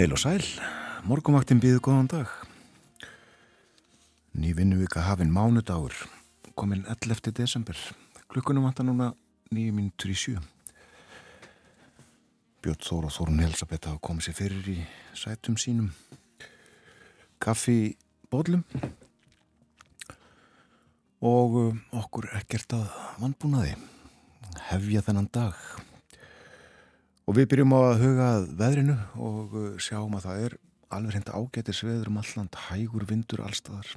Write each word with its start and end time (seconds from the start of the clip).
Heil 0.00 0.14
og 0.16 0.20
sæl, 0.22 0.40
morgumvaktin 1.04 1.58
býðu 1.60 1.82
góðan 1.84 2.06
dag. 2.08 2.28
Ný 4.32 4.54
vinnuvika 4.56 5.02
hafinn 5.04 5.28
mánudagur, 5.28 5.92
kominn 6.56 6.86
11. 6.88 7.34
desember. 7.36 7.76
Klukkunum 8.32 8.64
vantar 8.64 8.86
núna 8.88 9.10
9 9.52 9.74
minútur 9.76 10.08
í 10.08 10.16
sjö. 10.16 10.38
Björn 12.64 12.80
Þór 12.80 13.10
og 13.10 13.12
Þórun 13.12 13.44
Helsabeth 13.44 13.90
hafa 13.90 14.00
komið 14.08 14.30
sér 14.30 14.38
fyrir 14.38 14.72
í 14.72 14.78
sætum 15.12 15.60
sínum. 15.60 15.92
Kaffi 17.36 17.98
bóðlum 18.32 18.64
og 21.20 21.60
uh, 21.60 21.76
okkur 22.00 22.32
ekkert 22.40 22.72
að 22.80 22.88
vannbúnaði. 23.20 23.76
Hefja 24.72 25.04
þennan 25.04 25.28
dag. 25.28 25.60
Og 27.30 27.36
við 27.36 27.44
byrjum 27.52 27.72
að 27.76 28.00
huga 28.00 28.28
að 28.34 28.44
veðrinu 28.58 28.94
og 29.22 29.52
uh, 29.54 29.66
sjáum 29.78 30.16
að 30.18 30.24
það 30.24 30.40
er 30.48 30.54
alveg 30.90 31.12
reynda 31.14 31.36
ágætis 31.38 31.82
veður 31.86 32.08
um 32.10 32.16
alland, 32.18 32.56
hægur 32.66 33.04
vindur 33.06 33.44
allstaðar. 33.46 33.92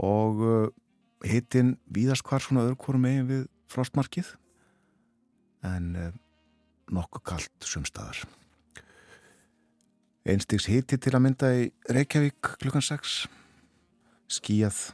Og 0.00 0.40
uh, 0.40 0.70
hittinn 1.28 1.74
víðast 1.92 2.24
hvar 2.24 2.40
svona 2.40 2.64
öðru 2.64 2.78
hvorum 2.80 3.04
eigin 3.10 3.28
við 3.28 3.44
frostmarkið 3.68 4.32
en 5.68 5.92
nokkuð 6.92 7.26
kallt 7.28 7.68
sumstaðar. 7.68 8.24
Einstiks 10.24 10.70
hiti 10.72 10.96
til 10.96 11.12
að 11.12 11.26
mynda 11.26 11.52
í 11.60 11.68
Reykjavík 11.92 12.54
klukkan 12.64 12.84
6, 12.84 13.24
skíjað 14.40 14.86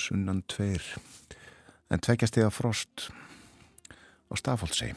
sunnan 0.00 0.40
tveir, 0.48 0.84
en 1.92 2.00
tvekjast 2.00 2.40
eða 2.40 2.54
frost 2.56 3.10
á 4.30 4.34
Stafáldsei. 4.38 4.94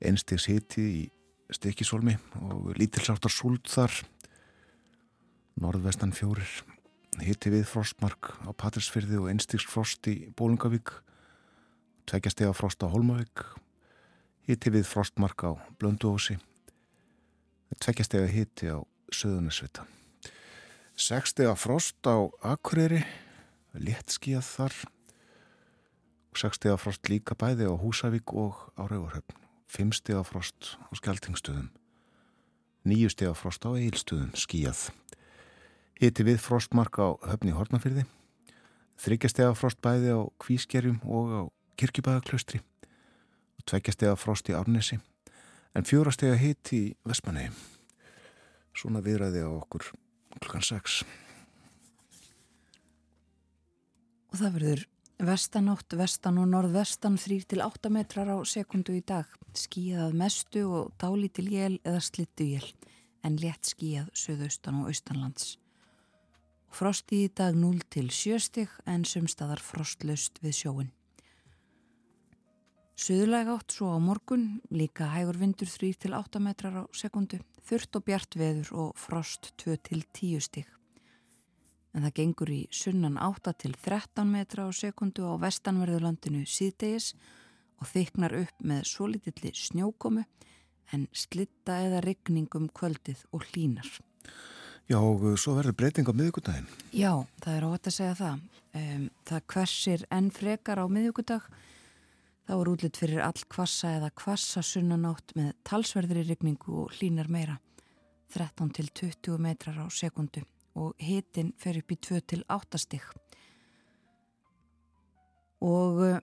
Einstiks 0.00 0.48
hiti 0.48 0.86
í 0.86 1.02
Stekisólmi 1.52 2.16
og 2.42 2.72
lítilsáttar 2.80 3.30
súld 3.30 3.68
þar, 3.70 3.92
norðvestan 5.62 6.16
fjórir, 6.16 6.48
hiti 7.22 7.52
við 7.52 7.68
frostmark 7.70 8.32
á 8.42 8.50
Patrísfyrði 8.50 9.20
og 9.20 9.30
einstiks 9.30 9.68
frost 9.68 10.08
í 10.10 10.16
Bólungavík, 10.36 10.90
tvekjast 12.10 12.42
eða 12.42 12.58
frost 12.58 12.82
á 12.82 12.90
Holmavík, 12.90 13.46
Hitti 14.46 14.70
við 14.70 14.84
frostmark 14.86 15.42
á 15.42 15.58
Blönduósi. 15.74 16.36
Tveggjastega 17.82 18.28
hitti 18.30 18.70
á 18.70 18.78
Söðunarsvita. 19.10 19.82
Sekstega 20.94 21.56
frost 21.58 21.98
á 22.06 22.30
Akureyri. 22.46 23.02
Léttskíjað 23.74 24.46
þar. 24.46 24.76
Sekstega 26.36 26.76
frost 26.76 27.08
líka 27.08 27.34
bæði 27.38 27.70
á 27.70 27.74
Húsavík 27.74 28.34
og 28.36 28.60
á 28.76 28.84
Rauvarhöfn. 28.84 29.36
Fimmstega 29.66 30.22
frost 30.22 30.76
á 30.78 30.92
Skeltingstöðum. 30.94 31.70
Nýjustega 32.86 33.34
frost 33.34 33.64
á 33.66 33.72
Eilstöðum. 33.74 34.30
Skíjað. 34.36 34.90
Hitti 35.96 36.28
við 36.28 36.38
frostmark 36.44 37.00
á 37.00 37.16
Höfni 37.24 37.56
Hortnafyrði. 37.56 38.06
Þryggjastega 39.00 39.56
frost 39.56 39.80
bæði 39.84 40.12
á 40.12 40.20
Kvískerjum 40.40 41.00
og 41.04 41.26
á 41.32 41.42
Kirkjubæðaklaustri 41.80 42.62
tveggjastega 43.66 44.14
frost 44.18 44.48
í 44.50 44.54
Árnesi 44.56 44.98
en 45.76 45.86
fjórastega 45.86 46.36
hitt 46.38 46.70
í 46.72 46.82
Vestmanni. 47.06 47.48
Svona 48.76 49.02
viðræði 49.04 49.42
á 49.42 49.50
okkur 49.50 49.88
klukkan 50.38 50.64
6. 50.64 51.00
Og 54.30 54.38
það 54.38 54.54
verður 54.58 54.84
vestanátt, 55.22 55.94
vestan 55.96 56.38
og 56.38 56.48
norðvestan 56.52 57.16
3-8 57.16 57.90
metrar 57.92 58.28
á 58.28 58.36
sekundu 58.44 58.96
í 58.96 59.02
dag. 59.04 59.28
Skíðað 59.56 60.16
mestu 60.16 60.64
og 60.68 60.92
dálítil 61.00 61.48
jél 61.48 61.78
eða 61.84 62.02
slittu 62.04 62.44
jél 62.44 62.66
en 63.24 63.38
létt 63.40 63.72
skíðað 63.72 64.10
söðaustan 64.14 64.82
og 64.82 64.90
austanlands. 64.92 65.56
Frosti 66.70 67.24
í 67.24 67.32
dag 67.32 67.56
0-7 67.56 68.38
stig 68.42 68.70
en 68.84 69.06
sumstaðar 69.08 69.62
frostlaust 69.64 70.38
við 70.44 70.58
sjóin. 70.60 70.92
Suðulega 72.96 73.56
átt 73.56 73.74
svo 73.76 73.90
á 73.92 73.98
morgun, 74.00 74.60
líka 74.72 75.08
hægur 75.12 75.36
vindur 75.40 75.68
3-8 75.68 76.40
metrar 76.40 76.80
á 76.80 76.84
sekundu, 76.96 77.40
þurft 77.64 77.96
og 77.96 78.06
bjart 78.08 78.36
veður 78.36 78.72
og 78.72 78.96
frost 79.00 79.52
2-10 79.60 80.40
stík. 80.44 80.70
En 81.96 82.04
það 82.04 82.16
gengur 82.18 82.52
í 82.52 82.60
sunnan 82.74 83.16
8-13 83.16 84.28
metra 84.28 84.66
á 84.68 84.70
sekundu 84.76 85.24
á 85.24 85.40
vestanverðurlandinu 85.40 86.44
síðdegis 86.44 87.14
og 87.80 87.88
þyknar 87.88 88.36
upp 88.42 88.66
með 88.68 88.82
svo 88.90 89.08
litilli 89.08 89.52
snjókomu 89.56 90.26
en 90.92 91.06
slitta 91.16 91.80
eða 91.86 92.02
regningum 92.04 92.68
kvöldið 92.76 93.24
og 93.32 93.46
hlínar. 93.48 93.88
Já 94.86 95.00
og 95.00 95.24
svo 95.40 95.56
verður 95.56 95.74
breyting 95.80 96.06
á 96.06 96.14
miðugudagin. 96.14 96.68
Já, 96.94 97.24
það 97.42 97.56
er 97.56 97.66
ótt 97.66 97.88
að 97.88 97.96
segja 97.96 98.18
það. 98.20 98.44
Um, 98.76 99.08
það 99.26 99.46
hversir 99.54 100.04
enn 100.12 100.28
frekar 100.36 100.78
á 100.78 100.86
miðugudag 100.86 101.48
Þá 102.46 102.52
er 102.54 102.68
útlitt 102.70 102.98
fyrir 103.00 103.22
all 103.26 103.40
kvassa 103.50 103.96
eða 103.96 104.12
kvassa 104.14 104.60
sunnanátt 104.62 105.32
með 105.34 105.48
talsverðri 105.66 106.22
rigningu 106.28 106.84
og 106.84 106.92
hlínar 106.94 107.26
meira 107.26 107.56
13 108.36 108.70
til 108.76 108.90
20 109.00 109.40
metrar 109.42 109.80
á 109.82 109.86
sekundu 109.90 110.44
og 110.76 110.94
hitin 111.02 111.54
fer 111.60 111.80
upp 111.80 111.92
í 111.92 111.98
2 112.08 112.20
til 112.32 112.44
8 112.52 112.80
stygg. 112.80 113.06
Og 115.64 116.02
eh, 116.04 116.20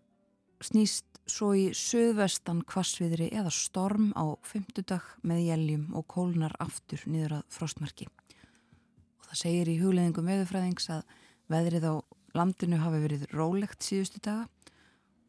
snýst 0.64 1.08
svo 1.30 1.54
í 1.56 1.70
söðvestan 1.78 2.62
kvassviðri 2.68 3.30
eða 3.34 3.52
storm 3.54 4.12
á 4.14 4.36
fymtudag 4.46 5.06
með 5.24 5.46
jæljum 5.48 5.86
og 5.98 6.08
kólnar 6.12 6.56
aftur 6.64 7.02
niður 7.08 7.40
að 7.40 7.46
frostmarki. 7.58 8.10
Og 9.20 9.30
það 9.30 9.40
segir 9.44 9.72
í 9.72 9.80
hugleðingum 9.80 10.28
veðufræðings 10.28 10.90
að 10.94 11.06
veðrið 11.52 11.88
á 11.90 11.96
landinu 12.38 12.82
hafi 12.82 13.02
verið 13.04 13.26
rólegt 13.34 13.86
síðustu 13.86 14.22
daga 14.24 14.50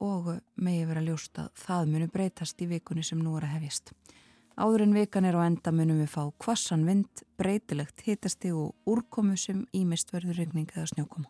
og 0.04 0.34
megi 0.60 0.84
vera 0.88 1.02
ljóst 1.04 1.38
að 1.40 1.52
það 1.60 1.90
munu 1.92 2.08
breytast 2.12 2.60
í 2.60 2.68
vikunni 2.68 3.04
sem 3.06 3.20
nú 3.22 3.36
er 3.38 3.46
að 3.46 3.56
hefjast. 3.58 3.94
Áður 4.54 4.84
en 4.84 4.92
vikan 4.94 5.26
er 5.26 5.34
á 5.34 5.42
enda 5.42 5.72
munum 5.74 5.98
við 5.98 6.12
fá 6.12 6.28
kvassan 6.38 6.84
vind, 6.86 7.24
breytilegt 7.40 8.04
hitasti 8.06 8.52
og 8.54 8.76
úrkomu 8.86 9.34
sem 9.40 9.64
ímist 9.74 10.12
verður 10.14 10.38
regning 10.38 10.68
eða 10.76 10.86
snjókoma. 10.92 11.26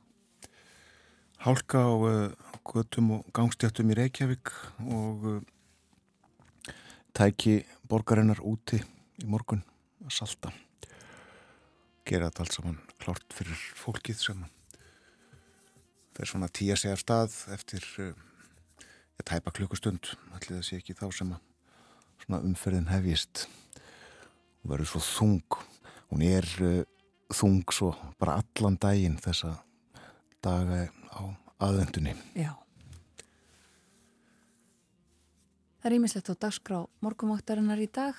Hálka 1.44 1.81
á 1.81 1.93
uh, 1.93 2.35
göttum 2.69 3.15
og 3.17 3.31
gangstjættum 3.37 3.93
í 3.93 3.97
Reykjavík 3.97 4.53
og 4.85 5.25
uh, 5.31 5.38
tæki 7.17 7.62
borgarinnar 7.88 8.44
úti 8.44 8.82
í 9.21 9.31
morgun 9.31 9.65
að 10.05 10.12
salta. 10.19 10.53
Gera 12.05 12.29
þetta 12.29 12.44
allt 12.44 12.59
saman 12.59 12.79
klart 13.00 13.25
fyrir 13.32 13.65
fólkið 13.81 14.21
sem 14.21 14.44
fer 16.15 16.29
svona 16.29 16.53
tíja 16.53 16.76
sig 16.76 16.93
af 16.93 17.00
stað 17.00 17.41
eftir 17.56 17.88
ég 18.05 19.25
tæpa 19.25 19.53
klukkustund 19.56 20.12
allir 20.37 20.61
sé 20.61 20.76
ekki 20.82 20.97
þá 20.99 21.09
sem 21.17 21.32
að 21.32 21.54
umferðin 22.28 22.90
hefjist. 22.90 23.46
Og 24.64 24.72
verður 24.72 24.94
svo 24.94 25.05
þung. 25.05 25.61
Hún 26.11 26.25
er 26.25 26.49
uh, 26.62 26.82
þung 27.34 27.64
svo 27.72 27.94
bara 28.20 28.40
allan 28.40 28.76
daginn 28.81 29.16
þessa 29.22 29.56
daga 30.44 30.87
á 31.14 31.22
aðvendunni 31.64 32.12
Já. 32.37 32.52
Það 35.81 35.90
er 35.90 35.96
ímislegt 35.99 36.31
á 36.32 36.34
dagskrá 36.46 36.78
morgumvaktarinnar 37.05 37.81
í 37.81 37.88
dag. 37.93 38.16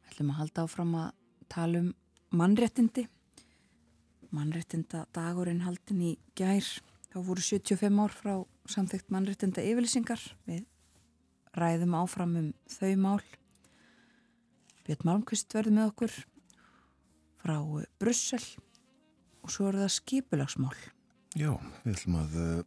Við 0.00 0.14
ætlum 0.14 0.32
að 0.32 0.38
halda 0.40 0.64
áfram 0.64 0.94
að 0.96 1.10
tala 1.52 1.82
um 1.82 1.90
mannréttindi. 2.40 3.04
Mannréttinda 4.32 5.04
dagurinn 5.16 5.64
haldin 5.66 6.00
í 6.04 6.14
gær. 6.36 6.64
Þá 7.12 7.18
voru 7.24 7.44
75 7.44 8.00
ár 8.00 8.16
frá 8.16 8.32
samþygt 8.68 9.12
mannréttinda 9.12 9.64
yfirlýsingar 9.64 10.24
við 10.48 10.64
ræðum 11.62 11.96
áfram 11.98 12.34
um 12.40 12.48
þau 12.70 12.94
mál. 13.02 13.22
Björn 14.86 15.04
Malmqvist 15.08 15.52
verði 15.52 15.74
með 15.76 15.90
okkur 15.92 16.16
frá 17.42 17.56
Brussel 18.00 18.42
og 19.44 19.52
svo 19.52 19.68
eru 19.70 19.82
það 19.82 19.94
skipulagsmál. 19.98 20.74
Já, 21.36 21.52
við 21.84 21.94
ætlum 21.94 22.18
að 22.22 22.36
uh, 22.40 22.58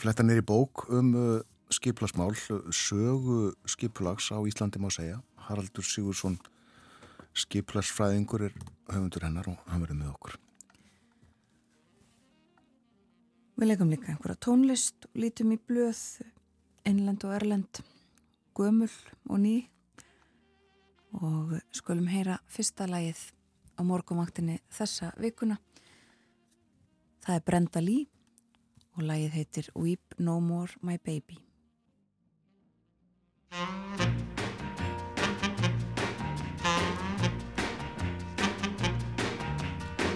fletta 0.00 0.26
neyri 0.26 0.44
bók 0.44 0.86
um 0.92 1.14
uh, 1.16 1.42
skipulagsmál 1.72 2.34
sögu 2.70 3.54
skipulags 3.68 4.30
á 4.30 4.38
Íslandi 4.44 4.82
má 4.82 4.90
segja. 4.92 5.20
Haraldur 5.48 5.84
Sigursson 5.84 6.38
skipulagsfræðingur 7.34 8.46
er 8.48 8.54
höfundur 8.92 9.26
hennar 9.26 9.48
og 9.50 9.60
hann 9.68 9.82
verði 9.82 9.98
með 9.98 10.12
okkur. 10.14 10.38
Við 13.54 13.70
leikum 13.70 13.90
líka 13.92 14.10
einhverja 14.10 14.40
tónlist 14.42 15.08
og 15.08 15.18
lítum 15.22 15.52
í 15.54 15.58
blöð, 15.62 15.98
innlend 16.88 17.22
og 17.26 17.34
erlend, 17.36 17.82
gömul 18.54 18.90
og 19.28 19.38
ný. 19.38 19.68
Og 21.12 21.60
skulum 21.72 22.06
heyra 22.10 22.38
fyrsta 22.50 22.86
lagið 22.90 23.20
á 23.78 23.80
morgumvaktinni 23.86 24.58
þessa 24.70 25.12
vikuna. 25.18 25.58
Það 27.24 27.34
er 27.34 27.44
Brenda 27.46 27.80
Lee 27.80 28.06
og 28.94 29.06
lagið 29.08 29.36
heitir 29.38 29.70
Weep 29.74 30.18
No 30.18 30.40
More 30.40 30.72
My 30.82 30.98
Baby. 30.98 31.38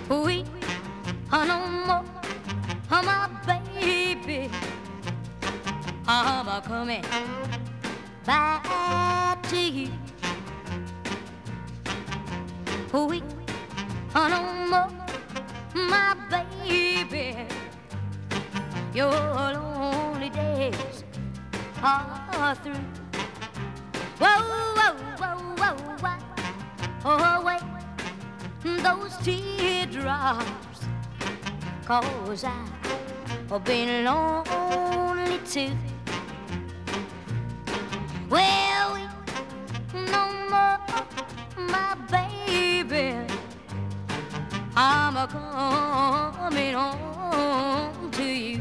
Weep 0.08 0.49
oh, 1.32 1.44
No 1.44 1.58
More 1.87 2.05
oh, 2.91 3.02
My 3.02 3.29
Baby. 3.46 4.50
I'm 6.11 6.49
a 6.49 6.62
coming? 6.64 7.05
Back 8.29 9.43
to 9.45 9.57
you. 9.57 9.89
We 12.93 13.23
are 14.15 14.29
no 14.29 14.41
more, 14.69 14.91
my 15.75 16.15
baby. 16.29 17.47
Your 18.93 19.11
lonely 19.11 20.29
days 20.29 21.05
are 21.83 22.55
through. 22.57 22.75
Whoa, 24.21 24.43
whoa, 24.77 24.93
whoa, 25.21 25.37
whoa, 25.61 25.77
whoa. 26.03 26.19
Oh, 27.07 27.43
wait, 27.47 27.63
those 28.83 29.17
teardrops. 29.25 30.81
Cause 31.87 32.45
I've 32.45 33.65
been 33.65 34.05
lonely 34.05 35.39
too. 35.47 35.73
Well, 38.31 38.95
we 38.95 40.01
no 40.13 40.33
more, 40.51 40.79
my 41.57 41.97
baby. 42.11 43.17
I'm 44.77 45.17
a 45.17 45.27
coming 45.27 46.75
home 46.75 48.11
to 48.11 48.25
you. 48.25 48.61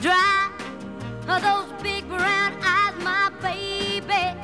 Dry 0.00 0.50
those 1.26 1.72
big 1.82 2.08
brown 2.08 2.52
eyes, 2.62 2.94
my 3.02 3.30
baby. 3.40 4.38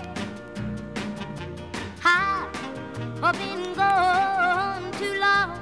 I've 3.20 3.36
been 3.36 3.74
gone 3.74 4.92
too 4.92 5.18
long. 5.18 5.58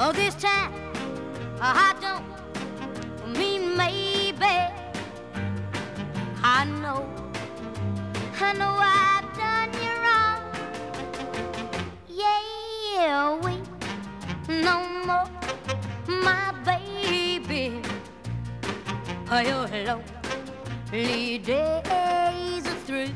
Oh, 0.00 0.12
this 0.12 0.34
time 0.34 0.72
I 1.60 1.94
don't 2.00 2.29
I 8.50 8.52
know 8.54 8.76
I've 8.80 9.30
done 9.38 9.72
you 9.80 9.94
wrong. 10.02 10.42
Yeah, 12.08 13.38
no 14.48 14.76
more, 15.06 15.28
my 16.08 16.50
baby. 16.64 17.80
Lonely 20.90 21.38
days 21.38 22.66
are 22.66 22.80
through. 22.86 23.14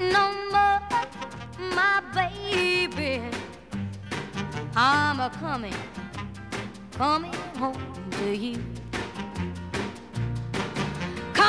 No 0.00 0.32
more, 0.50 0.80
my 1.76 2.02
baby. 2.12 3.22
I'm 4.74 5.20
a 5.20 5.30
coming, 5.30 5.76
coming 6.98 7.34
home 7.56 8.10
to 8.10 8.36
you. 8.36 8.73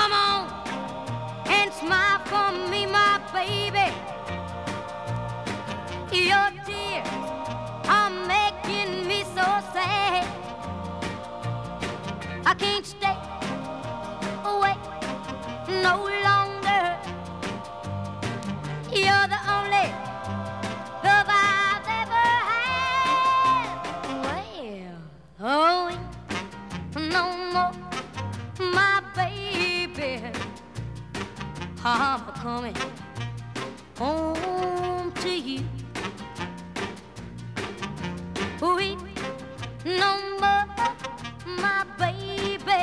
Come 0.05 0.13
on 0.13 1.47
and 1.47 1.73
smile 1.73 2.19
for 2.25 2.51
me, 2.69 2.85
my 2.85 3.19
baby. 3.33 3.89
Your 6.15 6.47
tears 6.63 7.07
are 7.89 8.11
making 8.11 9.07
me 9.07 9.23
so 9.23 9.47
sad. 9.73 10.27
I 12.45 12.53
can't 12.53 12.85
stay 12.85 13.04
coming 32.45 32.75
home 33.97 35.11
to 35.13 35.29
you. 35.29 35.61
We 38.61 38.95
more, 40.39 40.65
my 41.47 41.83
baby. 41.97 42.81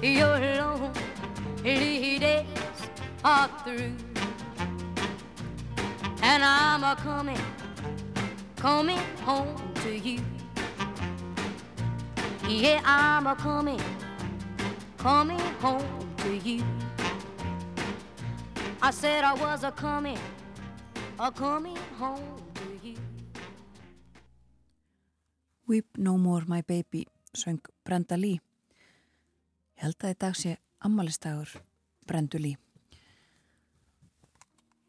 Your 0.00 0.38
lonely 0.38 2.18
days 2.20 2.46
are 3.24 3.48
through, 3.64 3.96
and 6.22 6.44
I'm 6.44 6.84
a 6.84 6.94
coming, 6.94 7.44
coming 8.54 9.02
home 9.26 9.56
to 9.82 9.98
you. 9.98 10.20
Yeah, 12.48 12.80
I'm 12.84 13.26
a 13.26 13.34
coming, 13.34 13.80
coming 14.98 15.40
home 15.60 16.08
to 16.18 16.36
you. 16.36 16.62
I 18.84 18.90
said 18.90 19.22
I 19.22 19.32
was 19.34 19.62
a 19.62 19.70
coming, 19.70 20.18
a 21.16 21.30
coming 21.30 21.78
home 21.98 22.42
to 22.54 22.88
you. 22.88 22.96
Weep 25.68 25.86
No 25.96 26.18
More 26.18 26.42
My 26.48 26.62
Baby 26.62 27.06
söng 27.32 27.60
Brenda 27.84 28.16
Lee. 28.16 28.40
Ég 29.76 29.84
held 29.84 30.02
að 30.02 30.10
í 30.10 30.16
dag 30.18 30.34
sé 30.34 30.56
ammalistagur 30.82 31.52
Brendu 32.10 32.40
Lee. 32.42 32.58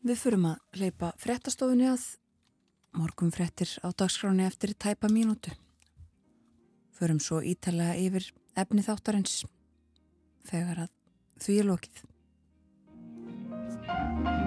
Við 0.02 0.18
fyrum 0.24 0.48
að 0.50 0.80
hleypa 0.80 1.12
frettastofunni 1.22 1.86
að 1.92 2.08
morgum 2.98 3.30
frettir 3.30 3.76
á 3.86 3.94
dagskráni 3.94 4.48
eftir 4.48 4.74
tæpa 4.74 5.06
mínútu. 5.06 5.54
Förum 6.98 7.22
svo 7.22 7.44
ítalega 7.46 7.94
yfir 8.02 8.32
efni 8.58 8.82
þáttarins 8.82 9.44
þegar 10.50 10.88
að 10.88 10.92
því 11.46 11.60
er 11.60 11.70
lokið. 11.70 12.04
Thank 13.82 14.38
you. 14.38 14.43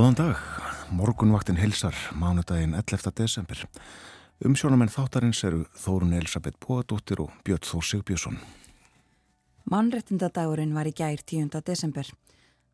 Góðan 0.00 0.14
dag, 0.16 0.38
morgunvaktin 0.96 1.58
hilsar, 1.60 1.92
mánudaginn 2.16 2.72
11. 2.72 3.10
desember. 3.12 3.58
Umsjónamenn 4.48 4.88
þáttarins 4.88 5.42
eru 5.44 5.66
Þórun 5.76 6.14
Elisabeth 6.16 6.56
Bóadóttir 6.56 7.20
og 7.20 7.34
Björn 7.44 7.66
Þór 7.68 7.84
Sigbjörnsson. 7.84 8.38
Mannrettindadagurinn 9.68 10.72
var 10.72 10.88
í 10.88 10.94
gær 10.96 11.20
10. 11.20 11.52
desember. 11.66 12.08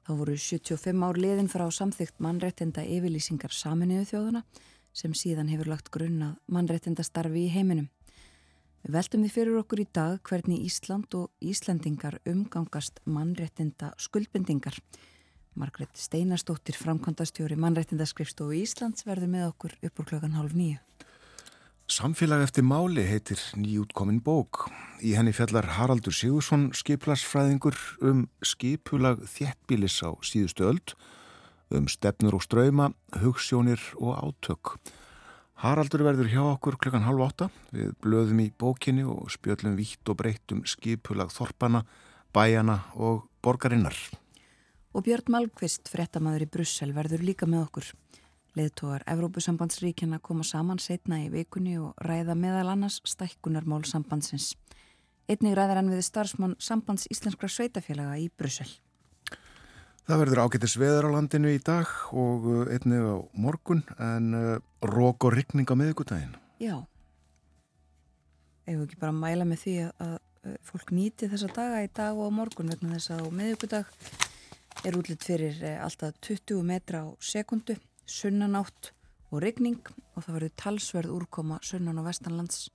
Þá 0.07 0.13
voru 0.21 0.37
75 0.39 1.03
ár 1.09 1.19
liðin 1.19 1.51
frá 1.51 1.65
samþygt 1.67 2.23
mannrettinda 2.23 2.87
yfirlýsingar 2.87 3.51
saminuðu 3.51 4.07
þjóðuna 4.13 4.45
sem 4.95 5.19
síðan 5.19 5.51
hefur 5.51 5.73
lagt 5.75 5.91
grunnað 5.91 6.39
mannrettindastarfi 6.47 7.49
í 7.49 7.51
heiminum. 7.57 7.91
Við 8.87 9.01
veltum 9.01 9.27
því 9.27 9.33
fyrir 9.41 9.59
okkur 9.65 9.83
í 9.83 9.89
dag 9.91 10.23
hvernig 10.31 10.63
Ísland 10.71 11.19
og 11.19 11.35
Íslandingar 11.43 12.21
umgangast 12.23 13.03
mannrettinda 13.03 13.97
skuldbendingar. 13.99 14.79
Margret 15.57 15.97
Steinarstóttir, 15.97 16.77
framkvæmdastjóri 16.77 17.57
mannrættindaskrifstofu 17.57 18.59
Íslands 18.59 19.07
verður 19.09 19.31
með 19.33 19.45
okkur 19.49 19.77
upp 19.89 20.03
úr 20.03 20.09
klokkan 20.11 20.37
hálf 20.37 20.53
nýju. 20.53 20.77
Samfélag 21.89 22.43
eftir 22.45 22.67
máli 22.67 23.05
heitir 23.07 23.41
nýjútkomin 23.57 24.19
bók. 24.21 24.67
Í 25.01 25.15
henni 25.17 25.33
fjallar 25.33 25.71
Haraldur 25.79 26.13
Sigursson 26.13 26.69
skiplasfræðingur 26.77 27.79
um 28.05 28.27
skipulag 28.45 29.23
þjettbílis 29.33 29.97
á 30.05 30.13
síðustu 30.21 30.67
öld, 30.67 30.97
um 31.73 31.89
stefnur 31.89 32.37
og 32.37 32.45
ströyma, 32.45 32.91
hugssjónir 33.23 33.81
og 33.97 34.13
átök. 34.19 34.75
Haraldur 35.63 36.05
verður 36.05 36.29
hjá 36.35 36.43
okkur 36.51 36.77
klukkan 36.77 37.07
halv 37.07 37.23
átta. 37.31 37.49
Við 37.73 37.97
blöðum 38.05 38.45
í 38.45 38.51
bókinni 38.61 39.07
og 39.09 39.33
spjöllum 39.33 39.79
vítt 39.81 40.05
og 40.13 40.21
breytum 40.21 40.67
skipulag 40.69 41.33
þorpana, 41.33 41.87
bæjana 42.37 42.83
og 42.93 43.25
borgarinnar. 43.41 43.97
Og 44.97 45.05
Björn 45.05 45.29
Malmqvist, 45.29 45.91
frettamæður 45.93 46.47
í 46.47 46.49
Brussel, 46.49 46.95
verður 46.97 47.21
líka 47.29 47.45
með 47.45 47.67
okkur. 47.67 47.89
Leðtógar 48.57 49.03
Evrópusambandsríkjana 49.13 50.23
koma 50.25 50.45
saman 50.49 50.79
setna 50.81 51.19
í 51.21 51.27
vikunni 51.29 51.75
og 51.77 51.99
ræða 52.01 52.33
meðal 52.33 52.71
annars 52.73 53.03
stækkunarmál 53.05 53.83
sambandsins. 53.85 54.55
Einnig 55.29 55.53
ræðar 55.59 55.83
hann 55.83 55.93
við 55.93 56.01
starfsmann 56.07 56.55
sambands 56.57 57.05
íslenskra 57.13 57.51
sveitafélaga 57.53 58.17
í 58.23 58.31
Brussel. 58.33 58.71
Það 60.09 60.23
verður 60.23 60.41
ágættis 60.47 60.77
veður 60.81 61.11
á 61.13 61.15
landinu 61.19 61.53
í 61.53 61.61
dag 61.61 61.93
og 62.17 62.47
uh, 62.49 62.63
einnig 62.73 63.05
á 63.05 63.17
morgun 63.37 63.83
en 64.01 64.33
uh, 64.33 64.53
rók 64.81 65.27
og 65.29 65.37
ryggning 65.37 65.69
á 65.69 65.77
miðugutægin. 65.77 66.39
Já. 66.57 66.79
Ef 68.65 68.79
við 68.79 68.87
ekki 68.87 69.03
bara 69.05 69.13
mæla 69.13 69.45
með 69.45 69.61
því 69.67 69.77
að, 69.91 70.17
að 70.47 70.57
fólk 70.71 70.95
nýti 70.97 71.29
þessa 71.29 71.53
daga 71.53 71.85
í 71.85 71.93
dag 71.93 72.17
og 72.17 72.33
á 72.33 72.37
morgun 72.39 72.73
vegna 72.73 72.95
þess 72.97 73.13
að 73.13 73.29
á 73.29 73.37
miðugudag 73.43 73.93
er 74.87 74.95
útlitt 74.95 75.25
fyrir 75.27 75.57
eh, 75.67 75.79
alltaf 75.83 76.15
20 76.23 76.63
metra 76.67 77.03
á 77.03 77.07
sekundu 77.19 77.75
sunnanátt 78.07 78.93
og 79.33 79.43
regning 79.43 79.81
og 80.15 80.23
það 80.23 80.37
verður 80.37 80.55
talsverð 80.63 81.15
úrkoma 81.17 81.59
sunnan 81.67 81.99
og 81.99 82.07
vestanlands 82.07 82.69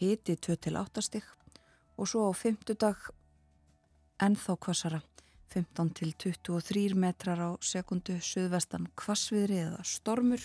hiti 0.00 0.34
2-8 0.34 1.04
stygg 1.06 1.28
og 1.98 2.10
svo 2.10 2.26
á 2.26 2.32
fymtudag 2.34 3.10
ennþá 4.22 4.58
kvassara 4.58 5.00
15 5.54 5.94
til 5.94 6.12
23 6.18 6.98
metrar 6.98 7.38
á 7.38 7.50
sekundu 7.62 8.18
suðvestan 8.20 8.90
kvassviðri 8.98 9.62
eða 9.62 9.86
stormur 9.86 10.42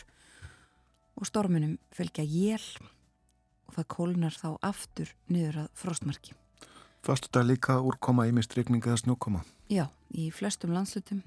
og 1.17 1.27
stormunum 1.27 1.75
fylgja 1.93 2.23
jél 2.23 2.69
og 3.67 3.75
það 3.79 3.89
kólnar 3.97 4.37
þá 4.37 4.49
aftur 4.61 5.11
niður 5.27 5.65
að 5.65 5.75
frostmarki. 5.81 6.42
Fastu 7.03 7.27
þetta 7.27 7.41
líka 7.43 7.73
úrkoma 7.83 8.23
í 8.29 8.31
mist 8.31 8.53
regning 8.55 8.85
eða 8.87 9.01
snjókoma? 9.01 9.41
Já, 9.67 9.89
í 10.15 10.29
flestum 10.31 10.71
landslutum 10.71 11.19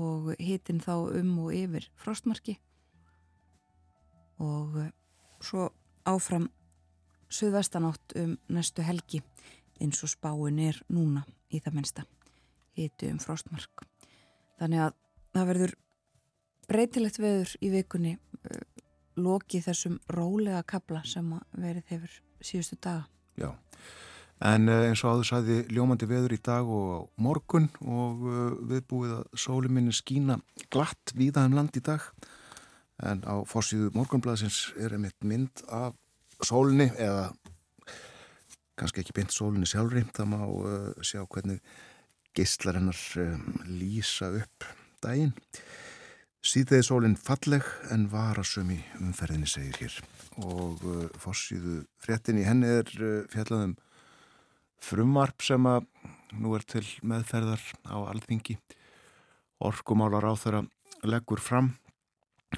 og 0.00 0.32
hitin 0.42 0.80
þá 0.82 0.94
um 1.20 1.36
og 1.44 1.52
yfir 1.54 1.86
frostmarki. 2.02 2.56
Og 4.42 4.80
eh, 4.82 4.88
svo 5.38 5.68
áfram 6.08 6.48
suðvestanátt 7.30 8.16
um 8.18 8.34
næstu 8.50 8.82
helgi 8.82 9.22
eins 9.78 10.02
og 10.02 10.10
spáin 10.10 10.58
er 10.66 10.82
núna 10.90 11.22
í 11.54 11.62
það 11.62 11.78
minnsta 11.78 12.06
hiti 12.74 13.12
um 13.14 13.22
frostmark. 13.22 13.86
Þannig 14.58 14.88
að 14.88 14.98
það 15.36 15.48
verður 15.52 15.78
breytilegt 16.66 17.22
veður 17.22 17.56
í 17.62 17.70
vikunni 17.70 18.16
uh, 18.18 18.60
loki 19.14 19.62
þessum 19.62 20.00
rólega 20.10 20.66
kabla 20.66 21.04
sem 21.06 21.30
verið 21.54 21.86
hefur 21.94 22.22
síðustu 22.42 22.82
daga. 22.82 23.06
Já 23.38 23.54
En 24.40 24.70
eh, 24.72 24.86
eins 24.88 25.02
og 25.04 25.18
áður 25.18 25.28
sæði 25.28 25.56
ljómandi 25.68 26.06
veður 26.08 26.32
í 26.32 26.40
dag 26.40 26.68
og 26.72 27.10
morgun 27.20 27.68
og 27.84 28.22
eh, 28.24 28.54
við 28.72 28.86
búið 28.88 29.16
að 29.18 29.40
sóliminni 29.42 29.92
skína 29.92 30.38
glatt 30.72 31.12
víða 31.16 31.44
um 31.48 31.58
land 31.58 31.76
í 31.76 31.82
dag. 31.84 32.06
En 33.04 33.20
á 33.28 33.36
fórsíðu 33.48 33.90
morgunblæðsins 33.96 34.70
er 34.80 34.96
einmitt 34.96 35.20
mynd 35.24 35.60
af 35.68 35.92
sólinni 36.44 36.88
eða 36.96 37.28
kannski 38.80 39.02
ekki 39.02 39.16
beint 39.18 39.36
sólinni 39.36 39.68
sjálfri. 39.68 40.06
Það 40.16 40.30
má 40.32 40.40
uh, 40.48 40.88
sjá 41.04 41.20
hvernig 41.28 41.60
geistlar 42.36 42.78
hennar 42.78 42.96
lýsa 43.68 44.30
upp 44.40 44.68
daginn. 45.04 45.34
Síðdeði 46.40 46.86
sólinn 46.86 47.18
falleg 47.20 47.66
en 47.92 48.06
varasum 48.08 48.70
í 48.72 48.78
umferðinni 49.02 49.48
segir 49.50 49.76
hér. 49.82 49.96
Og 50.40 50.80
fórsíðu 51.20 51.82
fréttin 52.00 52.40
í 52.40 52.46
henni 52.46 52.70
er 52.80 52.88
fjallaðum 53.32 53.74
frumvarp 54.84 55.44
sem 55.44 55.66
að 55.68 55.86
nú 56.40 56.54
er 56.56 56.64
til 56.68 56.84
meðferðar 57.02 57.62
á 57.90 57.96
alþingi. 58.12 58.56
Orkumálar 59.60 60.24
á 60.24 60.34
þeirra 60.40 60.64
leggur 61.08 61.40
fram 61.42 61.74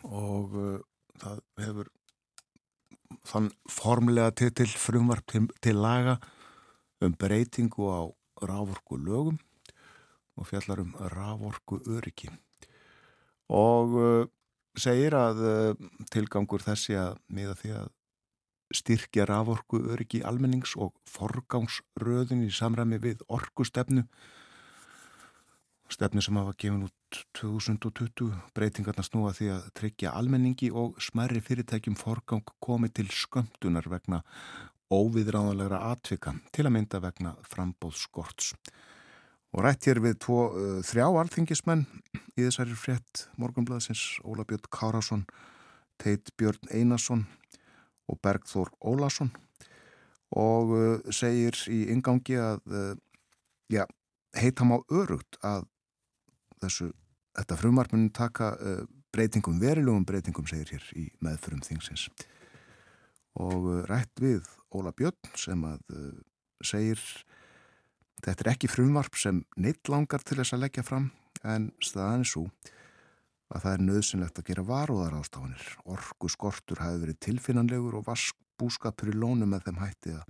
og 0.06 0.54
uh, 0.56 0.78
það 1.22 1.42
hefur 1.64 1.90
þann 3.28 3.50
formlega 3.70 4.32
titil 4.34 4.70
frumvarp 4.70 5.26
til, 5.30 5.48
til 5.62 5.78
laga 5.78 6.18
um 7.02 7.14
breytingu 7.18 7.88
á 7.90 8.02
rávorku 8.42 8.98
lögum 8.98 9.38
og 10.38 10.48
fjallar 10.48 10.82
um 10.82 10.94
rávorku 11.12 11.80
öryggi 11.86 12.30
og 13.52 13.98
uh, 13.98 14.24
segir 14.78 15.14
að 15.18 15.42
uh, 15.44 15.90
tilgangur 16.10 16.64
þessi 16.64 16.96
að 16.96 17.18
miða 17.28 17.58
því 17.58 17.74
að 17.82 17.90
styrkja 18.76 19.26
raforku 19.28 19.80
öryggi 19.92 20.22
almennings 20.26 20.74
og 20.76 20.94
forgangsröðun 21.10 22.46
í 22.46 22.50
samræmi 22.54 23.00
við 23.02 23.24
orkustefnu. 23.32 24.06
Stefnu 25.92 26.22
sem 26.24 26.38
hafa 26.40 26.54
gefin 26.56 26.86
út 26.86 27.18
2020 27.36 28.32
breytingarna 28.56 29.04
snúa 29.04 29.34
því 29.36 29.50
að 29.52 29.66
tryggja 29.76 30.14
almenningi 30.16 30.70
og 30.72 30.96
smerri 31.02 31.42
fyrirtækjum 31.44 31.98
forgang 32.00 32.46
komi 32.64 32.88
til 32.88 33.10
skömmtunar 33.12 33.90
vegna 33.92 34.22
óviðráðanlegra 34.92 35.82
atvika 35.92 36.32
til 36.52 36.64
að 36.66 36.74
mynda 36.78 37.00
vegna 37.04 37.34
frambóðskorts 37.52 38.54
og 39.52 39.66
rætt 39.66 39.84
hér 39.88 40.00
við 40.00 40.16
tvo, 40.24 40.38
þrjá 40.80 41.06
alþingismenn 41.10 41.84
í 42.38 42.46
þessari 42.46 42.76
frétt. 42.78 43.26
Morgunblæðsins 43.36 44.22
Óla 44.24 44.46
Björn 44.48 44.68
Kárásson 44.72 45.26
Teit 46.00 46.32
Björn 46.40 46.72
Einarsson 46.72 47.26
og 48.10 48.18
Bergþór 48.22 48.72
Ólason. 48.80 49.32
Og 50.32 50.72
uh, 50.72 51.12
segir 51.12 51.58
í 51.68 51.84
ingangi 51.92 52.38
að 52.40 52.62
uh, 52.72 52.94
já, 53.72 53.84
heitam 54.38 54.72
á 54.72 54.78
örugt 54.88 55.36
að 55.44 55.66
þessu, 56.62 56.90
þetta 57.36 57.58
frumarmunum 57.60 58.12
taka 58.16 58.54
uh, 58.56 58.82
breytingum, 59.12 59.60
verilugum 59.60 60.06
breytingum 60.08 60.48
segir 60.48 60.72
hér 60.72 60.88
í 60.96 61.10
meðförum 61.20 61.60
þingsins. 61.66 62.08
Og 63.40 63.68
rætt 63.88 64.20
við 64.20 64.48
Óla 64.72 64.92
Björn 64.96 65.36
sem 65.40 65.60
að 65.64 65.80
segir 66.64 67.00
þetta 68.22 68.44
er 68.44 68.50
ekki 68.54 68.70
frumvarp 68.70 69.16
sem 69.18 69.42
neitt 69.56 69.88
langar 69.92 70.22
til 70.24 70.38
þess 70.38 70.54
að 70.56 70.64
leggja 70.66 70.84
fram 70.86 71.10
en 71.42 71.70
staðan 71.82 72.24
er 72.24 72.28
svo 72.28 72.46
að 73.52 73.64
það 73.64 73.74
er 73.74 73.84
nöðsynlegt 73.86 74.40
að 74.40 74.48
gera 74.48 74.64
varúðar 74.66 75.16
ástafanir. 75.18 75.68
Orgu 75.92 76.30
skortur 76.32 76.80
hafi 76.82 77.00
verið 77.02 77.20
tilfinnanlegur 77.26 77.98
og 77.98 78.06
vaskbúskapur 78.08 79.12
í 79.12 79.16
lónu 79.16 79.48
með 79.48 79.68
þeim 79.68 79.80
hætti 79.82 80.14
að 80.16 80.26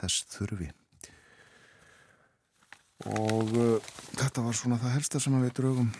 þess 0.00 0.26
þurfi. 0.34 0.70
Og 3.10 3.56
uh, 3.58 3.94
þetta 4.14 4.44
var 4.44 4.56
svona 4.56 4.78
það 4.80 4.94
helsta 4.96 5.20
sem 5.20 5.34
við 5.42 5.56
draugum, 5.58 5.90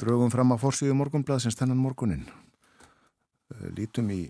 draugum 0.00 0.32
fram 0.32 0.54
að 0.54 0.64
fórsíðu 0.64 0.96
morgunblæðsins 0.98 1.58
þennan 1.60 1.82
morgunin. 1.82 2.24
Uh, 3.52 3.68
lítum 3.76 4.08
í 4.14 4.22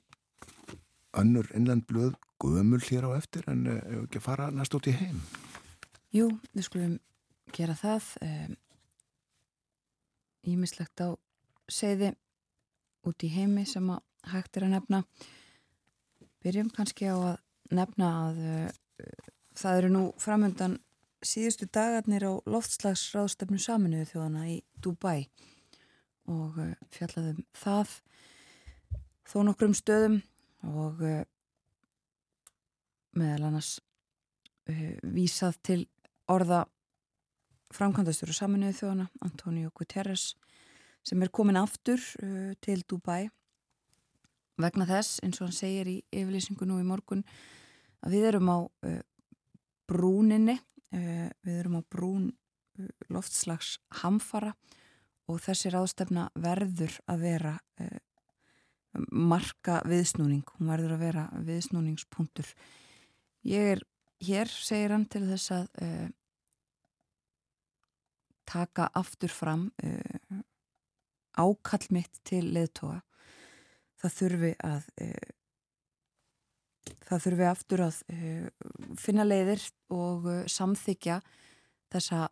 önnur 1.18 1.48
innland 1.54 1.86
blöð 1.86 2.16
gömul 2.42 2.82
hér 2.82 3.06
á 3.08 3.10
eftir 3.14 3.46
en 3.52 3.64
uh, 3.70 3.78
ef 3.78 4.04
ekki 4.08 4.24
fara 4.24 4.50
næst 4.50 4.74
út 4.76 4.90
í 4.90 4.96
heim. 4.98 5.22
Jú, 6.12 6.28
við 6.52 6.66
skulum 6.66 6.98
gera 7.56 7.78
það. 7.78 8.10
Um, 8.26 8.58
ímislegt 10.48 11.00
á 11.02 11.14
segði 11.70 12.12
út 13.06 13.24
í 13.26 13.30
heimi 13.32 13.64
sem 13.66 13.88
að 13.90 14.02
hægt 14.32 14.56
er 14.56 14.66
að 14.66 14.74
nefna. 14.76 15.02
Byrjum 16.42 16.70
kannski 16.74 17.10
á 17.10 17.16
að 17.16 17.36
nefna 17.74 18.08
að 18.26 18.40
uh, 18.46 19.28
það 19.58 19.78
eru 19.80 19.92
nú 19.92 20.02
framöndan 20.22 20.78
síðustu 21.22 21.68
dagarnir 21.70 22.26
á 22.26 22.32
loftslagsráðstöfnu 22.50 23.60
saminuðu 23.62 24.10
þjóðana 24.10 24.48
í 24.50 24.58
Dubai 24.82 25.28
og 26.30 26.58
uh, 26.58 26.74
fjallaðum 26.94 27.42
það 27.56 27.96
þó 29.32 29.38
nokkrum 29.48 29.74
stöðum 29.78 30.20
og 30.70 31.02
uh, 31.06 31.22
meðal 33.18 33.50
annars 33.50 33.78
vísað 35.02 35.56
til 35.66 35.80
orða 36.30 36.62
framkvæmdastur 37.76 38.32
og 38.32 38.36
saminuðu 38.36 38.78
þjóðana 38.78 39.06
Antonio 39.24 39.70
Guterres 39.76 40.32
sem 41.06 41.22
er 41.22 41.32
komin 41.34 41.58
aftur 41.58 42.02
uh, 42.22 42.52
til 42.62 42.84
Dubai. 42.88 43.30
Vegna 44.60 44.86
þess 44.86 45.22
eins 45.24 45.40
og 45.40 45.48
hann 45.48 45.56
segir 45.56 45.90
í 45.90 45.96
yfirlýsingu 46.12 46.68
nú 46.68 46.78
í 46.82 46.86
morgun 46.86 47.24
að 48.02 48.16
við 48.16 48.28
erum 48.32 48.52
á 48.52 48.58
uh, 48.62 49.00
brúninni 49.90 50.58
uh, 50.58 51.28
við 51.42 51.58
erum 51.58 51.80
á 51.80 51.82
brún 51.90 52.30
uh, 52.30 52.88
loftslags 53.12 53.76
hamfara 54.02 54.54
og 55.30 55.40
þessi 55.42 55.72
ráðstefna 55.72 56.28
verður 56.34 56.98
að 57.10 57.26
vera 57.26 57.54
uh, 57.80 58.00
marka 59.10 59.80
viðsnúning. 59.88 60.44
Hún 60.58 60.68
verður 60.68 60.96
að 60.98 61.04
vera 61.06 61.28
viðsnúningspunktur. 61.46 62.48
Ég 63.48 63.76
er 63.76 63.86
hér 64.22 64.50
segir 64.52 64.92
hann 64.94 65.06
til 65.10 65.24
þess 65.30 65.54
að 65.56 65.70
uh, 65.82 66.08
taka 68.48 68.88
aftur 68.98 69.32
fram 69.32 69.68
uh, 69.84 70.42
ákall 71.38 71.86
mitt 71.94 72.20
til 72.28 72.44
leðtoga 72.52 73.00
það 74.02 74.16
þurfi 74.18 74.52
að 74.66 74.88
uh, 75.06 75.30
það 77.06 77.24
þurfi 77.26 77.48
aftur 77.48 77.84
að 77.86 78.00
uh, 78.12 78.46
finna 79.00 79.26
leiðir 79.26 79.64
og 79.94 80.28
samþykja 80.50 81.20
þessa 81.92 82.26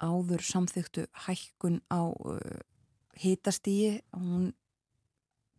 áður 0.00 0.44
samþyktu 0.46 1.04
hækkun 1.26 1.80
á 1.92 2.08
hitastíi 3.20 3.98
hún 4.16 4.52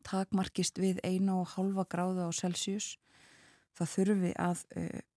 takmarkist 0.07 0.79
við 0.81 0.97
einu 1.05 1.43
og 1.43 1.51
halva 1.53 1.85
gráðu 1.85 2.25
á 2.25 2.31
Celsius. 2.33 2.95
Það 3.77 3.91
þurfi 3.91 4.31
að 4.41 4.63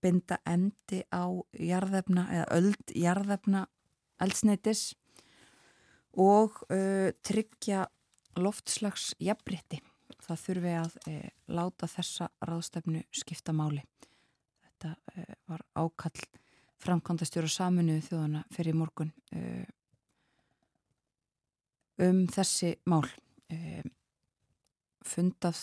binda 0.04 0.36
endi 0.44 1.00
á 1.08 1.24
jarðefna 1.56 2.26
eða 2.34 2.58
öld 2.58 2.92
jarðefna 2.92 3.64
eldsneitis 4.24 4.92
og 6.20 6.60
uh, 6.70 7.10
tryggja 7.26 7.86
loftslags 8.40 9.12
jafnbreytti. 9.22 9.80
Það 10.24 10.42
þurfi 10.46 10.74
að 10.80 10.98
uh, 11.10 11.28
láta 11.58 11.90
þessa 11.90 12.30
ráðstefnu 12.48 13.04
skipta 13.14 13.54
máli. 13.56 13.84
Þetta 14.64 14.94
var 15.48 15.62
ákall 15.78 16.26
framkvæmdastjóra 16.84 17.48
saminuðu 17.48 18.02
þjóðana 18.04 18.42
fyrir 18.52 18.76
morgun 18.76 19.12
um 22.04 22.18
þessi 22.28 22.74
mál. 22.90 23.06
Fundað 25.06 25.62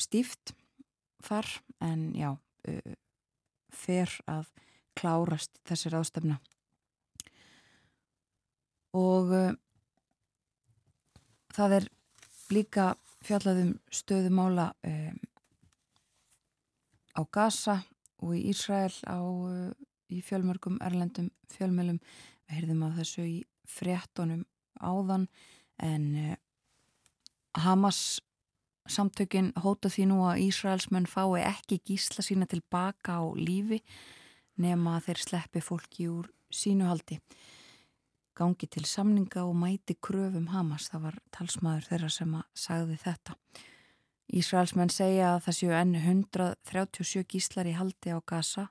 stíft 0.00 0.54
þar 1.24 1.48
en 1.84 2.08
já, 2.16 2.32
uh, 2.34 2.96
fer 3.74 4.10
að 4.30 4.50
klárast 4.98 5.58
þessi 5.66 5.92
ráðstöfna 5.92 6.38
og 8.94 9.32
uh, 9.34 9.54
það 11.54 11.78
er 11.78 11.88
líka 12.54 12.92
fjallaðum 13.24 13.74
stöðumála 13.92 14.68
um, 14.86 15.18
á 17.14 17.22
Gaza 17.32 17.80
og 18.22 18.36
í 18.36 18.44
Ísrael 18.52 18.94
á, 19.06 19.18
uh, 19.18 19.72
í 20.10 20.20
fjölmörgum 20.22 20.78
erlendum 20.84 21.30
fjölmjölum 21.54 22.00
við 22.00 22.58
heyrðum 22.58 22.86
að 22.86 23.00
þessu 23.00 23.26
í 23.26 23.36
fréttonum 23.68 24.44
áðan 24.80 25.28
en 25.82 26.06
uh, 26.20 26.36
Hamas 27.64 28.20
Samtökin 28.84 29.54
hóta 29.64 29.88
því 29.88 30.10
nú 30.10 30.18
að 30.28 30.42
Ísraelsmenn 30.44 31.06
fái 31.08 31.40
ekki 31.40 31.78
gísla 31.88 32.20
sína 32.20 32.44
tilbaka 32.44 33.16
á 33.16 33.24
lífi 33.32 33.78
nema 34.60 34.98
þeir 35.00 35.22
sleppi 35.22 35.62
fólki 35.64 36.10
úr 36.12 36.28
sínuhaldi. 36.52 37.16
Gangi 38.34 38.66
til 38.66 38.84
samninga 38.88 39.44
og 39.46 39.54
mæti 39.54 39.94
kröfum 39.94 40.48
Hamas, 40.50 40.88
það 40.90 41.06
var 41.06 41.18
talsmaður 41.30 41.88
þeirra 41.90 42.10
sem 42.10 42.36
sagði 42.58 42.96
þetta. 43.04 43.36
Ísraelsmenn 44.34 44.90
segja 44.90 45.34
að 45.34 45.42
það 45.44 45.56
séu 45.58 45.74
enn 45.78 45.94
137 46.00 47.22
gíslar 47.30 47.68
í 47.70 47.74
haldi 47.76 48.10
á 48.10 48.18
Gaza 48.26 48.68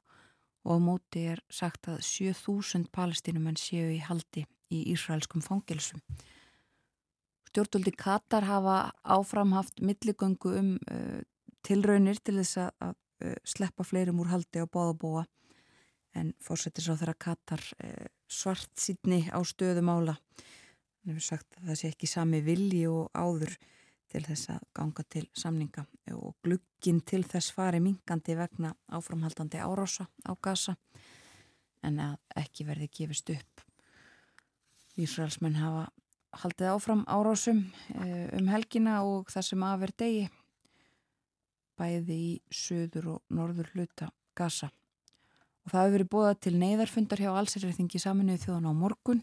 og 0.65 0.79
á 0.79 0.83
móti 0.83 1.27
er 1.31 1.43
sagt 1.51 1.87
að 1.91 2.01
7000 2.07 2.89
palestinumenn 2.91 3.59
séu 3.59 3.91
í 3.93 4.01
haldi 4.03 4.43
í 4.73 4.81
Ísraelskum 4.93 5.43
fangilsum. 5.45 6.01
Stjórnvöldi 7.51 7.93
Katar 7.95 8.47
hafa 8.49 8.77
áframhaft 9.03 9.79
milligöngu 9.79 10.55
um 10.57 10.73
uh, 10.89 11.21
tilraunir 11.63 12.19
til 12.19 12.39
þess 12.41 12.57
að 12.65 12.95
uh, 12.97 13.37
sleppa 13.45 13.85
fleirum 13.85 14.23
úr 14.23 14.31
haldi 14.33 14.63
á 14.63 14.65
bóðabóa 14.65 15.27
en 16.17 16.33
fórsetis 16.41 16.89
á 16.89 16.97
þeirra 16.97 17.13
Katar 17.13 17.61
uh, 17.77 18.07
svart 18.33 18.73
sídni 18.79 19.23
á 19.29 19.39
stöðumála. 19.45 20.17
Það 21.03 21.11
hefur 21.11 21.25
sagt 21.27 21.57
að 21.57 21.69
það 21.69 21.79
sé 21.79 21.93
ekki 21.93 22.09
sami 22.09 22.41
vilji 22.45 22.83
og 22.89 23.09
áður 23.13 23.55
til 24.13 24.21
þess 24.27 24.51
að 24.53 24.65
ganga 24.77 25.03
til 25.09 25.25
samninga 25.37 25.85
og 26.13 26.35
glugginn 26.45 27.01
til 27.01 27.23
þess 27.25 27.53
fari 27.55 27.81
mingandi 27.81 28.35
vegna 28.37 28.73
áframhaldandi 28.93 29.61
árása 29.61 30.05
á 30.25 30.31
gasa 30.37 30.75
en 31.83 31.99
að 31.99 32.17
ekki 32.43 32.67
verði 32.67 32.89
gefist 32.93 33.33
upp. 33.33 33.63
Ísraelsmenn 35.01 35.57
hafa 35.57 35.87
haldið 36.43 36.69
áfram 36.73 37.03
árásum 37.09 37.65
eh, 37.97 38.29
um 38.37 38.47
helgina 38.49 39.01
og 39.05 39.33
það 39.33 39.49
sem 39.49 39.65
aðver 39.65 39.93
degi 39.97 40.29
bæði 41.77 42.17
í 42.27 42.31
söður 42.53 43.09
og 43.15 43.33
norður 43.33 43.73
hluta 43.73 44.09
gasa. 44.37 44.69
Og 45.63 45.71
það 45.71 45.85
hefur 45.85 45.95
verið 45.95 46.11
bóðað 46.11 46.39
til 46.43 46.53
neyðarfundar 46.59 47.23
hjá 47.23 47.31
allsirriðingi 47.31 48.01
saminuði 48.03 48.43
þjóðan 48.43 48.67
á 48.67 48.73
morgun 48.75 49.21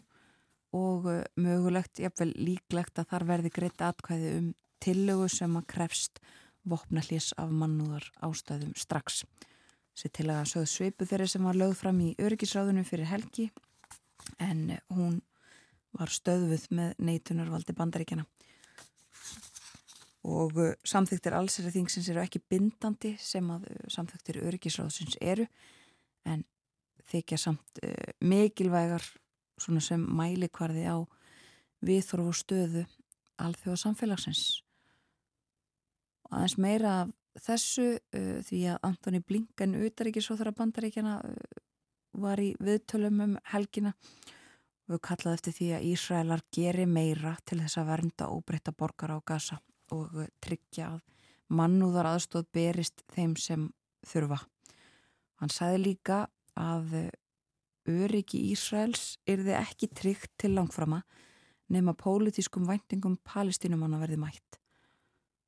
og 0.73 1.07
eh, 1.11 1.23
mögulegt, 1.37 1.99
jafnvel 2.01 2.31
líklegt 2.39 3.01
að 3.01 3.11
þar 3.11 3.27
verði 3.29 3.51
greitt 3.53 3.83
atkvæði 3.85 4.31
um 4.39 4.51
tillögu 4.81 5.27
sem 5.29 5.57
að 5.59 5.67
krefst 5.75 6.21
vopnallís 6.67 7.31
af 7.41 7.51
mannúðar 7.53 8.07
ástæðum 8.25 8.73
strax. 8.77 9.23
Sér 9.97 10.13
til 10.15 10.29
að 10.31 10.47
sögð 10.53 10.69
sveipu 10.71 11.07
þeirri 11.09 11.27
sem 11.29 11.45
var 11.45 11.57
lögð 11.59 11.81
fram 11.81 11.99
í 12.01 12.13
öryggisráðunum 12.21 12.87
fyrir 12.87 13.09
helgi 13.11 13.49
en 14.39 14.77
hún 14.93 15.19
var 15.97 16.13
stöðuð 16.13 16.69
með 16.71 16.93
neitunarvaldi 17.03 17.75
bandaríkjana 17.75 18.25
og 20.21 20.57
uh, 20.61 20.73
samþyktir 20.85 21.35
allsera 21.35 21.73
þingsins 21.73 22.07
eru 22.13 22.21
ekki 22.21 22.43
bindandi 22.49 23.15
sem 23.19 23.47
að 23.51 23.65
samþyktir 23.91 24.41
öryggisráðsins 24.45 25.17
eru 25.19 25.47
en 26.27 26.43
þykja 27.11 27.39
samt 27.39 27.81
uh, 27.85 28.11
mikilvægar 28.21 29.05
svona 29.61 29.83
sem 29.83 30.01
mælikvarði 30.01 30.85
á 30.89 30.97
viðþorf 31.85 32.31
og 32.31 32.37
stöðu 32.37 32.83
alþjóða 33.41 33.81
samfélagsins 33.85 34.43
og 36.27 36.37
aðeins 36.37 36.57
meira 36.61 36.93
af 37.03 37.15
þessu 37.47 37.87
uh, 37.95 38.37
því 38.45 38.61
að 38.73 38.83
Antoni 38.89 39.23
Blinken 39.23 39.77
utaríkisóþara 39.79 40.53
bandaríkjana 40.57 41.17
uh, 41.25 41.63
var 42.21 42.41
í 42.43 42.51
viðtölum 42.59 43.25
um 43.25 43.35
helgina 43.53 43.95
Við 44.91 44.99
kallaðum 45.07 45.37
eftir 45.37 45.53
því 45.55 45.67
að 45.71 45.83
Ísraelar 45.87 46.41
geri 46.51 46.85
meira 46.89 47.37
til 47.47 47.61
þess 47.61 47.79
að 47.79 47.89
vernda 47.93 48.25
óbreyta 48.27 48.73
borgar 48.75 49.13
á 49.15 49.19
gasa 49.23 49.61
og 49.95 50.17
tryggja 50.43 50.89
að 50.89 50.97
mannúðar 51.55 52.09
aðstóð 52.09 52.49
berist 52.51 53.03
þeim 53.15 53.37
sem 53.39 53.69
þurfa. 54.07 54.41
Hann 55.41 55.49
sagði 55.49 55.81
líka 55.81 56.21
að 56.59 57.09
öryggi 57.89 58.43
Ísraels 58.51 59.15
yrði 59.29 59.55
ekki 59.57 59.89
tryggt 59.97 60.33
til 60.41 60.53
langframa 60.53 61.01
nema 61.71 61.95
pólitískum 61.97 62.67
væntingum 62.69 63.17
palestinumanna 63.25 63.99
verði 64.01 64.19
mætt. 64.21 64.59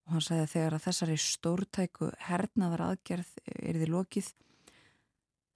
Og 0.08 0.16
hann 0.16 0.26
sagði 0.26 0.46
að 0.48 0.54
þegar 0.54 0.78
að 0.78 0.86
þessari 0.88 1.18
stórtæku 1.22 2.10
hernaðar 2.28 2.86
aðgerð 2.90 3.30
yrði 3.54 3.90
lokið 3.92 4.32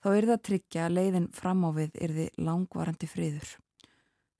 þá 0.04 0.10
yrði 0.14 0.36
að 0.36 0.44
tryggja 0.50 0.86
að 0.86 0.98
leiðin 1.00 1.32
fram 1.36 1.66
á 1.66 1.70
við 1.76 1.98
yrði 2.08 2.28
langvarandi 2.40 3.10
friður 3.10 3.56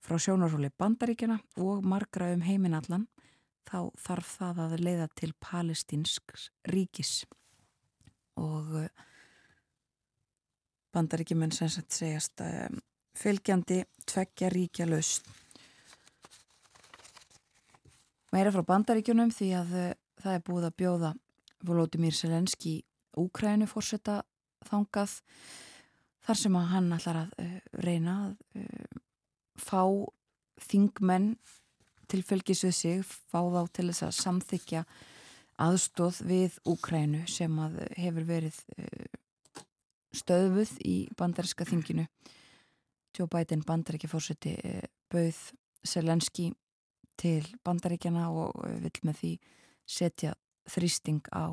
frá 0.04 0.16
sjónarhóli 0.22 0.70
bandaríkjana 0.78 1.40
og 1.60 1.84
margra 1.84 2.30
um 2.32 2.44
heiminallan 2.46 3.08
þá 3.68 3.90
þarf 4.00 4.30
það 4.38 4.62
að 4.64 4.76
leiða 4.80 5.08
til 5.18 5.32
palestinsk 5.42 6.36
ríkis 6.70 7.26
og 8.38 8.70
eh, 8.84 9.07
bandaríkjumenn 10.94 11.52
sem 11.54 11.70
sagt 11.72 11.96
segjast 11.96 12.40
um, 12.44 12.80
fylgjandi 13.18 13.82
tveggja 14.08 14.50
ríkja 14.52 14.86
laust 14.88 15.28
meira 18.32 18.52
frá 18.54 18.64
bandaríkjunum 18.72 19.32
því 19.34 19.48
að 19.58 19.74
uh, 19.76 19.88
það 20.22 20.36
er 20.36 20.44
búið 20.46 20.68
að 20.68 20.78
bjóða 20.82 21.14
Volodymyr 21.68 22.14
Selenski 22.14 22.76
Úkrænu 23.18 23.66
fórsetta 23.66 24.20
þangað 24.68 25.18
þar 26.26 26.38
sem 26.38 26.58
að 26.60 26.72
hann 26.72 26.90
ætlar 26.96 27.22
að 27.24 27.36
uh, 27.42 27.54
reyna 27.84 28.16
að 28.24 28.62
uh, 28.62 29.04
fá 29.58 29.82
þingmenn 30.68 31.32
til 32.08 32.22
fylgis 32.24 32.64
við 32.64 32.74
sig, 32.74 33.00
fá 33.04 33.42
þá 33.42 33.62
til 33.76 33.88
þess 33.90 34.06
að 34.06 34.18
samþykja 34.22 34.84
aðstóð 35.60 36.22
við 36.30 36.60
Úkrænu 36.70 37.26
sem 37.28 37.58
að 37.60 37.82
hefur 37.98 38.24
verið 38.28 38.60
eh, 40.12 40.16
stöðuð 40.16 40.74
í 40.84 40.96
bandariska 41.18 41.66
þinginu. 41.68 42.06
Joe 43.16 43.28
Biden 43.30 43.64
bandaríkja 43.66 44.10
fórseti 44.10 44.54
eh, 44.62 44.84
bauð 45.10 45.38
Selenski 45.84 46.50
til 47.18 47.44
bandaríkjana 47.64 48.28
og 48.30 48.64
eh, 48.66 48.78
vill 48.84 49.04
með 49.08 49.22
því 49.22 49.32
setja 49.88 50.34
þrýsting 50.68 51.24
á 51.32 51.48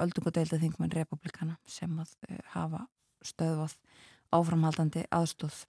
öldungadeilda 0.00 0.56
þingmenn 0.56 0.94
republikana 0.94 1.58
sem 1.68 1.92
að 2.00 2.14
hafa 2.54 2.86
stöðvað 3.26 3.74
áframhaldandi 4.32 5.02
aðstóð. 5.12 5.66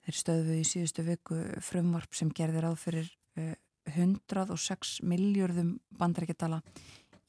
Þeir 0.00 0.16
stöðu 0.16 0.56
í 0.56 0.64
síðustu 0.64 1.04
viku 1.04 1.42
frumvarp 1.60 2.16
sem 2.16 2.30
gerðir 2.32 2.70
áð 2.70 2.78
fyrir 2.80 3.10
106 3.90 5.00
miljörðum 5.04 5.74
bandarækjadala 5.98 6.62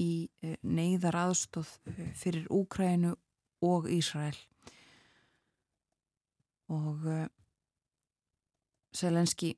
í 0.02 0.30
eh, 0.42 0.58
neyðar 0.64 1.18
aðstóð 1.28 1.70
eh, 1.92 2.12
fyrir 2.18 2.48
Úkrænu 2.54 3.16
og 3.62 3.90
Ísrael. 3.92 4.38
Og 6.72 7.06
Selenski 8.96 9.54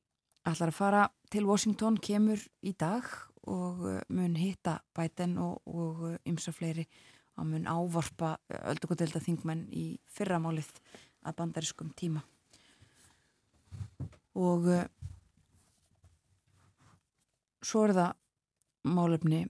ætlar 0.47 0.71
að 0.73 0.77
fara 0.77 1.03
til 1.31 1.47
Washington, 1.49 1.97
kemur 1.97 2.41
í 2.61 2.73
dag 2.77 3.07
og 3.49 3.81
mun 4.09 4.35
hitta 4.39 4.79
bæten 4.95 5.37
og 5.39 6.03
ymsa 6.29 6.53
fleiri 6.55 6.85
að 7.37 7.49
mun 7.49 7.65
ávarpa 7.69 8.35
öldugotelda 8.73 9.21
þingmenn 9.23 9.65
í 9.73 9.87
fyrramálið 10.13 10.69
að 11.23 11.37
bandariskum 11.39 11.91
tíma 11.97 12.21
og 14.33 14.69
svo 17.63 17.85
er 17.87 17.93
það 17.97 18.93
málefni 18.93 19.43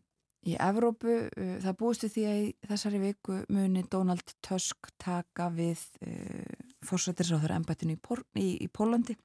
í 0.50 0.56
Evrópu. 0.60 1.18
Uh, 1.32 1.56
það 1.64 1.78
búistu 1.80 2.10
því 2.12 2.26
að 2.30 2.40
í 2.40 2.48
þessari 2.70 3.02
viku 3.04 3.40
muni 3.54 3.84
Donald 3.92 4.36
Tusk 4.46 4.92
taka 5.02 5.50
við 5.54 5.84
uh, 6.06 6.64
fórsættisáður 6.84 7.56
ennbættinu 7.58 7.98
í, 7.98 8.00
í, 8.42 8.48
í 8.66 8.70
Pólandi. 8.72 9.18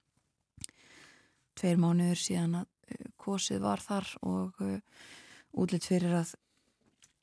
Tveir 1.59 1.81
mánuður 1.83 2.21
síðan 2.23 2.61
að 2.63 2.69
uh, 2.69 3.09
kosið 3.21 3.65
var 3.67 3.83
þar 3.83 4.13
og 4.23 4.63
uh, 4.65 4.79
útlitt 5.59 5.89
fyrir 5.89 6.21
að 6.21 6.35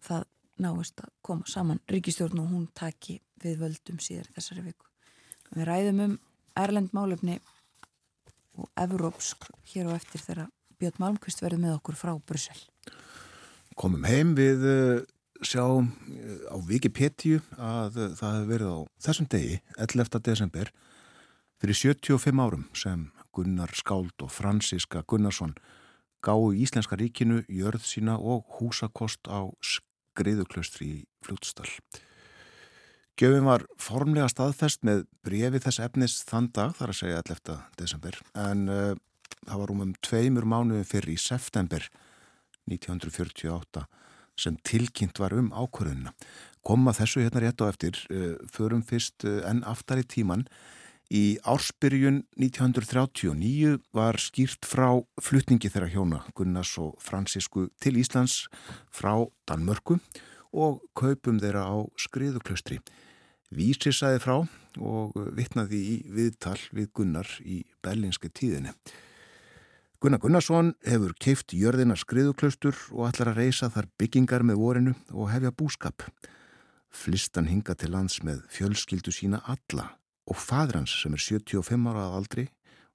það 0.06 0.26
náist 0.62 1.02
að 1.04 1.12
koma 1.26 1.48
saman 1.50 1.82
ríkistjórn 1.92 2.40
og 2.44 2.52
hún 2.52 2.68
taki 2.76 3.20
við 3.44 3.60
völdum 3.64 4.00
síðar 4.04 4.30
þessari 4.36 4.70
viku. 4.70 4.88
Við 5.56 5.68
ræðum 5.70 6.02
um 6.06 6.16
Erlend 6.56 6.94
málefni 6.96 7.40
og 8.56 8.70
Evrópsk 8.80 9.50
hér 9.74 9.90
og 9.90 9.98
eftir 9.98 10.24
þegar 10.24 10.52
Björn 10.80 11.02
Malmqvist 11.04 11.44
verður 11.44 11.64
með 11.66 11.76
okkur 11.78 12.00
frá 12.00 12.14
Brussel. 12.28 12.58
Komum 13.76 14.06
heim 14.08 14.32
við 14.38 14.62
eh, 14.72 15.02
sjáum 15.44 15.90
eh, 16.08 16.48
á 16.48 16.56
Wikipedia 16.64 17.42
að 17.60 17.98
eh, 18.00 18.14
það 18.16 18.38
hefur 18.38 18.52
verið 18.54 18.70
á 18.72 18.80
þessum 19.04 19.28
degi, 19.34 19.58
11. 19.84 20.20
desember, 20.24 20.72
fyrir 21.60 21.80
75 21.82 22.40
árum 22.40 22.64
sem 22.72 23.10
Gunnar 23.36 23.74
Skáld 23.76 24.24
og 24.24 24.32
Franziska 24.32 25.04
Gunnarsson 25.04 25.58
gáðu 26.24 26.56
Íslenska 26.64 26.96
ríkinu 26.96 27.42
jörð 27.52 27.84
sína 27.84 28.16
og 28.16 28.48
húsakost 28.62 29.28
á 29.28 29.44
skriðuklaustri 29.60 30.88
í 30.88 31.04
Fljótsdal. 31.28 31.68
Gjöfum 33.20 33.52
var 33.52 33.68
formlega 33.80 34.32
staðfest 34.32 34.88
með 34.88 35.04
brefi 35.24 35.60
þess 35.68 35.84
efnis 35.84 36.18
þann 36.28 36.48
dag, 36.56 36.72
þar 36.80 36.96
að 36.96 37.00
segja 37.02 37.22
11. 37.28 37.60
desember, 37.80 38.18
en 38.40 38.66
uh, 38.72 38.96
það 39.44 39.62
var 39.62 39.76
um 39.76 39.86
um 39.86 39.94
tveimur 40.04 40.48
mánuðin 40.48 40.88
fyrir 40.88 41.14
í 41.16 41.20
september 41.20 41.84
1948 42.70 43.86
sem 44.36 44.58
tilkynnt 44.68 45.20
var 45.20 45.36
um 45.38 45.52
ákvörðunina. 45.56 46.12
Koma 46.66 46.92
þessu 46.96 47.24
hérna 47.24 47.44
rétt 47.44 47.62
á 47.64 47.70
eftir, 47.70 48.00
uh, 48.12 48.36
förum 48.52 48.84
fyrst 48.84 49.24
uh, 49.24 49.44
enn 49.48 49.64
aftar 49.64 50.02
í 50.02 50.08
tíman. 50.08 50.48
Í 51.14 51.38
ársbyrjun 51.46 52.24
1939 52.42 53.78
var 53.94 54.18
skýrt 54.18 54.66
frá 54.66 54.90
flutningi 55.22 55.70
þeirra 55.70 55.92
hjóna 55.94 56.24
Gunnars 56.34 56.74
og 56.82 56.96
Fransisku 56.98 57.68
til 57.78 58.00
Íslands 58.02 58.48
frá 58.90 59.14
Danmörku 59.46 60.00
og 60.56 60.82
kaupum 60.98 61.38
þeirra 61.38 61.68
á 61.70 61.78
skriðuklaustri. 62.02 62.80
Vísi 63.54 63.94
sæði 63.94 64.24
frá 64.24 64.38
og 64.82 65.14
vittnaði 65.38 65.82
í 65.94 65.96
viðtal 66.10 66.58
við 66.74 66.90
Gunnar 66.98 67.30
í 67.46 67.62
berlinski 67.86 68.32
tíðinni. 68.34 68.74
Gunnar 70.06 70.22
Gunnarsson 70.22 70.68
hefur 70.86 71.16
keift 71.18 71.56
jörðina 71.58 71.96
skriðuklaustur 71.98 72.78
og 72.94 73.08
ætlar 73.08 73.32
að 73.32 73.40
reysa 73.40 73.72
þar 73.74 73.88
byggingar 73.98 74.44
með 74.46 74.60
vorinu 74.62 74.92
og 75.10 75.32
hefja 75.32 75.50
búskap. 75.50 76.06
Flistan 76.94 77.48
hinga 77.50 77.74
til 77.74 77.90
lands 77.96 78.20
með 78.22 78.44
fjölskyldu 78.54 79.10
sína 79.10 79.40
alla 79.50 79.88
og 80.30 80.38
fadrans 80.38 80.94
sem 81.00 81.16
er 81.18 81.24
75 81.26 81.90
ára 81.90 82.04
að 82.04 82.20
aldri 82.20 82.46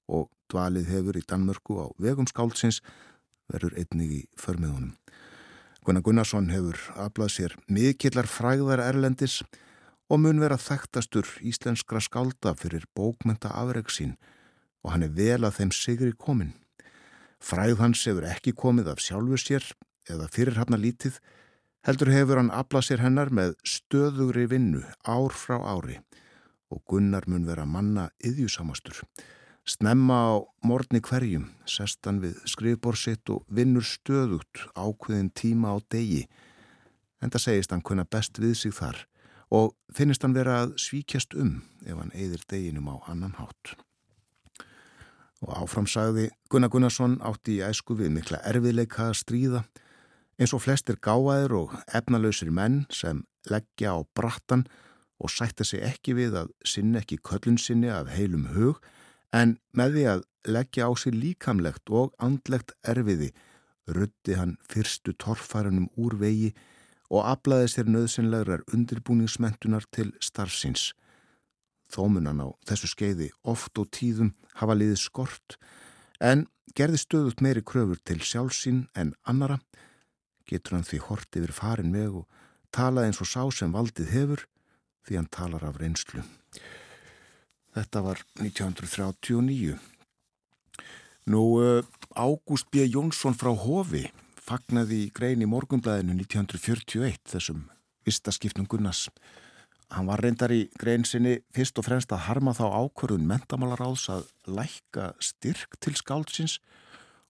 og 0.07 0.29
dvalið 0.55 0.93
hefur 0.93 1.19
í 1.19 1.25
Danmörku 1.35 1.81
á 1.83 1.87
vegum 1.99 2.31
skáldsins 2.31 2.79
verður 3.51 3.75
einnig 3.83 4.15
í 4.15 4.23
förmiðunum. 4.39 4.95
Gunnar 5.83 6.07
Gunnarsson 6.07 6.55
hefur 6.55 6.79
aflað 6.95 7.35
sér 7.41 7.59
mikillar 7.67 8.31
fræðar 8.31 8.87
erlendis 8.87 9.41
og 10.07 10.23
mun 10.23 10.47
vera 10.47 10.63
þekktastur 10.63 11.27
íslenskra 11.43 12.07
skálda 12.07 12.55
fyrir 12.55 12.87
bókmynda 12.95 13.51
afreg 13.51 13.91
sín 13.91 14.15
og 14.87 14.95
hann 14.95 15.11
er 15.11 15.17
vel 15.19 15.43
að 15.43 15.59
þeim 15.59 15.75
sigri 15.75 16.15
komin. 16.15 16.55
Fræð 17.41 17.81
hans 17.81 18.05
hefur 18.05 18.27
ekki 18.29 18.53
komið 18.53 18.93
af 18.93 19.01
sjálfu 19.01 19.39
sér 19.41 19.65
eða 20.11 20.29
fyrirhafna 20.33 20.77
lítið, 20.81 21.17
heldur 21.87 22.13
hefur 22.13 22.41
hann 22.41 22.53
aflað 22.53 22.91
sér 22.91 23.03
hennar 23.05 23.33
með 23.33 23.57
stöðugri 23.65 24.47
vinnu 24.51 24.85
ár 25.09 25.33
frá 25.33 25.57
ári 25.65 25.99
og 26.71 26.85
Gunnar 26.87 27.27
mun 27.27 27.49
vera 27.49 27.65
manna 27.67 28.11
yðjúsamastur. 28.23 29.01
Snemma 29.67 30.17
á 30.17 30.35
morgni 30.65 31.01
hverjum, 31.03 31.49
sestan 31.67 32.21
við 32.23 32.39
skrifborsitt 32.49 33.29
og 33.33 33.45
vinnur 33.51 33.85
stöðugt 33.85 34.65
ákveðin 34.79 35.33
tíma 35.35 35.75
á 35.75 35.77
degi. 35.91 36.25
En 37.21 37.33
það 37.33 37.47
segist 37.47 37.75
hann 37.75 37.85
kunna 37.85 38.07
best 38.07 38.39
við 38.41 38.57
sig 38.63 38.77
þar 38.77 39.05
og 39.51 39.75
finnist 39.95 40.23
hann 40.23 40.37
vera 40.37 40.63
að 40.65 40.77
svíkjast 40.79 41.35
um 41.35 41.59
ef 41.83 41.97
hann 41.97 42.15
eigðir 42.15 42.47
deginum 42.47 42.93
á 42.95 42.97
annan 43.11 43.35
hátt. 43.41 43.75
Og 45.41 45.55
áframsagði 45.57 46.29
Gunnar 46.53 46.71
Gunnarsson 46.73 47.19
átti 47.25 47.59
í 47.59 47.65
æsku 47.65 47.97
við 47.97 48.13
mikla 48.19 48.43
erfiðleika 48.49 49.09
að 49.09 49.19
stríða. 49.23 49.63
Eins 50.41 50.53
og 50.57 50.65
flestir 50.65 51.01
gáðir 51.01 51.55
og 51.57 51.75
efnalausir 51.97 52.53
menn 52.53 52.85
sem 52.93 53.25
leggja 53.49 53.97
á 53.97 53.99
brattan 54.17 54.67
og 55.21 55.33
sætta 55.33 55.65
sig 55.65 55.85
ekki 55.85 56.17
við 56.17 56.37
að 56.43 56.53
sinna 56.65 57.01
ekki 57.01 57.21
köllun 57.25 57.61
sinni 57.61 57.91
af 57.93 58.09
heilum 58.13 58.51
hug 58.55 58.81
en 59.37 59.59
með 59.77 59.97
því 59.97 60.05
að 60.15 60.27
leggja 60.57 60.89
á 60.89 60.91
sig 60.97 61.15
líkamlegt 61.15 61.93
og 61.93 62.15
andlegt 62.19 62.73
erfiði 62.89 63.31
rutti 63.91 64.37
hann 64.39 64.57
fyrstu 64.71 65.15
torfærunum 65.21 65.91
úr 66.01 66.17
vegi 66.21 66.55
og 67.11 67.27
aflaði 67.27 67.69
sér 67.73 67.91
nöðsynlegar 67.91 68.65
undirbúningsmentunar 68.73 69.87
til 69.93 70.13
starfsins 70.23 70.91
Þómunan 71.91 72.43
á 72.45 72.49
þessu 72.69 72.91
skeiði 72.93 73.31
oft 73.43 73.79
og 73.81 73.91
tíðum 73.95 74.35
hafa 74.61 74.77
liðið 74.77 75.01
skort 75.03 75.57
en 76.21 76.47
gerði 76.77 77.01
stöðut 77.03 77.43
meiri 77.43 77.63
kröfur 77.67 77.99
til 78.07 78.21
sjálfsín 78.23 78.85
en 78.95 79.15
annara, 79.27 79.59
getur 80.47 80.79
hann 80.79 80.87
því 80.87 81.03
hort 81.09 81.39
yfir 81.39 81.55
farin 81.55 81.93
með 81.95 82.23
og 82.23 82.41
tala 82.75 83.07
eins 83.07 83.21
og 83.23 83.31
sá 83.31 83.43
sem 83.55 83.73
valdið 83.75 84.13
hefur 84.15 84.47
því 85.07 85.19
hann 85.19 85.31
talar 85.35 85.67
af 85.67 85.81
reynslu. 85.81 86.23
Þetta 87.75 88.03
var 88.03 88.23
1939. 88.39 89.79
Nú, 91.31 91.43
eh, 91.63 91.83
Ágúst 92.17 92.71
B. 92.71 92.87
Jónsson 92.87 93.37
frá 93.39 93.55
Hofi 93.55 94.11
fagnaði 94.35 95.07
í 95.07 95.13
grein 95.15 95.43
í 95.43 95.47
morgunblæðinu 95.47 96.17
1941 96.25 97.21
þessum 97.31 97.69
vistaskipnum 98.07 98.67
Gunnars. 98.67 99.09
Hann 99.91 100.07
var 100.07 100.23
reyndar 100.23 100.53
í 100.55 100.69
greinsinni 100.79 101.41
fyrst 101.55 101.79
og 101.81 101.89
fremst 101.89 102.13
að 102.15 102.27
harma 102.29 102.55
þá 102.55 102.67
ákvörðun 102.71 103.27
mentamálaráðs 103.27 104.07
að 104.15 104.29
lækka 104.47 105.13
styrk 105.19 105.75
til 105.83 105.97
skáldsins 105.99 106.61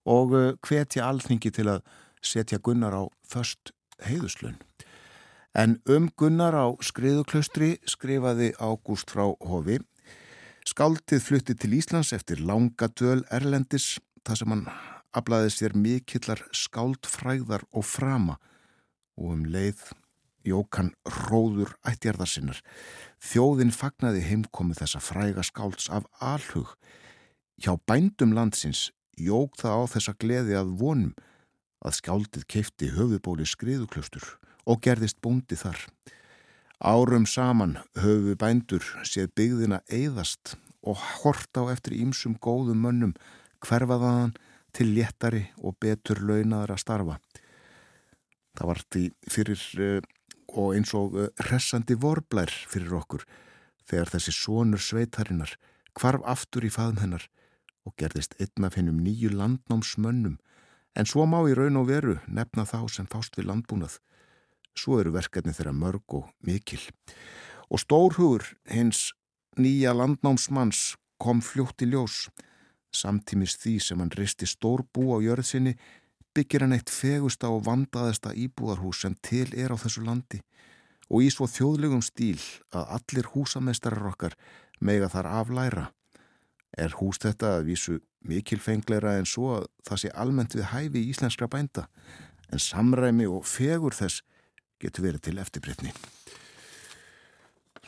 og 0.05 0.35
uh, 0.37 0.51
hvetja 0.66 1.07
alþingi 1.09 1.53
til 1.57 1.70
að 1.73 1.85
setja 2.20 2.61
Gunnar 2.61 2.92
á 2.92 3.03
först 3.25 3.73
heiðuslun. 4.05 4.59
En 5.57 5.81
um 5.88 6.11
Gunnar 6.20 6.55
á 6.55 6.68
skriðuklaustri 6.85 7.79
skrifaði 7.88 8.53
Ágúst 8.61 9.11
frá 9.11 9.25
Hofi. 9.40 9.81
Skáldið 10.68 11.25
flutti 11.25 11.57
til 11.57 11.75
Íslands 11.81 12.12
eftir 12.14 12.44
langa 12.44 12.90
döl 12.92 13.25
Erlendis 13.33 13.96
þar 14.23 14.38
sem 14.38 14.53
hann 14.53 14.66
aflaði 15.16 15.51
sér 15.55 15.75
mikillar 15.75 16.44
skáldfræðar 16.55 17.64
og 17.73 17.88
frama 17.88 18.37
og 19.18 19.33
um 19.35 19.49
leið 19.49 19.81
Jókan 20.46 20.92
Róður 21.05 21.74
ættjarðarsinnar. 21.87 22.61
Þjóðin 23.20 23.72
fagnaði 23.74 24.22
heimkomi 24.24 24.76
þessa 24.79 25.03
fræga 25.05 25.44
skálds 25.44 25.90
af 25.92 26.07
alhug. 26.20 26.72
Hjá 27.61 27.76
bændum 27.87 28.33
landsins 28.37 28.88
jók 29.20 29.59
það 29.61 29.76
á 29.76 29.83
þessa 29.94 30.14
gleði 30.20 30.57
að 30.57 30.72
vonum 30.81 31.12
að 31.85 31.96
skáldið 31.98 32.46
keifti 32.48 32.88
höfubóli 32.94 33.46
skriðuklöstur 33.48 34.24
og 34.68 34.81
gerðist 34.85 35.20
búndi 35.24 35.59
þar. 35.61 35.79
Árum 36.81 37.26
saman 37.29 37.76
höfu 38.00 38.37
bændur 38.40 38.85
séð 39.05 39.33
byggðina 39.37 39.83
eigðast 39.92 40.57
og 40.81 40.96
hort 41.20 41.53
á 41.61 41.68
eftir 41.72 41.98
ímsum 42.00 42.38
góðum 42.40 42.81
mönnum 42.87 43.12
hverfaðaðan 43.61 44.33
til 44.72 44.88
léttari 44.96 45.42
og 45.61 45.76
betur 45.83 46.22
launaðar 46.24 46.76
að 46.76 46.83
starfa. 46.85 47.18
Það 48.57 48.70
var 48.70 48.81
því 48.92 49.03
fyrir 49.31 49.66
uh, 49.76 50.00
og 50.55 50.75
eins 50.77 50.95
og 50.97 51.17
eh, 51.19 51.31
hressandi 51.47 51.97
vorblær 51.99 52.51
fyrir 52.51 52.95
okkur 53.01 53.27
þegar 53.91 54.15
þessi 54.15 54.35
sonur 54.35 54.83
sveitarinnar 54.83 55.57
kvarf 55.99 56.25
aftur 56.25 56.67
í 56.67 56.73
faðum 56.73 57.01
hennar 57.03 57.27
og 57.87 57.97
gerðist 57.99 58.37
einn 58.43 58.67
af 58.67 58.77
hennum 58.79 59.01
nýju 59.03 59.33
landnámsmönnum 59.35 60.39
en 60.99 61.07
svo 61.07 61.27
má 61.27 61.41
í 61.49 61.55
raun 61.57 61.79
og 61.81 61.89
veru 61.91 62.19
nefna 62.29 62.67
þá 62.67 62.81
sem 62.91 63.09
fást 63.11 63.39
við 63.39 63.51
landbúnað. 63.51 63.99
Svo 64.77 65.01
eru 65.01 65.15
verkefni 65.15 65.55
þeirra 65.55 65.75
mörg 65.75 66.15
og 66.19 66.31
mikil. 66.47 66.83
Og 67.71 67.83
stórhugur 67.83 68.45
hins 68.71 69.11
nýja 69.59 69.95
landnámsmanns 69.95 70.97
kom 71.21 71.43
fljótt 71.45 71.85
í 71.85 71.91
ljós. 71.91 72.29
Samtímis 72.91 73.57
því 73.63 73.77
sem 73.83 74.01
hann 74.03 74.15
risti 74.17 74.49
stór 74.51 74.83
bú 74.95 75.15
á 75.15 75.23
jörðsinni 75.23 75.77
byggir 76.35 76.64
hann 76.64 76.77
eitt 76.77 76.90
fegusta 76.93 77.51
og 77.51 77.64
vandaðista 77.66 78.33
íbúðarhús 78.37 79.03
sem 79.05 79.16
til 79.27 79.49
er 79.59 79.75
á 79.75 79.77
þessu 79.81 80.05
landi 80.07 80.40
og 81.11 81.25
í 81.27 81.31
svo 81.35 81.49
þjóðlegum 81.51 82.03
stíl 82.07 82.38
að 82.71 82.93
allir 82.97 83.31
húsameistarar 83.33 84.12
okkar 84.12 84.37
mega 84.81 85.09
þar 85.11 85.29
aflæra. 85.40 85.87
Er 86.79 86.95
hús 87.01 87.19
þetta 87.19 87.57
að 87.59 87.66
vísu 87.73 87.99
mikilfengleira 88.27 89.16
en 89.19 89.27
svo 89.27 89.57
að 89.59 89.66
það 89.88 90.03
sé 90.05 90.12
almennt 90.23 90.55
við 90.55 90.69
hæfi 90.71 91.03
í 91.03 91.11
íslenskra 91.11 91.51
bænda 91.51 91.88
en 92.51 92.62
samræmi 92.62 93.27
og 93.31 93.47
fegur 93.49 93.97
þess 93.97 94.23
getur 94.81 95.09
verið 95.09 95.27
til 95.27 95.38
eftirbreytni. 95.43 95.93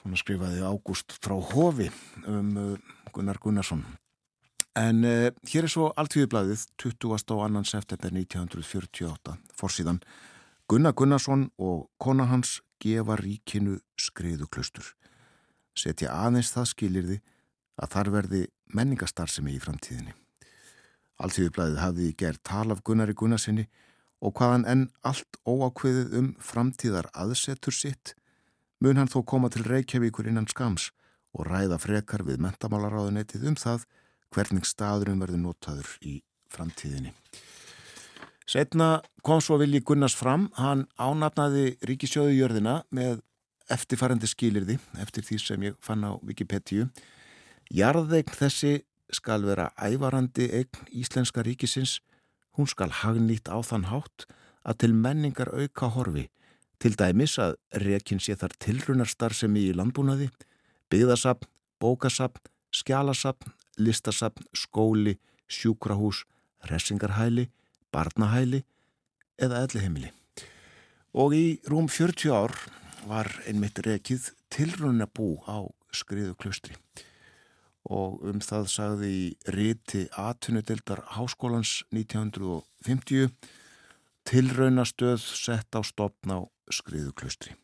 Svona 0.01 0.19
skrifaði 0.19 0.65
Ágúst 0.67 1.15
frá 1.23 1.37
Hofi 1.53 1.89
um 2.27 2.57
uh, 2.59 2.95
Gunnar 3.15 3.39
Gunnarsson. 3.39 3.85
En 4.79 5.05
uh, 5.05 5.29
hér 5.53 5.67
er 5.67 5.69
svo 5.69 5.91
alltíðublaðið 6.01 6.63
20. 6.81 7.35
og 7.35 7.41
annan 7.45 7.67
september 7.69 8.09
1948 8.09 9.35
fórsíðan 9.53 9.99
Gunnar 10.65 10.95
Gunnarsson 10.97 11.51
og 11.61 11.91
kona 12.01 12.25
hans 12.31 12.63
gefa 12.81 13.19
ríkinu 13.21 13.77
skriðu 14.01 14.49
klustur. 14.49 14.87
Setja 15.77 16.15
aðeins 16.17 16.55
það 16.55 16.71
skilirði 16.71 17.19
að 17.77 17.93
þar 17.93 18.11
verði 18.15 18.43
menningarstarfsemi 18.73 19.53
í 19.53 19.61
framtíðinni. 19.61 20.15
Alltíðublaðið 21.21 21.81
hafði 21.83 22.09
gert 22.17 22.41
tal 22.49 22.73
af 22.73 22.81
Gunnari 22.81 23.13
Gunnarsinni 23.13 23.67
og 24.25 24.39
hvaðan 24.39 24.65
enn 24.73 24.87
allt 25.05 25.37
óákveðið 25.45 26.17
um 26.17 26.31
framtíðar 26.41 27.11
aðsetur 27.13 27.77
sitt 27.77 28.15
mun 28.81 28.97
hann 28.97 29.13
þó 29.13 29.21
koma 29.29 29.53
til 29.53 29.67
Reykjavíkur 29.69 30.33
innan 30.33 30.49
skams 30.49 30.89
og 31.37 31.45
ræða 31.51 31.77
frekar 31.83 32.25
við 32.25 32.41
mentamálaráðunetið 32.47 33.51
um 33.53 33.61
það 33.61 33.85
hvernig 34.33 34.67
staðurum 34.69 35.23
verður 35.23 35.43
notaður 35.43 35.91
í 36.03 36.21
framtíðinni. 36.53 37.13
Setna 38.49 39.01
kom 39.25 39.41
svo 39.41 39.57
Vilji 39.61 39.83
Gunnars 39.87 40.17
fram, 40.19 40.49
hann 40.59 40.87
ánafnaði 40.99 41.77
ríkisjóðu 41.89 42.35
jörðina 42.37 42.83
með 42.91 43.23
eftirfærandi 43.73 44.29
skilirði 44.29 44.79
eftir 45.01 45.25
því 45.25 45.39
sem 45.41 45.67
ég 45.69 45.79
fann 45.81 46.05
á 46.05 46.19
Wikipedia. 46.21 46.89
Jarðegn 47.73 48.37
þessi 48.37 48.75
skal 49.13 49.45
vera 49.47 49.71
ævarandi 49.79 50.51
eign 50.51 50.91
Íslenska 50.91 51.45
ríkisins, 51.47 52.01
hún 52.57 52.69
skal 52.69 52.91
hagnýtt 53.03 53.49
á 53.49 53.61
þann 53.65 53.89
hátt 53.93 54.27
að 54.67 54.83
til 54.83 54.95
menningar 54.97 55.53
auka 55.55 55.89
horfi 55.95 56.29
Til 56.83 56.97
dæmis 56.99 57.37
að 57.39 57.53
rekin 57.79 58.19
sé 58.19 58.35
þar 58.35 58.57
tilrunarstarfsemi 58.59 59.69
í 59.69 59.75
landbúnaði, 59.79 60.27
byggðasapn, 60.91 61.47
bókasapn, 61.79 62.43
skjálasapn, 62.75 63.53
listasapn, 63.79 64.45
skóli, 64.57 65.19
sjúkrahús, 65.49 66.25
ressingarhæli, 66.71 67.49
barnahæli 67.93 68.63
eða 69.39 69.65
ellihemili. 69.67 70.13
Og 71.13 71.37
í 71.37 71.47
rúm 71.69 71.89
40 71.93 72.33
ár 72.33 72.57
var 73.09 73.29
einmitt 73.47 73.81
rekið 73.85 74.31
tilrunabú 74.53 75.37
á 75.45 75.67
skriðu 75.93 76.37
klustri 76.39 76.77
og 77.91 78.23
um 78.29 78.39
það 78.43 78.69
sagði 78.71 79.09
í 79.11 79.25
riti 79.55 80.05
Atunudildar 80.19 81.03
Háskólans 81.17 81.83
1950 81.91 83.33
tilraunastöð 84.29 85.19
sett 85.19 85.75
á 85.75 85.83
stopn 85.83 86.31
á 86.31 86.41
skriðuklustri. 86.71 87.57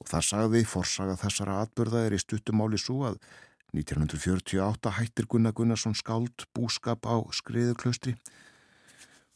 Og 0.00 0.08
það 0.08 0.28
sagði 0.30 0.64
forsaga 0.68 1.18
þessara 1.20 1.60
atbyrða 1.64 2.06
er 2.06 2.16
í 2.16 2.22
stuttumáli 2.22 2.80
svo 2.80 3.04
að 3.10 3.20
1948 3.74 4.94
hættir 4.98 5.26
Gunnar 5.26 5.52
Gunnarsson 5.52 5.96
skáld 5.98 6.46
búskap 6.54 7.06
á 7.10 7.18
skriðuklustri. 7.34 8.14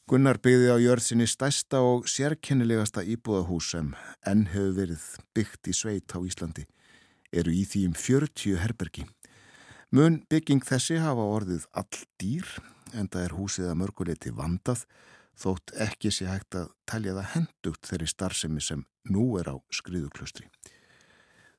Gunnar 0.09 0.39
byggði 0.41 0.71
á 0.73 0.77
jörðsinni 0.81 1.27
stæsta 1.29 1.83
og 1.85 2.07
sérkennilegasta 2.09 3.03
íbúðahús 3.05 3.75
sem 3.75 3.91
enn 4.25 4.47
hefur 4.55 4.77
verið 4.79 5.05
byggt 5.37 5.69
í 5.69 5.75
sveit 5.77 6.15
á 6.17 6.19
Íslandi 6.23 6.65
eru 7.35 7.53
í 7.53 7.65
því 7.69 7.85
um 7.91 7.97
40 7.99 8.63
herbergi. 8.63 9.05
Mun 9.93 10.23
bygging 10.31 10.65
þessi 10.65 10.99
hafa 11.03 11.25
orðið 11.37 11.67
all 11.77 12.01
dýr 12.21 12.49
en 12.95 13.09
það 13.09 13.25
er 13.25 13.37
húsið 13.37 13.69
að 13.69 13.79
mörguleiti 13.83 14.33
vandað 14.33 14.87
þótt 15.39 15.75
ekki 15.85 16.13
sé 16.13 16.27
hægt 16.29 16.57
að 16.59 16.73
talja 16.89 17.15
það 17.19 17.31
hendugt 17.35 17.91
þeirri 17.91 18.09
starfsemi 18.11 18.65
sem 18.65 18.85
nú 19.09 19.31
er 19.41 19.53
á 19.53 19.57
skriðuklustri. 19.73 20.49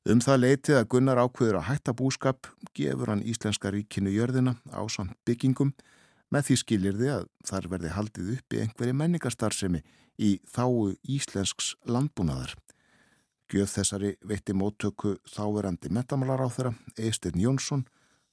Um 0.10 0.18
það 0.26 0.40
leitið 0.42 0.78
að 0.80 0.88
Gunnar 0.90 1.20
ákveður 1.22 1.60
að 1.60 1.68
hætta 1.68 1.94
búskap 1.94 2.48
gefur 2.74 3.12
hann 3.12 3.20
Íslenska 3.22 3.70
ríkinu 3.70 4.10
jörðina 4.10 4.56
á 4.74 4.82
samt 4.90 5.14
byggingum 5.28 5.76
með 6.34 6.48
því 6.48 6.56
skiljirði 6.64 7.12
að 7.14 7.28
þar 7.46 7.68
verði 7.74 7.92
haldið 7.94 8.32
upp 8.34 8.56
í 8.56 8.62
einhverju 8.64 8.96
menningarstarfsemi 8.98 9.84
í 10.18 10.32
þáu 10.50 10.96
Íslensks 11.06 11.76
landbúnaðar. 11.86 12.56
Gjöf 13.54 13.76
þessari 13.76 14.16
veitti 14.26 14.56
móttöku 14.58 15.14
þáverandi 15.30 15.94
metamálar 15.94 16.42
á 16.42 16.50
þeirra 16.58 16.74
Eistinn 16.98 17.38
Jónsson 17.44 17.86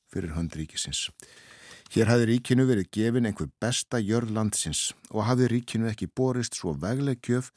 fyrir 0.09 0.33
höndríkisins. 0.33 1.11
Hér 1.93 2.09
hafði 2.09 2.31
ríkinu 2.33 2.65
verið 2.71 2.89
gefin 2.97 3.29
einhver 3.29 3.53
besta 3.61 4.01
jörð 4.01 4.33
landsins 4.33 4.95
og 5.13 5.29
hafði 5.29 5.53
ríkinu 5.53 5.93
ekki 5.93 6.09
borist 6.09 6.57
svo 6.57 6.73
vegleg 6.73 7.21
gjöf 7.21 7.53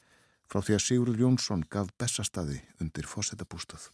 frá 0.50 0.62
því 0.64 0.76
að 0.76 0.84
Sigurður 0.84 1.22
Jónsson 1.24 1.62
gaf 1.70 1.90
bestastadi 2.00 2.58
undir 2.82 3.06
fósettabústað. 3.08 3.86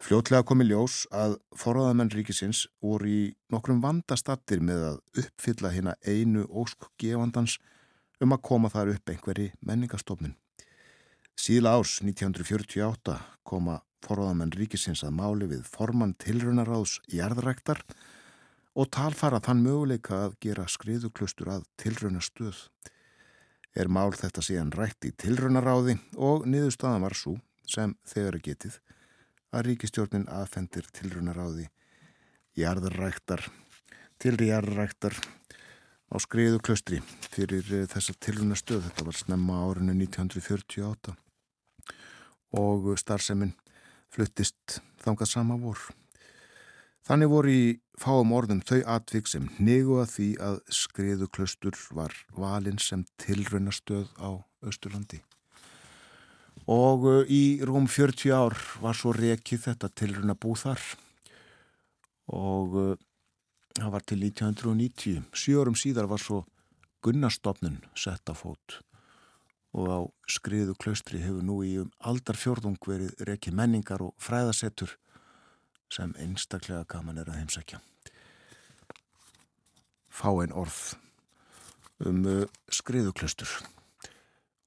Fljótlega 0.00 0.46
komi 0.48 0.64
ljós 0.64 1.04
að 1.12 1.36
forraðamenn 1.60 2.12
ríkisins 2.14 2.64
voru 2.80 3.08
í 3.08 3.22
nokkrum 3.52 3.82
vandastattir 3.84 4.62
með 4.64 4.86
að 4.90 5.24
uppfylla 5.24 5.72
hérna 5.74 5.96
einu 6.06 6.46
óskgefandans 6.48 7.58
um 8.20 8.32
að 8.32 8.44
koma 8.48 8.70
þar 8.72 8.94
upp 8.94 9.12
einhverji 9.12 9.50
menningastofnun. 9.60 10.36
Síðla 11.40 11.76
árs 11.78 11.98
1948 12.04 13.18
koma 13.48 13.80
forraðamenn 14.04 14.56
ríkisins 14.56 15.04
að 15.04 15.18
máli 15.20 15.50
við 15.52 15.68
formann 15.68 16.16
tilrunaráðs 16.20 16.98
jarðræktar 17.12 17.84
og 17.84 18.00
og 18.78 18.90
talfara 18.94 19.40
þann 19.42 19.64
möguleika 19.64 20.24
að 20.26 20.36
gera 20.44 20.66
skriðuklustur 20.70 21.50
að 21.56 21.66
tilraunastöð. 21.80 22.58
Er 23.78 23.86
mál 23.86 24.10
þetta 24.16 24.42
síðan 24.42 24.72
rætt 24.74 25.06
í 25.06 25.12
tilraunaráði 25.14 25.98
og 26.18 26.46
niðurstaðan 26.50 27.04
var 27.06 27.14
svo 27.14 27.36
sem 27.70 27.94
þegar 28.08 28.38
er 28.38 28.46
getið 28.48 28.78
að 29.54 29.66
ríkistjórnin 29.68 30.26
aðfendir 30.30 30.88
tilraunaráði 30.94 31.68
jarðarræktar, 32.58 33.44
tilrijarðarræktar 34.22 35.16
á 36.10 36.16
skriðuklustri 36.18 36.98
fyrir 37.30 37.66
eh, 37.70 37.86
þessa 37.90 38.16
tilraunastöð. 38.18 38.88
Þetta 38.88 39.06
var 39.06 39.18
snemma 39.18 39.62
árinu 39.62 39.94
1948 39.94 41.14
og 42.58 42.90
starfseminn 42.98 43.54
fluttist 44.10 44.80
þangað 45.04 45.30
sama 45.30 45.58
vor. 45.62 45.78
Þannig 47.08 47.30
voru 47.32 47.52
í 47.52 47.64
fáum 48.00 48.32
orðum 48.36 48.60
þau 48.64 48.80
atvik 48.94 49.28
sem 49.30 49.48
negu 49.58 49.98
að 50.02 50.12
því 50.14 50.28
að 50.46 50.58
skriðuklaustur 50.80 51.78
var 51.96 52.14
valinn 52.36 52.80
sem 52.80 53.04
tilraunastöð 53.22 54.10
á 54.20 54.40
Östurlandi. 54.66 55.22
Og 56.70 57.06
uh, 57.08 57.22
í 57.24 57.60
rúm 57.66 57.88
40 57.88 58.34
ár 58.36 58.56
var 58.84 58.96
svo 58.96 59.14
rekið 59.16 59.64
þetta 59.70 59.90
tilrauna 59.96 60.36
búð 60.36 60.66
þar 60.66 60.84
og 62.30 62.76
uh, 62.76 62.92
það 63.78 63.92
var 63.96 64.06
til 64.06 64.20
1990. 64.28 65.24
Sjú 65.32 65.64
árum 65.64 65.78
síðar 65.78 66.10
var 66.10 66.22
svo 66.22 66.44
Gunnarstofnun 67.00 67.80
sett 67.96 68.28
á 68.28 68.36
fót 68.36 68.82
og 69.70 69.86
á 69.86 69.98
skriðuklaustri 70.28 71.20
hefur 71.22 71.44
nú 71.46 71.60
í 71.64 71.76
um 71.80 71.90
aldarfjörðung 72.02 72.80
verið 72.86 73.14
rekið 73.28 73.56
menningar 73.56 74.02
og 74.02 74.14
fræðasettur 74.20 74.96
sem 75.90 76.14
einstaklega 76.22 76.86
gaman 76.88 77.18
er 77.20 77.30
að 77.30 77.40
heimsækja. 77.40 77.80
Fá 80.10 80.30
einn 80.32 80.54
orð 80.54 80.80
um 82.06 82.22
uh, 82.24 82.44
skriðuklustur 82.72 83.50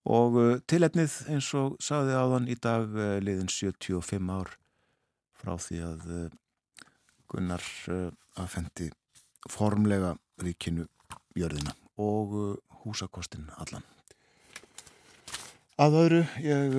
og 0.09 0.37
uh, 0.37 0.57
tilefnið 0.69 1.15
eins 1.33 1.49
og 1.57 1.77
saði 1.83 2.15
áðan 2.17 2.49
í 2.51 2.57
dag 2.61 2.85
uh, 2.93 3.17
liðin 3.23 3.49
75 3.51 4.29
ár 4.33 4.53
frá 5.39 5.55
því 5.59 5.79
að 5.83 6.03
Gunnar 7.33 7.63
aðfendi 8.39 8.91
formlega 9.49 10.13
ríkinu 10.39 10.85
jörðina 11.35 11.73
og 11.99 12.61
húsakostin 12.83 13.49
allan. 13.57 13.83
Að 15.81 15.97
öðru 16.03 16.21
ég 16.45 16.77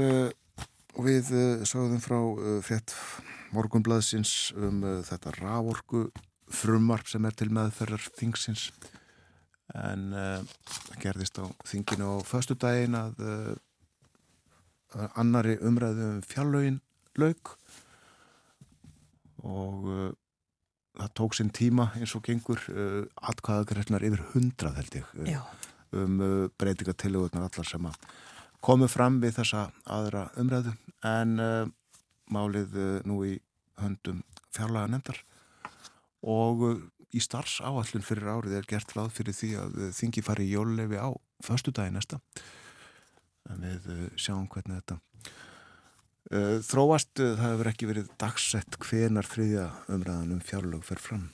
við 1.03 1.31
sagðum 1.67 2.03
frá 2.03 2.19
frétt 2.63 2.95
morgunblaðsins 3.55 4.53
um 4.59 4.83
þetta 5.07 5.33
rávorku 5.39 6.09
frumvarp 6.55 7.09
sem 7.11 7.25
er 7.27 7.35
til 7.39 7.51
meðferðar 7.55 8.05
þingsins. 8.19 8.69
En 9.75 10.13
uh, 10.13 10.43
gerðist 11.03 11.41
á 11.41 11.49
þinginu 11.67 12.11
á 12.15 12.27
förstu 12.27 12.55
daginn 12.55 12.99
að 12.99 13.23
annari 15.19 15.57
umræðu 15.65 16.11
um 16.13 16.21
fjallögin 16.23 16.79
lauk. 17.19 17.57
Og 19.43 19.89
það 20.95 21.15
tók 21.19 21.35
sinn 21.35 21.51
tíma 21.51 21.89
eins 21.99 22.15
og 22.15 22.23
gengur 22.29 22.61
atkvæðagreifnar 23.19 24.07
yfir 24.07 24.27
hundrað 24.35 24.83
held 24.83 25.01
ég 25.01 25.41
um 25.95 26.21
uh, 26.21 26.47
breytingatillögurnar 26.59 27.49
allar 27.49 27.69
sem 27.69 27.89
að 27.89 27.99
komu 28.65 28.89
fram 28.89 29.21
við 29.23 29.39
þessa 29.41 29.69
aðra 29.93 30.29
umræðu 30.41 30.73
en 31.05 31.37
uh, 31.43 31.69
málið 32.33 32.77
uh, 32.81 32.99
nú 33.05 33.21
í 33.29 33.37
höndum 33.81 34.23
fjárlega 34.55 34.91
nefndar 34.93 35.21
og 36.25 36.65
uh, 36.65 36.83
í 37.15 37.21
starfs 37.23 37.61
áallun 37.61 38.07
fyrir 38.07 38.31
árið 38.33 38.59
er 38.59 38.69
gert 38.69 38.95
ráð 38.97 39.13
fyrir 39.19 39.37
því 39.37 39.51
að 39.61 39.81
þingi 39.99 40.25
fari 40.25 40.49
í 40.49 40.55
jólulefi 40.57 40.99
á 40.99 41.13
förstu 41.45 41.75
dagi 41.75 41.93
næsta. 41.95 42.19
En 43.53 43.61
við 43.63 43.87
sjáum 44.19 44.49
hvernig 44.51 44.81
þetta 44.81 45.01
þróast, 46.65 47.11
það 47.21 47.43
hefur 47.45 47.69
ekki 47.69 47.87
verið 47.91 48.07
dagsett 48.19 48.79
hvenar 48.81 49.27
þriðja 49.29 49.67
umræðan 49.93 50.33
um 50.33 50.41
fjárlög 50.43 50.87
fer 50.89 51.03
fram. 51.05 51.27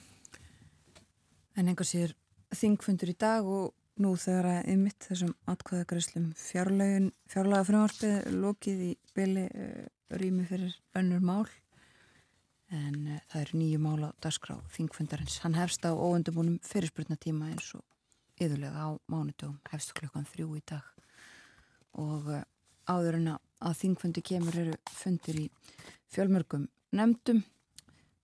En 1.54 1.70
einhver 1.70 1.86
sér 1.86 2.16
þingfundur 2.58 3.12
í 3.12 3.16
dag 3.16 3.46
og 3.46 3.70
nú 4.00 4.14
þegar 4.18 4.48
að 4.48 4.68
ymitt 4.72 5.06
þessum 5.08 5.32
atkvæðagreislum 5.50 6.30
fjárlaga 6.40 7.64
frumvarpið 7.68 8.30
lokið 8.40 8.84
í 8.86 8.90
byli 9.16 9.46
uh, 9.48 9.84
rými 10.20 10.46
fyrir 10.48 10.74
önnur 10.96 11.22
mál 11.24 11.44
en 12.72 12.96
uh, 13.04 13.20
það 13.30 13.42
eru 13.42 13.60
nýju 13.60 13.82
mál 13.84 14.08
á 14.08 14.10
dagskrá 14.24 14.56
þingfundarins. 14.74 15.40
Hann 15.44 15.58
hefst 15.58 15.84
á 15.84 15.92
óundabúnum 15.92 16.58
fyrirspurnatíma 16.64 17.52
eins 17.52 17.72
og 17.76 17.84
yðurlega 18.40 18.88
á 18.88 18.88
mánudögum, 19.10 19.60
hefst 19.70 19.92
klukkan 19.98 20.28
þrjú 20.28 20.56
í 20.56 20.64
dag 20.70 20.86
og 22.00 22.30
uh, 22.32 22.44
áður 22.88 23.20
en 23.20 23.32
að 23.36 23.80
þingfundi 23.82 24.24
kemur 24.24 24.56
eru 24.62 24.78
fundir 24.96 25.42
í 25.44 25.48
fjölmörgum 26.10 26.70
nefndum. 26.96 27.44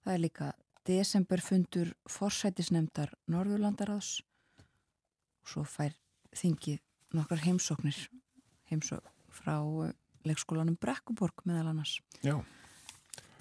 Það 0.07 0.15
er 0.15 0.23
líka 0.23 0.55
desemberfundur 0.87 1.93
forsætisnefndar 2.11 3.13
Norðurlandaráðs 3.31 4.23
og 5.47 5.53
svo 5.53 5.63
fær 5.63 5.95
þingið 6.35 6.81
nokkar 7.15 7.45
heimsóknir 7.45 7.97
heimsók 8.67 9.07
frá 9.31 9.61
uh, 9.63 9.93
leikskólanum 10.27 10.75
Brekkuborg 10.83 11.45
meðal 11.47 11.71
annars. 11.71 12.01
Já. 12.27 12.35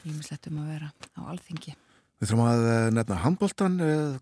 Ímislegt 0.06 0.46
um 0.52 0.62
að 0.62 0.70
vera 0.76 0.92
á 1.18 1.22
alþingi. 1.26 1.74
Við 2.22 2.30
þurfum 2.30 2.46
að 2.46 2.66
eh, 2.70 2.84
nefna 2.94 3.16
handbóltan 3.24 3.74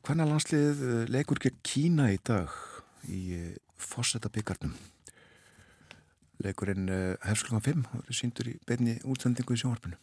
hvernig 0.01 0.29
landslið 0.31 0.79
eh, 0.87 1.01
leikur 1.11 1.41
gegn 1.43 1.59
Kína 1.67 2.07
í 2.09 2.15
dag 2.23 2.55
í 3.11 3.51
Fossetta 3.77 4.31
byggarnum 4.33 4.71
leikurinn 6.43 6.87
hefsklunga 7.21 7.61
5 7.67 7.83
og 7.83 8.07
er 8.07 8.17
síndur 8.17 8.49
í 8.49 8.55
beinni 8.67 8.95
útsendingu 9.03 9.53
í 9.53 9.59
sjónvarpinu 9.59 9.99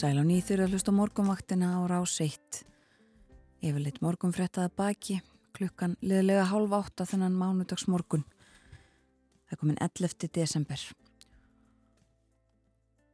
Sæl 0.00 0.16
á 0.16 0.24
nýþur 0.24 0.62
að 0.64 0.70
hlusta 0.72 0.92
morgunvaktina 0.96 1.74
á 1.76 1.80
rás 1.84 2.14
1. 2.24 2.62
Yfirleitt 3.60 3.98
morgunfréttaða 4.00 4.70
baki, 4.72 5.18
klukkan 5.52 5.98
liðlega 6.00 6.46
hálf 6.48 6.72
átta 6.72 7.04
þennan 7.04 7.34
mánudags 7.36 7.84
morgun. 7.84 8.22
Það 9.44 9.52
er 9.52 9.60
komin 9.60 9.80
11. 9.84 10.30
desember. 10.32 10.84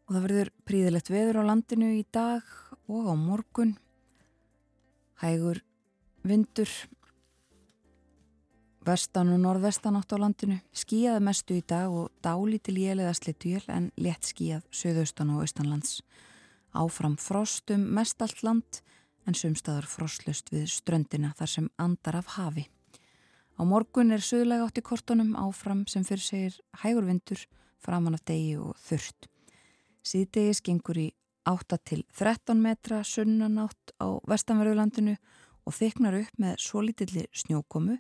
Og 0.07 0.15
það 0.15 0.27
verður 0.29 0.51
príðilegt 0.71 1.11
veður 1.11 1.41
á 1.43 1.49
landinu 1.49 1.89
í 1.97 2.05
dag 2.15 2.55
og 2.87 3.11
á 3.11 3.15
morgun. 3.19 3.75
Hægur 5.25 5.65
vindur, 6.23 6.71
vestan 8.87 9.35
og 9.35 9.43
norðvestan 9.43 9.99
átt 9.99 10.15
á 10.15 10.23
landinu. 10.23 10.61
Skíjaði 10.71 11.27
mestu 11.33 11.59
í 11.59 11.67
dag 11.67 11.91
og 11.91 12.15
dálítil 12.23 12.79
jéliða 12.79 13.19
slittujöl 13.19 13.67
en 13.75 13.91
létt 13.99 14.31
skíjað 14.31 14.63
söðaustan 14.71 15.35
og 15.35 15.43
austanlands. 15.49 15.99
Áfram 16.77 17.17
frostum 17.17 17.87
mest 17.97 18.21
allt 18.23 18.43
land 18.45 18.81
en 19.27 19.35
sumstaðar 19.35 19.89
frostlust 19.89 20.53
við 20.53 20.69
ströndina 20.71 21.33
þar 21.39 21.51
sem 21.53 21.69
andar 21.83 22.21
af 22.21 22.35
hafi. 22.37 22.67
Á 23.57 23.63
morgun 23.65 24.13
er 24.13 24.21
söðlega 24.21 24.67
átt 24.69 24.81
í 24.81 24.85
kortunum 24.85 25.33
áfram 25.41 25.87
sem 25.89 26.05
fyrir 26.05 26.25
segir 26.25 26.59
hægurvindur 26.83 27.47
framan 27.81 28.19
af 28.19 28.25
degi 28.29 28.59
og 28.61 28.77
þurft. 28.85 29.31
Síðdegis 30.07 30.61
gengur 30.63 31.01
í 31.01 31.09
8 31.49 31.79
til 31.87 32.05
13 32.13 32.61
metra 32.61 33.01
sunnanátt 33.07 33.95
á 34.03 34.19
vestanverðulandinu 34.29 35.17
og 35.67 35.75
þyknar 35.75 36.21
upp 36.21 36.41
með 36.43 36.57
svo 36.63 36.83
lítilli 36.85 37.27
snjókomu 37.33 37.99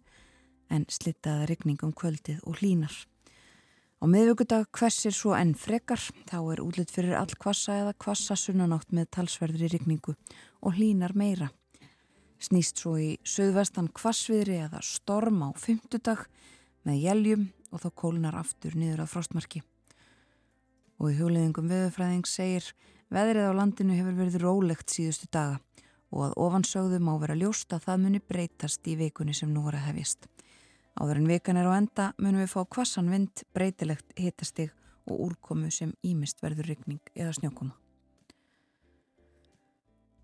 en 0.70 0.87
slittaða 0.91 1.47
regning 1.51 1.83
um 1.87 1.95
kvöldið 1.95 2.43
og 2.45 2.61
hlínar. 2.61 2.95
Á 4.07 4.15
miðvöggudag 4.15 4.69
hversir 4.71 5.11
svo 5.11 5.33
enn 5.35 5.57
frekar, 5.59 5.99
þá 6.31 6.37
er 6.53 6.61
útlitt 6.63 6.93
fyrir 6.95 7.17
all 7.19 7.33
kvassa 7.43 7.75
eða 7.75 7.95
kvassa 7.99 8.37
sunnanátt 8.39 8.93
með 8.95 9.09
talsverðri 9.17 9.67
rigningu 9.73 10.15
og 10.63 10.77
hlínar 10.77 11.17
meira. 11.19 11.49
Snýst 12.39 12.79
svo 12.79 12.93
í 13.03 13.09
söðvestan 13.27 13.89
kvassviðri 13.91 14.61
eða 14.69 14.85
storm 14.87 15.43
á 15.43 15.51
fymtudag 15.59 16.23
með 16.87 17.03
jæljum 17.03 17.49
og 17.73 17.83
þá 17.83 17.89
kólunar 17.99 18.39
aftur 18.39 18.79
niður 18.79 19.03
að 19.03 19.11
frostmarki. 19.17 19.65
Og 21.03 21.11
í 21.11 21.19
hugleðingum 21.19 21.67
veðufræðing 21.75 22.31
segir 22.31 22.71
veðrið 23.11 23.51
á 23.51 23.59
landinu 23.59 23.99
hefur 23.99 24.21
verið 24.23 24.39
rólegt 24.47 24.95
síðustu 24.95 25.27
daga 25.35 25.59
og 26.15 26.29
að 26.29 26.39
ofansögðu 26.47 27.03
má 27.03 27.17
vera 27.27 27.35
ljóst 27.43 27.75
að 27.75 27.89
það 27.91 28.07
muni 28.07 28.23
breytast 28.23 28.87
í 28.87 29.01
vikunni 29.03 29.35
sem 29.35 29.51
nú 29.51 29.67
er 29.67 29.81
að 29.81 29.89
hefjast. 29.91 30.31
Áður 30.97 31.21
en 31.21 31.29
vikan 31.29 31.59
er 31.61 31.69
á 31.69 31.77
enda 31.77 32.05
munum 32.17 32.41
við 32.41 32.55
fá 32.55 32.63
kvassan 32.73 33.11
vind, 33.13 33.43
breytilegt 33.53 34.15
hitastig 34.17 34.71
og 35.07 35.19
úrkomu 35.29 35.69
sem 35.71 35.93
ímist 36.07 36.41
verður 36.41 36.71
ryggning 36.71 37.13
eða 37.15 37.35
snjókoma. 37.37 37.75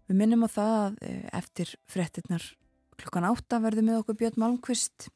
Við 0.08 0.18
minnum 0.18 0.44
á 0.44 0.48
það 0.52 0.72
að 0.78 0.96
eh, 1.08 1.26
eftir 1.36 1.74
frettinnar 1.92 2.46
klukkan 3.00 3.28
átta 3.28 3.60
verður 3.62 3.86
með 3.86 4.00
okkur 4.00 4.18
Björn 4.22 4.40
Malmqvist, 4.40 5.10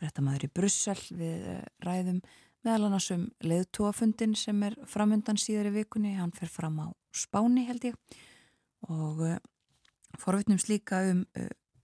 frettamæður 0.00 0.48
í 0.48 0.52
Brussel. 0.56 0.98
Við 1.12 1.46
eh, 1.52 1.62
ræðum 1.84 2.22
meðal 2.66 2.88
annars 2.88 3.10
um 3.14 3.28
leðtóafundin 3.44 4.34
sem 4.36 4.64
er 4.66 4.78
framöndan 4.88 5.40
síðar 5.40 5.70
í 5.70 5.76
vikunni, 5.76 6.16
hann 6.16 6.34
fer 6.36 6.50
fram 6.50 6.80
á 6.82 6.86
Spáni 7.16 7.66
held 7.68 7.84
ég. 7.88 8.00
Og 8.92 9.22
uh, 9.24 9.38
forvittnum 10.20 10.58
slíka 10.60 10.98
um 11.08 11.22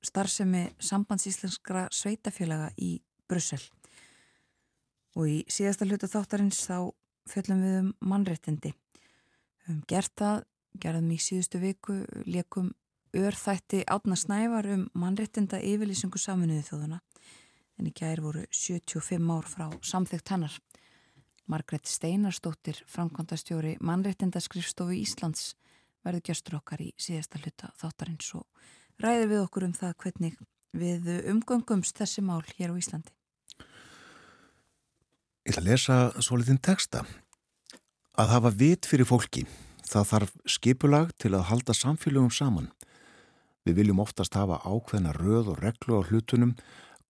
starfsemi 0.03 0.67
sambandsíslenskra 0.83 1.87
sveitafélaga 1.95 2.71
í 2.77 2.97
Brussel. 3.29 3.61
Og 5.17 5.29
í 5.29 5.39
síðasta 5.51 5.87
hluta 5.87 6.09
þáttarins 6.11 6.63
þá 6.67 6.93
fjöllum 7.31 7.63
við 7.63 7.79
um 7.81 7.91
mannréttindi. 8.13 8.73
Um 9.69 9.83
gert 9.89 10.15
það, 10.19 10.45
gerðum 10.83 11.13
í 11.15 11.19
síðustu 11.21 11.61
viku 11.63 12.01
leikum 12.27 12.73
örþætti 13.13 13.85
átna 13.93 14.17
snævar 14.17 14.67
um 14.73 14.87
mannréttinda 14.97 15.61
yfirlýsingu 15.61 16.19
saminuðu 16.19 16.65
þjóðuna 16.71 17.01
en 17.79 17.89
í 17.89 17.93
gær 17.97 18.23
voru 18.25 18.45
75 18.53 19.33
ár 19.33 19.49
frá 19.49 19.67
samþygt 19.85 20.33
hennar. 20.33 20.55
Margret 21.51 21.89
Steinarstóttir, 21.91 22.79
framkvæmdastjóri 22.89 23.77
mannréttindaskrifstofu 23.83 24.95
Íslands 24.97 25.57
verður 26.07 26.25
gestur 26.31 26.59
okkar 26.61 26.83
í 26.85 26.93
síðasta 26.97 27.41
hluta 27.43 27.73
þáttarins 27.81 28.31
og 28.39 28.47
ræðir 29.01 29.31
við 29.31 29.43
okkur 29.47 29.67
um 29.69 29.75
það 29.77 29.97
hvernig 30.05 30.39
við 30.77 31.11
umgöngumst 31.33 31.99
þessi 31.99 32.25
mál 32.25 32.43
hér 32.57 32.73
á 32.73 32.81
Íslandi. 32.81 33.13
Ég 35.43 35.57
ætla 35.57 35.63
að 35.63 35.69
lesa 35.71 35.97
svo 36.23 36.39
litinn 36.39 36.61
texta. 36.63 37.03
Að 38.15 38.33
hafa 38.35 38.53
vit 38.55 38.87
fyrir 38.87 39.09
fólki, 39.09 39.43
það 39.89 40.09
þarf 40.11 40.33
skipulag 40.55 41.13
til 41.19 41.33
að 41.35 41.49
halda 41.49 41.75
samfélögum 41.75 42.31
saman. 42.31 42.69
Við 43.67 43.81
viljum 43.81 44.03
oftast 44.03 44.37
hafa 44.39 44.61
ákveðna 44.63 45.15
röð 45.17 45.53
og 45.53 45.63
reglu 45.63 45.99
á 45.99 46.07
hlutunum, 46.07 46.57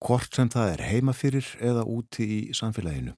hvort 0.02 0.34
sem 0.34 0.50
það 0.52 0.74
er 0.74 0.84
heima 0.88 1.14
fyrir 1.16 1.46
eða 1.60 1.84
úti 1.88 2.24
í 2.24 2.40
samfélaginu. 2.56 3.14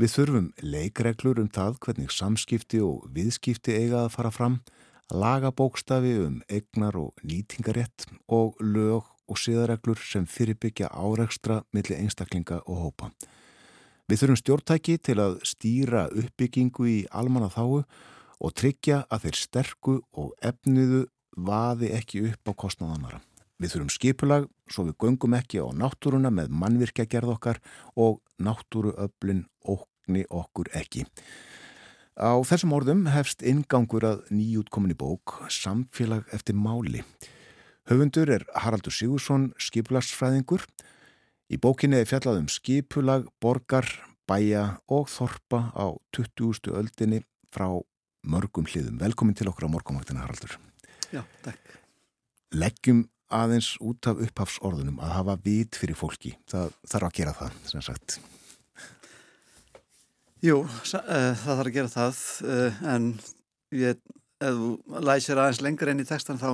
Við 0.00 0.10
þurfum 0.10 0.46
leikreglur 0.62 1.38
um 1.42 1.50
það 1.54 1.76
hvernig 1.84 2.14
samskipti 2.14 2.80
og 2.82 3.04
viðskipti 3.14 3.76
eiga 3.78 4.04
að 4.04 4.14
fara 4.16 4.32
fram, 4.34 4.56
lagabókstafi 5.12 6.14
um 6.24 6.40
egnar 6.48 6.96
og 6.96 7.20
nýtingarétt 7.24 8.06
og 8.28 8.56
lög 8.60 9.04
og 9.28 9.40
siðareglur 9.40 10.00
sem 10.00 10.26
fyrirbyggja 10.28 10.90
áreikstra 10.92 11.62
millir 11.72 12.00
einstaklinga 12.00 12.62
og 12.66 12.80
hópa. 12.84 13.10
Við 14.08 14.20
þurfum 14.20 14.40
stjórntæki 14.40 14.98
til 15.00 15.16
að 15.22 15.38
stýra 15.48 16.08
uppbyggingu 16.12 16.88
í 16.90 16.98
almanna 17.08 17.48
þáu 17.52 17.84
og 17.84 18.52
tryggja 18.52 19.04
að 19.08 19.26
þeir 19.26 19.38
sterku 19.40 19.94
og 20.12 20.34
efniðu 20.44 21.06
vaði 21.36 21.94
ekki 21.96 22.26
upp 22.28 22.52
á 22.52 22.52
kostnaðanara. 22.52 23.22
Við 23.60 23.72
þurfum 23.72 23.94
skipulag 23.94 24.46
svo 24.68 24.84
við 24.88 24.98
göngum 25.00 25.36
ekki 25.38 25.62
á 25.62 25.68
náttúruna 25.72 26.32
með 26.34 26.52
mannvirkja 26.52 27.06
gerð 27.08 27.36
okkar 27.36 27.60
og 27.96 28.20
náttúruöflin 28.42 29.44
ókni 29.64 30.24
okkur 30.28 30.68
ekki. 30.76 31.06
Á 32.14 32.38
þessum 32.46 32.74
orðum 32.76 33.08
hefst 33.10 33.42
ingangur 33.42 34.04
að 34.06 34.20
nýjútkominni 34.30 34.94
bók 34.94 35.34
Samfélag 35.50 36.28
eftir 36.34 36.54
máli. 36.54 37.02
Höfundur 37.90 38.30
er 38.30 38.44
Haraldur 38.54 38.94
Sigursson, 38.94 39.48
skipulagsfræðingur. 39.58 40.62
Í 41.50 41.58
bókinni 41.58 41.98
er 41.98 42.06
fjallað 42.08 42.44
um 42.44 42.46
skipulag, 42.48 43.26
borgar, 43.42 43.88
bæja 44.30 44.78
og 44.86 45.10
þorpa 45.10 45.74
á 45.74 45.90
20. 46.14 46.70
öldinni 46.70 47.24
frá 47.52 47.66
mörgum 48.22 48.70
hliðum. 48.70 49.00
Velkomin 49.02 49.34
til 49.34 49.50
okkur 49.50 49.66
á 49.66 49.74
morgumvaktina 49.74 50.22
Haraldur. 50.22 50.54
Já, 51.10 51.26
takk. 51.42 51.74
Leggjum 52.54 53.02
aðeins 53.34 53.74
út 53.82 54.06
af 54.06 54.22
upphafsorðunum 54.22 55.02
að 55.02 55.16
hafa 55.18 55.36
vit 55.42 55.74
fyrir 55.74 55.98
fólki. 55.98 56.36
Það 56.46 56.70
þarf 56.86 57.10
að 57.10 57.18
gera 57.18 57.36
það, 57.42 57.60
sem 57.74 57.84
sagt. 57.90 58.18
Jú, 60.44 60.58
uh, 60.60 60.74
það 60.84 61.38
þarf 61.40 61.60
að 61.62 61.68
gera 61.72 61.88
það 61.88 62.16
uh, 62.44 62.80
en 62.92 63.04
ég, 63.72 64.00
ef 64.44 64.58
þú 64.58 64.98
læsir 65.06 65.38
aðeins 65.40 65.60
lengur 65.64 65.88
enn 65.88 66.02
í 66.02 66.04
textan 66.04 66.40
þá 66.42 66.50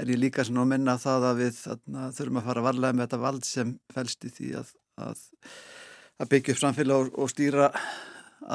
er 0.00 0.12
ég 0.14 0.20
líka 0.22 0.46
svona 0.46 0.62
að 0.64 0.70
minna 0.70 0.94
það 1.02 1.26
að 1.28 1.42
við 1.42 1.58
þarna, 1.58 2.06
þurfum 2.16 2.40
að 2.40 2.48
fara 2.48 2.62
varlega 2.64 2.96
með 2.96 3.04
þetta 3.04 3.20
vald 3.26 3.48
sem 3.48 3.74
fælst 3.92 4.24
í 4.24 4.32
því 4.38 4.48
að, 4.62 4.72
að, 5.04 5.26
að 6.24 6.32
byggja 6.32 6.54
upp 6.54 6.62
samfélag 6.62 7.12
og, 7.12 7.28
stýra 7.34 7.68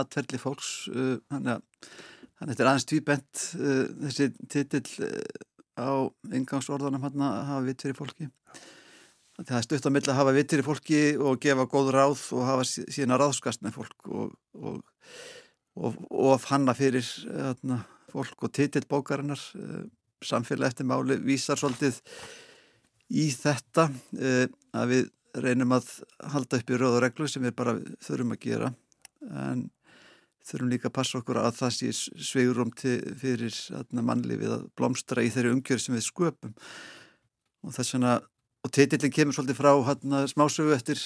atverðli 0.01 0.41
fólks 0.41 0.73
uh, 0.89 1.15
þannig 1.29 1.53
að 1.53 1.93
þetta 2.41 2.57
er 2.57 2.71
aðeins 2.71 2.89
tvíbent 2.89 3.45
þessi 4.01 4.31
titill 4.49 5.05
á 5.77 6.09
yngangsorðanum 6.33 7.05
hann 7.05 7.27
að 7.29 7.41
hafa 7.51 7.65
vitt 7.69 7.85
fyrir 7.85 8.01
fólki 8.01 8.31
það 9.47 9.57
er 9.57 9.65
stutt 9.65 9.87
á 9.87 9.93
milli 9.93 10.11
að 10.11 10.19
hafa 10.19 10.35
vittir 10.35 10.61
í 10.61 10.65
fólki 10.65 11.01
og 11.19 11.39
gefa 11.41 11.67
góð 11.69 11.91
ráð 11.95 12.21
og 12.37 12.45
hafa 12.47 12.67
sína 12.67 13.17
ráðskast 13.19 13.63
með 13.65 13.77
fólk 13.79 14.11
og, 14.11 14.35
og, 14.59 14.77
og, 15.79 15.97
og 16.09 16.47
hanna 16.51 16.75
fyrir 16.77 17.05
þarna, 17.05 17.81
fólk 18.11 18.47
og 18.47 18.53
titill 18.55 18.87
bókarinnar. 18.89 19.41
Uh, 19.55 19.83
samfélag 20.21 20.69
eftir 20.69 20.85
máli 20.85 21.17
vísar 21.25 21.57
svolítið 21.57 21.97
í 23.09 23.29
þetta 23.33 23.87
uh, 23.89 24.45
að 24.77 24.95
við 24.95 25.11
reynum 25.41 25.77
að 25.77 25.91
halda 26.33 26.59
upp 26.59 26.71
í 26.71 26.79
röð 26.79 26.97
og 26.97 27.03
reglu 27.05 27.29
sem 27.31 27.45
við 27.45 27.55
bara 27.57 27.77
þurfum 28.03 28.35
að 28.35 28.43
gera. 28.43 28.73
En 29.31 29.69
þurfum 30.45 30.71
líka 30.73 30.89
að 30.89 30.97
passa 30.97 31.19
okkur 31.21 31.39
að 31.39 31.53
það 31.59 31.75
sé 31.77 31.91
sveigurum 31.95 32.73
fyrir 32.75 33.53
þarna, 33.53 34.03
mannlífið 34.09 34.55
að 34.57 34.67
blómstra 34.77 35.23
í 35.23 35.31
þeirri 35.33 35.53
umgjör 35.55 35.81
sem 35.81 35.95
við 35.95 36.07
sköpum. 36.09 36.53
Og 37.61 37.75
þess 37.77 37.95
vegna 37.95 38.15
og 38.61 38.73
titillin 38.73 39.13
kemur 39.13 39.35
svolítið 39.35 39.57
frá 39.57 39.71
hérna, 39.87 40.25
smásögu 40.29 40.73
eftir 40.75 40.99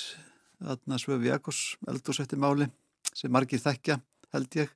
Svöfi 0.99 1.29
Jakobs 1.29 1.75
eldurs 1.87 2.19
eftir 2.19 2.39
máli 2.39 2.67
sem 3.15 3.31
margir 3.31 3.61
þekkja 3.61 3.99
held 4.35 4.57
ég 4.59 4.71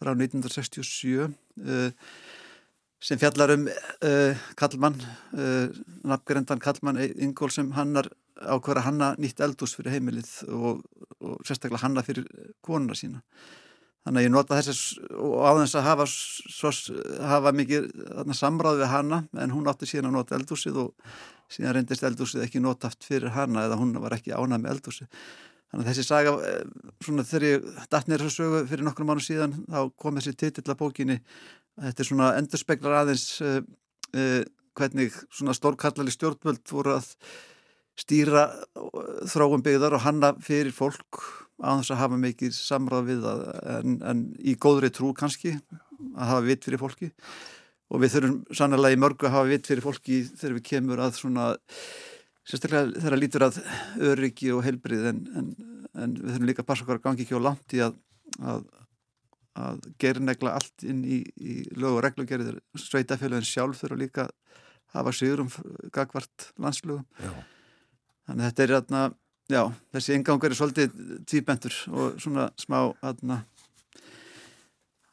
frá 0.00 0.12
1967 0.14 1.26
uh, 1.26 1.90
sem 3.00 3.18
fjallar 3.18 3.54
um 3.56 3.66
uh, 3.68 4.36
Kallmann 4.56 4.98
uh, 5.34 5.70
nafngrendan 6.04 6.62
Kallmann 6.62 7.00
Ingól 7.00 7.50
sem 7.50 7.72
hannar 7.72 8.10
ákveður 8.40 8.80
að 8.80 8.86
hanna 8.86 9.14
nýtt 9.20 9.42
eldús 9.44 9.74
fyrir 9.76 9.96
heimilið 9.96 10.30
og, 10.48 10.84
og 11.20 11.42
sérstaklega 11.44 11.82
hanna 11.82 12.04
fyrir 12.04 12.24
konuna 12.64 12.96
sína. 12.96 13.20
Þannig 14.00 14.22
að 14.22 14.24
ég 14.24 14.32
nota 14.32 14.56
þess 14.56 14.84
og 15.12 15.58
þess 15.58 15.76
að 15.76 15.84
hafa, 15.84 16.06
svo, 16.08 16.70
hafa 17.20 17.52
mikið 17.52 17.90
samráð 18.32 18.80
við 18.80 18.88
hanna 18.94 19.18
en 19.36 19.52
hún 19.52 19.68
átti 19.68 19.90
síðan 19.90 20.08
að 20.08 20.16
nota 20.16 20.38
eldúsið 20.38 20.78
og 20.86 21.10
síðan 21.50 21.76
reyndist 21.76 22.04
eldúsið 22.06 22.46
ekki 22.46 22.62
notaft 22.62 23.06
fyrir 23.06 23.34
hana 23.34 23.66
eða 23.68 23.78
hún 23.80 23.94
var 24.02 24.16
ekki 24.16 24.34
ánað 24.34 24.62
með 24.64 24.74
eldúsið 24.76 25.08
þannig 25.70 25.84
að 25.84 25.90
þessi 25.90 26.06
saga, 26.06 26.32
eh, 26.46 26.62
svona 27.04 27.24
þegar 27.26 27.46
ég 27.46 27.66
datt 27.90 28.08
neyra 28.10 28.26
svo 28.26 28.30
sögu 28.34 28.62
fyrir 28.70 28.86
nokkrum 28.86 29.10
mánu 29.10 29.22
síðan 29.22 29.54
þá 29.70 29.92
kom 29.96 30.16
þessi 30.18 30.34
titill 30.34 30.66
að 30.66 30.80
bókinni. 30.80 31.20
Þetta 31.80 32.02
er 32.02 32.08
svona 32.08 32.30
endurspeglar 32.36 32.96
aðeins 32.98 33.26
uh, 33.46 33.60
uh, 34.18 34.42
hvernig 34.76 35.14
svona 35.30 35.54
stórkallali 35.54 36.12
stjórnvöld 36.12 36.64
voru 36.68 36.96
að 36.98 37.12
stýra 38.00 38.48
þróum 39.30 39.62
byggðar 39.64 39.96
og 39.96 40.04
hanna 40.04 40.32
fyrir 40.42 40.74
fólk 40.74 41.22
á 41.60 41.78
þess 41.78 41.94
að 41.94 42.02
hafa 42.02 42.18
mikið 42.20 42.52
samráð 42.56 43.08
við 43.10 43.24
það 43.26 43.40
en, 43.76 43.96
en 44.10 44.22
í 44.40 44.56
góðri 44.56 44.90
trú 44.94 45.12
kannski 45.16 45.54
að 46.16 46.30
hafa 46.32 46.44
vitt 46.46 46.66
fyrir 46.66 46.80
fólki 46.80 47.10
og 47.90 48.02
við 48.02 48.14
þurfum 48.14 48.36
sannlega 48.54 48.96
í 48.96 49.00
mörgu 49.00 49.28
að 49.28 49.36
hafa 49.36 49.50
vitt 49.50 49.70
fyrir 49.70 49.84
fólki 49.84 50.20
þegar 50.30 50.56
við 50.58 50.66
kemur 50.70 51.02
að 51.02 51.16
svona 51.18 51.46
sérstaklega 52.46 52.92
þegar 52.96 53.16
það 53.16 53.22
lítur 53.22 53.46
að 53.46 53.58
öryggi 54.10 54.52
og 54.54 54.62
heilbrið 54.66 55.08
en, 55.10 55.24
en, 55.36 55.48
en 55.94 56.14
við 56.18 56.30
þurfum 56.34 56.50
líka 56.50 56.64
að 56.64 56.70
passa 56.70 56.86
okkar 56.86 57.00
að 57.00 57.06
gangi 57.08 57.26
ekki 57.26 57.40
á 57.40 57.46
langt 57.46 57.76
í 57.76 57.82
að, 57.84 57.96
að, 58.52 58.66
að 59.66 59.88
gera 60.02 60.26
negla 60.26 60.54
allt 60.58 60.86
inn 60.86 61.02
í, 61.04 61.22
í 61.36 61.56
lög 61.76 61.98
og 61.98 62.04
reglugerðir. 62.06 62.60
Sveitafélagin 62.78 63.48
sjálf 63.48 63.82
þurfa 63.82 64.00
líka 64.00 64.28
að 64.28 64.36
hafa 64.94 65.14
sigur 65.14 65.44
um 65.44 65.50
gagvart 65.94 66.50
landslugum 66.58 67.06
þannig 67.20 68.44
að 68.44 68.46
þetta 68.48 68.64
er 68.64 68.76
aðna 68.78 69.02
já, 69.50 69.62
þessi 69.94 70.16
engangur 70.16 70.50
er 70.50 70.58
svolítið 70.58 71.02
tvíbentur 71.30 71.76
og 71.90 72.18
svona 72.22 72.48
smá 72.60 72.78
aðna 73.02 73.42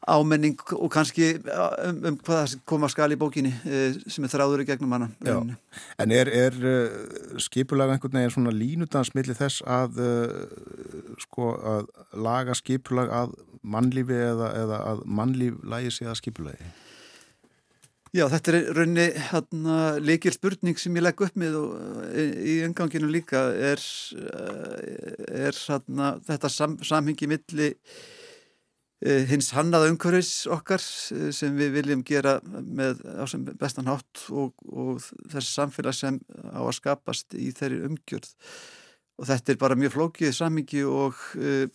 ámenning 0.07 0.57
og 0.75 0.89
kannski 0.93 1.33
um, 1.37 1.99
um 2.11 2.17
hvað 2.25 2.55
koma 2.69 2.89
skal 2.91 3.11
í 3.11 3.19
bókinni 3.19 3.51
eh, 3.67 3.97
sem 4.07 4.25
er 4.25 4.31
þráður 4.31 4.63
í 4.63 4.67
gegnum 4.69 4.95
hana 4.95 5.09
En 5.99 6.15
er, 6.15 6.31
er 6.31 6.57
uh, 6.57 7.37
skipulag 7.43 7.93
einhvern 7.93 8.19
veginn 8.19 8.33
svona 8.33 8.55
línudans 8.55 9.13
millir 9.17 9.37
þess 9.37 9.63
að 9.67 10.01
sko 11.21 11.53
að 11.75 11.87
laga 12.15 12.55
skipulag 12.57 13.11
að 13.13 13.37
mannlífi 13.67 14.15
eða, 14.15 14.51
eða 14.63 14.81
að 14.93 15.07
mannlíf 15.19 15.57
lægi 15.67 15.95
sig 15.97 16.09
að 16.09 16.19
skipulagi? 16.21 16.69
Já, 18.15 18.23
þetta 18.31 18.53
er 18.55 18.69
raunni 18.73 19.07
leikir 20.07 20.33
spurning 20.33 20.79
sem 20.79 20.95
ég 20.95 21.03
legg 21.03 21.19
upp 21.21 21.35
með 21.37 21.57
og 21.59 21.73
í, 22.15 22.61
enganginu 22.65 23.09
líka 23.11 23.49
er, 23.51 23.83
er 25.27 25.57
hérna, 25.67 26.13
þetta 26.25 26.51
sam, 26.53 26.77
samhengi 26.87 27.27
milli 27.29 27.73
Eh, 27.75 28.16
hins 29.29 29.51
hannaða 29.53 29.91
umhverfis 29.91 30.47
okkar 30.49 30.81
eh, 30.81 31.29
sem 31.35 31.53
við 31.57 31.75
viljum 31.75 32.03
gera 32.05 32.37
með 32.65 33.03
bestan 33.59 33.89
hátt 33.89 34.23
og, 34.33 34.55
og 34.65 35.03
þess 35.29 35.51
samfélag 35.53 35.93
sem 35.93 36.17
á 36.49 36.61
að 36.63 36.77
skapast 36.79 37.37
í 37.37 37.51
þeirri 37.53 37.83
umgjörð. 37.91 38.31
Og 39.17 39.29
þetta 39.29 39.53
er 39.53 39.61
bara 39.61 39.77
mjög 39.77 39.95
flókið 39.95 40.33
samingi 40.37 40.83
og 40.85 41.17
uh, 41.37 41.65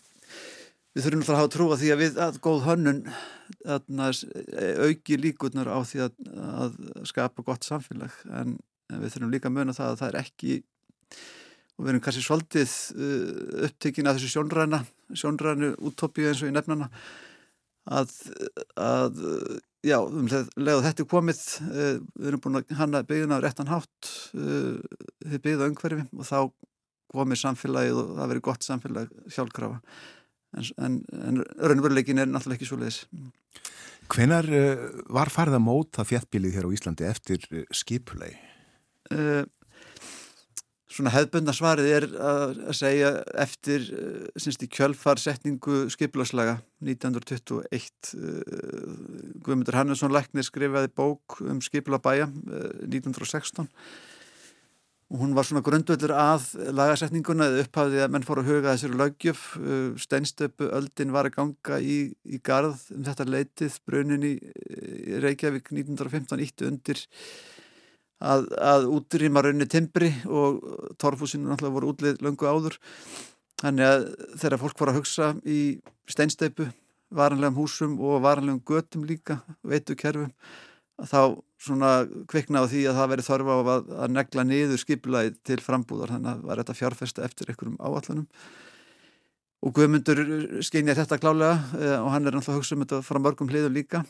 við 0.95 1.07
þurfum 1.07 1.25
að 1.27 1.41
hafa 1.41 1.51
trú 1.51 1.64
að 1.75 1.81
því 1.81 1.89
að 1.91 2.03
við 2.03 2.20
að 2.23 2.37
góð 2.45 2.61
hönnun 2.68 3.01
auki 4.87 5.18
líkurnar 5.18 5.70
á 5.70 5.79
því 5.83 6.05
að, 6.07 6.20
að 6.39 6.77
skapa 7.11 7.43
gott 7.47 7.66
samfélag. 7.66 8.14
En, 8.31 8.55
en 8.91 9.03
við 9.03 9.16
þurfum 9.16 9.35
líka 9.35 9.51
að 9.51 9.57
möna 9.59 9.75
það 9.75 9.91
að 9.91 9.99
það 10.03 10.12
er 10.12 10.20
ekki 10.23 10.61
og 11.79 11.85
við 11.85 11.93
erum 11.93 12.05
kannski 12.05 12.25
svolítið 12.25 12.73
uh, 12.97 13.66
upptekinn 13.68 14.11
að 14.11 14.20
þessu 14.20 14.33
sjónræna 14.37 14.83
sjónrænu 15.18 15.75
úttópíu 15.89 16.31
eins 16.31 16.43
og 16.45 16.53
í 16.53 16.57
nefnana 16.57 16.89
að, 17.91 18.12
að 18.79 19.20
já, 19.83 19.99
um 19.99 20.29
leið 20.31 20.85
þetta 20.87 21.05
er 21.05 21.11
komið 21.11 21.43
uh, 21.66 21.95
við 21.99 22.31
erum 22.31 22.43
búin 22.45 22.61
að 22.61 22.75
hanna 22.79 23.03
bygguna 23.07 23.41
á 23.41 23.45
réttan 23.45 23.73
hátt 23.73 24.11
uh, 24.39 24.79
þið 25.27 25.45
byggða 25.47 25.70
umhverfi 25.73 26.07
og 26.12 26.29
þá 26.29 26.39
komið 27.12 27.43
samfélagið 27.43 28.01
og 28.01 28.12
það 28.16 28.33
verið 28.33 28.45
gott 28.47 28.64
samfélag 28.64 29.11
sjálfkrafa. 29.29 29.81
En, 30.57 30.68
en, 30.85 30.99
en 31.16 31.41
raunveruleikin 31.64 32.20
er 32.20 32.29
náttúrulega 32.29 32.61
ekki 32.61 32.68
svo 32.68 32.77
leiðis 32.81 33.07
Hvenar 34.12 34.49
uh, 34.53 34.87
var 35.12 35.33
farið 35.33 35.57
að 35.57 35.64
móta 35.64 36.05
þjættbílið 36.07 36.59
hér 36.59 36.68
á 36.68 36.75
Íslandi 36.77 37.09
eftir 37.09 37.47
skipulegi? 37.73 38.37
Uh, 39.12 39.45
Svona 40.93 41.12
hefðbundna 41.14 41.55
svarið 41.57 41.86
er 41.88 42.05
að 42.20 42.59
segja 42.76 43.11
eftir 43.40 43.86
semst 44.36 44.64
í 44.66 44.68
kjölfarsetningu 44.68 45.86
skipilaslaga 45.93 46.59
1921 46.84 48.11
Guðmundur 49.40 49.78
Hannesson 49.78 50.12
Læknir 50.12 50.45
skrifaði 50.45 50.90
bók 50.93 51.38
um 51.47 51.62
skipilabæja 51.64 52.28
1916 52.28 53.70
og 55.12 55.20
hún 55.20 55.32
var 55.36 55.45
svona 55.45 55.64
grundvöldur 55.64 56.12
að 56.16 56.45
lagasetninguna 56.72 57.49
eða 57.51 57.64
upphafði 57.66 57.99
að 58.01 58.12
menn 58.12 58.24
fór 58.24 58.40
að 58.40 58.49
huga 58.49 58.72
þessari 58.72 59.01
lögjöf 59.01 59.43
steinstöpu 60.01 60.68
öldin 60.72 61.12
var 61.12 61.28
að 61.28 61.36
ganga 61.36 61.80
í, 61.80 61.97
í 62.24 62.40
garð 62.45 62.86
um 62.97 63.05
þetta 63.09 63.28
leitið 63.28 63.80
brunin 63.88 64.24
í 64.28 64.34
Reykjavík 65.24 65.72
1915 65.72 66.45
ítti 66.47 66.68
undir 66.68 67.05
að, 68.23 68.49
að 68.59 68.89
útrýma 68.97 69.43
raunni 69.45 69.68
timbri 69.70 70.12
og 70.27 70.62
torfúsinu 71.03 71.49
náttúrulega 71.49 71.77
voru 71.77 71.93
útlið 71.93 72.23
löngu 72.25 72.49
áður. 72.49 72.79
Þannig 73.62 73.89
að 73.89 74.05
þegar 74.41 74.61
fólk 74.62 74.81
voru 74.81 74.93
að 74.93 75.01
hugsa 75.01 75.31
í 75.47 75.61
steinsteipu 76.11 76.68
varanlegum 77.12 77.61
húsum 77.61 77.97
og 78.01 78.23
varanlegum 78.25 78.62
götum 78.66 79.07
líka 79.07 79.43
veitu 79.62 79.97
kerfum 79.99 80.33
þá 81.03 81.37
svona 81.62 81.93
kvikna 82.31 82.62
á 82.62 82.70
því 82.70 82.83
að 82.91 82.99
það 82.99 83.12
veri 83.12 83.25
þörfa 83.27 83.55
á 83.55 83.61
að, 83.61 83.93
að 84.05 84.16
negla 84.16 84.45
niður 84.47 84.83
skiplaði 84.83 85.33
til 85.47 85.61
frambúðar. 85.62 86.16
Þannig 86.16 86.33
að 86.33 86.45
var 86.49 86.62
þetta 86.62 86.79
fjárfesta 86.79 87.25
eftir 87.27 87.53
einhverjum 87.53 87.79
áallanum 87.83 88.27
og 89.62 89.75
Guðmundur 89.77 90.23
skeinir 90.66 90.99
þetta 90.99 91.20
klálega 91.23 91.55
eh, 91.79 91.99
og 92.01 92.11
hann 92.11 92.27
er 92.27 92.35
náttúrulega 92.35 92.57
að 92.57 92.61
hugsa 92.61 92.77
um 92.77 92.83
þetta 92.83 93.03
frá 93.07 93.20
mörgum 93.23 93.51
hliðum 93.51 93.77
líka 93.77 94.03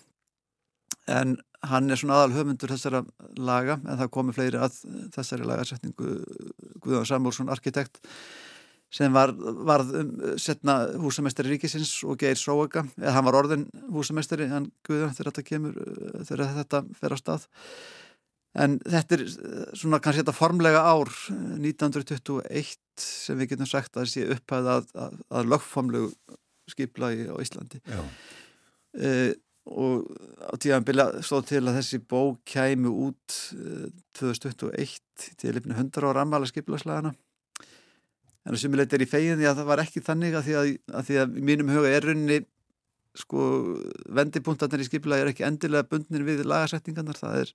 en 1.11 1.37
hann 1.67 1.91
er 1.91 1.99
svona 1.99 2.21
aðal 2.21 2.37
höfundur 2.37 2.73
þessara 2.75 3.03
laga 3.39 3.79
en 3.83 3.99
það 4.01 4.13
komi 4.15 4.35
fleiri 4.35 4.61
að 4.63 4.81
þessari 5.15 5.47
lagarsetningu 5.47 6.15
Guðjón 6.83 7.09
Samúlsson 7.09 7.53
arkitekt 7.53 8.03
sem 8.93 9.13
var, 9.15 9.33
var 9.65 9.85
um, 9.97 10.13
setna 10.41 10.83
húsamestari 11.01 11.55
ríkisins 11.55 11.95
og 12.05 12.19
geir 12.21 12.37
Sóega, 12.37 12.85
eða 13.01 13.15
hann 13.17 13.27
var 13.29 13.39
orðin 13.41 13.65
húsamestari, 13.95 14.51
hann 14.51 14.69
Guðjón 14.87 15.15
þegar 15.17 15.31
þetta 15.31 15.45
kemur 15.49 15.79
þegar 16.29 16.57
þetta 16.59 16.83
fer 16.99 17.17
á 17.17 17.19
stað. 17.21 17.47
En 18.53 18.77
þetta 18.85 19.17
er 19.17 19.23
svona 19.81 20.01
kannski 20.05 20.21
þetta 20.21 20.37
formlega 20.37 20.83
ár 20.85 21.09
1921 21.33 22.75
sem 23.01 23.41
við 23.41 23.55
getum 23.55 23.71
sagt 23.71 23.97
að 23.97 24.11
sé 24.13 24.27
upphæð 24.35 24.69
að, 24.75 24.91
að, 25.07 25.17
að 25.33 25.49
lögformlegu 25.55 26.11
skiplagi 26.69 27.31
á 27.33 27.37
Íslandi. 27.41 27.81
Uh, 28.93 29.33
og 29.71 30.09
á 30.43 30.55
tíðan 30.59 30.87
bila 30.87 31.09
stóð 31.23 31.45
til 31.53 31.63
að 31.63 31.77
þessi 31.79 32.01
bók 32.11 32.41
kæmu 32.49 32.91
út 33.09 33.37
2021 34.19 34.73
eh, 34.75 35.29
til 35.39 35.55
lifni 35.55 35.77
100 35.77 36.09
ára 36.09 36.25
ammala 36.25 36.49
skiplaslagana 36.51 37.13
en 38.43 38.57
þessum 38.57 38.75
leit 38.75 38.93
er 38.93 39.05
í 39.05 39.11
fegin 39.11 39.39
því 39.39 39.47
að 39.51 39.61
það 39.61 39.69
var 39.71 39.85
ekki 39.85 40.03
þannig 40.03 40.35
að 40.35 40.49
því 40.49 40.57
að, 40.59 40.73
að, 40.91 41.05
því 41.09 41.21
að 41.23 41.37
mínum 41.51 41.71
huga 41.71 41.93
er 41.95 42.09
runni 42.09 42.41
sko 43.23 43.47
vendipunktarnir 44.19 44.83
í 44.83 44.89
skiplagi 44.89 45.23
er 45.23 45.31
ekki 45.31 45.47
endilega 45.47 45.87
bundnir 45.91 46.25
við 46.27 46.43
lagasettingarnar 46.49 47.21
það 47.21 47.43
er, 47.43 47.55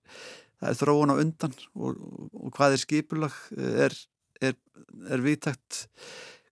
það 0.62 0.70
er 0.72 0.80
þróun 0.84 1.14
á 1.14 1.16
undan 1.18 1.55
og, 1.74 1.99
og, 2.32 2.49
hvað 2.55 2.78
er 2.78 2.84
skipulag 2.84 3.38
er, 3.58 3.95
er, 4.39 4.58
er 5.10 5.26
viðtækt 5.26 5.82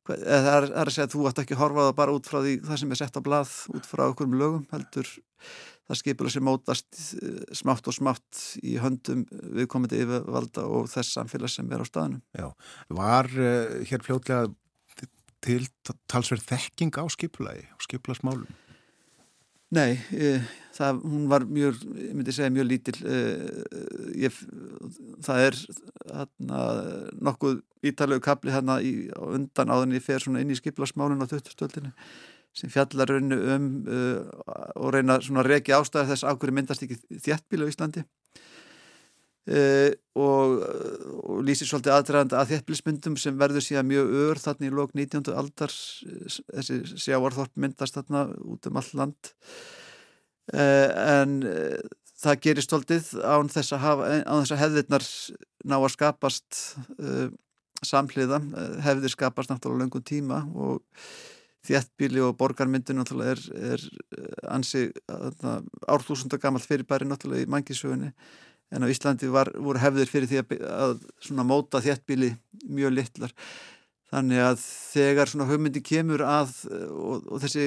það 0.06 0.52
er, 0.52 0.68
er 0.70 0.90
að 0.90 0.94
segja 0.94 1.08
að 1.08 1.16
þú 1.16 1.24
ætti 1.30 1.46
ekki 1.46 1.56
að 1.56 1.64
horfa 1.64 1.88
það 1.88 1.96
bara 2.02 2.18
út 2.18 2.28
frá 2.30 2.42
því 2.42 2.58
það 2.66 2.82
sem 2.82 2.92
er 2.92 3.02
sett 3.02 3.18
á 3.18 3.22
blað 3.26 3.56
út 3.74 3.88
frá 3.90 4.04
okkur 4.10 4.30
um 4.30 4.38
lögum 4.42 4.68
heldur 4.74 5.10
það 5.86 6.00
skipula 6.02 6.34
sem 6.34 6.46
mótast 6.46 7.00
eh, 7.22 7.40
smátt 7.58 7.90
og 7.90 7.96
smátt 7.96 8.44
í 8.66 8.76
höndum 8.82 9.24
viðkomandi 9.56 10.02
yfirvalda 10.04 10.66
og 10.66 10.90
þess 10.92 11.18
samfélag 11.18 11.54
sem 11.54 11.72
er 11.72 11.82
á 11.82 11.86
staðnum. 11.86 12.22
Já, 12.38 12.48
var 12.98 13.30
uh, 13.34 13.82
hér 13.86 14.06
fljótlega 14.06 14.50
til 15.46 15.68
talsverð 16.10 16.48
þekking 16.50 16.96
á 16.98 17.06
skipulagi 17.14 17.68
og 17.76 17.86
skipulasmálum? 17.86 18.50
Nei, 19.74 19.96
ég, 20.14 20.44
það, 20.78 21.00
hún 21.10 21.26
var 21.32 21.46
mjög, 21.50 21.80
ég 21.98 22.14
myndi 22.14 22.34
segja 22.36 22.52
mjög 22.54 22.68
lítil 22.70 22.96
ég, 24.22 24.38
það 25.26 25.42
er 25.48 25.58
hana, 26.14 26.60
nokkuð 27.26 27.64
ítalegu 27.90 28.22
kapli 28.26 28.54
hérna 28.54 28.78
í, 28.86 29.10
undan 29.16 29.74
áðan 29.74 29.96
ég 29.98 30.06
fer 30.06 30.22
svona 30.22 30.44
inn 30.44 30.54
í 30.54 30.60
skiplasmálun 30.60 31.26
á 31.26 31.26
2000-stöldinu 31.26 31.94
sem 32.56 32.72
fjallar 32.72 33.10
rauninu 33.12 33.40
um 33.56 33.66
uh, 33.92 34.22
og 34.80 34.94
reyna 34.96 35.18
svona 35.24 35.44
að 35.44 35.52
reki 35.52 35.76
ástæðar 35.76 36.14
þess 36.14 36.28
að 36.28 36.40
hverju 36.44 36.56
myndast 36.56 36.86
ekki 36.86 37.00
þjættbílu 37.26 37.68
á 37.68 37.72
Íslandi 37.72 38.06
Uh, 39.46 39.92
og, 40.18 40.62
og 41.22 41.42
lýsir 41.46 41.68
svolítið 41.70 41.94
aðdraðandi 41.94 42.38
að 42.40 42.52
þéttbílismyndum 42.56 43.18
sem 43.22 43.36
verður 43.38 43.62
síðan 43.62 43.86
mjög 43.92 44.14
ör 44.24 44.40
þarna 44.42 44.66
í 44.66 44.72
lók 44.74 44.96
19. 44.98 45.28
aldar. 45.38 45.76
Þessi 46.50 46.80
sjáarþorp 47.04 47.54
myndast 47.62 48.00
þarna 48.00 48.24
út 48.42 48.66
um 48.66 48.80
all 48.82 48.90
land. 48.98 49.30
Uh, 50.50 50.90
en 51.20 51.36
uh, 51.46 51.78
það 52.24 52.42
gerir 52.48 52.66
svolítið 52.66 53.12
án 53.22 53.52
þess 53.54 53.76
að, 53.78 54.02
að 54.26 54.56
hefðirnar 54.64 55.06
ná 55.66 55.78
að 55.78 55.94
skapast 55.94 56.62
samhliða. 57.86 58.42
Hefðir 58.82 59.14
skapast 59.14 59.52
náttúrulega 59.52 59.84
lengum 59.84 60.06
tíma 60.06 60.42
og 60.58 60.82
þéttbíli 61.66 62.24
og 62.26 62.34
borgarmyndin 62.40 62.98
náttúrulega 62.98 63.36
er, 63.36 63.46
er 63.76 63.86
ansi 64.56 64.88
árþúsunda 65.86 66.42
gammal 66.42 66.64
fyrirbæri 66.66 67.06
náttúrulega 67.10 67.46
í 67.46 67.52
mangisögunni 67.52 68.14
en 68.74 68.86
á 68.86 68.88
Íslandi 68.90 69.30
var, 69.32 69.52
voru 69.62 69.82
hefðir 69.82 70.10
fyrir 70.10 70.32
því 70.32 70.42
að, 70.66 71.00
að 71.30 71.48
móta 71.48 71.84
þéttbíli 71.84 72.34
mjög 72.66 72.96
litlar 72.96 73.34
þannig 74.12 74.42
að 74.42 74.60
þegar 74.64 75.32
svona 75.32 75.48
hugmyndi 75.50 75.82
kemur 75.86 76.24
að 76.26 76.52
og, 76.90 77.26
og 77.30 77.42
þessi 77.44 77.66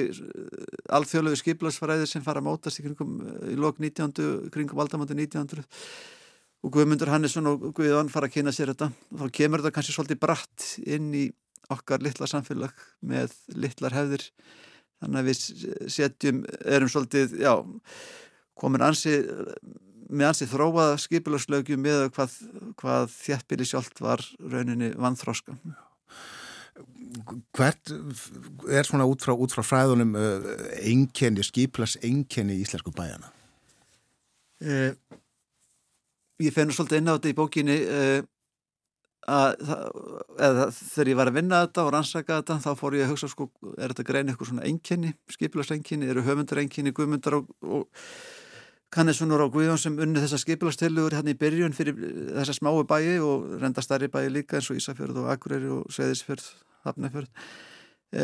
alþjóðlegu 0.95 1.39
skiplarsfæræðir 1.39 2.09
sem 2.09 2.23
fara 2.25 2.41
að 2.41 2.47
mótast 2.47 2.79
í 2.79 2.85
kringum 2.85 3.19
í 3.51 3.57
lok 3.59 3.81
19. 3.81 4.49
kringum 4.53 4.79
aldamöndu 4.81 5.17
1900 5.17 5.65
og 6.59 6.73
Guðmundur 6.75 7.11
Hannesson 7.11 7.47
og 7.47 7.69
Guðan 7.75 8.11
fara 8.11 8.27
að 8.27 8.37
kynna 8.37 8.53
sér 8.55 8.73
þetta 8.73 8.89
og 8.89 9.21
þá 9.21 9.35
kemur 9.39 9.63
þetta 9.63 9.75
kannski 9.75 9.95
svolítið 9.95 10.23
bratt 10.23 10.71
inn 10.87 11.11
í 11.15 11.27
okkar 11.69 12.01
litla 12.03 12.27
samfélag 12.27 12.73
með 13.05 13.35
litlar 13.55 13.95
hefðir 13.95 14.25
þannig 14.99 15.19
að 15.21 15.29
við 15.29 15.91
setjum, 15.93 16.41
erum 16.65 16.91
svolítið 16.91 17.37
já, 17.39 17.53
komin 18.59 18.83
ansi 18.83 19.19
með 20.09 20.31
hansi 20.31 20.47
þróaða 20.49 20.97
skipilagslögjum 21.03 21.83
með 21.85 22.07
hvað, 22.15 22.35
hvað 22.79 23.13
þjættbili 23.13 23.67
sjálft 23.67 24.01
var 24.01 24.23
rauninni 24.41 24.91
vannþróska. 24.97 25.55
Hvert 27.57 27.91
er 28.71 28.87
svona 28.87 29.07
út 29.09 29.23
frá, 29.25 29.33
út 29.33 29.53
frá 29.53 29.63
fræðunum 29.65 30.15
einkenni, 30.79 31.45
skipilags 31.45 31.97
einkenni 32.05 32.57
í 32.57 32.63
íslensku 32.65 32.93
bæjana? 32.95 33.31
Eh, 34.59 34.91
ég 36.43 36.55
fennur 36.55 36.75
svolítið 36.75 37.01
inn 37.01 37.11
á 37.11 37.15
þetta 37.15 37.31
í 37.31 37.37
bókinni 37.37 37.77
eh, 37.79 38.19
að 39.29 39.61
eða, 40.39 40.65
þegar 40.73 41.11
ég 41.11 41.19
var 41.19 41.31
að 41.31 41.37
vinna 41.37 41.61
þetta 41.65 41.85
og 41.85 41.93
rannsaka 41.95 42.39
þetta 42.41 42.59
þá 42.65 42.69
fór 42.79 42.97
ég 42.97 43.05
að 43.05 43.13
hugsa 43.13 43.29
sko, 43.31 43.49
er 43.77 43.93
þetta 43.93 44.07
grein 44.07 44.31
eitthvað 44.31 44.51
svona 44.51 44.65
einkenni, 44.67 45.13
skipilags 45.31 45.71
einkenni, 45.75 46.09
eru 46.11 46.25
höfundar 46.25 46.61
einkenni, 46.63 46.93
guðmundar 46.95 47.39
og, 47.39 47.49
og 47.61 47.87
Kannesunur 48.93 49.43
og 49.45 49.53
Guðjón 49.53 49.77
sem 49.77 49.97
unni 50.01 50.21
þessa 50.23 50.39
skipilagstillugur 50.41 51.13
hérna 51.13 51.35
í 51.35 51.37
byrjun 51.37 51.75
fyrir 51.77 51.97
þessa 52.39 52.55
smáu 52.57 52.81
bæi 52.89 53.19
og 53.21 53.59
reynda 53.61 53.83
starri 53.85 54.09
bæi 54.09 54.31
líka 54.33 54.57
eins 54.57 54.69
og 54.73 54.79
Ísafjörð 54.79 55.19
og 55.23 55.27
Akureyri 55.33 55.69
og 55.69 55.91
Sveðisfjörð, 55.93 56.47
Hafnefjörð 56.87 57.29
e, 58.17 58.23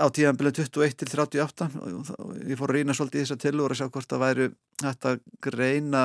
á 0.00 0.06
tíðanbylun 0.08 0.56
21 0.56 0.96
til 1.02 1.12
38 1.12 1.68
og, 1.82 2.12
og 2.24 2.38
ég 2.40 2.56
fór 2.56 2.72
að 2.72 2.78
rýna 2.78 2.96
svolítið 2.96 3.20
í 3.20 3.26
þessa 3.26 3.42
tillugur 3.44 3.74
að 3.74 3.82
sjá 3.82 3.90
hvort 3.90 4.14
það 4.14 4.24
væru 4.24 4.48
þetta 4.80 5.14
greina 5.44 6.04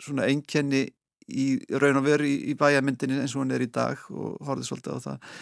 svona 0.00 0.28
einkenni 0.30 0.86
í 1.28 1.48
raun 1.76 2.00
og 2.00 2.06
veru 2.06 2.28
í, 2.28 2.36
í 2.48 2.54
bæjamyndinni 2.56 3.20
eins 3.22 3.34
og 3.36 3.42
hún 3.42 3.52
er 3.52 3.64
í 3.64 3.72
dag 3.72 4.00
og 4.08 4.38
horfið 4.48 4.70
svolítið 4.70 4.96
á 4.96 5.00
það. 5.04 5.34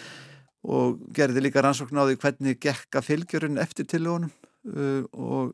Og 0.67 0.97
gerði 1.15 1.43
líka 1.45 1.63
rannsókn 1.63 2.01
á 2.01 2.03
því 2.03 2.17
hvernig 2.19 2.59
gekka 2.59 3.03
fylgjörun 3.05 3.61
eftir 3.61 3.87
tillugunum 3.87 4.33
uh, 4.73 5.05
og 5.13 5.53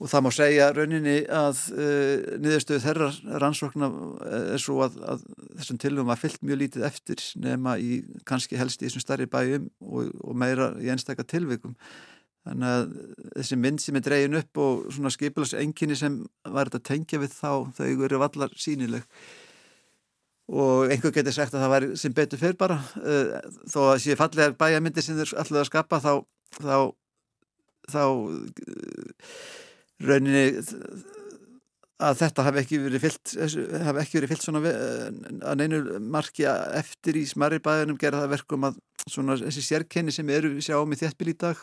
og 0.00 0.08
það 0.08 0.22
má 0.24 0.30
segja 0.32 0.68
rauninni 0.72 1.16
að 1.28 1.58
uh, 1.76 2.38
niðurstöðu 2.40 2.82
þeirra 2.86 3.08
rannsókna 3.42 3.90
er 4.54 4.62
svo 4.62 4.78
að, 4.86 4.96
að 5.04 5.26
þessum 5.58 5.80
tilum 5.82 6.08
var 6.08 6.20
fyllt 6.20 6.40
mjög 6.40 6.62
lítið 6.62 6.86
eftir 6.88 7.26
nema 7.40 7.76
í 7.76 8.00
kannski 8.28 8.56
helst 8.60 8.80
í 8.80 8.88
þessum 8.88 9.04
starri 9.04 9.28
bæjum 9.30 9.68
og, 9.84 10.08
og 10.24 10.40
meira 10.40 10.72
í 10.80 10.88
einstakka 10.92 11.26
tilvikum. 11.28 11.76
Þannig 12.48 12.72
að 12.72 12.96
þessi 13.36 13.60
mynd 13.60 13.82
sem 13.84 14.00
er 14.00 14.04
dregin 14.06 14.40
upp 14.40 14.62
og 14.64 14.88
svona 14.88 15.12
skipilars 15.12 15.52
enginni 15.60 15.98
sem 16.00 16.16
var 16.48 16.70
þetta 16.70 16.94
tengja 16.94 17.20
við 17.20 17.36
þá 17.36 17.52
þau 17.76 18.04
eru 18.08 18.20
vallar 18.22 18.56
sínileg 18.56 19.04
og 20.50 20.90
einhver 20.90 21.12
getur 21.14 21.34
sagt 21.36 21.54
að 21.54 21.62
það 21.62 21.72
var 21.74 21.86
sem 22.00 22.14
betur 22.16 22.40
fyrr 22.40 22.56
bara 22.58 22.80
uh, 22.80 23.36
þó 23.70 23.80
að 23.92 24.00
sé 24.06 24.16
fallega 24.18 24.56
bæjamyndir 24.58 25.04
sem 25.04 25.18
þeir 25.18 25.36
alltaf 25.36 25.60
að 25.60 25.68
skapa 25.68 26.00
þá 26.02 26.12
þá, 26.56 26.78
þá 27.92 28.02
uh, 28.08 28.40
rauninni 30.00 30.44
að 32.00 32.20
þetta 32.22 32.44
hafi 32.46 32.60
ekki 32.62 32.78
verið 32.80 33.02
fyllt 33.04 33.32
hafi 33.84 34.02
ekki 34.02 34.16
verið 34.18 34.32
fyllt 34.32 34.44
svona 34.46 34.72
að 35.50 35.60
neinu 35.60 36.00
marki 36.00 36.46
eftir 36.48 37.18
í 37.20 37.26
smarri 37.28 37.60
bæðunum 37.62 37.98
gera 38.00 38.22
það 38.22 38.34
verkum 38.36 38.66
að 38.70 38.80
svona 39.04 39.36
þessi 39.40 39.64
sérkenni 39.64 40.14
sem 40.14 40.28
eru 40.32 40.54
við 40.54 40.68
sjáum 40.70 40.92
í 40.94 41.00
þéttbíl 41.00 41.32
í 41.32 41.36
dag 41.40 41.60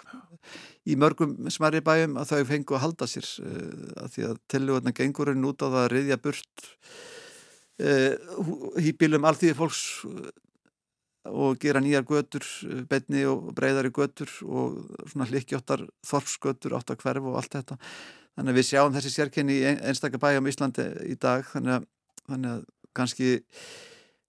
í 0.87 0.97
mörgum 0.99 1.35
smarri 1.53 1.81
bæjum 1.85 2.17
að 2.21 2.33
þau 2.33 2.49
fengu 2.51 2.77
að 2.77 2.83
halda 2.85 3.09
sér 3.09 3.29
að 3.97 4.11
því 4.13 4.27
að 4.29 4.41
tilugurna 4.53 4.95
gengurinn 4.99 5.47
út 5.49 5.65
á 5.65 5.67
það 5.67 5.79
að 5.83 5.91
riðja 5.95 6.19
burt 6.21 6.67
hýpilum 7.77 9.27
allþýði 9.29 9.57
fólks 9.57 9.83
og 11.27 11.57
gera 11.59 11.81
nýjar 11.83 12.05
götur, 12.07 12.45
betni 12.89 13.25
og 13.27 13.51
breyðari 13.57 13.91
götur 13.91 14.31
og 14.47 14.77
svona 15.11 15.27
hlikkjóttar 15.27 15.83
þorpsgötur 16.07 16.77
átt 16.77 16.93
að 16.93 17.01
hverf 17.03 17.27
og 17.27 17.35
allt 17.41 17.57
þetta 17.57 17.77
þannig 18.37 18.53
að 18.53 18.59
við 18.59 18.69
sjáum 18.69 18.95
þessi 18.95 19.11
sérkenni 19.13 19.57
í 19.57 19.75
einstakar 19.89 20.21
bæjum 20.21 20.49
Íslandi 20.51 20.87
í 21.09 21.17
dag 21.19 21.45
þannig 21.49 21.79
að, 21.79 21.87
þannig 22.29 22.51
að 22.53 22.65
kannski 22.97 23.31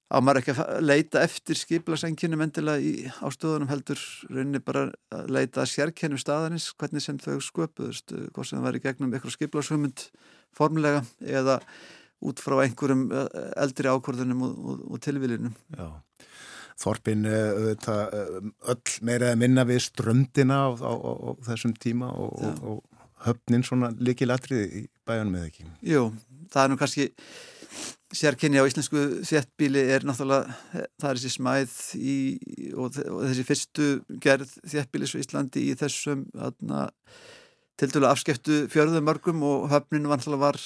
á 0.08 0.16
maður 0.24 0.40
ekki 0.40 0.54
að 0.56 0.86
leita 0.88 1.22
eftir 1.26 1.58
skiplasengjunum 1.60 2.42
endilega 2.46 2.80
í 2.80 3.10
ástöðunum 3.20 3.68
heldur 3.68 4.00
rauninni 4.30 4.62
bara 4.64 4.86
að 5.12 5.30
leita 5.36 5.66
sérkennum 5.68 6.20
staðanins 6.20 6.70
hvernig 6.80 7.04
sem 7.04 7.20
þau 7.20 7.36
sköpuðust 7.44 8.16
hvort 8.32 8.48
sem 8.48 8.56
það 8.56 8.66
væri 8.70 8.84
gegnum 8.86 9.12
eitthvað 9.12 9.36
skiplashumund 9.36 10.08
formlega 10.56 11.04
eða 11.20 11.60
út 12.24 12.40
frá 12.42 12.62
einhverjum 12.64 13.08
eldri 13.12 13.92
ákvörðunum 13.92 14.46
og, 14.48 14.58
og, 14.58 14.84
og 14.94 15.02
tilvilinum 15.04 15.52
Já. 15.76 15.88
Þorpin 16.78 17.26
öll 17.28 18.92
meira 19.04 19.32
að 19.34 19.40
minna 19.42 19.64
við 19.66 19.82
ströndina 19.90 20.62
á, 20.62 20.68
á, 20.78 20.92
á, 20.94 21.12
á 21.26 21.30
þessum 21.50 21.74
tíma 21.74 22.12
og, 22.14 22.38
og 22.62 22.97
höfnin 23.26 23.64
svona 23.66 23.92
likilatriði 23.98 24.82
í 24.82 24.82
bæjanum 25.08 25.38
eða 25.38 25.50
ekki? 25.50 25.68
Jú, 25.88 26.02
það 26.52 26.64
er 26.64 26.72
nú 26.72 26.80
kannski 26.80 27.08
sérkynni 28.14 28.60
á 28.60 28.64
íslensku 28.64 29.02
þéttbíli 29.28 29.82
er 29.92 30.06
náttúrulega, 30.08 30.54
það 31.00 31.10
er 31.10 31.18
þessi 31.18 31.32
smæð 31.34 31.74
í, 31.98 32.14
og, 32.72 32.94
þessi 32.96 33.44
fyrstu 33.48 33.88
gerð 34.24 34.54
þéttbílis 34.64 35.12
í 35.12 35.20
Íslandi 35.24 35.66
í 35.68 35.74
þessum 35.78 36.24
til 37.78 37.90
dælu 37.92 38.08
afskeftu 38.08 38.62
fjörðum 38.72 39.06
mörgum 39.06 39.44
og 39.46 39.68
höfnin 39.70 40.08
var, 40.10 40.24
var, 40.40 40.58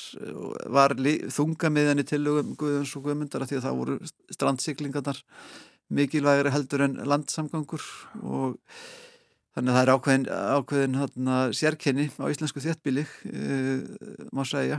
var 0.73 0.95
þunga 1.35 1.73
með 1.75 1.91
henni 1.91 2.07
tilugum 2.09 2.55
Guðjóns 2.61 2.95
og 2.97 3.09
Guðmundar 3.09 3.45
því 3.49 3.59
að 3.59 3.67
það 3.67 3.81
voru 3.83 3.99
strandsiklingarnar 4.33 5.21
mikilvægri 5.93 6.55
heldur 6.55 6.87
en 6.87 6.97
landsamgangur 7.05 7.85
og 8.23 8.55
Þannig 9.53 9.73
að 9.73 9.77
það 9.77 9.83
er 9.83 9.93
ákveðin, 9.93 10.23
ákveðin 10.57 10.95
hana, 10.97 11.39
sérkenni 11.53 12.07
á 12.17 12.25
íslensku 12.33 12.63
þéttbíli, 12.65 13.03
uh, 13.29 13.83
má 14.33 14.47
segja, 14.49 14.79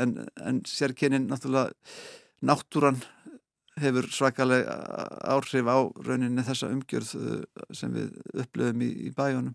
en, 0.00 0.14
en 0.40 0.62
sérkennin 0.64 1.26
náttúrulega 1.28 1.74
náttúran 2.46 3.02
hefur 3.76 4.08
svakalega 4.08 4.72
áhrif 5.34 5.68
á 5.68 5.76
rauninni 6.06 6.46
þessa 6.46 6.70
umgjörð 6.72 7.12
uh, 7.20 7.66
sem 7.76 7.92
við 7.92 8.16
upplöfum 8.40 8.86
í, 8.86 8.90
í 9.04 9.12
bæjónum. 9.16 9.52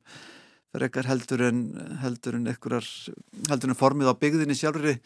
Það 0.72 0.80
er 0.80 0.88
ekkar 0.88 1.10
heldur 1.10 1.46
en, 1.50 1.64
en, 1.98 3.58
en 3.58 3.80
formið 3.82 4.14
á 4.14 4.22
byggðinni 4.22 4.56
sjálfri 4.56 5.00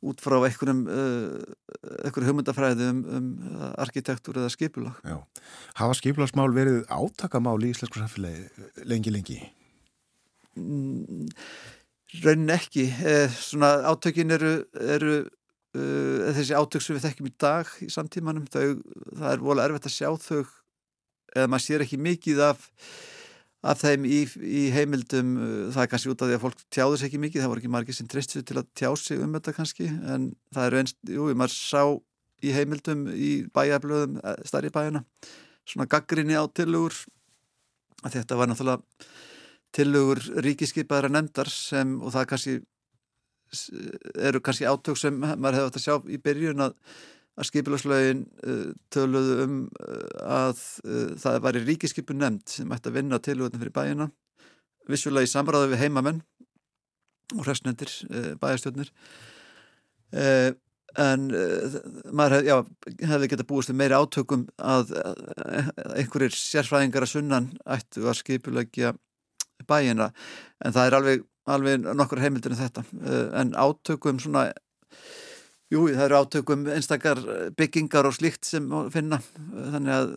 út 0.00 0.22
frá 0.24 0.38
einhverjum 0.40 0.84
uh, 0.88 2.20
hugmyndafræði 2.24 2.86
um, 2.88 3.00
um 3.16 3.64
arkitektúr 3.82 4.40
eða 4.40 4.52
skipulag. 4.52 5.00
Já. 5.04 5.18
Hafa 5.80 5.96
skipulagsmál 5.98 6.54
verið 6.56 6.84
átakamál 6.88 7.58
í 7.60 7.72
íslensku 7.74 8.00
samfélagi 8.00 8.86
lengi 8.88 9.12
lengi? 9.12 9.40
Mm, 10.56 11.28
raunin 12.24 12.54
ekki. 12.56 12.86
Eh, 12.88 13.28
svona 13.36 13.74
átökin 13.92 14.32
eru, 14.34 14.54
eru 14.80 15.18
uh, 15.76 16.32
þessi 16.38 16.56
átök 16.56 16.84
sem 16.84 16.96
við 16.96 17.06
þekkjum 17.08 17.30
í 17.30 17.36
dag 17.44 17.76
í 17.84 17.90
samtímanum, 17.92 18.48
þau, 18.50 18.80
það 19.12 19.30
er 19.34 19.46
volið 19.46 19.66
erfitt 19.68 19.90
að 19.90 19.96
sjá 19.98 20.10
þau 20.16 20.42
eða 21.36 21.46
maður 21.46 21.66
sér 21.66 21.84
ekki 21.84 22.00
mikið 22.02 22.44
af 22.48 22.64
af 23.60 23.80
þeim 23.82 24.06
í, 24.08 24.20
í 24.40 24.62
heimildum 24.72 25.32
uh, 25.36 25.64
það 25.74 25.82
er 25.82 25.90
kannski 25.92 26.12
út 26.12 26.22
af 26.24 26.30
því 26.30 26.36
að 26.38 26.44
fólk 26.46 26.62
tjáðu 26.72 27.00
sér 27.00 27.10
ekki 27.10 27.20
mikið 27.20 27.42
það 27.42 27.52
voru 27.52 27.62
ekki 27.62 27.72
margir 27.74 27.96
sem 27.96 28.08
tristu 28.08 28.42
til 28.46 28.56
að 28.60 28.70
tjá 28.78 28.88
sig 28.96 29.20
um 29.20 29.36
þetta 29.36 29.56
kannski 29.56 29.88
en 29.90 30.30
það 30.54 30.68
eru 30.70 30.80
einst, 30.80 30.98
jú, 31.04 31.28
maður 31.36 31.56
sá 31.56 31.82
í 32.40 32.54
heimildum 32.56 33.04
í 33.12 33.30
bæjarblöðum, 33.52 34.16
eh, 34.24 34.42
starri 34.48 34.72
bæjana 34.72 35.04
svona 35.68 35.88
gaggrinni 35.92 36.38
á 36.40 36.44
tilugur 36.48 36.96
þetta 38.00 38.38
var 38.40 38.48
náttúrulega 38.48 38.80
tilugur 39.76 40.22
ríkiskipaðara 40.40 41.12
nefndar 41.12 41.50
sem, 41.52 41.98
og 42.00 42.14
það 42.14 42.28
kannski 42.32 42.56
eru 44.16 44.40
kannski 44.40 44.66
átök 44.66 44.98
sem 44.98 45.16
maður 45.20 45.58
hefði 45.58 45.68
átt 45.68 45.78
að 45.78 45.84
sjá 45.84 45.94
í 46.08 46.18
byrjun 46.22 46.64
að 46.64 46.76
að 47.40 47.48
skipilagslegin 47.48 48.24
uh, 48.44 48.70
töluðu 48.92 49.36
um 49.44 49.58
uh, 49.80 50.00
að 50.20 50.62
uh, 50.84 51.12
það 51.20 51.38
væri 51.46 51.62
ríkiskipun 51.64 52.20
nefnd 52.20 52.52
sem 52.52 52.74
ætti 52.74 52.90
að 52.90 52.98
vinna 52.98 53.20
tilvöldin 53.22 53.62
fyrir 53.62 53.76
bæina 53.76 54.10
vissulega 54.90 55.28
í 55.28 55.30
samræðu 55.30 55.70
við 55.72 55.84
heimamenn 55.84 56.24
og 57.36 57.44
hrersnendir 57.44 57.92
bæjarstjórnir. 58.42 58.88
Uh, 60.10 60.50
en 60.98 61.28
maður 62.10 62.32
hef, 62.34 62.46
já, 62.48 63.04
hefði 63.12 63.28
geta 63.30 63.44
búist 63.46 63.70
við 63.70 63.76
meiri 63.78 63.94
átökum 63.94 64.40
að 64.58 64.88
einhverjir 65.94 66.34
sérfræðingar 66.34 67.06
að 67.06 67.12
sunnan 67.12 67.46
ættu 67.62 68.02
að 68.10 68.18
skipilegja 68.18 68.90
bæina 69.70 70.08
en 70.58 70.74
það 70.74 70.88
er 70.88 70.96
alveg, 70.98 71.22
alveg 71.46 71.86
nokkur 71.94 72.24
heimildur 72.24 72.56
en 72.56 72.58
þetta. 72.64 72.84
En 73.38 73.54
átökum 73.54 74.18
svona 74.18 74.48
Jú, 75.70 75.84
það 75.86 76.04
eru 76.08 76.18
átökum 76.18 76.64
einstakar 76.74 77.20
byggingar 77.54 78.08
og 78.08 78.14
slíkt 78.16 78.48
sem 78.48 78.64
finna. 78.90 79.20
Þannig 79.70 79.92
að, 79.94 80.08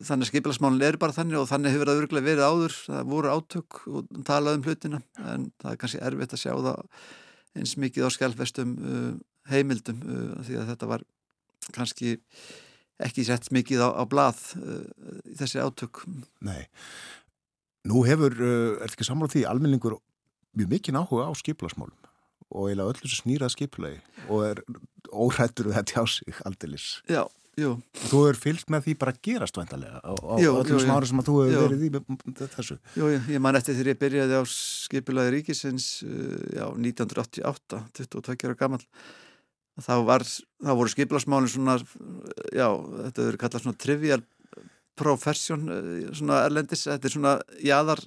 að 0.00 0.22
skipilagsmálun 0.30 0.84
er 0.86 0.96
bara 1.00 1.12
þannig 1.12 1.42
og 1.42 1.50
þannig 1.50 1.74
hefur 1.74 1.90
það 1.90 2.00
örgulega 2.00 2.28
verið 2.30 2.48
áður. 2.48 2.76
Það 2.86 3.10
voru 3.10 3.34
átök 3.34 3.80
og 3.92 4.14
talað 4.24 4.56
um 4.56 4.64
hlutina 4.64 5.02
en 5.26 5.44
það 5.60 5.74
er 5.74 5.82
kannski 5.82 6.00
erfitt 6.08 6.32
að 6.32 6.42
sjá 6.44 6.54
það 6.54 6.80
eins 7.58 7.76
mikið 7.84 8.08
á 8.08 8.10
skjálfestum 8.16 8.74
uh, 8.80 9.12
heimildum 9.52 10.00
uh, 10.08 10.32
því 10.48 10.58
að 10.62 10.72
þetta 10.72 10.90
var 10.94 11.06
kannski 11.76 12.16
ekki 13.04 13.28
sett 13.28 13.52
mikið 13.52 13.84
á, 13.84 13.88
á 13.92 14.02
blað 14.08 14.40
uh, 14.56 14.82
í 15.28 15.36
þessi 15.36 15.60
átök. 15.60 16.00
Nei, 16.48 16.64
nú 17.84 18.06
hefur 18.08 18.40
er 18.40 18.88
ekki 18.88 19.04
samráð 19.04 19.36
því 19.36 19.48
almenningur 19.52 20.00
mjög 20.56 20.78
mikið 20.78 21.02
áhuga 21.02 21.28
á 21.28 21.32
skipilagsmálum 21.36 22.07
og 22.52 22.68
eiginlega 22.68 22.94
öllu 22.94 23.10
sem 23.10 23.22
snýrað 23.22 23.54
skiplagi 23.54 23.98
og 24.28 24.46
er 24.46 24.62
órættur 25.12 25.70
að 25.72 25.90
tjá 25.92 26.02
sig 26.08 26.40
aldilis. 26.48 26.86
Já, 27.10 27.22
jú. 27.60 27.74
Þú 28.08 28.22
hefur 28.24 28.40
fylgt 28.42 28.72
með 28.72 28.86
því 28.86 28.96
bara 29.02 29.14
gerast 29.28 29.60
vantarlega 29.60 30.00
á, 30.00 30.12
á 30.16 30.34
jú, 30.40 30.54
öllum 30.56 30.82
sem 30.82 30.94
árið 30.94 31.12
sem 31.12 31.22
að 31.22 31.30
þú 31.30 31.36
hefur 31.44 31.64
verið 31.66 31.86
í 31.86 32.48
þessu. 32.56 32.78
Jú, 32.96 33.12
ég 33.34 33.44
man 33.44 33.60
eftir 33.60 33.78
þegar 33.78 33.92
ég 33.92 34.02
byrjaði 34.02 34.40
á 34.40 34.42
skipilagi 34.52 35.34
ríkisins 35.36 35.88
uh, 36.06 36.36
já, 36.56 36.66
1988, 36.72 37.82
22 38.00 38.48
ára 38.48 38.58
gammal 38.58 38.84
þá, 39.78 39.94
var, 40.06 40.24
þá 40.26 40.72
voru 40.74 40.92
skipilagsmálinn 40.92 41.52
svona 41.52 41.78
já, 41.78 42.68
þetta 42.72 43.24
hefur 43.24 43.40
kallað 43.44 43.64
svona 43.64 43.80
trivial 43.84 44.22
profession 44.98 45.66
svona 46.16 46.42
erlendis, 46.46 46.86
þetta 46.88 47.08
er 47.08 47.14
svona 47.14 47.34
jáðar 47.64 48.02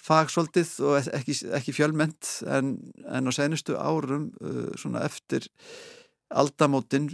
fagsóldið 0.00 0.74
og 0.88 1.10
ekki, 1.18 1.36
ekki 1.58 1.74
fjölment 1.76 2.30
en, 2.48 2.76
en 3.04 3.28
á 3.28 3.32
senustu 3.36 3.76
árum 3.76 4.30
svona 4.80 5.02
eftir 5.04 5.50
aldamótin 6.30 7.10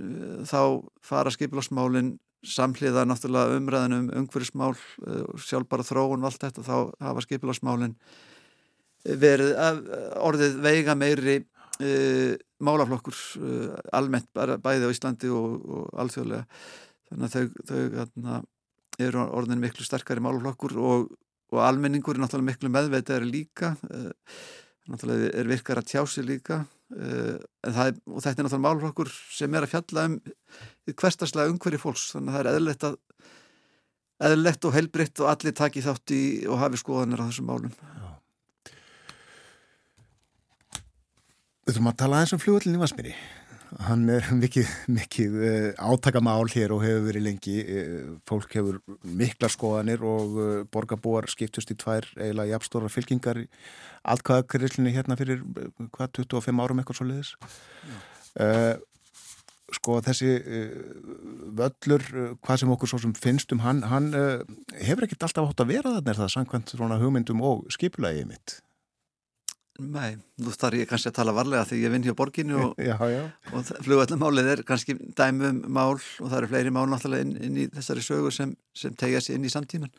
þá 0.46 0.84
fara 1.02 1.32
skipilásmálinn 1.34 2.14
samhliða 2.46 3.06
náttúrulega 3.08 3.56
umræðinum 3.58 4.10
umhverfismál, 4.20 4.74
sjálfbara 5.40 5.86
þróun 5.86 6.22
og 6.22 6.30
allt 6.30 6.44
þetta, 6.44 6.64
þá 6.66 6.76
hafa 7.08 7.24
skipilásmálinn 7.24 7.96
verið 9.06 9.54
orðið 10.22 10.58
veiga 10.64 10.96
meiri 10.98 11.38
uh, 11.40 12.34
málaflokkur 12.62 13.16
uh, 13.40 13.76
almennt 13.96 14.28
bæði 14.34 14.88
á 14.88 14.94
Íslandi 14.94 15.30
og, 15.32 15.56
og 15.62 16.02
alþjóðlega. 16.02 16.46
Þannig 17.06 17.26
að 17.26 17.34
þau, 17.34 17.66
þau 17.68 17.80
hérna, 18.00 18.40
eru 19.02 19.24
orðin 19.38 19.62
miklu 19.62 19.84
sterkari 19.86 20.22
málaflokkur 20.24 20.76
og, 20.78 21.10
og 21.52 21.62
almenningur 21.64 22.16
er 22.16 22.24
náttúrulega 22.24 22.52
miklu 22.52 22.72
meðveitaðari 22.74 23.28
líka 23.30 23.74
uh, 23.90 24.10
náttúrulega 24.90 25.32
er 25.40 25.50
virkar 25.50 25.82
að 25.82 25.90
tjási 25.92 26.24
líka 26.26 26.62
er, 26.94 27.40
og 27.66 28.20
þetta 28.22 28.36
er 28.36 28.46
náttúrulega 28.46 28.64
málaflokkur 28.68 29.10
sem 29.10 29.54
er 29.58 29.66
að 29.66 29.72
fjalla 29.74 30.06
um 30.10 30.20
hverstaslega 30.92 31.50
umhverju 31.50 31.82
fólks 31.82 32.12
þannig 32.14 32.30
að 32.30 32.36
það 32.36 32.42
er 32.44 32.50
eðlilegt 32.52 32.86
að 32.86 32.98
eðlilegt 34.26 34.68
og 34.68 34.76
heilbritt 34.76 35.20
og 35.24 35.32
allir 35.32 35.56
taki 35.58 35.82
þátt 35.84 36.14
í 36.14 36.22
og 36.46 36.62
hafi 36.62 36.80
skoðanir 36.80 37.20
á 37.20 37.28
þessum 37.28 37.50
málum 37.50 37.74
Já 37.74 38.06
Við 41.66 41.74
þurfum 41.74 41.88
að 41.90 41.96
tala 41.98 42.18
aðeins 42.20 42.32
um 42.36 42.38
fljóðallin 42.38 42.76
í 42.76 42.78
Vasmíri. 42.78 43.12
Hann 43.84 44.06
er 44.08 44.24
mikið, 44.42 44.68
mikið 44.88 45.36
uh, 45.36 45.66
átakamál 45.92 46.48
hér 46.52 46.72
og 46.74 46.82
hefur 46.84 47.06
verið 47.10 47.26
lengi. 47.26 47.56
Uh, 47.60 48.16
fólk 48.28 48.56
hefur 48.56 48.80
mikla 49.04 49.50
skoðanir 49.52 50.04
og 50.06 50.36
uh, 50.40 50.48
borgarbúar 50.72 51.28
skiptust 51.32 51.72
í 51.74 51.78
tvær 51.78 52.08
eiginlega 52.16 52.54
jafnstóra 52.54 52.90
fylkingar 52.92 53.42
í 53.44 53.46
allkvæðakriðslinni 54.06 54.94
hérna 54.94 55.18
fyrir 55.18 55.42
hvað, 55.92 56.12
25 56.22 56.62
árum 56.62 56.80
eitthvað 56.80 57.00
svo 57.00 57.08
leiðis. 57.08 57.32
Sko 59.74 59.96
þessi 60.06 60.28
völlur, 61.58 62.04
hvað 62.38 62.60
sem 62.60 62.70
okkur 62.70 62.90
svo 62.92 63.00
sem 63.02 63.16
finnst 63.18 63.50
um 63.50 63.64
hann, 63.64 63.80
hann 63.90 64.12
hefur 64.78 65.08
ekkert 65.08 65.26
alltaf 65.26 65.50
átt 65.50 65.64
að 65.64 65.72
vera 65.72 65.96
þarna 65.96 66.12
er 66.12 66.20
það 66.20 66.30
samkvæmt 66.36 66.76
svona 66.76 67.00
hugmyndum 67.02 67.42
og 67.42 67.66
skipulaðið 67.74 68.28
mitt. 68.30 68.54
Nei, 69.76 70.16
nú 70.40 70.52
þarf 70.54 70.78
ég 70.80 70.88
kannski 70.88 71.10
að 71.10 71.18
tala 71.18 71.34
varlega 71.36 71.66
því 71.68 71.78
ég 71.82 71.92
vinn 71.92 72.06
hjá 72.06 72.14
borginu 72.16 72.56
og, 72.62 72.78
og 72.80 73.70
flugvallumálið 73.84 74.50
er 74.54 74.62
kannski 74.68 74.96
dæmum 75.18 75.62
mál 75.68 75.98
og 75.98 76.26
það 76.30 76.38
eru 76.38 76.50
fleiri 76.52 76.72
mál 76.72 76.86
náttúrulega 76.88 77.26
inn, 77.26 77.34
inn 77.44 77.58
í 77.60 77.66
þessari 77.74 78.04
sögu 78.06 78.32
sem, 78.32 78.54
sem 78.76 78.96
tegja 78.96 79.20
sér 79.20 79.36
inn 79.36 79.48
í 79.48 79.52
samtíman 79.52 79.92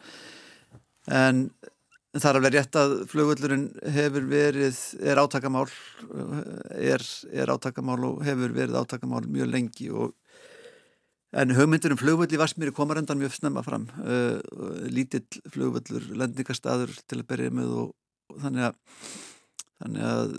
en 1.14 1.44
það 2.18 2.30
er 2.30 2.40
alveg 2.40 2.56
rétt 2.56 2.80
að 2.80 2.96
flugvallurinn 3.12 3.68
hefur 3.94 4.26
verið, 4.32 4.80
er 5.06 5.22
átakamál 5.22 5.68
er, 6.74 7.04
er 7.30 7.54
átakamál 7.54 8.00
og 8.10 8.24
hefur 8.26 8.56
verið 8.56 8.80
átakamál 8.82 9.28
mjög 9.30 9.52
lengi 9.54 9.92
og 9.94 10.16
en 11.38 11.54
hugmyndur 11.54 11.94
um 11.94 12.00
flugvall 12.00 12.34
í 12.34 12.40
Varsmýri 12.40 12.74
komar 12.76 13.02
endan 13.02 13.20
mjög 13.20 13.36
snemma 13.36 13.62
fram. 13.66 13.88
Uh, 14.00 14.40
lítill 14.90 15.28
flugvallur, 15.52 16.06
lendingastadur 16.18 16.94
til 17.06 17.22
að 17.22 17.28
berja 17.30 17.54
með 17.54 17.74
og, 17.84 17.90
og 18.32 18.40
þannig 18.46 18.70
að 18.70 19.02
þannig 19.82 20.06
að 20.12 20.38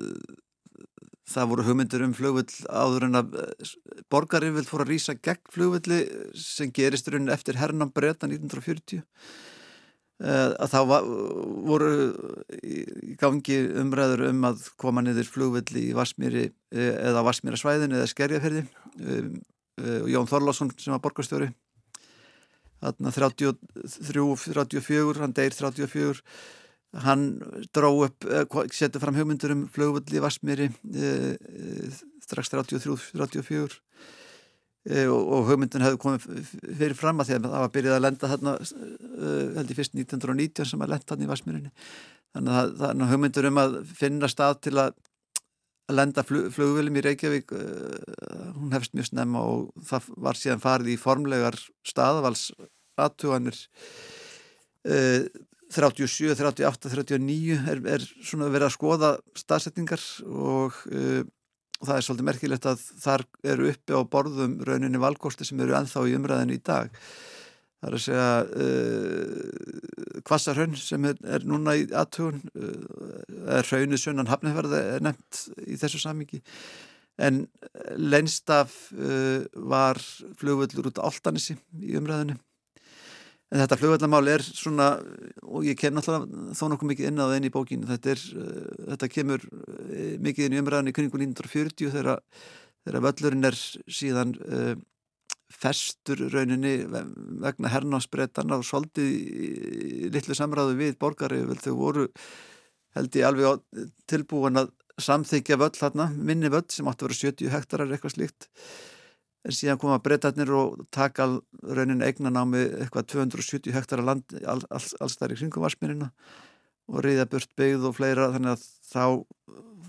það 1.28 1.51
voru 1.51 1.66
hugmyndir 1.66 2.05
um 2.07 2.14
flugvill 2.16 2.49
áður 2.72 3.09
en 3.09 3.20
að 3.20 3.36
eh, 3.43 3.74
borgarinn 4.12 4.57
vil 4.57 4.66
fóra 4.68 4.86
að 4.86 4.95
rýsa 4.95 5.18
gegn 5.18 5.53
flugvilli 5.53 6.01
sem 6.39 6.72
gerist 6.74 7.11
raunin 7.12 7.34
eftir 7.34 7.61
hernam 7.61 7.93
breyta 7.95 8.30
1940 8.30 9.05
að 10.18 10.72
þá 10.72 10.80
voru 11.68 11.91
í 12.66 13.14
gangi 13.20 13.59
umræður 13.78 14.24
um 14.32 14.41
að 14.49 14.64
koma 14.80 15.01
niður 15.05 15.28
flugvilli 15.30 15.80
í 15.93 15.95
Vasmíri 15.95 16.49
eh, 16.74 16.95
eða 17.07 17.22
Vasmíra 17.26 17.59
svæðin 17.61 17.95
eða 17.95 18.11
Skerjaferði 18.11 18.62
um, 18.66 19.36
eh, 19.78 20.01
og 20.03 20.09
Jón 20.11 20.30
Þorlásson 20.30 20.70
sem 20.74 20.95
var 20.95 21.05
borgarstjóri. 21.05 21.49
33-34 22.82 25.22
hann 25.22 25.34
deyr 25.34 25.53
34 25.55 26.22
hann 26.97 27.41
dró 27.74 27.91
upp, 28.07 28.24
eh, 28.24 28.47
setur 28.72 29.01
fram 29.03 29.16
hugmyndur 29.16 29.53
um 29.53 29.66
flugvöld 29.68 30.09
í 30.09 30.22
Vasmíri 30.24 30.70
e, 30.72 31.11
e, 31.36 31.91
strax 32.24 32.49
33-34 32.55 33.76
e, 34.89 35.05
og, 35.05 35.20
og 35.20 35.51
hugmyndun 35.51 35.84
hefði 35.84 36.01
komið 36.01 36.55
fyrir 36.78 36.97
fram 36.97 37.20
að 37.20 37.28
því 37.28 37.36
að 37.36 37.49
það 37.49 37.64
var 37.64 37.74
byrjað 37.74 37.99
að 37.99 38.07
lenda 38.07 38.30
þarna 38.32 38.55
held 39.59 39.74
í 39.74 39.76
fyrst 39.76 39.99
1919 39.99 40.70
sem 40.70 40.84
að 40.86 40.95
lenda 40.95 41.11
þarna 41.12 41.28
í 41.28 41.30
Vasmírinni 41.34 41.74
þannig 42.36 42.57
að 42.62 42.72
það 42.80 42.89
er 42.95 43.12
hugmyndur 43.12 43.51
um 43.51 43.62
að 43.64 43.78
finna 43.99 44.32
stað 44.32 44.57
til 44.64 44.74
að 44.80 44.97
lenda 45.93 46.24
flug, 46.24 46.49
flugvöldum 46.53 46.99
í 47.01 47.05
Reykjavík 47.05 47.53
hún 47.53 48.72
hefst 48.76 48.97
mjög 48.97 49.11
snemma 49.11 49.45
og 49.45 49.84
það 49.89 50.09
var 50.24 50.41
síðan 50.41 50.64
farið 50.64 50.95
í 50.95 50.99
formlegar 51.01 51.57
staðvals 51.84 52.49
aðtuganir 53.01 53.61
37, 55.69 56.33
38, 56.33 56.91
39 56.95 57.57
er, 57.69 57.81
er 57.97 58.05
svona 58.25 58.49
verið 58.53 58.71
að 58.71 58.77
skoða 58.77 59.11
staðsetningar 59.37 60.05
og, 60.27 60.79
uh, 60.93 61.23
það 61.83 61.95
er 61.95 62.07
svolítið 62.07 62.29
merkilegt 62.31 62.69
að 62.71 62.85
þar 63.03 63.25
eru 63.53 63.69
uppi 63.73 63.99
á 63.99 64.01
borðum 64.09 64.57
rauninni 64.66 65.01
valgósti 65.03 65.47
sem 65.47 65.61
eru 65.62 65.77
enþá 65.79 66.07
í 66.09 66.16
umræðinu 66.19 66.57
í 66.57 66.62
dag. 66.64 66.89
Það 67.79 67.89
er 67.89 67.97
að 67.99 68.05
segja 68.07 68.31
uh, 68.64 70.23
Kvassarhaun 70.27 70.75
sem 70.81 71.05
er, 71.07 71.21
er 71.37 71.47
núna 71.47 71.77
í 71.79 71.87
aðtugun 71.95 72.41
uh, 72.59 73.55
er 73.59 73.69
raunin 73.71 74.01
sunnan 74.01 74.31
hafnefverði 74.33 74.83
er 74.97 75.05
nefnt 75.05 75.45
í 75.69 75.79
þessu 75.79 76.01
samingi 76.03 76.43
en 77.19 77.45
leinst 77.99 78.51
af 78.51 78.75
uh, 78.97 79.45
var 79.69 80.01
flugvöldur 80.39 80.91
út 80.91 81.01
á 81.03 81.07
Altanissi 81.07 81.59
í 81.83 81.95
umræðinu 81.99 82.39
En 83.49 83.62
þetta 83.62 83.78
flugvellamál 83.80 84.28
er 84.28 84.42
svona, 84.44 84.90
og 85.49 85.64
ég 85.64 85.78
kem 85.80 85.94
náttúrulega 85.96 86.53
þó 86.59 86.66
nokkuð 86.68 86.90
mikið 86.90 87.09
inn 87.09 87.22
á 87.22 87.24
það 87.24 87.36
inn 87.38 87.49
í 87.49 87.53
bókinu, 87.55 87.88
þetta, 87.88 88.12
er, 88.12 88.24
uh, 88.36 88.66
þetta 88.90 89.09
kemur 89.14 89.46
uh, 89.49 90.11
mikið 90.26 90.49
inn 90.49 90.57
í 90.57 90.61
umræðan 90.61 90.90
í 90.90 90.94
kringu 90.99 91.20
1940 91.22 91.94
þegar, 91.94 92.20
þegar 92.84 93.05
völlurinn 93.07 93.49
er 93.49 93.57
síðan 93.88 94.34
uh, 94.44 94.74
festur 95.49 96.26
rauninni 96.28 96.74
vegna 96.92 97.72
hernámsbretana 97.72 98.59
og 98.61 98.66
svolítið 98.68 100.11
litlu 100.12 100.36
samræðu 100.36 100.76
við 100.76 100.99
borgari, 101.01 101.40
þau 101.64 101.72
voru 101.78 102.05
held 102.99 103.16
ég 103.16 103.30
alveg 103.30 103.86
tilbúin 104.11 104.61
að 104.61 104.74
samþykja 105.01 105.57
völl 105.61 105.72
hérna, 105.78 106.11
minni 106.12 106.51
völl 106.53 106.66
sem 106.72 106.88
átti 106.90 107.07
að 107.07 107.09
vera 107.09 107.20
70 107.22 107.53
hektarar 107.55 107.92
eitthvað 107.94 108.16
slíkt 108.18 108.49
en 109.47 109.55
síðan 109.55 109.80
koma 109.80 110.01
breytarnir 110.03 110.51
og 110.57 110.84
taka 110.95 111.28
raunin 111.62 112.05
eignan 112.05 112.39
á 112.39 112.43
með 112.49 112.78
eitthvað 112.82 113.11
270 113.14 113.74
hektara 113.76 114.05
land 114.05 114.39
all, 114.43 114.62
all, 114.70 114.86
alls 115.01 115.18
þar 115.20 115.34
í 115.34 115.41
kringum 115.41 115.64
varsminina 115.64 116.11
og 116.89 117.05
reyða 117.05 117.28
burt 117.30 117.53
byggð 117.59 117.91
og 117.91 117.97
fleira 117.99 118.30
þannig 118.34 118.57
að 118.57 118.64
þá 118.89 119.05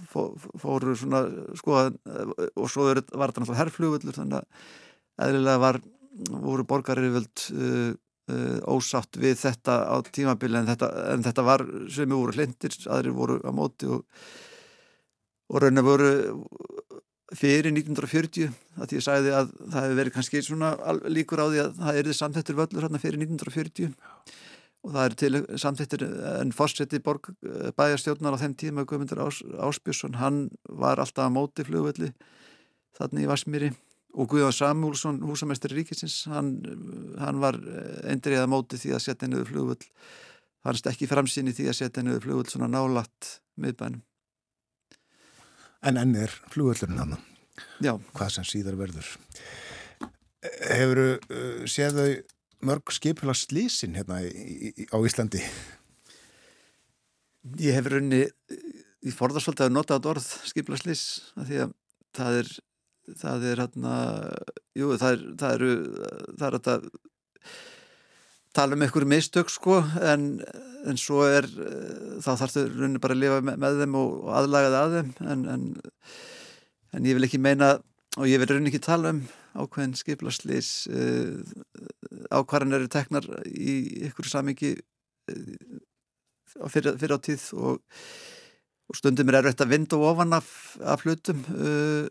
fó, 0.10 0.22
fóru 0.60 0.96
svona 0.98 1.24
skoða 1.60 1.94
og 2.56 2.70
svo 2.72 2.90
var 2.90 3.02
þetta 3.02 3.18
náttúrulega 3.24 3.62
herrflugullur 3.62 4.20
þannig 4.20 4.44
að 4.44 5.26
eðlilega 5.26 5.64
var, 5.64 5.80
voru 6.44 6.66
borgarriðvöld 6.68 7.46
uh, 7.56 7.90
uh, 8.32 8.60
ósátt 8.72 9.20
við 9.20 9.40
þetta 9.42 9.80
á 9.90 9.96
tímabili 10.08 10.60
en 10.62 10.70
þetta, 10.70 10.92
en 11.16 11.26
þetta 11.26 11.48
var 11.48 11.66
sem 11.92 12.14
voru 12.14 12.36
hlindir, 12.36 12.78
aðri 12.88 13.16
voru 13.16 13.40
á 13.44 13.52
móti 13.56 13.90
og, 13.92 14.06
og 15.50 15.64
raunin 15.64 15.88
voru 15.88 16.12
fyrir 17.38 17.70
1940 17.72 18.50
að 18.82 18.94
ég 18.98 19.04
sagði 19.06 19.34
að 19.38 19.50
það 19.60 19.84
hefði 19.84 19.98
verið 20.00 20.16
kannski 20.16 20.42
svona 20.46 20.72
líkur 21.06 21.42
á 21.44 21.46
því 21.48 21.60
að 21.64 21.74
það 21.82 22.00
erði 22.02 22.16
samþettur 22.18 22.58
völlur 22.58 22.86
hérna 22.88 23.02
fyrir 23.02 23.22
1940 23.22 23.92
og 24.80 24.96
það 24.96 25.04
er 25.04 25.18
til 25.20 25.60
samþettur 25.60 26.06
en 26.40 26.54
fórseti 26.56 27.02
borg 27.04 27.30
eh, 27.30 27.70
bæjarstjórnar 27.78 28.40
á 28.40 28.42
þeim 28.42 28.56
tíma 28.58 28.86
Guðmundur 28.88 29.22
Ás, 29.28 29.44
Áspjörsson 29.60 30.18
hann 30.22 30.48
var 30.64 31.02
alltaf 31.04 31.30
á 31.30 31.36
móti 31.36 31.68
flugvelli 31.68 32.14
þarna 32.98 33.26
í 33.26 33.30
Vasmíri 33.30 33.70
og 34.18 34.32
Guðjón 34.32 34.56
Samúlsson, 34.56 35.22
húsamestri 35.22 35.76
ríkisins 35.76 36.24
hann, 36.32 36.56
hann 37.22 37.44
var 37.44 37.60
endrið 38.10 38.42
að 38.42 38.52
móti 38.56 38.80
því 38.82 38.96
að 38.96 39.06
setja 39.06 39.30
niður 39.30 39.52
flugvell 39.52 39.90
hann 40.66 40.80
stekki 40.80 41.10
framsýni 41.12 41.54
því 41.54 41.70
að 41.70 41.82
setja 41.84 42.04
niður 42.06 42.26
flugvell 42.26 42.54
svona 42.56 42.72
nálat 42.72 43.36
miðbænum 43.60 44.02
En 45.86 46.00
enn 46.00 46.16
er 46.20 46.34
flugöllurinn 46.52 47.00
hann. 47.00 47.18
Hvað 48.16 48.34
sem 48.36 48.48
síðar 48.48 48.78
verður. 48.80 49.08
Hefur 50.70 51.02
uh, 51.06 51.66
séð 51.70 52.00
þau 52.00 52.10
mörg 52.70 52.92
skipula 52.92 53.36
slísin 53.36 53.96
hérna 53.96 54.20
í, 54.28 54.72
í, 54.72 54.88
á 54.92 54.98
Íslandi? 55.08 55.44
Ég 57.60 57.76
hef 57.78 57.88
raunni 57.88 58.26
í 59.00 59.14
forðarsvöldi 59.16 59.68
að 59.68 59.76
nota 59.76 59.96
þetta 59.96 60.12
orð 60.12 60.28
skipula 60.52 60.80
slís 60.80 61.04
því 61.38 61.62
að 61.64 61.76
það 62.16 62.40
er 62.42 62.50
það 63.20 63.46
er 63.50 63.62
hérna 63.64 63.94
jú, 64.78 64.92
það 65.00 65.12
er 65.12 65.22
það 65.40 65.54
eru 65.56 65.72
það 66.40 66.48
er 66.48 66.58
þetta 66.58 66.76
tala 68.56 68.76
um 68.76 68.84
einhverju 68.86 69.10
mistök 69.10 69.52
sko 69.54 69.80
en, 70.02 70.30
en 70.90 71.00
svo 71.00 71.26
er 71.28 71.46
uh, 71.46 72.18
þá 72.24 72.32
þarfstu 72.44 72.66
rauninni 72.68 73.02
bara 73.04 73.18
að 73.18 73.24
lifa 73.24 73.42
með, 73.46 73.60
með 73.62 73.84
þeim 73.84 74.00
og, 74.00 74.16
og 74.24 74.32
aðlaga 74.42 74.72
það 74.74 74.86
að 74.86 74.96
þeim 74.98 75.34
en, 75.34 75.46
en, 75.54 75.68
en 76.98 77.10
ég 77.10 77.20
vil 77.20 77.28
ekki 77.30 77.42
meina 77.42 77.76
og 78.18 78.26
ég 78.30 78.42
vil 78.42 78.50
rauninni 78.50 78.74
ekki 78.74 78.84
tala 78.88 79.14
um 79.16 79.22
ákveðin 79.60 79.98
skiplaslýs 79.98 80.72
uh, 80.94 81.40
ákvarðan 82.34 82.80
eru 82.80 82.90
teknar 82.92 83.26
í 83.50 83.80
einhverju 84.08 84.34
samingi 84.34 84.76
uh, 84.78 85.80
fyrir, 86.68 86.96
fyrir 86.98 87.18
á 87.18 87.20
tíð 87.22 87.50
og, 87.58 87.82
og 88.90 88.98
stundum 88.98 89.30
er 89.32 89.42
erfitt 89.42 89.66
að 89.66 89.76
vinda 89.76 90.02
ofan 90.10 90.38
af, 90.38 90.50
af 90.82 91.06
hlutum 91.06 91.44
uh, 91.54 92.08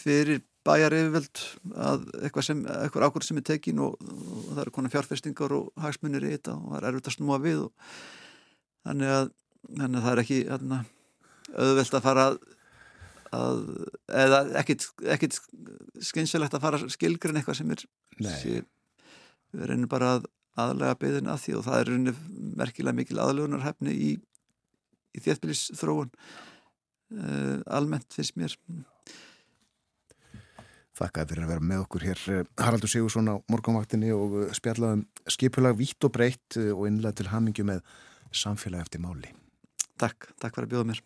fyrir 0.00 0.44
bæjar 0.66 0.94
yfirvöld 0.96 1.42
að 1.88 2.06
eitthvað 2.20 2.46
sem, 2.46 2.62
eitthvað 2.68 3.06
ákvörð 3.08 3.26
sem 3.26 3.40
er 3.40 3.46
tekin 3.48 3.82
og, 3.84 4.00
og 4.00 4.48
það 4.52 4.62
eru 4.64 4.74
konar 4.76 4.92
fjárfestingar 4.92 5.54
og 5.56 5.68
hagsmunir 5.80 6.26
í 6.28 6.32
þetta 6.34 6.56
og 6.58 6.66
það 6.72 6.78
er 6.80 6.88
erfitt 6.90 7.10
að 7.10 7.16
snúa 7.16 7.38
við 7.40 7.62
og 7.66 7.92
þannig 8.88 9.14
að, 9.14 9.30
þannig 9.68 10.00
að 10.00 10.06
það 10.06 10.12
er 10.12 10.22
ekki 10.24 10.40
hérna, 10.50 10.80
auðvelt 11.54 11.96
að 11.96 12.04
fara 12.08 12.26
að, 12.26 12.36
að 13.38 13.62
eða 14.24 14.42
ekkit, 14.60 15.40
skynselegt 16.10 16.58
að 16.58 16.66
fara 16.66 16.92
skilgrinn 16.92 17.40
eitthvað 17.40 17.60
sem 17.62 17.74
er 17.76 17.86
sé, 18.20 18.60
við 19.54 19.66
reynum 19.72 19.90
bara 19.90 20.14
að 20.18 20.28
aðlega 20.60 21.00
beðin 21.00 21.32
að 21.32 21.42
því 21.44 21.56
og 21.56 21.66
það 21.66 21.80
er 21.80 21.92
reynir 21.94 22.22
merkilega 22.60 22.98
mikil 23.00 23.20
aðlögunarhefni 23.22 23.96
í, 23.96 24.14
í 25.16 25.24
þéttbyrjus 25.24 25.70
þróun 25.78 26.10
uh, 26.12 27.60
almennt 27.70 28.12
finnst 28.12 28.36
mér 28.36 28.56
Þakka 31.00 31.26
fyrir 31.30 31.46
að 31.46 31.52
vera 31.54 31.64
með 31.64 31.84
okkur 31.86 32.04
hér 32.04 32.22
Haraldur 32.60 32.90
Sigursson 32.92 33.30
á 33.32 33.40
morgunvaktinni 33.48 34.10
og 34.12 34.50
spjallaðum 34.56 35.06
skipulag 35.32 35.78
vitt 35.78 36.04
og 36.04 36.12
breytt 36.12 36.58
og 36.60 36.84
innlega 36.90 37.16
til 37.20 37.30
hamingju 37.32 37.64
með 37.70 37.80
samfélag 38.36 38.84
eftir 38.84 39.00
máli. 39.00 39.32
Takk, 40.00 40.28
takk 40.40 40.56
fyrir 40.56 40.68
að 40.68 40.74
bjóða 40.74 40.90
mér. 40.92 41.00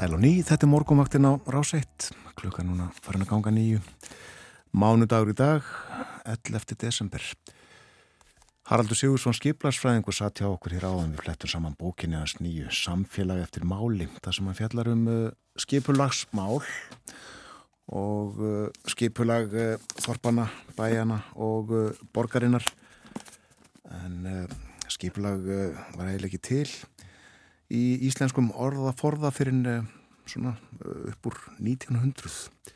Sæl 0.00 0.14
og 0.16 0.22
ný, 0.22 0.38
þetta 0.40 0.64
er 0.64 0.70
morgumvaktin 0.72 1.26
á 1.28 1.36
Ráseitt, 1.52 2.06
klukka 2.32 2.62
núna 2.64 2.86
farin 3.04 3.20
að 3.20 3.34
ganga 3.34 3.50
nýju. 3.52 3.80
Mánudagur 4.72 5.28
í 5.28 5.34
dag, 5.36 5.66
11. 6.24 6.72
desember. 6.80 7.20
Haraldur 8.70 8.96
Sigursson 8.96 9.36
skiplarsfræðingur 9.36 10.16
satt 10.16 10.40
hjá 10.40 10.46
okkur 10.48 10.72
hér 10.72 10.86
áðan 10.88 11.12
við 11.12 11.20
flettum 11.26 11.52
saman 11.52 11.76
bókinni 11.76 12.16
hans 12.16 12.38
nýju 12.40 12.72
samfélag 12.72 13.42
eftir 13.44 13.68
máli, 13.68 14.06
það 14.24 14.38
sem 14.38 14.48
hann 14.48 14.56
fjallar 14.62 14.88
um 14.88 15.02
uh, 15.04 15.18
skipulagsmál 15.60 16.62
og 17.92 18.40
uh, 18.40 18.72
skipulag 18.88 19.52
uh, 19.52 19.74
þorpana, 20.00 20.48
bæjana 20.80 21.20
og 21.36 21.76
uh, 21.76 22.00
borgarinnar 22.16 22.64
en 24.00 24.16
uh, 24.24 24.58
skipulag 24.88 25.44
uh, 25.44 25.84
var 25.98 26.08
eiginlega 26.08 26.32
ekki 26.32 26.44
til 26.48 26.72
í 27.70 27.82
íslenskum 28.08 28.50
orðaforða 28.52 29.30
fyrir 29.34 29.56
uh, 29.70 29.88
svona 30.28 30.56
uh, 30.56 31.10
upp 31.12 31.30
úr 31.30 31.38
1900 31.58 32.72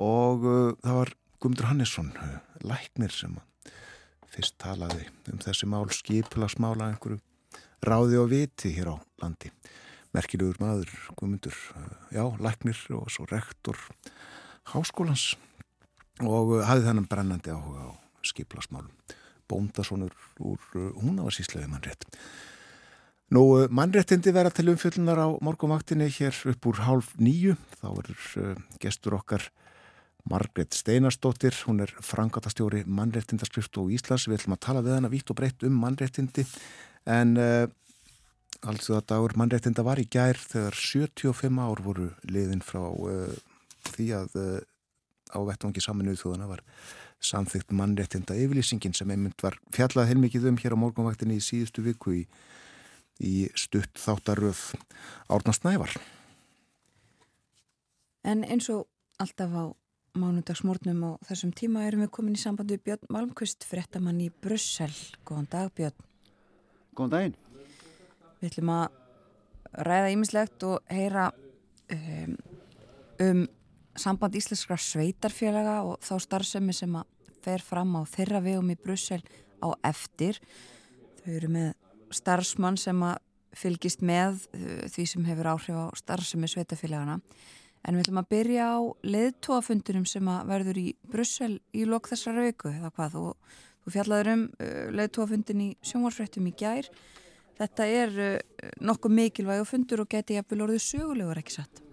og 0.00 0.46
uh, 0.48 0.72
það 0.82 1.00
var 1.00 1.14
Guðmundur 1.44 1.68
Hannesson 1.68 2.12
læknir 2.64 3.12
sem 3.12 3.34
fyrst 4.32 4.56
talaði 4.62 5.04
um 5.30 5.40
þessi 5.42 5.68
mál 5.68 5.90
skiplagsmála 5.92 6.88
einhverju 6.94 7.20
ráði 7.84 8.16
og 8.16 8.30
viti 8.30 8.70
hér 8.72 8.94
á 8.94 8.96
landi. 9.20 9.50
Merkilegur 10.16 10.56
maður 10.62 10.94
Guðmundur 11.18 11.58
já, 12.14 12.24
læknir 12.40 12.80
og 12.96 13.10
svo 13.12 13.26
rektor 13.28 13.76
háskólans. 14.72 15.34
Og 16.24 16.62
hafði 16.64 16.88
þennan 16.88 17.10
brennandi 17.10 17.52
áhuga 17.52 17.90
á 17.90 17.94
skiplagsmálum 18.24 18.94
bóndasonur 19.50 20.14
úr 20.40 20.60
uh, 20.78 20.90
húnavarsíslega 21.02 21.68
mann 21.68 21.84
rétt 21.84 22.08
Nú, 23.32 23.42
mannréttindi 23.72 24.34
vera 24.36 24.50
til 24.52 24.68
umfyllunar 24.68 25.16
á 25.16 25.28
morgumvaktinni 25.40 26.10
hér 26.12 26.36
upp 26.52 26.66
úr 26.68 26.80
hálf 26.84 27.14
nýju. 27.16 27.54
Þá 27.80 27.86
er 27.88 28.10
uh, 28.12 28.50
gestur 28.82 29.16
okkar 29.16 29.46
Margret 30.28 30.76
Steinarstóttir. 30.76 31.56
Hún 31.64 31.80
er 31.80 31.94
frangatastjóri 32.04 32.82
mannréttindaskriftu 32.84 33.88
á 33.88 33.92
Íslands. 33.96 34.28
Við 34.28 34.42
ætlum 34.42 34.58
að 34.58 34.64
tala 34.68 34.84
við 34.84 34.98
hana 34.98 35.12
vítt 35.12 35.32
og 35.32 35.40
breytt 35.40 35.64
um 35.64 35.80
mannréttindi. 35.80 36.44
En 37.08 37.34
uh, 37.40 37.64
alls 38.68 38.92
það 38.92 39.08
dagur 39.14 39.36
mannréttinda 39.40 39.86
var 39.88 40.02
í 40.02 40.04
gær 40.04 40.36
þegar 40.36 40.76
75 40.76 41.64
ár 41.64 41.84
voru 41.84 42.10
liðin 42.28 42.64
frá 42.64 42.84
uh, 42.84 43.32
því 43.94 44.10
að 44.20 44.36
á 45.34 45.40
vettvangi 45.48 45.82
saminuð 45.82 46.20
þjóðana 46.20 46.48
var 46.48 46.62
samþygt 47.24 47.72
mannréttinda 47.72 48.36
yfirlýsingin 48.36 48.94
sem 48.96 49.10
einmitt 49.10 49.40
var 49.42 49.56
fjallað 49.74 50.10
heilmikið 50.12 50.50
um 50.50 50.58
hér 50.60 50.76
á 50.76 50.82
morgumvaktinni 50.82 51.38
í 51.40 51.44
síðustu 51.44 51.84
viku 51.84 52.18
í 52.20 52.22
í 53.22 53.48
stutt 53.58 54.00
þáttaröð 54.00 54.60
Árna 55.30 55.54
Snævar. 55.54 55.94
En 58.24 58.44
eins 58.48 58.70
og 58.72 58.86
alltaf 59.20 59.52
á 59.52 59.64
mánudagsmórnum 60.14 61.02
og 61.08 61.26
þessum 61.28 61.52
tíma 61.56 61.84
erum 61.88 62.04
við 62.04 62.12
komin 62.14 62.36
í 62.38 62.40
sambandi 62.40 62.76
við 62.76 62.84
Björn 62.88 63.10
Malmqvist, 63.12 63.66
frettamann 63.66 64.22
í 64.22 64.30
Brussel. 64.30 64.92
Góðan 65.26 65.50
dag 65.50 65.72
Björn. 65.74 66.06
Góðan 66.94 67.14
daginn. 67.14 67.36
Við 68.40 68.50
ætlum 68.52 68.72
að 68.74 69.00
ræða 69.88 70.12
ímislegt 70.14 70.66
og 70.68 70.94
heyra 70.94 71.28
um, 71.90 72.36
um 73.24 73.44
samband 73.98 74.38
íslenskra 74.38 74.78
sveitarfélaga 74.78 75.80
og 75.86 75.98
þá 76.04 76.14
starfsemi 76.22 76.74
sem 76.74 76.94
að 76.98 77.10
fer 77.44 77.62
fram 77.62 77.96
á 77.98 78.02
þeirra 78.08 78.40
vegum 78.44 78.70
í 78.72 78.78
Brussel 78.80 79.20
á 79.60 79.68
eftir. 79.86 80.38
Þau 81.22 81.32
eru 81.34 81.50
með 81.52 81.72
starfsmann 82.14 82.78
sem 82.80 83.02
að 83.04 83.20
fylgist 83.54 84.02
með 84.02 84.46
uh, 84.54 84.86
því 84.90 85.04
sem 85.10 85.28
hefur 85.28 85.52
áhrif 85.54 85.76
á 85.78 85.86
starfsemi 85.98 86.50
sveitafélagana 86.50 87.20
en 87.84 87.94
við 87.96 88.06
ætlum 88.06 88.22
að 88.22 88.30
byrja 88.32 88.66
á 88.74 88.78
leðtóafundunum 89.04 90.06
sem 90.08 90.28
að 90.32 90.50
verður 90.50 90.80
í 90.80 90.86
Brussel 91.10 91.52
í 91.76 91.84
lok 91.88 92.08
þessar 92.10 92.40
rauku 92.40 92.72
eða 92.72 92.90
hvað? 92.96 93.18
Og 93.20 93.56
þú 93.84 93.94
fjallaður 93.96 94.32
um 94.34 94.44
uh, 94.48 94.84
leðtóafundin 94.96 95.64
í 95.68 95.70
sjónvarsfrettum 95.84 96.50
í 96.50 96.54
gær. 96.58 96.90
Þetta 97.60 97.88
er 98.02 98.20
uh, 98.24 98.36
nokkuð 98.82 99.18
mikilvæg 99.20 99.66
fundur 99.68 100.04
og 100.06 100.12
geti 100.16 100.38
jafnvel 100.38 100.64
orðið 100.68 100.86
sögulegur 100.88 101.42
ekki 101.44 101.58
satt 101.60 101.84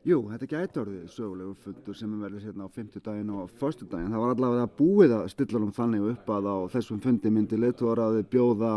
Jú, 0.00 0.22
þetta 0.30 0.46
gæti 0.48 0.80
orðið 0.80 1.08
sögulegu 1.12 1.54
fundur 1.60 1.96
sem 1.98 2.12
er 2.16 2.20
verið 2.24 2.44
hérna 2.48 2.64
á 2.64 2.68
50 2.72 3.02
daginn 3.04 3.32
og 3.36 3.50
förstu 3.60 3.84
daginn. 3.84 4.14
Það 4.14 4.22
var 4.22 4.30
allavega 4.34 4.70
búið 4.78 5.16
að 5.18 5.26
stilla 5.34 5.60
um 5.60 5.74
þannig 5.76 6.06
upp 6.14 6.30
að 6.36 6.48
á 6.48 6.56
þessum 6.72 7.02
fundi 7.04 7.32
myndi 7.34 7.58
leittóraði 7.60 8.24
bjóða 8.32 8.70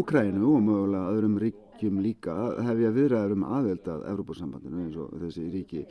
Úkræninu 0.00 0.54
og 0.54 0.64
mögulega 0.64 1.12
öðrum 1.12 1.36
rík, 1.42 1.58
ríkjum 1.80 2.00
líka 2.04 2.34
hefja 2.64 2.90
viðræður 2.92 3.32
um 3.36 3.44
aðveld 3.44 3.86
að 3.88 4.02
Evrópussambandinu 4.12 4.82
eins 4.84 4.96
og 5.00 5.14
þessi 5.22 5.46
ríki 5.52 5.84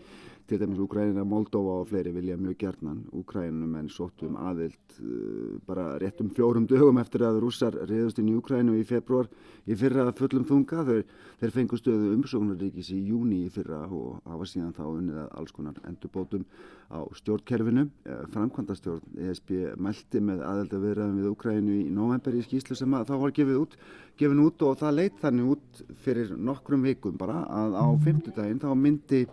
til 0.49 0.57
dæmis 0.57 0.79
Úkrænina, 0.81 1.23
Moldova 1.23 1.75
og 1.83 1.87
fleiri 1.91 2.09
vilja 2.09 2.35
mjög 2.37 2.55
gerðnan. 2.57 3.03
Úkrænum 3.13 3.75
en 3.77 3.89
sóttum 3.93 4.33
aðvild 4.33 4.95
uh, 4.97 5.59
bara 5.67 5.99
rétt 6.01 6.21
um 6.23 6.31
fjórum 6.33 6.65
dögum 6.65 6.97
eftir 6.97 7.21
að 7.27 7.37
rússar 7.43 7.75
reyðust 7.77 8.17
inn 8.17 8.31
í 8.31 8.37
Úkrænu 8.39 8.73
í 8.79 8.85
februar 8.87 9.29
í 9.69 9.77
fyrra 9.77 10.07
fullum 10.17 10.47
þunga. 10.49 10.85
Þeir, 10.87 11.03
þeir 11.41 11.53
fengu 11.53 11.77
stöðu 11.77 12.15
umsóknaríkis 12.15 12.89
í 12.95 12.97
júni 13.11 13.43
í 13.45 13.51
fyrra 13.53 13.83
og 13.85 14.23
hafa 14.25 14.47
síðan 14.49 14.73
þá 14.73 14.81
unnið 14.87 15.19
að 15.21 15.35
alls 15.37 15.53
konar 15.53 15.77
endurbótum 15.91 16.47
á 16.89 16.99
stjórnkerfinu. 17.21 17.85
Eh, 18.09 18.25
Framkvæmdastjórn 18.33 19.21
ESB 19.29 19.53
mælti 19.77 20.23
með 20.31 20.41
aðelda 20.47 20.81
viðræðum 20.81 21.21
við 21.21 21.29
Úkrænu 21.35 21.77
í 21.83 21.85
november 21.93 22.33
í 22.33 22.41
skýslu 22.47 22.79
sem 22.79 22.97
þá 23.05 23.13
var 23.21 23.35
gefið 23.37 23.61
út, 23.61 23.77
gefin 24.17 24.43
út 24.47 24.65
og 24.65 24.81
það 24.81 24.97
leitt 24.97 25.21
þannig 25.21 25.53
út 25.53 25.85
fyrir 26.01 26.33
nokkrum 26.33 26.89
vikum 26.89 27.21
bara 27.21 27.43
að 27.45 27.77
á 27.77 27.85
fymtudaginn 28.01 28.65
þá 28.65 28.73
myndi 28.73 29.23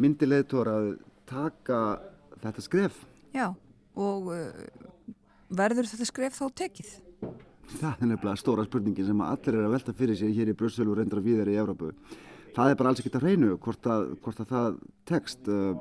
myndi 0.00 0.28
leðtóra 0.28 0.76
að 0.80 0.90
taka 1.28 1.80
þetta 2.40 2.64
skref. 2.64 3.04
Já, 3.36 3.50
og 4.00 4.32
uh, 4.32 4.48
verður 5.52 5.88
þetta 5.90 6.08
skref 6.08 6.38
þá 6.38 6.46
tekið? 6.62 6.90
Það 7.70 7.92
er 7.92 8.10
nefnilega 8.10 8.40
stóra 8.40 8.64
spurningin 8.66 9.06
sem 9.06 9.22
allir 9.22 9.60
er 9.60 9.68
að 9.68 9.76
velta 9.76 9.94
fyrir 9.94 10.18
sér 10.18 10.34
hér 10.34 10.50
í 10.50 10.56
Brussel 10.58 10.88
og 10.90 10.98
reyndra 10.98 11.22
viðar 11.22 11.52
í 11.52 11.58
Európu. 11.60 11.92
Það 12.56 12.72
er 12.72 12.80
bara 12.80 12.90
alls 12.90 13.02
ekkert 13.02 13.20
að 13.20 13.28
hreinu 13.28 13.54
hvort 13.62 13.86
að, 13.86 14.08
hvort 14.24 14.42
að 14.42 14.50
það 14.50 14.80
tekst. 15.10 15.50
Uh, 15.50 15.78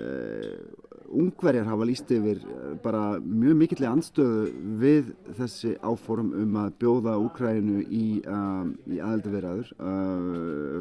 uh, 0.00 0.84
ungverjar 1.06 1.68
hafa 1.68 1.86
líst 1.86 2.10
yfir 2.10 2.40
bara 2.82 3.20
mjög 3.22 3.60
mikillega 3.60 3.92
anstöðu 3.94 4.48
við 4.80 5.12
þessi 5.38 5.76
áform 5.78 6.32
um 6.34 6.56
að 6.58 6.72
bjóða 6.80 7.14
Úkrænu 7.22 7.84
í, 7.84 8.06
um, 8.26 8.72
í 8.90 8.98
aðeldi 8.98 9.34
veraður. 9.36 9.70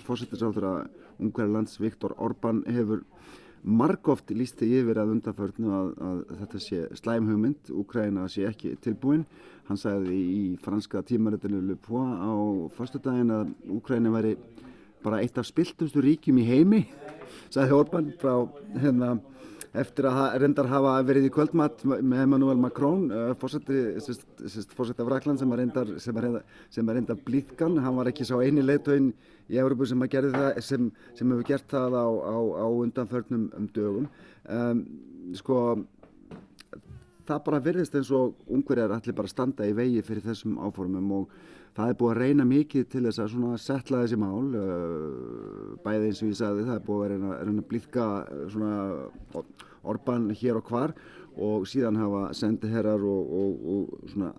Fórsettisáður 0.07 0.65
að 0.71 0.79
Ungverjarlands 1.19 1.79
Viktor 1.79 2.15
Orbán 2.17 2.63
hefur 2.67 3.03
margóft 3.65 4.29
líst 4.29 4.59
því 4.59 4.69
yfir 4.81 4.99
að 5.01 5.11
undarförnu 5.15 5.71
að, 5.73 5.87
að 6.07 6.17
þetta 6.41 6.61
sé 6.61 6.81
slæmhugmynd, 7.01 7.71
Úkræna 7.73 8.27
sé 8.29 8.45
ekki 8.49 8.75
tilbúin. 8.83 9.25
Hann 9.65 9.79
sagði 9.81 10.17
í 10.21 10.41
franska 10.61 11.01
tímaritinu 11.05 11.63
Le 11.65 11.77
Point 11.81 12.21
á 12.21 12.33
förstu 12.77 13.01
daginn 13.01 13.33
að 13.33 13.55
Úkræna 13.73 14.13
væri 14.13 14.35
bara 15.05 15.21
eitt 15.21 15.37
af 15.37 15.47
spiltustu 15.49 16.01
ríkjum 16.01 16.41
í 16.41 16.45
heimi, 16.45 16.83
sagði 17.53 17.79
Orbán 17.79 18.11
frá 18.21 18.45
hérna 18.77 19.15
eftir 19.81 20.07
að 20.09 20.37
reyndar 20.41 20.69
hafa 20.71 20.93
verið 21.07 21.27
í 21.27 21.31
kvöldmatt 21.35 21.83
með 21.85 22.21
Emmanuel 22.23 22.57
Macron 22.59 23.07
uh, 23.11 23.31
fórsett 23.39 25.01
af 25.01 25.09
Rakland 25.11 25.41
sem 25.41 25.51
er 25.55 25.63
reyndar, 25.63 25.91
reyndar 26.75 27.19
blíðkan, 27.27 27.79
hann. 27.83 27.97
Var 27.99 28.11
ekki 28.11 28.27
sá 28.27 28.35
eini 28.39 28.63
leiðtögin 28.65 29.11
í 29.51 29.59
Európu 29.61 29.87
sem, 29.89 30.05
sem, 30.65 30.87
sem 31.17 31.33
hefur 31.35 31.49
gert 31.49 31.67
það 31.71 31.99
á, 31.99 32.07
á, 32.07 32.37
á 32.63 32.67
undanförnum 32.85 33.49
um 33.57 33.67
dögum. 33.75 34.07
Um, 34.45 34.85
sko 35.35 35.59
það 37.25 37.43
bara 37.47 37.63
verðist 37.63 37.95
eins 37.97 38.11
og 38.13 38.35
ungverjar 38.51 38.93
allir 38.95 39.17
bara 39.17 39.31
standa 39.31 39.65
í 39.67 39.73
vegi 39.75 40.03
fyrir 40.05 40.25
þessum 40.27 40.59
áformum 40.61 41.13
og 41.19 41.37
það 41.75 41.91
er 41.91 41.99
búið 41.99 42.13
að 42.13 42.21
reyna 42.23 42.47
mikið 42.47 42.87
til 42.91 43.03
þess 43.07 43.21
að 43.25 43.45
setla 43.63 44.01
þessi 44.03 44.19
mál 44.21 44.55
uh, 44.55 45.75
bæði 45.83 46.09
eins 46.09 46.23
og 46.23 46.31
ég 46.31 46.39
sagði 46.39 46.65
það 46.69 46.75
er 46.77 46.83
búið 46.87 47.05
að 47.05 47.13
reyna, 47.13 47.37
reyna 47.41 47.63
að 47.63 47.69
blíðka 47.71 48.09
uh, 48.25 49.45
orban 49.85 50.27
hér 50.35 50.59
og 50.59 50.69
hvar 50.71 50.95
og 51.35 51.65
síðan 51.67 51.99
hafa 51.99 52.27
sendiherrar 52.37 53.01
og, 53.03 53.33
og, 53.39 53.65
og 53.73 54.11
svona, 54.11 54.31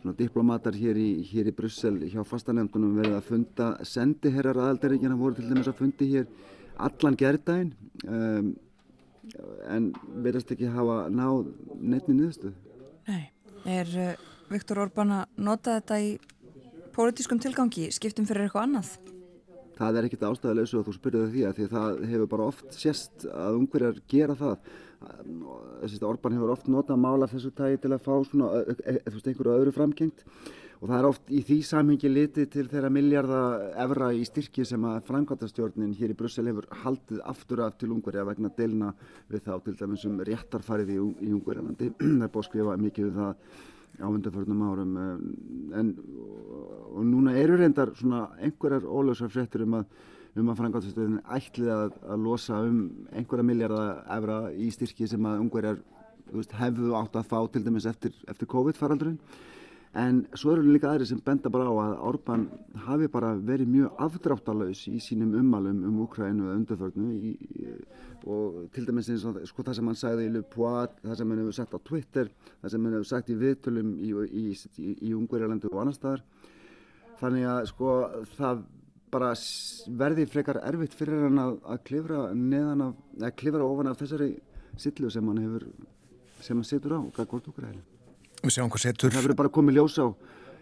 svona 0.00 0.16
diplomatar 0.18 0.76
hér 0.76 0.98
í, 0.98 1.10
hér 1.30 1.52
í 1.52 1.54
Brussel 1.54 2.00
hjá 2.10 2.24
fastanemndunum 2.26 2.96
verið 2.98 3.20
að 3.20 3.28
funda. 3.28 3.68
Sendiherrar 3.86 4.58
aðaldaríkjana 4.58 5.18
voru 5.20 5.38
til 5.38 5.46
dæmis 5.46 5.70
að 5.70 5.78
fundi 5.78 6.10
hér 6.10 6.26
allan 6.80 7.18
gerðdægin 7.20 7.70
um, 8.08 8.50
en 9.70 9.90
verðast 10.24 10.50
ekki 10.54 10.70
hafa 10.72 11.04
náð 11.12 11.52
nefni 11.78 12.16
niðurstuð 12.16 12.54
Nei, 13.10 13.30
er 13.68 13.90
uh, 13.94 14.12
Viktor 14.50 14.82
Orbán 14.86 15.14
að 15.14 15.42
nota 15.46 15.76
þetta 15.78 16.00
í 16.02 16.12
pólitískum 16.94 17.40
tilgangi, 17.42 17.88
skiptum 17.94 18.28
fyrir 18.28 18.46
eitthvað 18.46 18.68
annað? 18.68 18.92
Það 19.80 19.96
er 19.96 20.06
ekkit 20.06 20.24
ástæðilegs 20.28 20.72
og 20.76 20.86
þú 20.86 20.94
spyrjaði 20.98 21.32
því 21.32 21.42
að 21.48 21.52
því 21.56 21.66
að 21.66 21.74
það 21.74 22.00
hefur 22.10 22.30
bara 22.34 22.46
oft 22.50 22.74
sérst 22.76 23.26
að 23.32 23.58
ungverjar 23.62 24.00
gera 24.12 24.36
það. 24.36 24.72
Orban 26.04 26.36
hefur 26.36 26.52
oft 26.52 26.68
notað 26.68 27.00
mála 27.00 27.28
þessu 27.30 27.52
tægi 27.56 27.80
til 27.80 27.94
að 27.96 28.02
fá 28.04 28.12
svona, 28.28 28.50
e, 28.60 28.98
veist, 29.06 29.30
einhverju 29.30 29.54
öðru 29.54 29.72
framgengt 29.72 30.26
og 30.80 30.88
það 30.88 30.96
er 30.98 31.08
oft 31.08 31.32
í 31.32 31.40
því 31.44 31.56
samhengi 31.70 32.10
litið 32.10 32.52
til 32.52 32.66
þeirra 32.68 32.92
miljardar 32.92 33.64
evra 33.84 34.10
í 34.16 34.22
styrki 34.28 34.64
sem 34.68 34.84
að 34.88 35.02
framkvæmtastjórnin 35.08 35.96
hér 35.96 36.12
í 36.12 36.16
Brussel 36.16 36.48
hefur 36.48 36.68
haldið 36.84 37.20
aftur 37.32 37.64
af 37.64 37.76
til 37.80 37.90
ungverja 37.96 38.24
vegna 38.28 38.52
delna 38.56 38.94
við 39.32 39.44
þá 39.48 39.52
til 39.64 39.76
dæmis 39.80 40.06
um 40.08 40.22
réttarfarið 40.28 40.94
í, 40.94 41.00
í 41.00 41.34
ungverjalandi. 41.36 41.92
það 42.00 42.24
er 42.28 42.32
búið 42.32 42.44
að 42.44 42.48
skrifa 42.48 42.78
mikið 42.84 43.10
um 43.10 43.20
það 43.20 43.60
á 44.00 44.06
undanförnum 44.08 44.62
árum 44.66 44.96
eh, 44.96 45.78
en 45.80 45.94
og 46.90 47.04
núna 47.06 47.36
eru 47.38 47.56
reyndar 47.56 47.92
svona 47.94 48.30
einhverjar 48.40 48.82
ólösar 48.82 49.30
fréttur 49.30 49.62
um 49.66 49.78
að 49.80 49.86
um 50.38 50.50
að 50.50 50.60
frangáttastöðin 50.60 51.20
ætlið 51.26 51.70
að, 51.74 51.94
að 52.06 52.24
losa 52.24 52.60
um 52.62 52.82
einhverja 53.10 53.46
miljardar 53.46 54.02
efra 54.16 54.40
í 54.54 54.68
styrki 54.74 55.08
sem 55.10 55.26
að 55.26 55.40
ungverjar 55.44 55.80
hefðu 56.60 56.92
átt 56.94 57.16
að 57.18 57.30
fá 57.32 57.38
til 57.50 57.64
dæmis 57.66 57.88
eftir, 57.90 58.14
eftir 58.30 58.46
COVID-faraldurinn. 58.50 59.18
En 59.98 60.20
svo 60.38 60.52
eru 60.54 60.62
líka 60.70 60.92
aðri 60.92 61.08
sem 61.08 61.18
benda 61.24 61.50
bara 61.50 61.66
á 61.66 61.74
að 61.82 61.94
Orban 62.12 62.44
hafi 62.86 63.08
bara 63.10 63.32
verið 63.34 63.72
mjög 63.72 63.96
afdráttalauðs 64.06 64.84
í 64.86 65.00
sínum 65.02 65.34
ummalum 65.40 65.80
um 65.88 65.96
Ukrænu 66.04 66.46
eða 66.46 66.58
undarförnu 66.60 67.08
og 68.26 68.66
til 68.74 68.86
dæmis 68.88 69.08
eins 69.12 69.24
og 69.28 69.38
sko, 69.48 69.64
það 69.64 69.78
sem 69.78 69.90
hann 69.90 69.98
sagði 69.98 70.26
í 70.28 70.32
Le 70.34 70.42
Poit, 70.42 70.92
það 71.04 71.16
sem 71.20 71.32
hann 71.32 71.40
hefur 71.42 71.56
sagt 71.56 71.76
á 71.76 71.80
Twitter, 71.86 72.30
það 72.60 72.74
sem 72.74 72.84
hann 72.84 72.96
hefur 72.96 73.08
sagt 73.10 73.30
í 73.32 73.38
viðtölum 73.40 73.94
í, 73.96 74.10
í, 74.12 74.44
í, 74.56 74.90
í 75.08 75.14
Ungverjalandu 75.16 75.70
og 75.72 75.80
annar 75.82 75.96
staðar. 75.96 76.24
Þannig 77.20 77.48
að 77.52 77.62
sko 77.70 77.94
það 78.36 78.62
bara 79.10 79.30
verði 80.00 80.26
frekar 80.30 80.60
erfitt 80.64 80.94
fyrir 80.96 81.24
hann 81.26 81.40
að, 81.42 81.56
að 81.66 81.80
klifra 81.88 82.20
neðan 82.36 82.84
af, 82.88 82.98
eða 83.18 83.32
klifra 83.42 83.66
ofan 83.66 83.90
af 83.90 83.98
þessari 84.00 84.30
sillu 84.80 85.10
sem 85.12 85.30
hann 85.32 85.40
hefur, 85.42 85.66
sem 86.40 86.56
hann 86.56 86.68
setur 86.68 86.96
á, 86.96 87.00
hvað 87.16 87.32
hvort 87.32 87.50
Ukrænu. 87.52 87.82
Við 88.40 88.54
sjáum 88.56 88.70
hvað 88.72 88.84
setur. 88.86 89.12
Það 89.12 89.26
verður 89.26 89.40
bara 89.42 89.52
komið 89.56 89.80
ljós 89.80 89.98
á, 90.00 90.06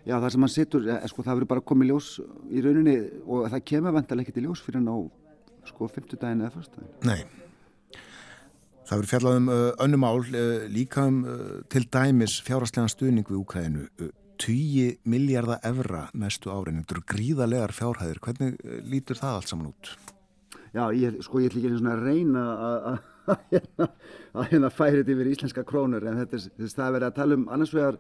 já 0.08 0.16
það 0.16 0.30
sem 0.34 0.46
hann 0.46 0.54
setur, 0.54 0.88
eh, 0.88 1.08
sko 1.12 1.26
það 1.26 1.40
verður 1.40 1.52
bara 1.52 1.66
komið 1.72 1.92
ljós 1.92 2.08
í 2.50 2.64
rauninni 2.64 2.96
og 3.26 3.50
það 3.52 3.66
kemur 3.72 3.98
vantilega 3.98 4.26
ekki 4.26 4.38
til 4.38 4.46
ljós 4.48 4.64
fyrir 4.64 4.80
hann 4.80 4.90
á 4.90 4.98
sko 5.68 5.90
50 5.92 6.18
daginn 6.22 6.42
eða 6.42 6.54
fyrstdaginn. 6.56 6.96
Nei. 7.06 7.47
Það 8.88 8.94
verður 8.96 9.10
fjallað 9.12 9.38
um 9.38 9.50
uh, 9.52 9.64
önnum 9.84 10.06
ál, 10.08 10.22
uh, 10.24 10.62
líka 10.72 11.04
um 11.10 11.18
uh, 11.28 11.58
til 11.68 11.84
dæmis 11.92 12.38
fjárhastlega 12.46 12.88
stuðning 12.92 13.28
við 13.28 13.42
Úkræðinu. 13.42 13.84
10 14.38 15.00
miljardar 15.10 15.58
evra 15.66 16.04
næstu 16.14 16.52
árin, 16.54 16.78
þetta 16.80 16.94
eru 16.94 17.04
gríðarlegar 17.10 17.74
fjárhæðir. 17.74 18.20
Hvernig 18.22 18.58
lítur 18.86 19.18
það 19.18 19.38
allt 19.40 19.50
saman 19.50 19.70
út? 19.72 19.90
Já, 20.72 20.84
ég, 20.94 21.18
sko 21.26 21.42
ég 21.42 21.50
ætl 21.50 21.60
ekki 21.64 21.74
að 21.90 22.04
reyna 22.06 22.44
að 22.54 23.00
að 23.28 24.50
hérna 24.52 24.70
færi 24.72 25.02
þetta 25.02 25.14
yfir 25.14 25.30
íslenska 25.32 25.64
krónur 25.68 26.06
en 26.08 26.20
þetta 26.22 26.38
er, 26.38 26.70
það 26.72 26.84
er 26.86 26.94
verið 26.96 27.08
að 27.08 27.16
tala 27.18 27.38
um 27.38 27.46
annars 27.54 27.74
vegar 27.74 27.98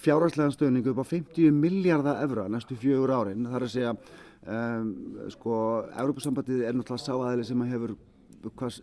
fjárhagslega 0.00 0.54
stöðningu 0.54 0.92
upp 0.92 1.02
á 1.04 1.06
50 1.12 1.56
miljardar 1.56 2.22
evra 2.24 2.46
næstu 2.48 2.78
fjögur 2.80 3.12
árin 3.12 3.48
þar 3.50 3.66
að 3.66 3.74
segja 3.74 3.94
um, 3.94 4.92
sko, 5.34 5.56
Európa-sambandið 5.90 6.64
er 6.64 6.76
náttúrulega 6.76 7.04
sáaðili 7.04 7.48
sem 7.48 7.66
hefur 7.72 7.96
hvað, 8.48 8.78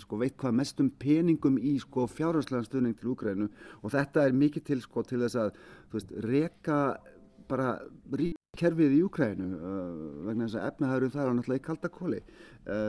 sko, 0.00 0.18
veit 0.20 0.36
hvað 0.40 0.56
mestum 0.60 0.88
peningum 1.00 1.58
í 1.58 1.76
sko, 1.82 2.06
fjárhagslega 2.10 2.66
stöðning 2.66 2.96
til 2.98 3.12
Úgrænu 3.12 3.48
og 3.82 3.92
þetta 3.92 4.24
er 4.26 4.36
mikið 4.36 4.66
til, 4.70 4.80
sko, 4.84 5.04
til 5.06 5.20
þess 5.24 5.38
að 5.42 5.60
veist, 5.92 6.14
reka 6.24 6.80
bara 7.50 7.76
ríkkerfið 8.16 8.96
í 8.96 9.02
Úgrænu 9.06 9.50
uh, 9.56 9.92
vegna 10.28 10.48
þess 10.48 10.58
að 10.60 10.68
efnaðarum 10.70 11.14
það 11.14 11.26
er 11.26 11.38
náttúrulega 11.38 11.62
í 11.62 11.66
kaldakóli 11.66 12.22
uh, 12.22 12.88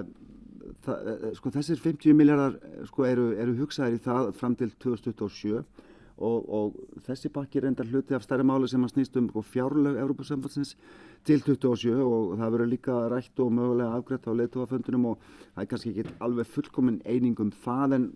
eh, 0.68 1.28
sko, 1.38 1.53
þessir 1.53 1.84
50 1.84 2.18
miljardar 2.18 2.58
eh, 2.62 2.80
sko, 2.89 3.05
eru, 3.08 3.28
eru 3.38 3.58
hugsaðir 3.62 3.99
í 3.99 4.03
það 4.08 4.32
fram 4.39 4.58
til 4.60 4.72
2027 4.84 5.62
og, 6.18 6.47
og 6.49 7.01
þessi 7.05 7.30
pakki 7.34 7.61
reyndar 7.61 7.88
hluti 7.89 8.15
af 8.18 8.24
stærri 8.26 8.45
máli 8.47 8.70
sem 8.70 8.84
að 8.84 8.93
snýst 8.95 9.18
um 9.20 9.28
sko, 9.30 9.43
fjárlög 9.45 9.99
Európa-samfansins 10.01 10.74
til 11.28 11.43
27 11.43 11.93
og 12.01 12.34
það 12.39 12.53
verður 12.55 12.72
líka 12.72 12.95
rætt 13.11 13.41
og 13.43 13.51
mögulega 13.53 13.97
afgrætt 13.97 14.26
á 14.26 14.34
leittóaföndunum 14.39 15.07
og 15.11 15.28
það 15.28 15.61
er 15.63 15.70
kannski 15.74 15.93
ekki 15.93 16.15
alveg 16.26 16.49
fullkominn 16.55 16.99
einingum 17.05 17.51
það 17.63 17.97
en 17.97 18.09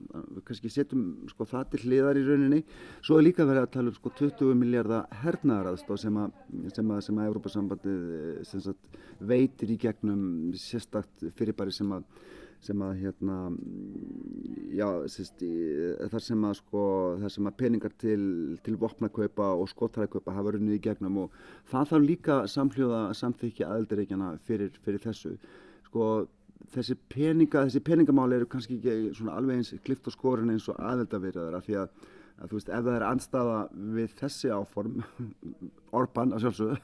kannski 0.47 0.73
setjum 0.73 1.05
sko, 1.29 1.47
það 1.53 1.69
til 1.71 1.83
hliðar 1.85 2.21
í 2.21 2.25
rauninni. 2.25 2.61
Svo 3.05 3.19
er 3.19 3.27
líka 3.27 3.45
verið 3.45 3.67
að 3.67 3.73
tala 3.75 3.93
um 3.93 3.99
sko, 3.99 4.13
20 4.21 4.59
miljardar 4.61 5.07
hernaðaraðstóð 5.21 6.03
sem 6.05 6.21
að, 6.23 6.37
sem 6.73 6.93
að, 6.95 7.07
að 7.13 7.29
Európa-sambandið 7.29 8.11
eh, 8.41 9.01
veitir 9.21 9.75
í 9.75 9.79
gegnum 9.81 10.23
sérstakt 10.57 11.29
fyrirbæri 11.37 11.75
sem 11.75 11.91
að 11.93 12.07
sem 12.61 12.81
að 12.85 12.99
hérna 13.01 13.37
já, 14.75 14.87
sérst, 15.09 15.41
þar 16.11 16.23
sem 16.23 16.45
að 16.45 16.57
sko, 16.59 16.83
þar 17.23 17.33
sem 17.33 17.49
að 17.49 17.57
peningar 17.61 17.95
til, 18.01 18.21
til 18.65 18.75
vopnakaupa 18.81 19.49
og 19.57 19.69
skotthæðakaupa 19.71 20.35
hafa 20.35 20.53
runnið 20.55 20.77
í 20.77 20.83
gegnum 20.85 21.23
og 21.23 21.39
það 21.71 21.89
þarf 21.93 22.05
líka 22.05 22.37
samhljóða 22.53 23.01
samþykja 23.17 23.71
aðeldaríkjana 23.71 24.35
fyrir, 24.45 24.77
fyrir 24.85 25.03
þessu. 25.03 25.33
Sko 25.89 26.11
þessi 26.75 26.97
peninga, 27.11 27.65
þessi 27.65 27.83
peningamáli 27.85 28.37
eru 28.37 28.49
kannski 28.49 28.77
ekki 28.77 29.15
svona 29.17 29.37
alveg 29.39 29.59
eins 29.59 29.73
klift 29.85 30.07
og 30.07 30.15
skorin 30.15 30.53
eins 30.53 30.69
og 30.71 30.79
aðeldavirðar 30.79 31.57
af 31.57 31.65
því 31.67 31.79
að, 31.81 31.95
að 32.41 32.49
þú 32.51 32.57
veist 32.57 32.71
ef 32.71 32.85
það 32.85 32.95
er 32.97 33.05
anstaða 33.05 33.57
við 33.95 34.13
þessi 34.19 34.51
áform 34.53 35.01
Orban 36.01 36.35
að 36.35 36.45
sjálfsögðu 36.45 36.77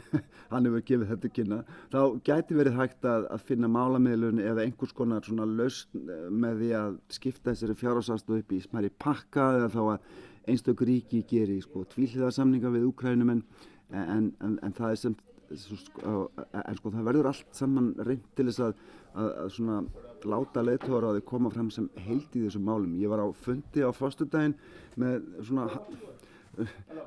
hann 0.52 0.68
hefur 0.68 0.86
gefið 0.90 1.12
þetta 1.12 1.32
kynna 1.38 1.58
þá 1.92 2.00
gæti 2.26 2.58
verið 2.58 2.78
hægt 2.80 3.08
að, 3.08 3.28
að 3.34 3.44
finna 3.50 3.70
málamiðlun 3.70 4.42
eða 4.42 4.64
einhvers 4.64 4.94
konar 4.96 5.26
svona 5.26 5.46
lausn 5.48 6.08
eh, 6.08 6.24
með 6.30 6.62
því 6.62 6.70
að 6.80 6.96
skipta 7.18 7.52
þessari 7.52 7.78
fjárhásastu 7.82 8.40
upp 8.40 8.54
í 8.54 8.62
smæri 8.64 8.90
pakka 9.06 9.50
eða 9.60 9.70
þá 9.74 9.82
að 9.84 10.08
einstaklega 10.50 10.90
ríki 10.90 11.22
geri 11.28 11.60
sko 11.64 11.84
tvíliðarsamninga 11.94 12.72
við 12.74 12.90
Úkrænum 12.90 13.36
en, 13.36 13.44
en, 13.92 14.32
en, 14.44 14.58
en 14.60 14.76
það 14.76 14.90
er 14.90 15.00
sem 15.04 15.16
sko, 15.60 16.16
en 16.34 16.78
sko 16.78 16.92
það 16.92 17.08
verður 17.08 17.30
allt 17.30 17.56
saman 17.56 17.92
reynd 18.06 18.26
til 18.36 18.48
þess 18.48 18.62
að, 18.66 18.74
að, 19.14 19.30
að 19.44 19.54
svona 19.56 19.78
láta 20.24 20.64
leittóra 20.64 21.10
að 21.10 21.20
þau 21.20 21.28
koma 21.28 21.52
fram 21.52 21.70
sem 21.72 21.88
held 22.06 22.36
í 22.36 22.44
þessum 22.46 22.64
málum. 22.66 22.94
Ég 23.00 23.12
var 23.12 23.22
á 23.24 23.28
fundi 23.36 23.84
á 23.84 23.90
fórstudaginn 23.92 24.56
með 25.00 25.22
svona 25.46 25.68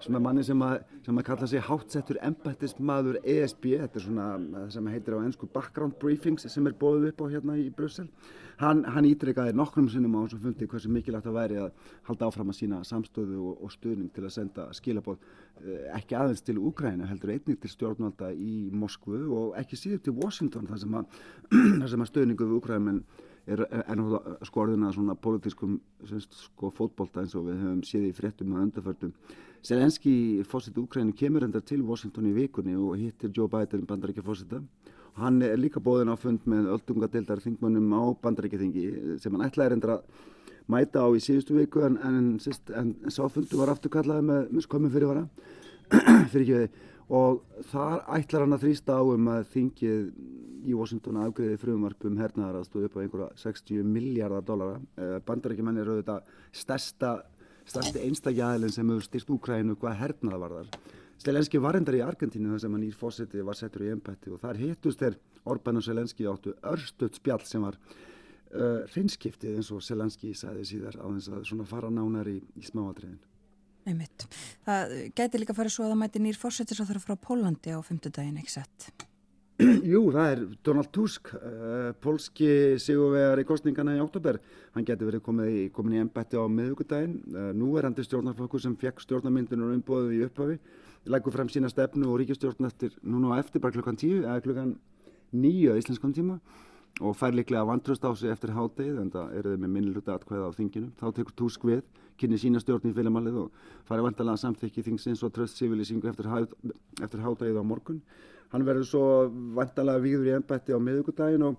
svona 0.03 0.19
manni 0.21 0.43
sem 0.45 0.61
að, 0.63 0.81
sem 1.05 1.19
að 1.19 1.25
kalla 1.29 1.47
sig 1.49 1.63
hátsettur 1.63 2.19
embættismadur 2.25 3.19
ESB, 3.23 3.69
þetta 3.83 3.99
er 3.99 4.05
svona 4.05 4.65
sem 4.73 4.89
heitir 4.91 5.15
á 5.15 5.23
ennsku 5.23 5.47
background 5.53 5.95
briefings 6.01 6.47
sem 6.51 6.67
er 6.67 6.75
bóðið 6.77 7.11
upp 7.11 7.23
á 7.23 7.31
hérna 7.31 7.55
í 7.59 7.69
Brussel. 7.73 8.07
Hann, 8.57 8.81
hann 8.89 9.05
ítrekkaði 9.05 9.53
nokkrum 9.53 9.85
sinnum 9.93 10.15
á 10.17 10.25
þessu 10.25 10.39
fundi 10.41 10.67
hversu 10.69 10.89
mikilvægt 10.89 11.29
að 11.29 11.35
væri 11.37 11.59
að 11.61 11.91
halda 12.09 12.29
áfram 12.29 12.49
að 12.49 12.57
sína 12.57 12.79
samstöðu 12.89 13.37
og, 13.51 13.59
og 13.67 13.73
stuðning 13.75 14.09
til 14.15 14.23
að 14.25 14.33
senda 14.33 14.65
skilabóð 14.73 15.19
eh, 15.61 15.83
ekki 15.93 16.17
aðeins 16.17 16.41
til 16.45 16.57
Úgræna 16.57 17.05
heldur 17.05 17.35
einnig 17.35 17.59
til 17.61 17.69
stjórnvalda 17.69 18.31
í 18.33 18.71
Moskvu 18.73 19.21
og 19.37 19.53
ekki 19.61 19.77
síður 19.77 20.01
til 20.07 20.15
Washington 20.17 20.65
þar 20.71 20.81
sem 20.81 20.97
að, 20.97 21.21
að 21.85 22.09
stuðningu 22.09 22.49
við 22.49 22.57
Úgræna 22.57 22.97
er 23.47 23.63
ennúða 23.87 24.37
sko 24.47 24.63
orðina 24.65 24.91
svona 24.95 25.15
politískum 25.15 25.77
sko 26.29 26.71
fótbolta 26.75 27.23
eins 27.23 27.35
og 27.37 27.47
við 27.47 27.61
höfum 27.63 27.83
séð 27.87 28.07
í 28.09 28.15
fréttum 28.15 28.53
og 28.55 28.65
undarförtum. 28.65 29.13
Selenski 29.65 30.43
fósitt 30.47 30.77
Úkrænu 30.77 31.15
kemur 31.17 31.45
endar 31.47 31.63
til 31.65 31.81
Washington 31.83 32.29
í 32.29 32.35
vikunni 32.35 32.75
og 32.77 32.97
hittir 32.99 33.31
Joe 33.35 33.49
Biden 33.51 33.87
bandarækja 33.89 34.23
fósita 34.23 34.61
og 34.61 35.21
hann 35.23 35.41
er 35.41 35.57
líka 35.57 35.81
bóðin 35.83 36.13
á 36.13 36.15
fund 36.19 36.45
með 36.45 36.69
öldungadeildar 36.75 37.41
þingmannum 37.43 37.93
á 37.95 38.03
bandarækja 38.21 38.61
þingi 38.61 38.85
sem 39.23 39.33
hann 39.33 39.47
ætlaði 39.47 39.79
endar 39.79 39.95
að 39.97 40.25
mæta 40.67 41.03
á 41.03 41.07
í 41.15 41.23
síðustu 41.23 41.55
viku 41.57 41.85
en, 41.87 41.97
en, 42.03 42.27
en 42.75 42.93
sáfundu 43.11 43.59
var 43.59 43.71
afturkallaði 43.73 44.27
með, 44.27 44.51
með 44.51 44.67
skömmu 44.67 44.91
fyrirvara 44.93 45.25
fyrir 46.31 46.43
ekki 46.43 46.59
við 46.59 46.85
og 47.07 47.43
þar 47.69 48.03
ætlar 48.17 48.43
hann 48.43 48.55
að 48.57 48.65
þrýsta 48.65 48.97
á 48.99 49.03
um 49.07 49.29
að 49.31 49.45
þingið 49.53 50.01
í 50.67 50.75
Washington 50.75 51.19
afgriði 51.23 51.59
frumarpum 51.61 52.19
hernaðar 52.19 52.59
að 52.59 52.67
stóðu 52.67 52.89
upp 52.89 52.97
á 52.99 53.01
einhverja 53.03 53.27
60 53.43 53.87
miljardar 53.87 54.43
dólara. 54.43 54.81
Eh, 54.99 55.17
Bandarækjumenn 55.23 55.79
eru 55.79 56.01
þetta 56.01 56.17
stærsta, 56.51 57.13
stærsti 57.67 58.03
einstakjæðilin 58.03 58.75
sem 58.75 58.91
hefur 58.91 59.07
styrst 59.07 59.31
Úkrænu 59.31 59.77
hvað 59.79 59.99
hernaðar 60.01 60.43
var 60.43 60.57
þar. 60.57 60.91
Selenski 61.23 61.61
var 61.63 61.79
endar 61.79 61.97
í 61.97 62.03
Argentínu 62.05 62.51
þar 62.53 62.61
sem 62.61 62.75
hann 62.75 62.85
í 62.85 62.91
fósiti 62.93 63.45
var 63.45 63.57
settur 63.57 63.87
í 63.87 63.93
ennbætti 63.93 64.33
og 64.35 64.43
þar 64.43 64.59
hittust 64.59 65.01
þeir 65.01 65.17
Orban 65.49 65.79
og 65.79 65.87
Selenski 65.87 66.27
áttu 66.29 66.53
örstuðt 66.61 67.17
spjall 67.17 67.41
sem 67.47 67.63
var 67.63 67.79
uh, 67.79 68.83
hreinskiptið 68.91 69.57
eins 69.57 69.71
og 69.73 69.81
Selenski 69.85 70.35
sæði 70.37 70.67
síðar 70.67 70.99
á 71.01 71.07
þess 71.07 71.55
að 71.55 71.65
fara 71.71 71.89
nánar 71.89 72.29
í, 72.29 72.37
í 72.37 72.67
smáatriðin. 72.67 73.17
Einmitt. 73.87 74.27
Það 74.67 74.95
gæti 75.15 75.39
líka 75.39 75.53
að 75.55 75.61
fara 75.61 75.71
svo 75.71 75.85
að 75.85 75.93
það 75.93 76.01
mæti 76.03 76.23
nýr 76.23 76.39
fórsetisráþur 76.41 77.03
frá 77.03 77.15
Pólandi 77.15 77.71
á 77.71 77.79
fymtudagin, 77.85 78.39
ekki 78.41 78.57
sett? 78.57 78.89
Jú, 79.57 80.03
það 80.13 80.31
er 80.31 80.41
Donald 80.67 80.89
Tusk, 80.93 81.31
uh, 81.33 81.87
pólski 82.03 82.77
sigurvegar 82.77 83.39
í 83.41 83.45
kostningana 83.47 83.95
í 83.97 84.01
oktober. 84.03 84.37
Hann 84.75 84.85
getur 84.85 85.09
verið 85.09 85.23
komið 85.25 85.55
komin 85.73 85.95
í 85.95 86.01
ennbætti 86.03 86.37
á 86.37 86.45
miðugudagin. 86.45 87.15
Uh, 87.31 87.47
nú 87.57 87.71
er 87.79 87.87
hann 87.87 87.97
til 87.97 88.05
stjórnarflokku 88.05 88.61
sem 88.61 88.75
fekk 88.77 89.01
stjórnarmyndunum 89.01 89.73
umbóðið 89.79 90.13
í 90.19 90.21
upphafi. 90.27 90.59
Leggur 91.09 91.33
frem 91.33 91.49
sína 91.49 91.71
stefnu 91.73 92.11
og 92.11 92.19
ríkistjórn 92.21 92.69
eftir 92.69 92.93
núna 93.01 93.33
á 93.33 93.41
eftir, 93.41 93.63
bara 93.63 93.73
klukkan 93.73 93.97
tíu, 93.97 94.19
eða 94.27 94.43
klukkan 94.45 94.75
nýju 95.33 95.73
á 95.73 95.79
íslenskan 95.79 96.13
tíma 96.13 96.37
og 97.01 97.13
fær 97.17 97.33
líklega 97.33 97.65
vantröst 97.65 98.05
á 98.05 98.11
sig 98.17 98.31
eftir 98.31 98.53
háttegið 98.55 99.01
en 99.01 99.11
það 99.13 99.33
eru 99.39 99.53
þau 99.53 99.61
með 99.63 99.73
minnluta 99.73 100.15
atkvæða 100.17 100.49
á 100.49 100.57
þinginu. 100.57 100.91
Þá 100.97 101.07
tekur 101.17 101.35
Tusk 101.37 101.65
við, 101.65 101.83
kynni 102.19 102.39
sína 102.41 102.61
stjórn 102.63 102.91
í 102.91 102.95
fylgjamalið 102.95 103.41
og 103.43 103.67
farið 103.87 104.07
vantalega 104.09 104.41
samþykki 104.43 104.85
þingsins 104.87 105.23
og 105.25 105.33
tröst 105.35 105.59
sífylýsingu 105.59 106.09
eftir, 106.11 106.29
eftir 107.03 107.23
háttegið 107.25 107.61
á 107.61 107.65
morgun. 107.65 108.01
Hann 108.53 108.65
verður 108.67 108.87
svo 108.87 109.03
vantalega 109.57 110.03
výður 110.03 110.31
í 110.31 110.35
ennbætti 110.37 110.75
á 110.75 110.79
miðugudagin 110.79 111.45
og, 111.49 111.57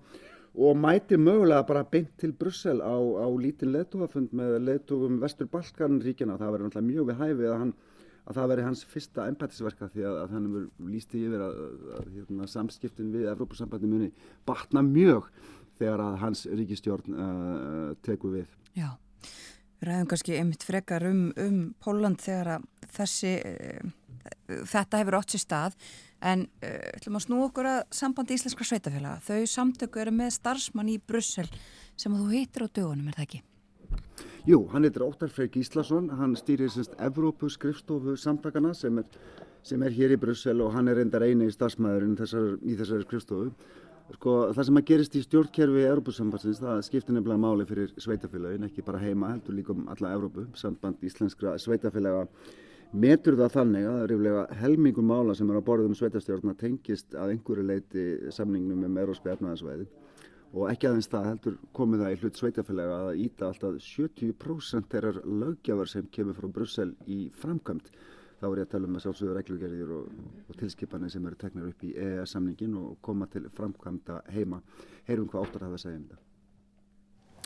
og 0.57 0.79
mæti 0.79 1.19
mögulega 1.21 1.67
bara 1.69 1.85
beint 1.85 2.15
til 2.17 2.33
Brussel 2.33 2.81
á, 2.81 2.95
á 2.97 3.27
lítinn 3.41 3.73
leðtúafund 3.75 4.33
með 4.35 4.57
leðtúfum 4.65 5.21
Vestur 5.21 5.51
Balkanríkjana. 5.53 6.39
Það 6.41 6.55
verður 6.55 6.69
náttúrulega 6.69 6.89
mjög 6.89 7.09
við 7.11 7.23
hæfið 7.23 7.53
að 7.53 7.63
hann 7.63 7.77
að 8.29 8.37
það 8.37 8.51
veri 8.51 8.65
hans 8.67 8.81
fyrsta 8.85 9.25
ennbættisverka 9.29 9.89
því 9.93 10.05
að, 10.05 10.17
að 10.21 10.33
hann 10.35 10.47
hefur 10.47 10.89
líst 10.91 11.13
í 11.17 11.21
yfir 11.25 11.43
að, 11.43 11.61
að, 11.97 12.09
hérna, 12.15 12.47
samskiptin 12.51 13.13
við 13.13 13.29
Evrópussambandi 13.31 13.89
muni 13.89 14.09
batna 14.47 14.83
mjög 14.85 15.29
þegar 15.79 16.03
að 16.05 16.17
hans 16.23 16.43
ríkistjórn 16.59 17.15
uh, 17.15 17.93
tekur 18.05 18.35
við. 18.35 18.51
Já, 18.77 18.91
ræðum 19.85 20.09
kannski 20.11 20.37
einmitt 20.39 20.65
frekar 20.67 21.05
um, 21.07 21.29
um 21.39 21.59
Póland 21.83 22.21
þegar 22.23 22.63
þessi, 22.95 23.35
uh, 23.39 24.63
þetta 24.67 25.01
hefur 25.01 25.19
átt 25.19 25.35
sér 25.35 25.43
stað 25.45 25.77
en 26.19 26.47
uh, 26.63 26.95
ætlum 26.97 27.19
að 27.19 27.25
snú 27.27 27.43
okkur 27.45 27.69
að 27.69 27.83
sambandi 27.95 28.35
íslenskra 28.35 28.67
sveitafélaga. 28.67 29.21
Þau 29.23 29.53
samtöku 29.53 30.03
eru 30.03 30.15
með 30.15 30.35
starfsmann 30.39 30.91
í 30.91 30.99
Brussel 30.99 31.47
sem 31.99 32.15
þú 32.15 32.31
heitir 32.33 32.65
á 32.65 32.67
dögunum, 32.67 33.07
er 33.11 33.19
það 33.19 33.27
ekki? 33.27 33.43
Jú, 34.47 34.63
hann 34.71 34.87
heitir 34.87 35.03
Óttar 35.03 35.31
Freyr 35.33 35.49
Gíslason, 35.51 36.07
hann 36.15 36.35
stýrir 36.39 36.71
semst 36.71 36.95
Evrópu 37.03 37.49
skrifstofu 37.51 38.15
samtakana 38.17 38.71
sem 38.73 39.01
er, 39.01 39.19
sem 39.67 39.83
er 39.83 39.93
hér 39.93 40.15
í 40.15 40.19
Brussel 40.19 40.63
og 40.63 40.71
hann 40.73 40.87
er 40.87 40.99
reyndar 40.99 41.25
eini 41.27 41.49
starfsmæðurinn 41.51 42.15
þessar, 42.19 42.55
í 42.63 42.77
þessari 42.79 43.05
skrifstofu. 43.05 43.51
Sko, 44.09 44.31
það 44.55 44.65
sem 44.65 44.79
að 44.79 44.87
gerist 44.89 45.15
í 45.15 45.21
stjórnkerfi 45.21 45.83
Evrópusambansins, 45.85 46.61
það 46.63 46.79
skiptir 46.87 47.13
nefnilega 47.13 47.43
máli 47.43 47.65
fyrir 47.69 47.91
sveitafélagin, 48.01 48.65
ekki 48.65 48.85
bara 48.87 49.01
heima, 49.03 49.29
heldur 49.35 49.53
líka 49.53 49.75
um 49.75 49.85
alla 49.93 50.15
Evrópu, 50.17 50.47
samband 50.57 51.05
íslenskra 51.05 51.53
sveitafélaga 51.61 52.25
metur 52.89 53.37
það 53.37 53.53
þannig 53.53 53.85
að 53.85 53.91
það 53.93 54.03
er 54.03 54.09
ríflega 54.09 54.43
helmingum 54.63 55.09
mála 55.11 55.35
sem 55.37 55.49
er 55.51 55.59
á 55.61 55.67
borðum 55.67 55.93
sveitastjórna 55.97 56.55
tengist 56.57 57.13
að 57.13 57.35
einhverju 57.35 57.65
leiti 57.69 58.05
samningnum 58.33 58.87
um 58.87 58.97
Európska 58.97 59.35
efnaðarsvæði 59.35 59.85
og 60.57 60.71
ekki 60.71 60.89
aðeins 60.89 61.09
það 61.11 61.27
heldur 61.29 61.57
komið 61.77 62.01
það 62.03 62.13
í 62.15 62.19
hlut 62.23 62.39
sveitafélaga 62.39 62.95
að 63.03 63.19
íta 63.27 63.49
alltaf 63.51 63.77
70% 63.85 64.89
þeirrar 64.89 65.19
lögjafar 65.43 65.91
sem 65.91 66.07
kemur 66.09 66.37
frá 66.39 66.49
Brussel 66.55 66.95
í 67.05 67.19
framkvæmt. 67.37 67.91
Þá 68.39 68.45
er 68.47 68.61
ég 68.61 68.67
að 68.67 68.71
tala 68.71 68.87
um 68.87 68.95
að 68.95 69.03
sjálfsögur 69.03 69.35
reglugerðir 69.35 69.91
og, 69.97 70.11
og 70.47 70.57
tilskipanir 70.61 71.11
sem 71.11 71.25
eru 71.27 71.37
teknar 71.39 71.67
upp 71.67 71.83
í 71.83 71.91
EES 71.99 72.35
samningin 72.35 72.77
og 72.79 72.93
koma 73.03 73.27
til 73.31 73.49
framkvæmta 73.55 74.21
heima. 74.31 74.61
Heyrum 75.09 75.27
hvað 75.27 75.47
áttar 75.47 75.65
það 75.65 75.75
að 75.75 75.83
segja 75.83 75.99
um 75.99 76.05
þetta. 76.07 76.23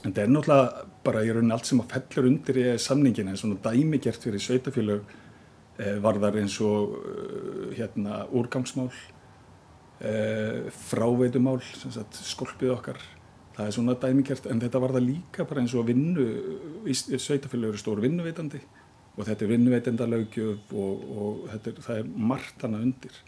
En 0.03 0.13
það 0.13 0.21
er 0.23 0.31
náttúrulega 0.35 0.85
bara 1.07 1.23
í 1.23 1.31
raunin 1.33 1.55
allt 1.55 1.69
sem 1.69 1.81
að 1.81 1.95
fellur 1.95 2.29
undir 2.29 2.61
EES 2.61 2.87
samningin 2.91 3.31
en 3.31 3.39
svona 3.41 3.57
dæmigert 3.65 4.27
fyrir 4.27 4.45
sveitafélag 4.45 5.17
eh, 5.79 5.97
varðar 6.03 6.37
eins 6.43 6.59
og 6.61 6.93
eh, 6.99 7.67
hérna 7.79 8.23
úrgangsmál 8.29 8.91
e, 10.03 10.13
fráveitumál, 10.91 11.59
skolpið 12.19 12.73
okkar, 12.75 13.01
það 13.55 13.69
er 13.69 13.75
svona 13.75 13.97
dæmingert 14.01 14.47
en 14.51 14.61
þetta 14.61 14.81
var 14.83 14.93
það 14.95 15.07
líka 15.07 15.45
bara 15.49 15.63
eins 15.63 15.75
og 15.77 15.87
vinnu, 15.87 16.27
sveitafélagur 16.91 17.77
er 17.77 17.81
stór 17.81 18.03
vinnuveitandi 18.03 18.61
og 19.14 19.27
þetta 19.27 19.45
er 19.45 19.53
vinnuveitendalaugjöf 19.53 20.73
og, 20.73 21.07
og 21.14 21.53
er, 21.53 21.80
það 21.85 22.02
er 22.02 22.11
margt 22.31 22.65
hana 22.65 22.81
undir. 22.81 23.22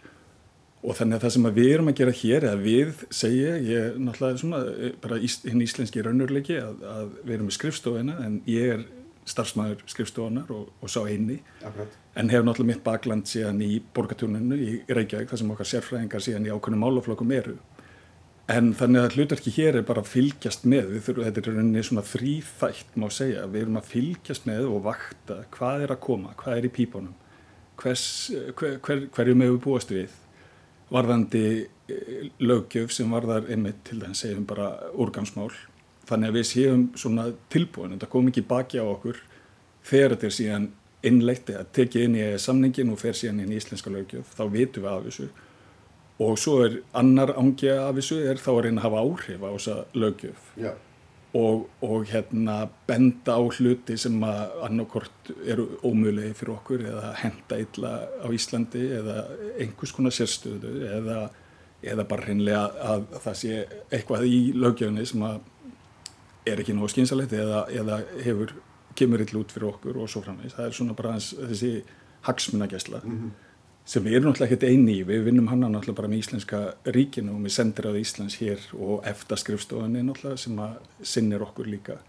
Og 0.86 0.94
þannig 0.94 1.16
að 1.16 1.24
það 1.24 1.34
sem 1.34 1.48
við 1.56 1.72
erum 1.72 1.90
að 1.90 1.98
gera 2.00 2.14
hér 2.14 2.46
eða 2.46 2.62
við 2.62 3.00
segja, 3.14 3.54
ég 3.58 3.88
er 3.88 3.96
náttúrulega 3.98 4.42
svona 4.42 4.60
eh, 4.74 4.92
bara 5.02 5.18
hinn 5.22 5.64
íslenski 5.64 6.04
raunurleiki 6.04 6.60
að, 6.62 6.84
að 6.92 7.08
við 7.22 7.36
erum 7.38 7.48
með 7.48 7.58
skrifstofina 7.58 8.18
en 8.26 8.38
ég 8.50 8.74
er 8.76 8.86
starfsmæður 9.26 9.82
skrifstofunar 9.90 10.50
og, 10.54 10.68
og 10.78 10.90
sá 10.90 11.00
einni 11.02 11.40
Akkurat. 11.66 11.94
en 12.14 12.30
hefur 12.30 12.46
náttúrulega 12.46 12.72
mitt 12.72 12.84
bakland 12.86 13.26
síðan 13.30 13.58
í 13.66 13.80
borgatúninu 13.94 14.58
í 14.62 14.76
Reykjavík 14.86 15.32
þar 15.32 15.40
sem 15.40 15.50
okkar 15.54 15.70
sérfræðingar 15.72 16.22
síðan 16.22 16.46
í 16.46 16.52
ákveðnum 16.54 16.84
málaflokkum 16.84 17.34
eru 17.34 17.56
en 18.52 18.72
þannig 18.78 19.02
að 19.02 19.16
hlutverki 19.16 19.52
hér 19.56 19.80
er 19.80 19.86
bara 19.86 20.02
að 20.04 20.12
fylgjast 20.12 20.66
með. 20.68 20.96
Þurfum, 21.02 21.24
þetta 21.26 21.42
er 21.42 21.48
rauninni 21.50 21.84
svona 21.86 22.04
þrýþætt 22.06 22.98
má 23.00 23.06
segja, 23.10 23.46
við 23.50 23.66
erum 23.66 23.78
að 23.80 23.92
fylgjast 23.92 24.46
með 24.48 24.68
og 24.70 24.84
vakta 24.86 25.42
hvað 25.56 25.86
er 25.86 25.94
að 25.96 26.04
koma, 26.06 26.34
hvað 26.38 26.60
er 26.60 26.68
í 26.68 26.74
pípunum 26.76 27.14
hver, 27.80 28.80
hver, 28.82 29.06
hverju 29.12 29.36
með 29.36 29.52
við 29.54 29.62
búast 29.66 29.92
við 29.92 30.14
varðandi 30.92 31.44
eh, 31.90 32.28
lögjöf 32.40 32.92
sem 32.94 33.10
varðar 33.12 33.48
einmitt 33.50 33.82
til 33.86 33.98
þess 34.00 34.12
að 34.12 34.20
segjum 34.22 34.46
bara 34.48 34.68
úrgansmál 34.94 35.50
þannig 36.06 36.30
að 36.30 36.36
við 36.38 36.46
séum 36.46 36.84
svona 36.94 37.30
tilbúin. 37.50 37.96
Þetta 37.96 38.10
kom 38.12 38.28
ekki 38.30 38.44
baki 38.46 38.78
á 38.78 38.86
okkur 38.86 39.18
þegar 39.86 40.14
þetta 40.14 40.28
er 40.28 40.36
síðan 40.36 40.68
innleitt 41.06 41.50
að 41.50 41.72
tekið 41.76 42.06
inn 42.06 42.18
í 42.18 42.28
samningin 42.42 42.92
og 42.94 43.00
fer 43.02 43.18
síðan 43.18 43.42
inn 43.42 43.52
í 43.54 43.58
íslenska 43.58 43.90
lögjöf 43.92 44.30
þá 44.38 44.44
vitum 44.54 44.86
við 44.86 44.92
af 44.92 45.04
þessu 45.08 45.28
og 46.22 46.38
svo 46.40 46.60
er 46.64 46.80
annar 46.96 47.34
ángi 47.36 47.68
af 47.72 47.94
þessu 47.98 48.18
er 48.24 48.40
þá 48.40 48.50
að 48.54 48.60
reyna 48.66 48.80
að 48.80 48.86
hafa 48.86 49.00
áhrif 49.04 49.42
á 49.44 49.50
þessa 49.50 49.76
lögjöf 49.94 50.50
Já. 50.56 50.70
og, 51.36 51.66
og 51.84 52.06
hérna 52.08 52.58
benda 52.88 53.36
á 53.36 53.42
hluti 53.44 53.98
sem 54.00 54.16
að 54.24 54.54
annarkort 54.68 55.32
eru 55.44 55.66
ómulegi 55.84 56.32
fyrir 56.38 56.54
okkur 56.56 56.86
eða 56.92 57.12
henda 57.20 57.60
illa 57.60 57.92
á 58.24 58.28
Íslandi 58.32 58.86
eða 59.00 59.18
einhvers 59.60 59.92
konar 59.92 60.16
sérstöðu 60.16 60.72
eða, 60.88 61.18
eða 61.84 62.08
bara 62.08 62.28
hreinlega 62.28 62.64
að, 62.64 63.04
að 63.12 63.20
það 63.28 63.38
sé 63.42 63.60
eitthvað 63.90 64.26
í 64.30 64.40
lögjöfni 64.56 65.06
sem 65.12 65.28
að 65.28 65.44
er 66.46 66.62
ekki 66.62 66.76
nógu 66.76 66.88
skynsalegt 66.94 67.34
eða, 67.36 67.64
eða 67.74 68.00
hefur, 68.22 68.54
kemur 68.96 69.24
illa 69.24 69.40
út 69.42 69.52
fyrir 69.52 69.72
okkur 69.72 69.98
og 70.00 70.08
svo 70.08 70.22
framvegis. 70.24 70.54
Það 70.54 70.68
er 70.68 70.76
svona 70.78 70.94
bara 70.96 71.16
þessi 71.18 71.72
hagsmunagæsla 72.26 73.00
sem 73.86 74.02
við 74.02 74.18
erum 74.18 74.32
náttúrulega 74.32 74.56
ekkert 74.56 74.66
eini 74.66 74.96
í, 74.98 75.04
við 75.06 75.28
vinnum 75.28 75.50
hana 75.50 75.68
náttúrulega 75.70 76.00
bara 76.00 76.10
með 76.10 76.22
Íslenska 76.24 76.62
ríkinu 76.96 77.36
og 77.36 77.42
með 77.44 77.54
sendiráði 77.54 78.02
Íslands 78.02 78.38
hér 78.40 78.64
og 78.74 79.06
eftir 79.06 79.38
skrifstofunni 79.42 80.02
náttúrulega 80.02 80.42
sem 80.42 80.58
að 80.58 81.06
sinnir 81.06 81.44
okkur 81.46 81.70
líka. 81.70 82.00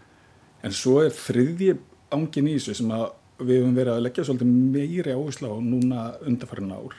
En 0.66 0.74
svo 0.74 0.98
er 1.04 1.14
þriðji 1.14 1.76
ángin 2.14 2.50
í 2.50 2.56
þessu 2.56 2.80
sem 2.80 2.90
að 2.96 3.06
við 3.38 3.60
höfum 3.60 3.76
verið 3.78 3.94
að 3.94 4.04
leggja 4.06 4.24
svolítið 4.26 4.50
meiri 4.74 5.14
áherslu 5.14 5.52
á 5.54 5.56
núna 5.62 6.08
undarfærin 6.26 6.74
ár 6.74 6.96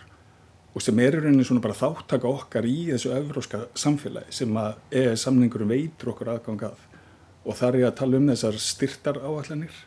og 0.69 0.83
sem 0.85 0.99
er 1.01 1.17
í 1.17 1.21
rauninni 1.23 1.43
svona 1.47 1.63
bara 1.63 1.75
þáttaka 1.75 2.29
okkar 2.29 2.67
í 2.69 2.77
þessu 2.93 3.11
evróska 3.17 3.65
samfélagi 3.77 4.35
sem 4.39 4.59
að 4.61 4.77
eða 5.01 5.17
samningurum 5.19 5.71
veitur 5.73 6.13
okkur 6.13 6.31
aðgangað 6.35 6.83
og 7.43 7.57
þar 7.57 7.73
er 7.73 7.81
ég 7.81 7.89
að 7.89 7.97
tala 7.99 8.19
um 8.19 8.29
þessar 8.31 8.59
styrtar 8.63 9.19
áallanir 9.19 9.79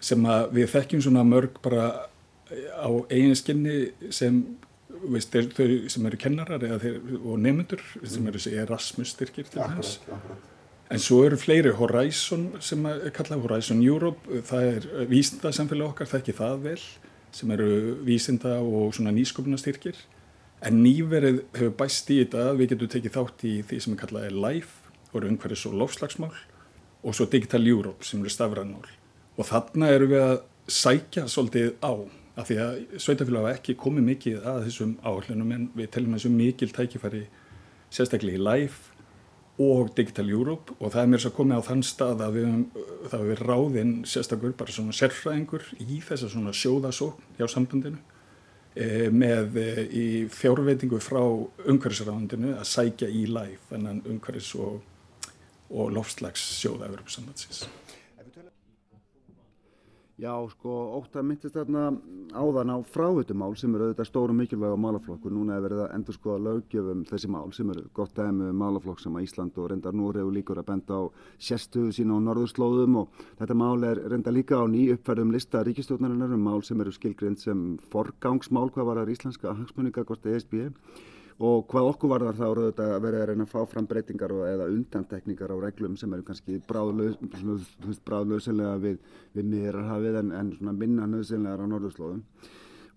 sem 0.00 0.24
að 0.30 0.48
við 0.56 0.72
þekkjum 0.74 1.04
svona 1.04 1.26
mörg 1.26 1.60
bara 1.62 1.84
á 2.50 2.88
eigin 3.10 3.36
skinni 3.36 3.78
sem 4.14 4.42
veist, 4.88 5.32
þeir, 5.32 5.50
þau 5.54 5.90
sem 5.92 6.06
eru 6.08 6.20
kennarar 6.20 6.62
þeir, 6.82 7.00
og 7.22 7.40
nefnendur 7.42 7.82
sem 8.02 8.26
eru 8.30 8.40
Erasmus 8.62 9.14
styrkir 9.14 9.48
til 9.50 9.62
þess 9.62 9.98
en 10.88 11.02
svo 11.02 11.20
eru 11.26 11.36
fleiri 11.40 11.74
Horizon 11.76 12.48
sem 12.64 12.86
er 12.88 13.10
kallað 13.16 13.44
Horizon 13.44 13.82
Europe 13.84 14.42
það 14.48 14.68
er 14.72 15.08
vísinda 15.10 15.52
samfélag 15.52 15.92
okkar, 15.92 16.08
það 16.08 16.22
ekki 16.22 16.36
það 16.38 16.62
vel 16.64 16.78
sem 17.36 17.50
eru 17.52 17.72
vísinda 18.06 18.58
og 18.64 18.94
svona 18.96 19.12
nýskopuna 19.12 19.60
styrkir 19.60 19.98
en 20.64 20.80
nýverið 20.82 21.42
hefur 21.54 21.74
bæst 21.78 22.08
í 22.10 22.22
þetta 22.22 22.52
við 22.58 22.72
getum 22.72 22.92
tekið 22.94 23.16
þátt 23.18 23.44
í 23.46 23.56
því 23.68 23.80
sem 23.84 23.94
er 23.94 24.00
kallað 24.00 24.38
LIFE 24.46 24.94
og 25.10 25.18
eru 25.20 25.32
umhverfis 25.34 25.66
og 25.68 25.76
lofslagsmál 25.82 26.32
og 27.04 27.14
svo 27.14 27.28
Digital 27.30 27.66
Europe 27.68 28.06
sem 28.06 28.22
eru 28.24 28.32
stafrænmál 28.32 28.88
og 29.38 29.46
þarna 29.46 29.92
eru 29.94 30.08
við 30.10 30.24
að 30.24 30.38
sækja 30.68 31.28
svolítið 31.30 31.76
á 31.84 31.92
af 32.38 32.46
því 32.46 32.58
að 32.62 32.76
sveitafélag 33.02 33.44
hafa 33.44 33.56
ekki 33.58 33.74
komið 33.78 34.06
mikið 34.12 34.46
að 34.46 34.60
þessum 34.68 34.94
áhaldunum 35.02 35.54
en 35.56 35.66
við 35.78 35.90
telum 35.94 36.14
þessum 36.14 36.36
mikil 36.38 36.70
tækifæri 36.74 37.24
sérstaklega 37.90 38.38
í 38.38 38.44
live 38.44 38.98
og 39.58 39.90
Digital 39.96 40.28
Europe 40.30 40.76
og 40.78 40.92
það 40.94 41.00
er 41.02 41.10
mér 41.12 41.22
svo 41.24 41.32
komið 41.34 41.58
á 41.58 41.68
þann 41.68 41.82
stað 41.86 42.22
að 42.22 42.36
við, 42.36 42.52
það 43.10 43.24
við 43.30 43.42
ráðinn 43.48 43.96
sérstakur 44.06 44.54
bara 44.60 44.76
svona 44.76 44.94
sérfræðingur 44.94 45.66
í 45.82 45.98
þessa 46.06 46.30
svona 46.30 46.54
sjóðasókn 46.54 47.40
hjá 47.40 47.48
sambandinu 47.50 47.98
e, 48.78 49.08
með 49.10 49.58
e, 49.58 49.66
í 49.88 50.06
fjárveitingu 50.30 51.02
frá 51.02 51.24
umhverfisráðundinu 51.24 52.54
að 52.54 52.70
sækja 52.70 53.10
í 53.10 53.26
live 53.26 53.58
þannig 53.72 54.06
umhverfis 54.14 54.54
og, 54.62 54.78
og 55.74 55.92
lofslags 55.96 56.46
sjóða 56.60 56.92
Evropasambandsins. 56.92 57.66
Já, 60.18 60.32
sko, 60.50 60.72
óttar 60.98 61.22
myndist 61.22 61.54
þarna 61.54 61.92
áðan 62.34 62.72
á 62.74 62.82
frávitumál 62.82 63.52
sem 63.54 63.70
eru 63.76 63.86
auðvitað 63.86 64.08
stóru 64.08 64.34
mikilvæg 64.34 64.72
á 64.74 64.78
málaflokku. 64.82 65.30
Núna 65.30 65.54
er 65.54 65.62
verið 65.62 65.82
að 65.84 65.92
endur 65.94 66.16
skoða 66.16 66.40
lögjöfum 66.42 67.04
þessi 67.06 67.28
mál 67.30 67.52
sem 67.54 67.70
eru 67.70 67.84
gott 67.94 68.16
dæmi 68.18 68.48
um 68.50 68.58
málaflokk 68.58 68.98
sem 68.98 69.14
að 69.14 69.28
Ísland 69.28 69.60
og 69.62 69.68
reyndar 69.70 69.94
Núregu 69.94 70.32
líkur 70.34 70.58
að 70.58 70.66
benda 70.72 70.98
á 70.98 71.02
sérstuðu 71.38 71.94
sína 71.94 72.18
á 72.18 72.26
norðurslóðum 72.26 72.98
og 72.98 73.20
þetta 73.38 73.58
mál 73.62 73.86
er 73.86 74.00
reyndar 74.10 74.34
líka 74.34 74.58
á 74.58 74.66
ný 74.66 74.88
uppfærðum 74.96 75.30
lista 75.36 75.62
ríkistjóðnarinnar 75.62 76.34
um 76.34 76.42
mál 76.50 76.66
sem 76.66 76.82
eru 76.82 76.96
skilgrind 76.98 77.38
sem 77.38 77.62
forgangsmál 77.94 78.72
hvað 78.74 78.90
var 78.90 79.04
að 79.04 79.14
íslenska 79.14 79.54
hagsmunninga 79.54 80.02
og 81.38 81.68
hvað 81.70 81.88
okkur 81.92 82.10
var 82.10 82.22
þar 82.26 82.38
þá 82.38 82.46
eru 82.48 82.62
þetta 82.66 82.86
að 82.94 83.02
vera 83.04 83.18
að 83.22 83.28
reyna 83.30 83.44
að 83.46 83.52
fá 83.52 83.60
fram 83.70 83.86
breytingar 83.86 84.32
og, 84.34 84.40
eða 84.48 84.70
undantekningar 84.74 85.52
á 85.54 85.56
reglum 85.62 85.94
sem 85.98 86.14
eru 86.14 86.24
kannski 86.26 86.58
bráðlausilega 86.66 88.74
við, 88.82 88.96
við 89.36 89.44
miðrarhafið 89.52 90.14
en, 90.22 90.32
en 90.34 90.48
minna 90.80 91.04
nöðsynlegar 91.06 91.62
á 91.62 91.66
norðurslóðum. 91.70 92.22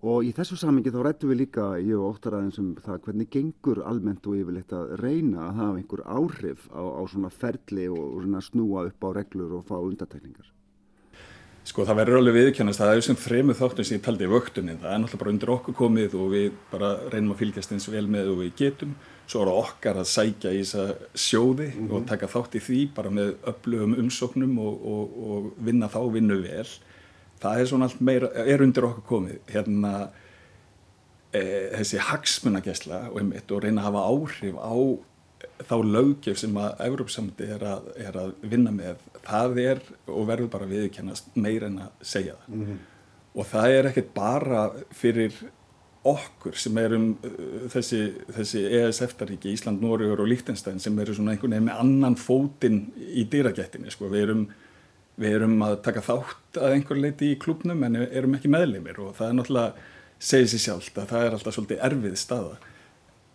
Og 0.02 0.26
í 0.26 0.32
þessu 0.34 0.56
samingi 0.58 0.90
þá 0.90 1.06
rættum 1.06 1.30
við 1.30 1.40
líka 1.44 1.78
ég 1.78 1.94
og 1.94 2.16
óttar 2.16 2.34
aðeins 2.40 2.58
um 2.58 2.74
það 2.82 3.04
hvernig 3.04 3.28
gengur 3.30 3.78
almennt 3.86 4.26
og 4.26 4.34
yfirleitt 4.40 4.74
að 4.74 4.98
reyna 4.98 5.46
að 5.46 5.54
hafa 5.60 5.78
einhver 5.78 6.02
áhrif 6.02 6.66
á, 6.74 6.82
á 6.82 7.02
svona 7.06 7.30
ferli 7.30 7.86
og, 7.92 8.18
og 8.18 8.42
snúa 8.42 8.90
upp 8.90 9.00
á 9.06 9.08
reglur 9.22 9.54
og 9.60 9.66
fá 9.70 9.78
undantekningar 9.78 10.51
Sko 11.62 11.84
það 11.86 11.98
verður 12.00 12.18
alveg 12.18 12.34
viðkjönast, 12.34 12.80
það 12.80 12.92
er 12.92 13.04
sem 13.06 13.18
þremu 13.22 13.54
þáttum 13.54 13.86
sem 13.86 13.94
ég 13.94 14.02
taldi 14.02 14.26
vöktunni, 14.26 14.72
það 14.82 14.94
er 14.94 14.96
náttúrulega 14.98 15.20
bara 15.20 15.30
undir 15.32 15.52
okkur 15.52 15.76
komið 15.78 16.16
og 16.18 16.32
við 16.32 16.48
bara 16.72 16.88
reynum 17.12 17.34
að 17.36 17.42
fylgjast 17.44 17.74
eins 17.76 17.86
vel 17.92 18.02
með 18.10 18.30
og 18.32 18.40
við 18.40 18.50
getum, 18.58 18.96
svo 19.30 19.44
er 19.44 19.50
það 19.52 19.60
okkar 19.60 20.00
að 20.02 20.08
sækja 20.10 20.54
í 20.56 20.64
þessa 20.64 21.12
sjóði 21.14 21.68
mm 21.68 21.76
-hmm. 21.76 21.92
og 21.94 22.08
taka 22.10 22.30
þátt 22.32 22.58
í 22.58 22.64
því 22.66 22.80
bara 22.96 23.14
með 23.14 23.30
öflugum 23.52 23.94
umsóknum 24.02 24.58
og, 24.58 24.82
og, 24.94 25.14
og 25.28 25.46
vinna 25.62 25.86
þá 25.86 26.00
vinnu 26.16 26.40
vel, 26.42 26.66
það 27.38 27.60
er 27.60 27.70
svona 27.70 27.86
allt 27.86 28.00
meira, 28.00 28.32
er 28.34 28.66
undir 28.66 28.88
okkur 28.90 29.06
komið, 29.06 29.38
hérna 29.54 30.10
e, 31.30 31.42
þessi 31.78 32.02
hagsmunagesla 32.10 33.04
og, 33.14 33.22
og 33.22 33.62
reyna 33.62 33.84
að 33.84 33.86
hafa 33.86 34.06
áhrif 34.10 34.58
á 34.58 34.74
þá 35.68 35.76
lögjöf 35.86 36.38
sem 36.40 36.56
að 36.60 36.84
Európsamti 36.86 37.48
er, 37.54 37.64
er 37.96 38.18
að 38.18 38.34
vinna 38.42 38.72
með 38.74 39.02
það 39.22 39.58
er 39.62 39.82
og 40.10 40.28
verður 40.28 40.52
bara 40.52 40.70
viðkennast 40.70 41.34
meir 41.38 41.66
en 41.68 41.80
að 41.86 42.06
segja 42.14 42.36
það 42.44 42.54
mm 42.54 42.62
-hmm. 42.66 42.78
og 43.34 43.50
það 43.52 43.76
er 43.78 43.90
ekkert 43.90 44.14
bara 44.14 44.62
fyrir 44.90 45.36
okkur 46.02 46.56
sem 46.58 46.78
erum 46.82 47.12
uh, 47.22 47.68
þessi, 47.70 48.00
þessi 48.34 48.64
ESF-taríki 48.80 49.52
Ísland, 49.52 49.82
Nóriður 49.82 50.24
og 50.24 50.28
Líktenstein 50.32 50.80
sem 50.82 50.98
eru 50.98 51.14
svona 51.14 51.36
einhvern 51.36 51.54
veginn 51.54 51.68
með 51.70 51.80
annan 51.84 52.18
fótinn 52.18 52.80
í 52.98 53.24
dýragettinni 53.30 53.90
sko. 53.90 54.08
við, 54.10 54.26
erum, 54.26 54.48
við 55.16 55.38
erum 55.38 55.62
að 55.62 55.78
taka 55.86 56.02
þátt 56.02 56.58
að 56.58 56.74
einhver 56.74 56.98
leiti 56.98 57.32
í 57.32 57.38
klubnum 57.38 57.84
en 57.86 57.96
erum 58.02 58.34
ekki 58.34 58.50
meðleimir 58.50 58.98
og 58.98 59.14
það 59.16 59.28
er 59.28 59.38
náttúrulega 59.38 59.72
segið 60.18 60.50
sér 60.50 60.64
sjálft 60.66 60.98
að 60.98 61.08
það 61.14 61.24
er 61.26 61.36
alltaf 61.36 61.54
svolítið 61.54 61.86
erfið 61.88 62.18
staða 62.18 62.58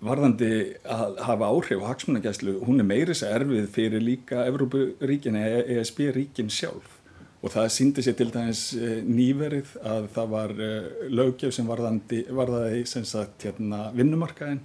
varðandi 0.04 0.52
að 0.86 1.18
hafa 1.26 1.50
áhrif 1.50 1.82
á 1.82 1.90
hagsmunagæslu, 1.90 2.60
hún 2.68 2.82
er 2.82 2.88
meiris 2.88 3.24
erfið 3.26 3.68
fyrir 3.74 4.04
líka 4.04 4.46
Evrópuríkin 4.46 5.38
eða 5.40 5.64
ESB-ríkin 5.78 6.52
sjálf. 6.54 7.00
Og 7.42 7.54
það 7.54 7.68
síndi 7.74 8.04
sér 8.06 8.16
til 8.18 8.30
dæmis 8.34 8.62
eh, 8.78 9.02
nýverið 9.06 9.76
að 9.86 10.08
það 10.16 10.32
var 10.34 10.54
eh, 10.58 10.88
lögjöf 11.14 11.54
sem 11.54 11.70
varðandi, 11.70 12.24
varðaði 12.34 12.86
sem 12.90 13.06
sagt 13.06 13.46
hérna 13.46 13.88
vinnumarkaðin 13.98 14.64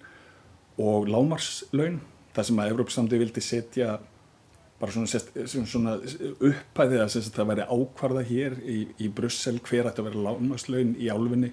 og 0.81 1.09
lámarslaun, 1.13 2.01
það 2.33 2.49
sem 2.49 2.63
að 2.63 2.73
Evrópsamdi 2.73 3.21
vildi 3.21 3.45
setja 3.45 3.99
bara 4.81 4.95
svona, 4.95 5.67
svona 5.69 5.99
upphæðið 6.43 7.05
að 7.05 7.29
það 7.37 7.51
væri 7.53 7.67
ákvarða 7.71 8.23
hér 8.27 8.57
í, 8.67 8.79
í 8.99 9.11
Brussel 9.15 9.61
hver 9.63 9.89
ætti 9.89 10.03
að 10.03 10.09
vera 10.09 10.25
lámarslaun 10.31 10.97
í 10.99 11.13
álfunni 11.13 11.53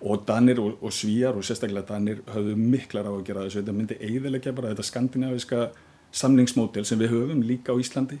og 0.00 0.24
Danir 0.28 0.60
og, 0.60 0.78
og 0.80 0.92
Svíjar 0.92 1.36
og 1.36 1.44
sérstaklega 1.44 1.86
Danir 1.88 2.22
höfðu 2.26 2.56
miklar 2.56 3.08
á 3.08 3.12
að 3.12 3.24
gera 3.28 3.46
þessu. 3.46 3.60
Þetta 3.60 3.76
myndi 3.76 3.98
eiðilegja 4.00 4.54
bara 4.56 4.72
þetta 4.72 4.88
skandinaviska 4.88 5.70
samlingsmódel 6.12 6.84
sem 6.88 6.98
við 7.00 7.12
höfum 7.14 7.42
líka 7.46 7.72
á 7.72 7.80
Íslandi. 7.80 8.20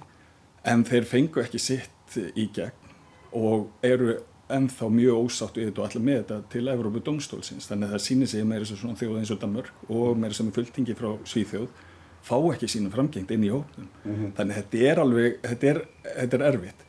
En 0.64 0.84
þeir 0.84 1.08
fengu 1.08 1.40
ekki 1.40 1.58
sitt 1.58 2.18
í 2.36 2.50
gegn 2.52 2.90
og 3.32 3.70
eru 3.86 4.18
ennþá 4.50 4.88
mjög 4.90 5.26
ósátt 5.26 5.58
við 5.58 5.70
þetta 5.70 5.82
og 5.82 5.86
allir 5.86 6.04
með 6.06 6.18
þetta 6.20 6.38
til 6.52 6.64
Európa 6.72 7.02
domstólsins 7.06 7.68
þannig 7.70 7.88
að 7.88 7.94
það 7.94 8.04
sýnir 8.06 8.30
sig 8.30 8.46
með 8.48 8.64
þessu 8.64 8.78
svona 8.80 8.98
þjóð 8.98 9.18
eins 9.20 9.32
og 9.34 9.40
Danmörk 9.44 9.84
og 9.88 10.18
með 10.18 10.32
þessum 10.32 10.52
fulltingi 10.56 10.96
frá 10.98 11.10
Svíþjóð 11.32 11.68
fá 12.26 12.36
ekki 12.50 12.68
sínum 12.70 12.94
framgengt 12.94 13.30
inn 13.34 13.46
í 13.46 13.52
hóknum 13.52 13.86
mm 13.86 14.14
-hmm. 14.14 14.32
þannig 14.36 14.56
að 14.56 14.62
þetta 14.62 14.90
er 14.90 15.02
alveg 15.04 15.38
þetta 15.46 15.70
er, 15.72 15.82
þetta 16.16 16.36
er 16.36 16.46
erfitt 16.50 16.86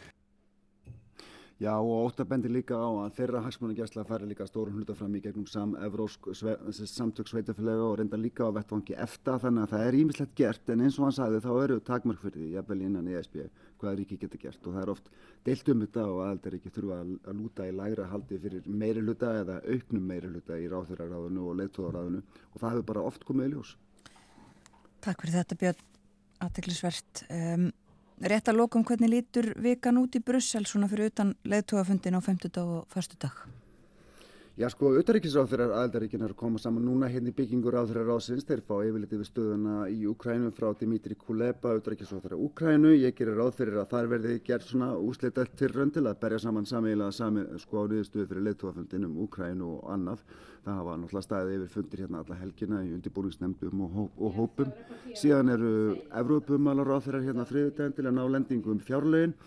Já 1.62 1.76
og 1.78 2.08
óttabendir 2.08 2.50
líka 2.50 2.74
á 2.74 2.90
að 3.06 3.18
þeirra 3.20 3.40
hagsmunagjærsla 3.46 4.02
færi 4.10 4.26
líka 4.32 4.48
stórum 4.50 4.80
hlutafram 4.80 5.14
í 5.14 5.20
gegnum 5.22 5.46
samtök 5.46 7.28
sveitafélaga 7.30 7.84
og 7.86 8.00
reynda 8.00 8.18
líka 8.18 8.48
á 8.50 8.56
vettvangi 8.56 8.96
eftir 8.98 9.38
þannig 9.44 9.68
að 9.68 9.74
það 9.76 9.84
er 9.86 9.98
ímislegt 10.00 10.34
gert 10.40 10.72
en 10.74 10.82
eins 10.82 10.98
og 10.98 11.06
hann 11.06 11.14
sagði 11.20 11.42
þá 11.44 11.52
eru 11.64 11.78
takmark 11.86 12.24
fyrir 12.24 12.40
því 12.40 12.48
jafnvel 12.56 12.82
innan 12.88 13.12
ESB 13.14 13.36
hvaða 13.78 13.94
ríki 14.00 14.18
getur 14.24 14.42
gert 14.42 14.66
og 14.66 14.74
það 14.74 14.82
er 14.82 14.94
oft 14.96 15.12
deilt 15.46 15.70
um 15.76 15.84
þetta 15.86 16.08
og 16.08 16.24
aðeldar 16.26 16.58
ekki 16.58 16.74
þurfa 16.80 16.98
að 17.04 17.38
lúta 17.44 17.70
í 17.70 17.78
lægra 17.78 18.10
haldi 18.10 18.42
fyrir 18.42 18.72
meiri 18.82 19.06
hluta 19.06 19.36
eða 19.44 19.60
auknum 19.62 20.10
meiri 20.10 20.34
hluta 20.34 20.58
í 20.58 20.66
ráþurraráðinu 20.74 21.46
og 21.46 21.62
leittóðaráðinu 21.62 22.24
og 22.26 22.58
það 22.58 22.70
hefur 22.72 22.90
bara 22.90 23.06
oft 23.12 23.28
komið 23.30 23.52
í 23.52 23.54
ljós. 23.54 23.76
Takk 25.06 25.22
fyrir 25.22 25.38
þetta 25.38 25.62
Björn, 25.62 25.88
aðteglisvert. 26.42 27.26
Um, 27.30 27.70
Rétt 28.22 28.52
að 28.52 28.60
lókum 28.60 28.84
hvernig 28.86 29.10
lítur 29.10 29.48
vikan 29.58 29.98
út 29.98 30.14
í 30.14 30.22
Brussel 30.22 30.68
svona 30.70 30.86
fyrir 30.92 31.10
utan 31.10 31.34
leðtúafundin 31.42 32.14
á 32.14 32.22
50 32.22 32.54
dag 32.54 32.70
og 32.70 32.98
1. 33.00 33.18
dag? 33.18 33.34
Já 34.60 34.68
sko, 34.68 34.90
auðaríkisráþurar 35.00 35.72
aðeldaríkina 35.78 36.26
er 36.28 36.34
að 36.34 36.40
koma 36.42 36.60
saman 36.60 36.84
núna 36.84 37.08
hérna 37.08 37.32
í 37.32 37.36
byggingur 37.38 37.78
áþurar 37.80 38.10
ráðsins. 38.10 38.44
Þeir 38.44 38.60
fá 38.68 38.74
yfirlitið 38.84 39.22
við 39.22 39.30
stöðuna 39.30 39.76
í 39.88 40.02
Ukrænu 40.12 40.50
frá 40.58 40.68
Dimitri 40.76 41.16
Kuleba, 41.16 41.72
auðaríkisráþurar 41.78 42.42
Ukrænu. 42.50 42.92
Ég 43.00 43.16
gerir 43.16 43.40
ráð 43.40 43.54
fyrir 43.62 43.80
að 43.80 43.88
þar 43.94 44.10
verði 44.12 44.36
gert 44.44 44.68
svona 44.68 44.90
úslita 45.00 45.46
til 45.56 45.72
röndil 45.72 46.04
að 46.12 46.20
berja 46.26 46.42
saman 46.44 46.68
samiðilega 46.68 47.16
sami 47.16 47.46
sko 47.64 47.86
á 47.88 47.92
niðurstöðu 47.94 48.28
fyrir 48.34 48.46
leittóafundin 48.50 49.08
um 49.08 49.16
Ukrænu 49.24 49.72
og 49.78 49.88
annað. 49.96 50.28
Það 50.68 50.78
hafa 50.82 51.00
náttúrulega 51.00 51.28
staðið 51.30 51.56
yfir 51.56 51.74
fundir 51.78 52.04
hérna 52.04 52.22
alla 52.26 52.42
helgina 52.44 52.84
í 52.84 52.94
undirbúningsnemndum 52.98 53.88
og, 53.88 53.96
hó 53.96 54.04
og 54.20 54.36
hópum. 54.36 54.76
Síðan 55.16 55.56
eru 55.56 55.74
Evrópumálar 56.12 56.92
ráþurar 56.92 57.24
hérna 57.24 57.48
þriðutæðin 57.48 57.96
til 57.98 58.10
að 58.12 58.18
ná 58.20 58.24
lendingum 58.36 58.76
um 58.76 58.84
fjárlegin. 58.84 59.40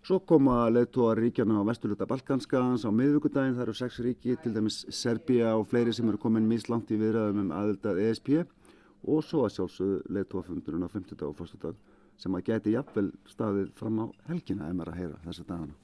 Svo 0.00 0.16
koma 0.24 0.64
leittóa 0.72 1.12
ríkjana 1.18 1.60
á 1.60 1.62
vesturluta 1.68 2.06
Balkanskans 2.08 2.86
á 2.88 2.90
miðvíkudaginn, 2.90 3.56
það 3.58 3.66
eru 3.66 3.74
sex 3.76 3.98
ríki, 4.00 4.36
til 4.40 4.54
dæmis 4.54 4.86
Serbia 4.88 5.52
og 5.58 5.66
fleiri 5.68 5.92
sem 5.92 6.08
eru 6.08 6.20
komin 6.20 6.48
mislangt 6.48 6.88
í 6.88 6.96
viðræðum 7.00 7.42
um 7.44 7.50
aðildað 7.52 8.00
ESP 8.06 8.30
og 8.40 9.20
svo 9.24 9.44
að 9.44 9.58
sjálfsögðu 9.58 9.98
leittóafundurinn 10.16 10.86
á 10.88 10.90
50 10.92 11.26
og 11.28 11.42
1. 11.44 11.60
dag 11.66 11.76
sem 12.20 12.36
að 12.36 12.46
geti 12.48 12.74
jafnvel 12.74 13.10
staðið 13.28 13.68
fram 13.76 14.00
á 14.00 14.06
helgina 14.28 14.68
ef 14.68 14.78
maður 14.78 14.92
að 14.94 15.00
heyra 15.02 15.20
þessa 15.26 15.46
dagana. 15.48 15.76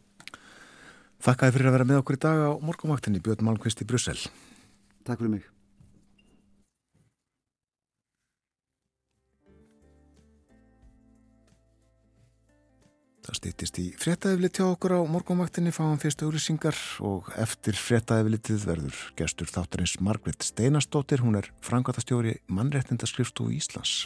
Þakkaði 1.26 1.56
fyrir 1.56 1.70
að 1.70 1.76
vera 1.76 1.88
með 1.90 2.00
okkur 2.02 2.18
í 2.18 2.22
dag 2.24 2.40
á 2.44 2.50
morgumvaktinni 2.60 3.24
Björn 3.24 3.48
Malmqvist 3.48 3.84
í 3.84 3.88
Brussel. 3.88 4.18
Takk 5.04 5.20
fyrir 5.20 5.36
mig. 5.38 5.55
Það 13.26 13.38
stýttist 13.40 13.78
í 13.82 13.84
fréttaeflit 13.98 14.58
hjá 14.60 14.66
okkur 14.68 14.92
á 14.94 15.00
morgunvaktinni 15.10 15.72
fáum 15.74 15.96
fyrstu 15.98 16.28
auðlýsingar 16.28 16.76
og 17.02 17.26
eftir 17.42 17.74
fréttaeflitið 17.74 18.66
verður 18.68 19.00
gestur 19.18 19.50
þáttarins 19.50 19.96
Margret 19.98 20.46
Steinastóttir, 20.46 21.24
hún 21.26 21.40
er 21.40 21.50
frangatastjóri 21.66 22.36
mannréttindaskrifstu 22.46 23.48
Íslands. 23.56 24.04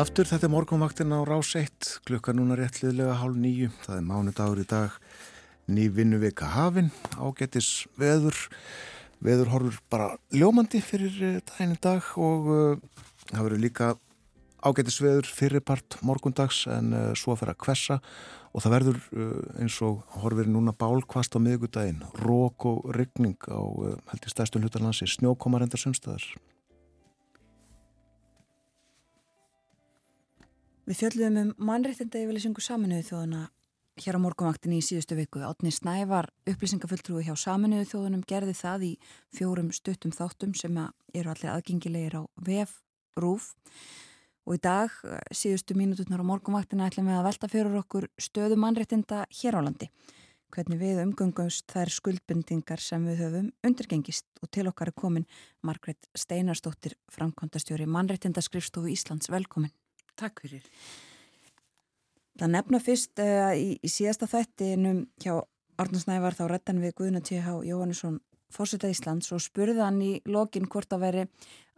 Aftur, 0.00 0.24
þetta 0.24 0.46
er 0.46 0.52
morgunvaktin 0.54 1.12
á 1.12 1.20
rás 1.28 1.50
1, 1.58 1.88
klukka 2.08 2.32
núna 2.32 2.56
réttliðlega 2.56 3.18
hálf 3.20 3.36
nýju, 3.36 3.68
það 3.84 3.98
er 3.98 4.04
mánudagur 4.08 4.60
í 4.62 4.64
dag, 4.70 4.94
ný 5.68 5.88
vinnuvika 5.92 6.46
hafin, 6.54 6.88
ágetis 7.20 7.68
veður, 8.00 8.38
veður 9.20 9.50
horfur 9.52 9.80
bara 9.92 10.06
ljómandi 10.32 10.80
fyrir 10.84 11.18
eh, 11.26 11.40
daginn 11.50 11.74
í 11.76 11.80
dag 11.84 12.06
og 12.16 12.48
uh, 12.48 13.02
það 13.28 13.44
verður 13.44 13.64
líka 13.66 13.90
ágetis 14.64 15.00
veður 15.04 15.28
fyrirpart 15.36 15.98
morgundags 16.06 16.62
en 16.72 16.94
uh, 16.96 17.02
svo 17.12 17.36
fyrir 17.36 17.52
að 17.52 17.60
kvessa 17.66 17.98
og 18.54 18.64
það 18.64 18.76
verður 18.78 19.02
uh, 19.12 19.34
eins 19.60 19.76
og 19.84 20.00
horfir 20.22 20.48
núna 20.48 20.72
bálkvast 20.72 21.36
á 21.36 21.44
miðugudaginn, 21.44 22.06
rók 22.24 22.70
og 22.72 22.88
ryggning 22.96 23.36
á 23.52 23.60
held 24.14 24.24
í 24.24 24.32
stæstum 24.32 24.64
hlutarlansi, 24.64 25.10
snjókomarendar 25.18 25.82
sumstaðar. 25.82 26.24
Við 30.90 31.04
fjöldluðum 31.04 31.36
um 31.38 31.50
mannréttinda 31.68 32.18
yfirlýsingu 32.18 32.62
saminuðu 32.64 33.04
þjóðuna 33.06 33.40
hér 34.02 34.16
á 34.18 34.24
morgunvaktinni 34.24 34.80
í 34.80 34.82
síðustu 34.82 35.14
viku. 35.14 35.38
Átni 35.46 35.70
Snævar, 35.70 36.26
upplýsingafulltrúi 36.50 37.22
hjá 37.28 37.36
saminuðu 37.38 37.84
þjóðunum, 37.92 38.24
gerði 38.26 38.54
það 38.58 38.86
í 38.88 38.90
fjórum 39.38 39.68
stuttum 39.70 40.10
þáttum 40.10 40.56
sem 40.58 40.80
eru 41.14 41.30
allir 41.30 41.52
aðgengilegir 41.52 42.16
á 42.18 42.22
VF 42.42 42.72
Rúf. 43.22 43.52
Og 44.50 44.56
í 44.58 44.62
dag, 44.66 44.96
síðustu 45.30 45.76
mínúturnar 45.78 46.24
á 46.26 46.30
morgunvaktinni, 46.32 46.88
ætlum 46.88 47.06
við 47.06 47.20
að 47.20 47.28
velta 47.28 47.50
fyrir 47.52 47.78
okkur 47.84 48.08
stöðu 48.18 48.58
mannréttinda 48.58 49.28
hér 49.30 49.60
á 49.62 49.70
landi. 49.70 49.86
Hvernig 50.50 50.80
við 50.80 51.04
umgöngumst 51.04 51.70
þær 51.70 51.92
skuldbindingar 52.00 52.82
sem 52.82 53.06
við 53.06 53.22
höfum 53.28 53.52
undirgengist 53.62 54.26
og 54.42 54.50
til 54.50 54.66
okkar 54.66 54.90
er 54.90 54.98
komin 54.98 55.30
Margret 55.62 56.10
Steinarstóttir, 56.18 56.98
framkvæmdastjóri 57.14 57.86
mannréttindaskrifstofu 57.86 58.90
Íslands. 58.90 59.30
Velkomin. 59.30 59.70
Takk 60.18 60.42
fyrir. 60.44 60.66
Það 62.40 62.52
nefna 62.54 62.80
fyrst 62.80 63.20
uh, 63.22 63.52
í, 63.52 63.76
í 63.78 63.88
síðasta 63.90 64.28
þættinum 64.30 65.04
hjá 65.20 65.40
Arnarsnævar 65.80 66.36
þá 66.36 66.44
rettan 66.50 66.80
við 66.82 66.96
Guðna 66.98 67.22
T.H. 67.24 67.60
Jóhannesson 67.64 68.18
fórseta 68.52 68.90
Íslands 68.90 69.30
og 69.34 69.42
spurði 69.42 69.80
hann 69.84 70.00
í 70.02 70.12
lokin 70.28 70.68
hvort 70.70 70.92
að 70.92 71.04
veri 71.04 71.24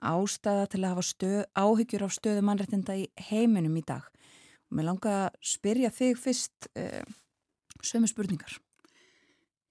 ástæða 0.02 0.66
til 0.72 0.80
að 0.82 0.90
hafa 0.90 1.04
stöð, 1.06 1.40
áhyggjur 1.54 2.06
af 2.06 2.14
stöðu 2.16 2.44
mannrættinda 2.46 2.96
í 2.98 3.06
heiminum 3.28 3.76
í 3.78 3.84
dag. 3.86 4.06
Og 4.70 4.78
mér 4.78 4.88
langa 4.88 5.16
að 5.26 5.40
spyrja 5.52 5.92
þig 5.94 6.18
fyrst 6.18 6.70
uh, 6.78 7.02
sömu 7.84 8.10
spurningar. 8.10 8.56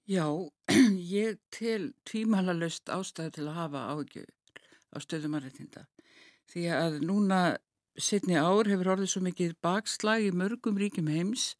Já, 0.09 0.27
ég 1.21 1.41
til 1.53 1.91
tvímælalust 2.07 2.91
ástæðu 2.91 3.35
til 3.37 3.47
að 3.49 3.59
hafa 3.59 3.83
áhyggjur 3.95 4.31
af 4.91 5.05
stöðu 5.05 5.31
mannrættinda. 5.31 5.85
Því 6.51 6.65
að 6.75 6.97
núna 7.07 7.41
setni 7.99 8.37
ár 8.39 8.69
hefur 8.69 8.93
orðið 8.95 9.11
svo 9.11 9.21
mikið 9.25 9.55
bakslag 9.63 10.23
í 10.23 10.31
mörgum 10.35 10.77
ríkjum 10.79 11.09
heims 11.11 11.51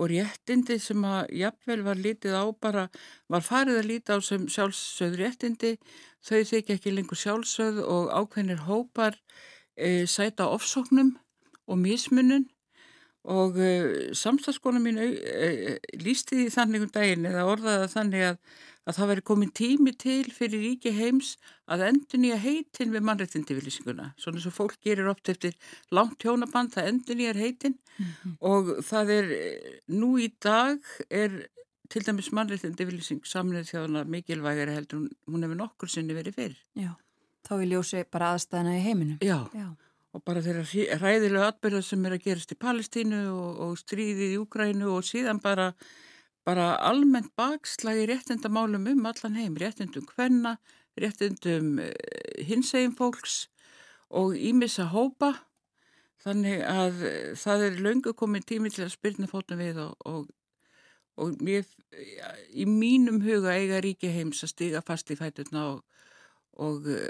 og 0.00 0.10
réttindi 0.12 0.78
sem 0.80 1.02
að 1.04 1.32
jafnvel 1.42 1.82
var 1.84 1.98
lítið 2.00 2.36
á 2.36 2.44
bara, 2.56 2.86
var 3.28 3.44
farið 3.44 3.80
að 3.80 3.88
líta 3.90 4.16
á 4.16 4.18
sem 4.24 4.46
sjálfsögð 4.48 5.18
réttindi, 5.20 5.74
þau 6.24 6.40
þykja 6.52 6.76
ekki 6.76 6.94
lengur 6.94 7.20
sjálfsögð 7.20 7.82
og 7.84 8.08
ákveðnir 8.12 8.64
hópar 8.68 9.18
e, 9.76 10.06
sæta 10.08 10.48
ofsóknum 10.48 11.14
og 11.68 11.78
mismunun. 11.80 12.48
Og 13.28 13.58
e, 13.60 13.70
samstagskona 14.16 14.80
mín 14.80 14.96
e, 15.00 15.76
lísti 16.00 16.38
því 16.38 16.48
þannig 16.54 16.86
um 16.86 16.92
daginn 16.94 17.28
eða 17.28 17.44
orðaða 17.52 17.90
þannig 17.92 18.26
að 18.30 18.38
að 18.88 18.96
það 18.96 19.10
veri 19.12 19.24
komin 19.30 19.52
tími 19.56 19.92
til 20.00 20.24
fyrir 20.32 20.62
ríki 20.64 20.92
heims 20.96 21.34
að 21.70 21.84
endur 21.90 22.22
nýja 22.22 22.38
heitin 22.40 22.94
við 22.94 23.04
mannrættindifylýsinguna. 23.08 24.10
Svona 24.20 24.42
svo 24.42 24.52
fólk 24.54 24.78
gerir 24.84 25.10
oft 25.10 25.28
eftir 25.32 25.56
langt 25.94 26.24
hjónaband, 26.24 26.72
það 26.74 26.90
endur 26.92 27.18
nýjar 27.20 27.40
heitin 27.40 27.76
mm 27.76 28.06
-hmm. 28.06 28.36
og 28.40 28.72
það 28.84 29.12
er, 29.18 29.26
nú 29.88 30.16
í 30.18 30.30
dag 30.40 30.78
er 31.10 31.46
til 31.90 32.06
dæmis 32.06 32.32
mannrættindifylýsing 32.32 33.26
saminnið 33.26 33.70
þjóðana 33.72 34.04
mikilvægari 34.04 34.74
heldur 34.74 35.08
hún 35.26 35.42
hefur 35.42 35.56
nokkur 35.56 35.88
sinni 35.88 36.14
verið 36.14 36.34
fyrir. 36.34 36.58
Já, 36.78 36.92
þá 37.48 37.54
er 37.60 37.66
ljósi 37.72 38.04
bara 38.10 38.34
aðstæðina 38.34 38.76
í 38.76 38.84
heiminu. 38.84 39.16
Já, 39.20 39.48
Já. 39.54 39.74
og 40.12 40.24
bara 40.24 40.40
þeirra 40.40 40.64
ræðilega 41.02 41.48
atbyrða 41.48 41.82
sem 41.82 42.06
er 42.06 42.12
að 42.12 42.22
gerast 42.22 42.52
í 42.52 42.60
Palestínu 42.66 43.24
og, 43.32 43.58
og 43.64 43.78
stríðið 43.78 44.36
í 44.36 44.38
Úgrænu 44.38 44.86
og 44.94 45.02
síðan 45.04 45.42
bara 45.42 45.74
bara 46.50 46.74
almennt 46.82 47.30
bakslagi 47.38 48.08
réttindamálum 48.10 48.88
um 48.90 49.06
allan 49.06 49.38
heim, 49.38 49.54
réttindum 49.54 50.06
hvenna, 50.10 50.56
réttindum 50.98 51.78
eh, 51.78 52.42
hinsegin 52.48 52.96
fólks 52.98 53.44
og 54.10 54.34
ímissa 54.34 54.88
hópa 54.90 55.34
þannig 56.24 56.64
að 56.66 57.04
eh, 57.06 57.30
það 57.38 57.66
er 57.68 57.80
löngu 57.86 58.14
komið 58.18 58.48
tími 58.50 58.74
til 58.74 58.86
að 58.88 58.94
spyrna 58.96 59.30
fótum 59.30 59.62
við 59.62 59.78
og, 59.84 59.94
og, 60.10 60.26
og 61.20 61.38
mér, 61.44 61.68
í 62.50 62.66
mínum 62.66 63.22
huga 63.24 63.54
eiga 63.54 63.80
ríki 63.84 64.10
heims 64.10 64.42
að 64.44 64.54
stiga 64.54 64.84
fast 64.84 65.12
í 65.14 65.18
fætuna 65.20 65.66
og, 65.74 66.04
og 66.58 66.90
eh, 66.90 67.08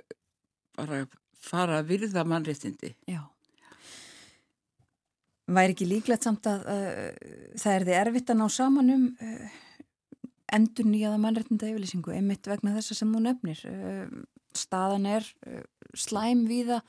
bara 0.76 1.06
fara 1.40 1.80
að 1.80 1.94
virða 1.94 2.26
mannréttindi. 2.28 2.94
Já. 3.08 3.24
Væri 5.50 5.74
ekki 5.74 5.88
líklegt 5.88 6.26
samt 6.26 6.46
að 6.46 6.66
uh, 6.70 7.10
það 7.58 7.74
er 7.74 7.86
þið 7.88 7.98
erfitt 8.00 8.32
að 8.32 8.40
ná 8.40 8.46
saman 8.54 8.92
um 8.94 9.06
uh, 9.18 9.58
endur 10.54 10.86
nýjaða 10.90 11.20
mannrættinda 11.22 11.70
yfirlýsingu, 11.70 12.12
einmitt 12.14 12.46
vegna 12.50 12.74
þessa 12.76 12.96
sem 12.98 13.10
þú 13.14 13.22
nefnir. 13.24 13.62
Uh, 13.66 14.20
staðan 14.56 15.06
er 15.06 15.26
slæm 15.94 16.44
viða 16.50 16.80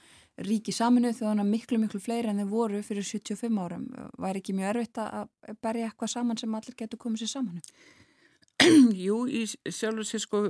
ríki 0.41 0.73
saminuð 0.73 1.19
þjóðana 1.19 1.45
miklu, 1.45 1.77
miklu 1.81 1.99
fleiri 2.01 2.31
en 2.31 2.41
þeir 2.41 2.49
voru 2.49 2.79
fyrir 2.85 3.05
75 3.05 3.59
árum. 3.61 3.83
Væri 4.21 4.41
ekki 4.41 4.55
mjög 4.57 4.71
erfitt 4.71 5.01
að 5.03 5.57
berja 5.61 5.89
eitthvað 5.89 6.13
saman 6.15 6.39
sem 6.41 6.55
allir 6.57 6.77
getur 6.79 7.01
komið 7.01 7.23
sér 7.23 7.33
saman? 7.35 7.61
Jú, 9.05 9.19
í 9.29 9.43
sjálf 9.49 10.01
og 10.01 10.09
sér 10.09 10.23
sko 10.23 10.43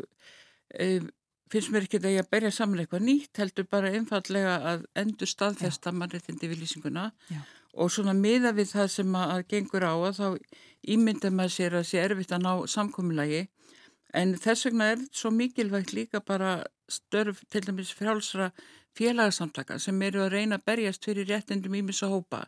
finnst 1.52 1.72
mér 1.74 1.88
ekki 1.88 2.00
að 2.00 2.14
ég 2.14 2.24
að 2.24 2.32
berja 2.32 2.52
saman 2.56 2.84
eitthvað 2.84 3.04
nýtt, 3.10 3.34
heldur 3.42 3.68
bara 3.72 3.92
einfallega 3.92 4.56
að 4.72 4.86
endur 5.04 5.28
staðfesta 5.28 5.92
mannrættindi 5.96 6.48
yfirlýsinguna 6.48 7.10
og 7.12 7.61
og 7.74 7.92
svona 7.92 8.14
miða 8.18 8.52
við 8.58 8.74
það 8.76 8.92
sem 8.96 9.16
að 9.16 9.46
gengur 9.54 9.86
á 9.88 9.94
að 9.96 10.20
þá 10.20 10.28
ímynda 10.96 11.32
maður 11.32 11.56
sér 11.56 11.78
að 11.80 11.90
sé 11.92 12.04
erfitt 12.04 12.34
að 12.36 12.46
ná 12.46 12.54
samkominnlagi 12.68 13.48
en 14.18 14.36
þess 14.36 14.68
vegna 14.68 14.92
er 14.94 15.04
svo 15.16 15.32
mikilvægt 15.32 15.94
líka 15.96 16.20
bara 16.20 16.64
störf 16.92 17.44
til 17.50 17.64
dæmis 17.68 17.94
frjálsra 17.96 18.52
félagsamtaka 18.98 19.80
sem 19.80 20.02
eru 20.08 20.26
að 20.26 20.34
reyna 20.36 20.60
að 20.60 20.66
berjast 20.68 21.06
fyrir 21.08 21.30
réttindum 21.30 21.78
ímis 21.80 22.04
að 22.04 22.18
hópa. 22.18 22.42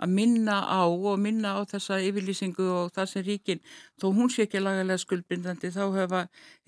Að 0.00 0.12
minna 0.16 0.60
á 0.64 0.84
og 0.88 1.18
minna 1.20 1.56
á 1.56 1.60
þessa 1.68 2.00
yfirlýsingu 2.00 2.66
og 2.72 2.92
það 2.96 3.10
sem 3.12 3.24
ríkin, 3.24 3.60
þó 4.00 4.06
hún 4.16 4.30
sé 4.32 4.46
ekki 4.46 4.62
lagalega 4.62 5.00
skuldbindandi, 5.02 5.72
þá 5.76 5.84
hefa 5.96 6.22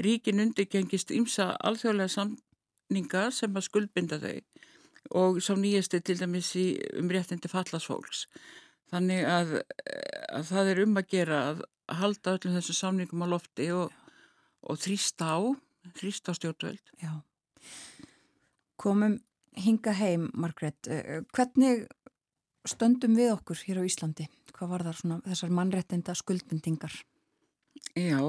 ríkin 0.04 0.42
undirgengist 0.44 1.12
ymsa 1.16 1.52
alþjóðlega 1.64 2.12
samninga 2.16 3.30
sem 3.32 3.56
að 3.56 3.68
skuldbinda 3.68 4.20
þau 4.20 4.36
og 5.10 5.40
sá 5.42 5.54
nýjasti 5.58 6.00
til 6.00 6.18
dæmis 6.20 6.52
í 6.56 6.66
um 7.00 7.10
réttindi 7.10 7.50
fallasfólks. 7.50 8.26
Þannig 8.92 9.26
að, 9.26 9.52
að 10.36 10.46
það 10.50 10.70
er 10.72 10.82
um 10.84 10.96
að 11.00 11.10
gera 11.14 11.42
að 11.50 11.62
halda 11.92 12.36
öllum 12.36 12.56
þessu 12.58 12.76
samningum 12.76 13.24
á 13.24 13.32
lofti 13.32 13.68
og, 13.74 13.92
og 14.62 14.80
þrýsta 14.80 15.32
á, 15.32 15.38
þrýsta 15.98 16.32
á 16.32 16.38
stjórnvöld. 16.38 16.92
Já. 17.00 17.12
Komum 18.80 19.18
hinga 19.56 19.94
heim, 19.96 20.30
Margret. 20.34 20.88
Eh, 20.88 21.22
hvernig 21.34 21.86
stöndum 22.68 23.16
við 23.18 23.34
okkur 23.36 23.64
hér 23.66 23.82
á 23.82 23.88
Íslandi? 23.88 24.28
Hvað 24.52 24.74
var 24.74 24.84
það 24.86 24.98
svona 25.00 25.20
þessar 25.26 25.56
mannrettinda 25.56 26.14
skuldbindingar? 26.16 26.94
Já, 27.98 28.22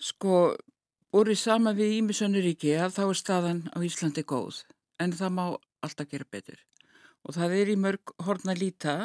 sko, 0.00 0.54
í 1.14 1.36
sama 1.38 1.74
við 1.76 1.98
Ímisönuríki 2.00 2.74
að 2.78 2.96
þá 2.96 3.02
er 3.04 3.18
staðan 3.18 3.60
á 3.74 3.78
Íslandi 3.84 4.24
góð 4.26 4.64
en 5.02 5.12
það 5.14 5.34
má 5.34 5.44
alltaf 5.84 6.10
gera 6.10 6.28
betur. 6.30 6.60
Og 7.24 7.36
það 7.36 7.56
er 7.58 7.72
í 7.72 7.80
mörg 7.80 8.14
horna 8.24 8.54
líta. 8.56 8.96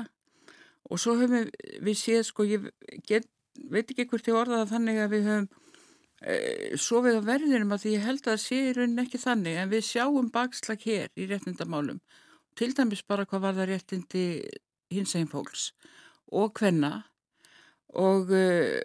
Og 0.90 1.00
svo 1.02 1.16
höfum 1.20 1.50
við 1.86 1.98
séð 2.00 2.24
sko 2.28 2.46
ég 2.48 2.70
get, 3.08 3.28
veit 3.70 3.92
ekki 3.92 4.08
hvort 4.10 4.28
ég 4.28 4.38
orðaða 4.40 4.72
þannig 4.74 5.02
að 5.04 5.14
við 5.14 5.28
höfum 5.30 5.50
e, 6.22 6.36
sofið 6.80 7.20
á 7.20 7.30
verðinum 7.30 7.76
að 7.76 7.84
því 7.84 7.94
ég 7.96 8.08
held 8.08 8.24
að 8.24 8.32
það 8.32 8.42
sé 8.46 8.62
í 8.64 8.74
rauninni 8.78 9.06
ekki 9.06 9.22
þannig 9.22 9.60
en 9.60 9.72
við 9.74 9.86
sjáum 9.90 10.32
bakslag 10.34 10.88
hér 10.88 11.14
í 11.16 11.28
réttindamálum. 11.30 12.02
Til 12.60 12.72
dæmis 12.76 13.06
bara 13.08 13.28
hvað 13.30 13.46
var 13.46 13.60
það 13.60 13.72
réttindi 13.74 14.26
hins 14.90 15.16
einn 15.16 15.30
fólks 15.30 15.70
og 16.34 16.58
hvenna 16.60 16.92
og, 17.98 18.34
e, 18.34 18.82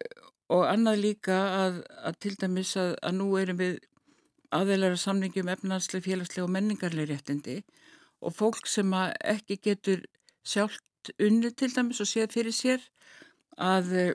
og 0.52 0.66
annað 0.68 1.02
líka 1.02 1.38
að, 1.64 1.80
að 2.04 2.20
til 2.24 2.34
dæmis 2.40 2.74
að, 2.80 2.94
að 3.02 3.18
nú 3.18 3.28
erum 3.40 3.60
við 3.60 3.80
aðeilara 4.54 4.98
samningjum 5.00 5.50
efnanslega, 5.50 6.04
félagslega 6.04 6.46
og 6.46 6.52
menningarlega 6.54 7.10
réttindi 7.10 7.62
og 8.24 8.34
fólk 8.36 8.68
sem 8.70 8.90
ekki 8.94 9.58
getur 9.62 10.02
sjálft 10.46 11.12
unni 11.20 11.50
til 11.52 11.72
dæmis 11.74 12.00
og 12.02 12.08
séð 12.08 12.34
fyrir 12.34 12.56
sér 12.56 12.82
að 13.60 13.92
uh, 13.92 14.10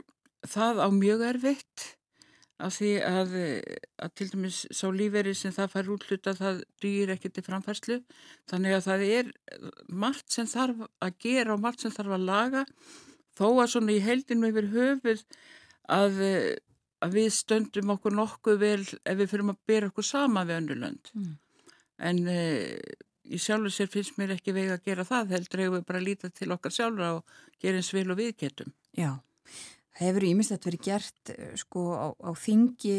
það 0.47 0.83
á 0.83 0.87
mjög 0.93 1.25
erfitt 1.29 1.85
af 2.59 2.75
því 2.75 2.93
að, 3.07 3.35
uh, 3.39 3.75
að 4.03 4.15
til 4.19 4.29
dæmis 4.33 4.61
sá 4.75 4.87
lífeyri 4.91 5.35
sem 5.37 5.53
það 5.55 5.75
fær 5.75 5.91
útluta 5.95 6.35
það 6.37 6.63
dýr 6.83 7.13
ekki 7.15 7.31
til 7.33 7.45
framfærslu 7.45 7.99
þannig 8.51 8.77
að 8.77 8.87
það 8.87 9.05
er 9.09 9.29
margt 9.87 10.33
sem 10.33 10.49
þarf 10.49 10.87
að 10.99 11.21
gera 11.23 11.55
og 11.55 11.63
margt 11.63 11.85
sem 11.85 11.93
þarf 11.93 12.17
að 12.17 12.27
laga 12.31 12.65
þó 13.39 13.47
að 13.53 13.69
svona 13.75 13.95
í 13.95 14.01
heldinu 14.03 14.49
yfir 14.51 14.73
höfuð 14.73 15.23
að 15.89 16.19
uh, 16.25 16.57
að 17.03 17.15
við 17.15 17.29
stöndum 17.35 17.93
okkur 17.95 18.15
nokkuð 18.15 18.57
vel 18.59 18.81
ef 18.83 19.19
við 19.19 19.29
fyrir 19.31 19.51
að 19.53 19.61
bera 19.69 19.89
okkur 19.89 20.07
sama 20.07 20.43
við 20.47 20.59
önnulönd 20.61 21.11
mm. 21.15 21.29
en 22.09 22.19
e, 22.27 22.39
í 23.29 23.39
sjálfur 23.41 23.73
sér 23.73 23.89
finnst 23.93 24.17
mér 24.19 24.35
ekki 24.35 24.53
vega 24.55 24.77
að 24.77 24.85
gera 24.89 25.05
það 25.07 25.33
heldur 25.35 25.63
hefur 25.63 25.77
við 25.77 25.87
bara 25.91 26.03
lítið 26.03 26.35
til 26.39 26.51
okkar 26.55 26.75
sjálfra 26.75 27.09
og 27.19 27.35
gera 27.61 27.81
eins 27.81 27.93
vil 27.93 28.09
og 28.09 28.19
við 28.19 28.35
getum. 28.43 28.73
Já, 28.97 29.11
hefur 29.99 30.25
ímislegt 30.25 30.67
verið 30.67 30.85
gert 30.87 31.31
e, 31.33 31.49
sko 31.59 31.85
á, 31.93 32.07
á 32.15 32.31
þingi 32.37 32.97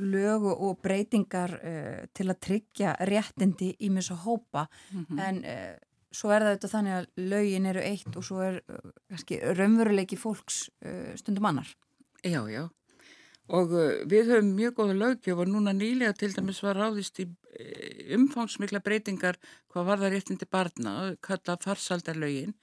lög 0.00 0.48
og 0.52 0.80
breytingar 0.84 1.54
uh, 1.58 2.00
til 2.16 2.28
að 2.28 2.40
tryggja 2.46 2.96
réttindi 3.10 3.74
í 3.80 3.92
mjög 3.92 4.10
svo 4.10 4.18
hópa. 4.24 4.66
Mm 4.92 5.04
-hmm. 5.04 5.22
en 5.28 5.44
uh, 5.44 5.78
svo 6.10 6.30
er 6.30 6.42
það 6.42 6.50
auðvitað 6.50 6.74
þannig 6.74 6.98
að 6.98 7.06
lögin 7.32 7.66
eru 7.66 7.80
eitt 7.80 8.16
og 8.16 8.24
svo 8.24 8.42
er 8.42 8.60
uh, 8.68 9.54
raunveruleiki 9.56 10.16
fólks 10.16 10.68
stundum 11.16 11.46
annar. 11.46 11.76
Já, 12.22 12.44
já. 12.48 12.68
Og 13.50 13.72
við 14.06 14.28
höfum 14.30 14.54
mjög 14.54 14.74
góða 14.78 14.94
lögjöf 14.94 15.40
og 15.42 15.48
núna 15.48 15.72
nýlega 15.74 16.14
til 16.14 16.30
dæmis 16.34 16.62
var 16.62 16.76
ráðist 16.78 17.18
í 17.18 17.26
eh, 17.26 17.39
umfangsmikla 18.16 18.82
breytingar 18.84 19.38
hvað 19.70 19.88
var 19.88 20.02
það 20.02 20.14
réttindi 20.14 20.48
barna, 20.50 20.94
kalla 21.22 21.56
farsaldarlögin 21.62 22.54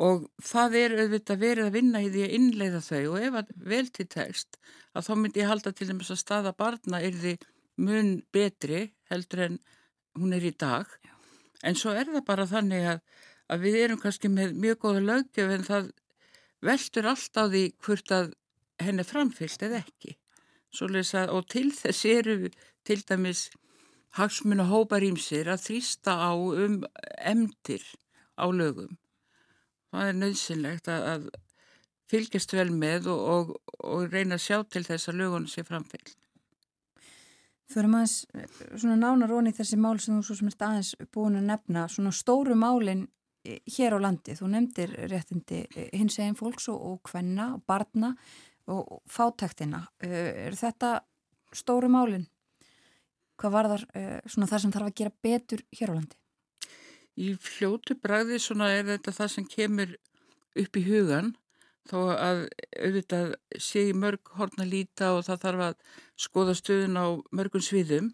og 0.00 0.28
það 0.44 0.76
er 0.80 0.96
auðvitað 0.96 1.42
verið 1.42 1.68
að 1.68 1.76
vinna 1.76 2.02
í 2.02 2.10
því 2.12 2.24
að 2.24 2.36
innleiða 2.38 2.82
þau 2.86 3.02
og 3.12 3.18
ef 3.20 3.38
að 3.42 3.54
vel 3.72 3.86
til 3.88 4.06
tekst 4.14 4.60
að 4.94 5.06
þá 5.08 5.12
myndi 5.20 5.42
ég 5.42 5.50
halda 5.50 5.72
til 5.76 5.90
dæmis 5.90 6.12
að 6.14 6.22
staða 6.22 6.54
barna 6.56 7.02
er 7.04 7.16
því 7.20 7.36
mun 7.80 8.12
betri 8.32 8.82
heldur 9.10 9.46
en 9.46 9.58
hún 10.18 10.34
er 10.36 10.46
í 10.46 10.54
dag 10.56 10.88
Já. 11.04 11.14
en 11.68 11.78
svo 11.78 11.94
er 11.96 12.08
það 12.08 12.26
bara 12.26 12.48
þannig 12.48 12.88
að, 12.94 13.02
að 13.52 13.66
við 13.66 13.80
erum 13.84 14.00
kannski 14.00 14.32
með 14.32 14.56
mjög 14.64 14.80
góða 14.84 15.06
lögjöf 15.10 15.54
en 15.56 15.68
það 15.68 15.90
veldur 16.64 17.08
allt 17.12 17.40
á 17.40 17.44
því 17.48 17.64
hvort 17.84 18.14
að 18.14 18.32
henni 18.80 19.04
framfyllt 19.04 19.62
eða 19.66 19.82
ekki. 19.84 20.16
Að, 20.80 21.32
og 21.34 21.48
til 21.50 21.70
þess 21.74 22.04
eru 22.06 22.50
til 22.86 23.00
dæmis 23.08 23.48
hagsmun 24.18 24.64
og 24.64 24.70
hópar 24.72 25.04
ímsir 25.06 25.50
að 25.50 25.66
þrýsta 25.68 26.16
á 26.18 26.32
um 26.34 26.80
emdir 27.18 27.84
á 28.34 28.46
lögum. 28.50 28.96
Það 29.90 30.08
er 30.08 30.18
nöðsynlegt 30.18 30.90
að, 30.90 31.06
að 31.12 31.28
fylgjast 32.10 32.54
vel 32.54 32.70
með 32.74 33.10
og, 33.12 33.20
og, 33.34 33.76
og 33.86 34.08
reyna 34.10 34.38
að 34.38 34.46
sjá 34.46 34.58
til 34.66 34.84
þess 34.86 35.10
að 35.10 35.22
lögunum 35.22 35.50
sé 35.50 35.64
framfyllt. 35.66 36.16
Fyrir 37.70 37.90
maður 37.90 38.50
svona 38.74 38.98
nánar 38.98 39.32
onni 39.36 39.52
þessi 39.54 39.78
mál 39.78 39.98
sem 40.02 40.16
þú 40.18 40.26
svo 40.26 40.36
sem 40.40 40.50
ert 40.50 40.64
aðeins 40.66 40.94
búin 41.14 41.38
að 41.38 41.50
nefna, 41.52 41.86
svona 41.86 42.10
stóru 42.14 42.56
málinn 42.58 43.04
hér 43.46 43.94
á 43.94 43.98
landi? 44.02 44.34
Þú 44.34 44.50
nefndir 44.50 44.96
réttindi 45.10 45.62
hins 45.94 46.18
eginn 46.18 46.38
fólks 46.38 46.66
og, 46.72 46.98
kvenna 47.06 47.52
og 47.54 47.62
barna 47.66 48.10
og 48.70 49.00
fátæktina. 49.10 49.84
Er 50.02 50.58
þetta 50.58 50.98
stóru 51.54 51.90
málinn? 51.90 52.26
Hvað 53.40 53.54
var 53.56 53.68
þar 53.72 53.84
svona 54.28 54.48
það 54.50 54.62
sem 54.62 54.72
þarf 54.74 54.88
að 54.90 54.96
gera 55.00 55.16
betur 55.24 55.62
hér 55.72 55.92
á 55.92 55.96
landi? 55.96 56.16
Í 57.20 57.34
fljótu 57.40 57.96
bræði 57.96 58.38
svona 58.40 58.70
er 58.74 58.86
þetta 58.88 59.14
það 59.16 59.30
sem 59.34 59.46
kemur 59.48 59.94
upp 60.60 60.76
í 60.76 60.84
hugan 60.86 61.32
þó 61.90 61.98
að 62.14 62.42
auðvitað 62.78 63.34
sé 63.58 63.86
í 63.88 63.96
mörg 63.96 64.32
horn 64.36 64.62
að 64.62 64.72
líta 64.74 65.12
og 65.16 65.24
það 65.26 65.42
þarf 65.44 65.64
að 65.66 65.78
skoða 66.20 66.56
stöðun 66.58 67.00
á 67.00 67.06
mörgum 67.34 67.64
sviðum. 67.64 68.12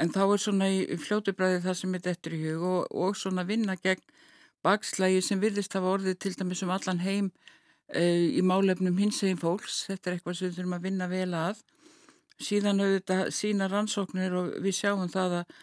En 0.00 0.12
þá 0.12 0.22
er 0.24 0.42
svona 0.42 0.68
í 0.72 0.98
fljótu 1.00 1.34
bræði 1.36 1.62
það 1.64 1.78
sem 1.80 1.96
er 1.96 2.04
dettur 2.04 2.36
í 2.36 2.42
hug 2.46 2.64
og, 2.70 2.80
og 2.90 3.18
svona 3.18 3.46
vinna 3.48 3.76
gegn 3.80 4.02
bakslægi 4.66 5.22
sem 5.22 5.40
virðist 5.40 5.76
hafa 5.76 5.92
orðið 5.96 6.18
til 6.22 6.34
dæmis 6.36 6.62
um 6.66 6.72
allan 6.74 7.02
heim 7.04 7.30
e, 7.88 8.02
í 8.38 8.42
málefnum 8.42 8.98
hins 8.98 9.22
eginn 9.22 9.40
fólks, 9.40 9.84
þetta 9.86 10.10
er 10.10 10.16
eitthvað 10.16 10.38
sem 10.38 10.48
við 10.48 10.58
þurfum 10.58 10.76
að 10.76 10.86
vinna 10.88 11.08
vel 11.10 11.30
að 11.38 11.62
síðan 12.42 12.82
auðvitað 12.84 13.30
sína 13.34 13.68
rannsóknir 13.70 14.34
og 14.36 14.56
við 14.64 14.78
sjáum 14.80 15.08
það 15.12 15.40
að 15.40 15.54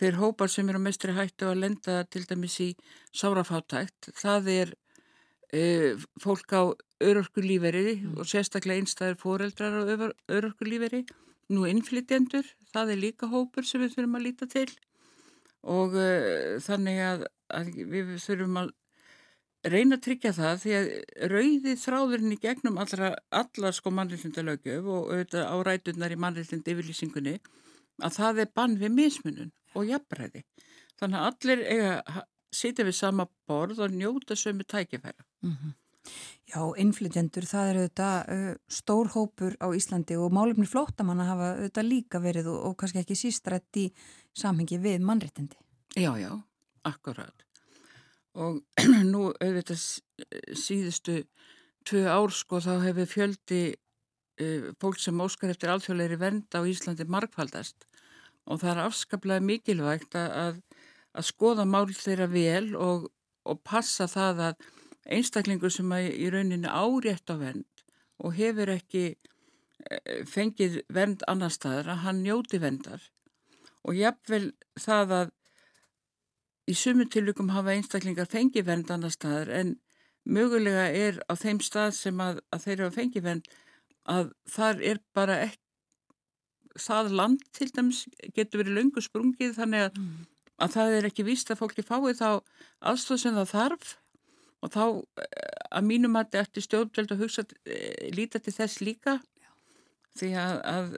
þeir 0.00 0.18
hópar 0.20 0.52
sem 0.52 0.68
eru 0.72 0.80
mestri 0.80 1.14
hættu 1.16 1.50
að 1.50 1.60
lenda 1.64 1.98
til 2.08 2.24
dæmis 2.28 2.58
í 2.64 2.70
sárafátækt, 3.12 4.12
það 4.16 4.48
er 4.52 4.72
e, 5.52 5.64
fólk 6.22 6.54
á 6.56 6.62
örörkulíferi 7.02 7.98
mm. 7.98 8.14
og 8.16 8.28
sérstaklega 8.30 8.80
einstæðir 8.80 9.20
fóreldrar 9.20 9.76
á 9.76 9.82
örörkulíferi, 10.32 11.04
nú 11.52 11.66
innflytjendur, 11.68 12.46
það 12.72 12.94
er 12.94 13.02
líka 13.02 13.28
hópur 13.28 13.68
sem 13.68 13.82
við 13.82 13.98
þurfum 13.98 14.18
að 14.18 14.26
líta 14.28 14.48
til. 14.48 14.68
Og 15.68 15.94
e, 15.98 16.58
þannig 16.64 17.02
að, 17.04 17.26
að 17.52 17.74
við 17.92 18.14
þurfum 18.24 18.62
að 18.62 18.72
reyna 19.62 19.96
að 19.98 20.04
tryggja 20.06 20.32
það 20.36 20.60
því 20.62 20.72
að 20.78 20.88
rauði 21.32 21.74
þráðurinn 21.78 22.34
í 22.34 22.40
gegnum 22.42 22.78
allra, 22.82 23.12
allar 23.30 23.76
sko 23.76 23.92
mannreitindalögjöf 23.94 24.88
og 24.88 25.12
auðvitað 25.12 25.46
á 25.46 25.56
rætunar 25.68 26.14
í 26.14 26.18
mannreitindi 26.24 26.74
yfirlýsingunni 26.74 27.36
að 28.02 28.16
það 28.16 28.42
er 28.44 28.50
bann 28.54 28.78
við 28.80 28.96
mismunum 28.96 29.52
og 29.78 29.86
jafnræði. 29.88 30.42
Þannig 30.98 31.20
að 31.20 31.28
allir 31.30 31.64
eiga 31.68 32.24
sitja 32.52 32.86
við 32.86 32.98
sama 32.98 33.28
borð 33.48 33.84
og 33.84 33.94
njóta 33.94 34.36
sömu 34.36 34.66
tækifæra. 34.68 35.24
Mm 35.42 35.56
-hmm. 35.56 35.78
Já, 36.52 36.74
innflytjendur, 36.76 37.46
það 37.46 37.68
eru 37.70 37.82
þetta 37.86 38.08
uh, 38.34 38.54
stór 38.68 39.08
hópur 39.14 39.54
á 39.62 39.70
Íslandi 39.72 40.16
og 40.18 40.32
málefni 40.34 40.66
flóttamanna 40.66 41.24
hafa 41.24 41.54
þetta 41.62 41.82
líka 41.86 42.20
verið 42.20 42.50
og, 42.52 42.58
og 42.66 42.76
kannski 42.76 42.98
ekki 42.98 43.16
sístrætt 43.16 43.78
í 43.80 43.86
samhengi 44.34 44.78
við 44.82 45.06
mannréttindi. 45.06 45.56
Já, 45.96 46.12
já, 46.18 46.32
akkurat. 46.84 47.46
Og 48.32 48.62
nú 49.12 49.28
auðvitað 49.30 49.82
síðustu 50.56 51.22
tvö 51.88 52.04
ár 52.08 52.32
sko 52.32 52.60
þá 52.62 52.74
hefur 52.86 53.10
fjöldi 53.10 53.62
uh, 53.72 54.68
fólk 54.80 55.00
sem 55.02 55.20
óskar 55.20 55.52
eftir 55.52 55.72
alþjóðleiri 55.72 56.20
vend 56.20 56.56
á 56.56 56.60
Íslandi 56.64 57.08
markfaldast 57.10 57.86
og 58.46 58.62
það 58.62 58.70
er 58.72 58.80
afskaplega 58.84 59.44
mikilvægt 59.46 60.16
að, 60.18 60.62
að 61.14 61.28
skoða 61.28 61.66
mál 61.68 61.90
þeirra 61.94 62.28
vel 62.30 62.72
og, 62.74 63.10
og 63.46 63.60
passa 63.66 64.08
það 64.10 64.46
að 64.48 64.64
einstaklingur 65.16 65.72
sem 65.74 65.92
að 65.94 66.08
í 66.14 66.30
rauninu 66.30 66.70
árétt 66.70 67.30
á 67.30 67.36
vend 67.38 67.84
og 68.22 68.34
hefur 68.38 68.70
ekki 68.74 69.04
e, 69.10 69.14
fengið 70.30 70.80
vend 70.94 71.24
annar 71.30 71.54
staðar 71.54 71.94
að 71.94 72.02
hann 72.06 72.22
njóti 72.26 72.60
vendar 72.62 73.02
og 73.82 73.98
jafnvel 73.98 74.52
það 74.78 75.16
að 75.18 75.32
í 76.70 76.74
sumu 76.78 77.06
tilvikum 77.10 77.50
hafa 77.54 77.74
einstaklingar 77.76 78.30
fengið 78.30 78.68
vend 78.68 78.90
annar 78.94 79.14
staðar 79.14 79.50
en 79.58 79.74
mögulega 80.24 80.86
er 80.94 81.18
á 81.26 81.34
þeim 81.34 81.60
stað 81.64 81.96
sem 81.98 82.20
að, 82.22 82.40
að 82.54 82.64
þeir 82.66 82.76
eru 82.76 82.88
að 82.88 82.98
fengið 82.98 83.26
vend 83.26 83.48
að 84.12 84.30
þar 84.50 84.82
er 84.92 85.00
bara 85.14 85.38
ekki 85.46 85.60
það 86.82 87.10
land 87.18 87.42
til 87.52 87.68
dæmis 87.74 88.04
getur 88.32 88.62
verið 88.62 88.78
löngu 88.78 89.02
sprungið 89.04 89.56
þannig 89.58 89.88
að, 89.88 89.98
mm. 89.98 90.12
að 90.64 90.76
það 90.76 90.94
er 90.98 91.08
ekki 91.10 91.26
víst 91.26 91.50
að 91.52 91.60
fólki 91.60 91.84
fái 91.84 92.14
þá 92.16 92.28
aðstóð 92.80 93.20
sem 93.24 93.36
það 93.36 93.52
þarf 93.52 93.92
og 94.62 94.72
þá 94.72 94.84
að 95.74 95.88
mínum 95.88 96.16
að 96.16 96.30
þetta 96.30 96.44
eftir 96.46 96.66
stjórnveld 96.68 97.12
að 97.12 97.24
hugsa 97.24 97.44
eh, 97.66 98.08
líta 98.14 98.40
til 98.40 98.54
þess 98.54 98.80
líka 98.80 99.18
Já. 99.42 99.50
því 100.20 100.30
að, 100.38 100.54
að 100.72 100.94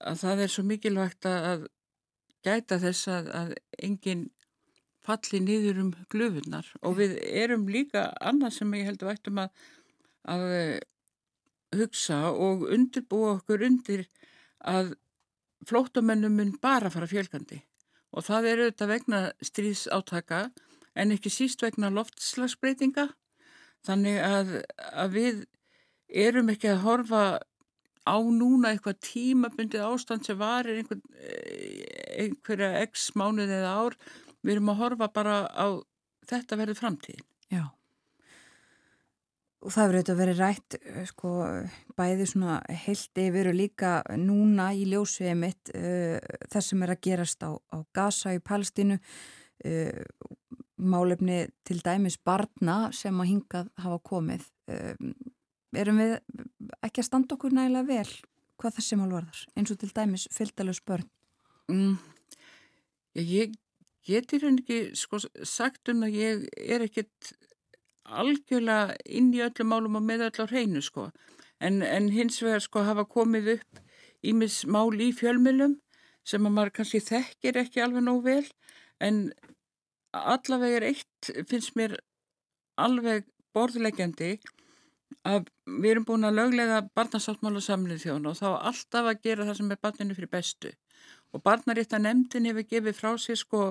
að 0.00 0.22
það 0.22 0.42
er 0.44 0.52
svo 0.52 0.64
mikilvægt 0.66 1.28
að 1.28 1.66
gæta 2.44 2.78
þess 2.80 3.08
að, 3.08 3.32
að 3.36 3.54
enginn 3.82 4.28
falli 5.04 5.40
niður 5.40 5.80
um 5.84 5.90
glöfunar 6.12 6.66
og 6.84 6.98
við 7.00 7.16
erum 7.24 7.66
líka 7.72 8.10
annað 8.20 8.58
sem 8.58 8.74
ég 8.76 8.90
held 8.90 9.04
að 9.04 9.12
vægtum 9.14 9.40
að 9.44 9.52
að 10.28 10.46
eh, 10.54 10.80
hugsa 11.76 12.30
og 12.32 12.66
undirbúa 12.68 13.36
okkur 13.38 13.64
undir 13.68 14.06
að 14.60 14.94
flóttamennum 15.68 16.36
mun 16.36 16.56
bara 16.60 16.90
fara 16.90 17.08
fjölgandi. 17.08 17.60
Og 18.10 18.26
það 18.26 18.48
eru 18.52 18.68
þetta 18.70 18.88
vegna 18.90 19.20
stríðsátaka 19.44 20.40
en 20.98 21.14
ekki 21.14 21.30
síst 21.30 21.62
vegna 21.62 21.92
loftslagsbreytinga. 21.94 23.06
Þannig 23.86 24.18
að, 24.24 24.56
að 24.92 25.14
við 25.14 25.44
erum 26.10 26.50
ekki 26.52 26.72
að 26.72 26.82
horfa 26.84 27.22
á 28.04 28.16
núna 28.18 28.72
eitthvað 28.72 28.98
tímabundið 29.06 29.84
ástand 29.86 30.26
sem 30.26 30.38
varir 30.40 30.80
einhver, 30.80 30.98
einhverja 32.20 32.84
x 32.86 33.10
mánuð 33.18 33.52
eða 33.58 33.74
ár 33.84 33.98
við 34.44 34.56
erum 34.56 34.72
að 34.72 34.80
horfa 34.84 35.10
bara 35.12 35.36
á 35.50 35.66
þetta 36.30 36.58
verður 36.60 36.80
framtíðin. 36.80 37.26
Já. 37.50 37.64
Og 39.60 39.74
það 39.74 39.90
verður 39.90 39.98
auðvitað 39.98 40.20
verið 40.20 40.38
rætt 40.40 40.76
eh, 40.78 41.02
sko, 41.10 41.32
bæði 41.98 42.28
svona 42.30 42.60
heilt 42.86 43.20
yfir 43.20 43.50
og 43.50 43.58
líka 43.58 43.92
núna 44.16 44.70
í 44.72 44.86
ljósviði 44.88 45.34
mitt 45.36 45.72
uh, 45.74 46.16
þess 46.48 46.72
sem 46.72 46.86
er 46.86 46.94
að 46.94 47.02
gerast 47.04 47.44
á, 47.44 47.50
á 47.52 47.78
Gaza 47.96 48.32
í 48.32 48.40
Palestínu 48.40 48.96
uh, 48.96 50.00
málefni 50.80 51.42
til 51.68 51.80
dæmis 51.84 52.16
barna 52.16 52.86
sem 52.96 53.20
að 53.20 53.32
hingað 53.34 53.68
hafa 53.84 54.00
komið 54.08 54.48
uh, 54.72 55.12
erum 55.76 56.00
við 56.00 56.16
ekki 56.80 57.02
að 57.02 57.10
standa 57.10 57.36
okkur 57.36 57.52
nægilega 57.54 57.90
vel 57.90 58.16
hvað 58.60 58.78
þessi 58.78 58.96
mál 58.96 59.10
varðar 59.12 59.44
eins 59.56 59.72
og 59.72 59.80
til 59.80 59.92
dæmis 59.92 60.24
fylgdalus 60.32 60.80
börn 60.88 61.04
mm, 61.70 61.98
Ég 63.18 63.54
getur 64.06 64.44
henni 64.46 64.62
ekki 64.62 64.96
sko, 64.98 65.18
sagt 65.42 65.90
um 65.90 66.04
að 66.06 66.16
ég 66.16 66.44
er 66.54 66.84
ekkit 66.84 67.32
algjörlega 68.06 68.96
inn 69.06 69.32
í 69.34 69.42
öllum 69.42 69.70
málum 69.72 69.98
og 69.98 70.04
með 70.06 70.28
á 70.30 70.46
hreinu 70.46 70.82
sko. 70.82 71.10
En, 71.60 71.82
en 71.82 72.08
hins 72.14 72.40
vegar 72.42 72.62
sko 72.62 72.84
hafa 72.86 73.04
komið 73.04 73.56
upp 73.56 73.80
ímis 74.22 74.62
mál 74.66 74.94
í 75.00 75.10
fjölmjölum 75.16 75.78
sem 76.26 76.46
að 76.46 76.54
maður 76.54 76.74
kannski 76.78 77.00
þekkir 77.02 77.58
ekki 77.64 77.82
alveg 77.82 78.06
nóg 78.06 78.22
vel 78.24 78.46
en 79.00 79.20
allavega 80.12 80.80
er 80.80 80.88
eitt 80.92 81.30
finnst 81.48 81.74
mér 81.78 81.96
alveg 82.80 83.26
borðlegjandi 83.56 84.36
að 85.26 85.48
við 85.66 85.90
erum 85.90 86.06
búin 86.08 86.28
að 86.28 86.38
löglega 86.38 86.82
barnasáttmála 86.96 87.62
samlið 87.64 88.04
þjóna 88.04 88.32
og 88.32 88.38
þá 88.38 88.48
alltaf 88.70 89.10
að 89.10 89.22
gera 89.24 89.48
það 89.48 89.58
sem 89.58 89.72
er 89.74 89.82
barninu 89.82 90.16
fyrir 90.16 90.32
bestu 90.32 90.72
og 91.32 91.42
barnarétta 91.46 92.00
nefndin 92.02 92.48
hefur 92.50 92.66
gefið 92.70 92.96
frá 92.98 93.10
sér 93.20 93.38
sko 93.38 93.62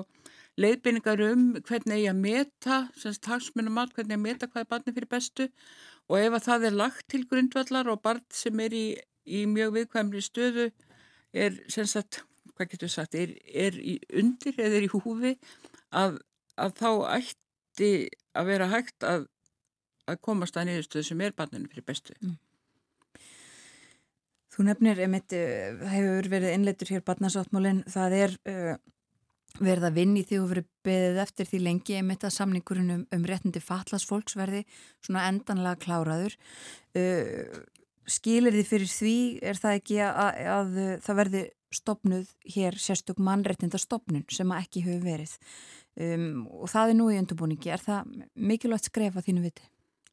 leiðbynningar 0.60 1.22
um 1.28 1.44
hvernig 1.66 2.04
ég 2.04 2.12
að 2.12 2.22
meta, 2.24 2.78
semst 2.98 3.28
hagsmunum 3.30 3.76
mat, 3.76 3.92
hvernig 3.94 4.16
ég 4.16 4.20
að 4.20 4.26
meta 4.26 4.48
hvað 4.50 4.64
er 4.64 4.70
barni 4.70 4.94
fyrir 4.96 5.10
bestu 5.10 5.48
og 6.10 6.16
ef 6.18 6.36
að 6.36 6.46
það 6.48 6.66
er 6.68 6.78
lagt 6.80 7.06
til 7.12 7.22
grundvallar 7.30 7.90
og 7.92 8.02
barn 8.02 8.24
sem 8.34 8.60
er 8.64 8.74
í, 8.74 8.86
í 9.26 9.44
mjög 9.50 9.76
viðkvæmri 9.78 10.24
stöðu 10.24 10.70
er, 11.32 11.58
semst 11.70 12.00
að, 12.00 12.22
hvað 12.56 12.72
getur 12.74 12.92
sagt, 12.92 13.14
er, 13.14 13.36
er 13.46 13.76
í 13.78 13.98
undir 14.22 14.58
eða 14.58 14.80
er 14.80 14.88
í 14.88 14.92
húfi 14.92 15.36
að, 15.90 16.18
að 16.60 16.76
þá 16.80 16.90
ætti 17.20 17.92
að 18.36 18.50
vera 18.50 18.70
hægt 18.72 19.06
að, 19.06 19.26
að 20.10 20.22
komast 20.26 20.58
að 20.58 20.70
niðurstöðu 20.70 21.10
sem 21.12 21.26
er 21.26 21.36
barninu 21.36 21.70
fyrir 21.70 21.86
bestu. 21.86 22.16
Mm. 22.20 22.38
Þú 24.50 24.66
nefnir, 24.66 25.00
emitt, 25.06 25.34
eh, 25.36 25.76
það 25.78 25.92
hefur 25.94 26.30
verið 26.32 26.54
innleitur 26.56 26.90
hér 26.90 27.04
barnasáttmálinn, 27.06 27.84
það 27.90 28.16
er 28.18 28.32
uh, 28.50 28.72
verið 29.60 29.86
að 29.86 29.98
vinni 29.98 30.24
því 30.26 30.40
og 30.40 30.48
verið 30.50 30.70
beðið 30.86 31.20
eftir 31.24 31.50
því 31.50 31.60
lengi 31.66 31.98
einmitt 31.98 32.26
að 32.26 32.34
samningurinn 32.34 32.94
um, 32.96 33.04
um 33.14 33.26
réttindi 33.30 33.62
fatlasfólks 33.62 34.34
verði 34.38 34.64
svona 35.04 35.28
endanlega 35.30 35.78
kláraður. 35.84 36.34
Uh, 36.98 37.62
skilir 38.10 38.56
því 38.56 38.66
fyrir 38.66 38.90
því 38.90 39.16
er 39.52 39.58
það 39.60 39.78
ekki 39.78 40.02
að, 40.02 40.20
að, 40.20 40.44
að 40.56 41.00
það 41.06 41.20
verði 41.22 41.46
stopnuð 41.70 42.30
hér 42.50 42.78
sérstök 42.82 43.20
mannréttindastopnun 43.22 44.26
sem 44.34 44.50
að 44.50 44.64
ekki 44.64 44.84
hefur 44.86 45.04
verið? 45.04 45.34
Um, 46.00 46.46
og 46.50 46.70
það 46.72 46.92
er 46.92 46.98
nú 46.98 47.10
í 47.10 47.18
undurbúningi 47.20 47.70
er 47.70 47.82
það 47.82 48.14
mikilvægt 48.34 48.90
skref 48.90 49.18
að 49.18 49.28
þínu 49.28 49.44
viti? 49.44 49.66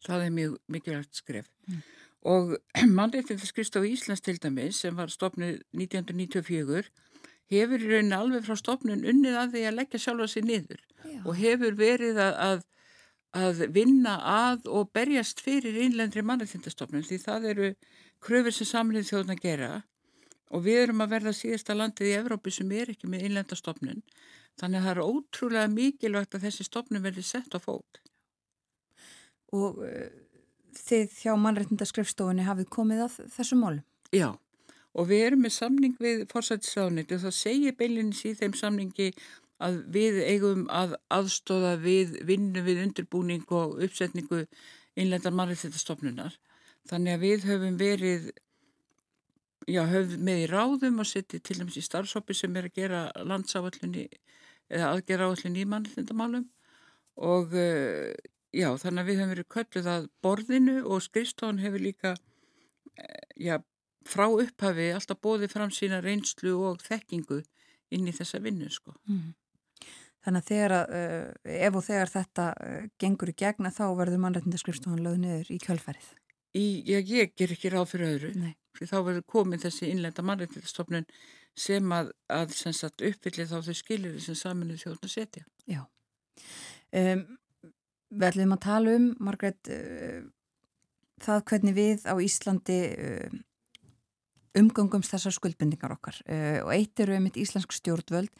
Það 0.05 0.25
er 0.27 0.35
mjög 0.35 0.57
mikilvægt 0.73 1.21
skref. 1.21 1.49
Mm. 1.65 1.81
Og 2.25 2.55
mannréttindaskrifstof 2.97 3.85
Íslands 3.85 4.23
til 4.25 4.39
dæmis 4.41 4.81
sem 4.81 4.95
var 4.97 5.11
stopnuð 5.13 5.59
1994 5.73 6.89
hefur 7.51 7.83
í 7.83 7.91
rauninni 7.91 8.17
alveg 8.17 8.47
frá 8.47 8.57
stopnun 8.59 9.05
unnið 9.07 9.37
að 9.41 9.53
því 9.55 9.67
að 9.67 9.77
leggja 9.81 10.01
sjálfa 10.03 10.27
sér 10.31 10.47
niður 10.47 10.81
Já. 11.07 11.19
Og 11.23 11.37
hefur 11.39 11.77
verið 11.77 12.17
að, 12.19 12.39
að, 12.47 12.63
að 13.43 13.61
vinna 13.75 14.17
að 14.27 14.67
og 14.67 14.89
berjast 14.95 15.43
fyrir 15.43 15.77
innlendri 15.85 16.23
mannreitindastofnun 16.25 17.05
því 17.07 17.21
það 17.23 17.47
eru 17.53 17.69
kröfur 18.23 18.55
sem 18.55 18.67
samlið 18.67 19.07
þjóðna 19.11 19.37
gera 19.39 19.71
og 20.51 20.63
við 20.65 20.81
erum 20.85 21.03
að 21.03 21.13
verða 21.15 21.35
síðasta 21.35 21.75
landið 21.75 22.11
í 22.11 22.17
Evrópi 22.17 22.51
sem 22.55 22.71
er 22.75 22.91
ekki 22.93 23.09
með 23.11 23.27
innlendastofnun 23.29 24.03
þannig 24.59 24.79
að 24.79 24.87
það 24.87 24.93
er 24.93 25.03
ótrúlega 25.05 25.71
mikilvægt 25.71 26.35
að 26.35 26.47
þessi 26.47 26.65
stofnun 26.67 27.03
verði 27.03 27.23
sett 27.25 27.53
á 27.53 27.59
fót. 27.61 27.99
Og 29.55 29.83
uh, 29.85 30.07
þið 30.79 31.17
hjá 31.21 31.33
mannreitindaskrifstofunni 31.43 32.45
hafið 32.47 32.69
komið 32.73 33.03
að 33.07 33.17
þessum 33.35 33.63
málum? 33.63 33.83
Já, 34.15 34.29
og 34.93 35.09
við 35.09 35.25
erum 35.25 35.43
með 35.45 35.55
samning 35.57 35.97
við 36.01 36.23
fórsættisraðunit 36.31 37.13
og 37.13 37.23
það 37.25 37.37
segir 37.37 37.77
beilinins 37.77 38.23
í 38.25 38.33
þeim 38.37 38.55
samningi 38.57 39.11
að 39.63 39.79
við 39.93 40.19
eigum 40.25 40.65
að 40.69 40.95
aðstóða 41.13 41.77
við 41.81 42.17
vinnu 42.27 42.63
við 42.65 42.83
undirbúning 42.85 43.45
og 43.49 43.79
uppsetningu 43.83 44.43
innlendar 44.97 45.33
mannreitindastofnunar. 45.33 46.37
Þannig 46.87 47.17
að 47.17 47.25
við 47.25 47.47
höfum 47.49 47.79
verið 47.79 48.29
já, 49.67 49.83
höfum 49.89 50.23
með 50.23 50.43
í 50.43 50.47
ráðum 50.51 51.01
og 51.03 51.09
setið 51.09 51.43
til 51.43 51.59
dæmis 51.59 51.79
í 51.81 51.85
starfsópi 51.85 52.37
sem 52.37 52.55
er 52.57 52.69
að 52.69 52.77
gera 52.77 53.01
landsáallunni 53.27 54.07
eða 54.67 54.93
aðgera 54.93 55.27
áallunni 55.27 55.63
í 55.63 55.69
mannreitindamálum 55.69 56.47
og 57.27 57.55
uh, 57.57 58.13
já, 58.55 58.69
þannig 58.79 59.01
að 59.01 59.09
við 59.09 59.19
höfum 59.19 59.33
verið 59.33 59.49
kölluð 59.55 59.89
að 59.93 60.09
borðinu 60.23 60.77
og 60.85 61.03
skrifstofan 61.05 61.63
hefur 61.63 61.83
líka 61.83 62.13
já, 63.35 63.57
frá 64.07 64.27
upphafi 64.29 64.91
alltaf 64.95 65.19
bóðið 65.23 65.53
fram 65.53 65.73
sína 65.73 65.99
reynslu 66.03 66.55
og 66.69 66.81
þekkingu 66.85 67.41
inn 67.93 68.07
í 68.07 68.15
þessa 68.15 68.41
vinnu 68.43 68.69
sko. 68.73 68.95
Mm. 69.09 69.33
Þannig 70.27 70.43
að 70.43 70.51
þegar, 70.51 70.73
uh, 70.91 71.57
ef 71.67 71.75
og 71.79 71.83
þegar 71.85 72.11
þetta 72.11 72.45
uh, 72.59 72.85
gengur 72.99 73.31
í 73.31 73.35
gegna 73.37 73.71
þá 73.71 73.83
verður 73.95 74.23
mannreitindaskrifstofan 74.25 75.03
lögð 75.05 75.21
niður 75.23 75.51
í 75.55 75.59
kjölfærið. 75.63 76.07
Í, 76.57 76.65
já, 76.89 76.97
ég 76.99 77.35
ger 77.37 77.53
ekki 77.53 77.71
ráð 77.71 77.91
fyrir 77.93 78.15
öðru. 78.15 78.31
Nei. 78.41 78.55
Því 78.77 78.89
þá 78.89 78.97
verður 78.97 79.25
komin 79.31 79.61
þessi 79.61 79.91
innlenda 79.91 80.25
mannreitindastofnun 80.25 81.07
sem 81.57 81.93
að, 81.95 82.11
að 82.33 82.53
sem 82.57 82.75
sagt, 82.75 83.03
uppfylli 83.05 83.47
þá 83.49 83.57
þau 83.65 83.77
skilir 83.77 84.17
sem 84.21 84.37
saminuð 84.37 84.83
þjóðna 84.83 85.11
setja. 85.11 85.45
Já. 85.69 85.81
Um, 86.91 87.23
við 88.13 88.29
ætlum 88.31 88.55
að 88.55 88.63
tala 88.65 88.95
um, 88.97 89.11
Margreit, 89.23 89.71
uh, 89.73 90.23
það 91.23 91.43
hvernig 91.51 91.77
við 91.77 92.07
á 92.07 92.13
Íslandi 92.23 92.79
uh, 92.95 93.37
umgangumst 94.57 95.13
þessar 95.13 95.35
skuldbendingar 95.35 95.95
okkar. 95.97 96.19
Uh, 96.25 96.59
og 96.65 96.73
eitt 96.75 96.99
eru 97.03 97.17
einmitt 97.17 97.39
íslensk 97.39 97.75
stjórnvöld 97.75 98.31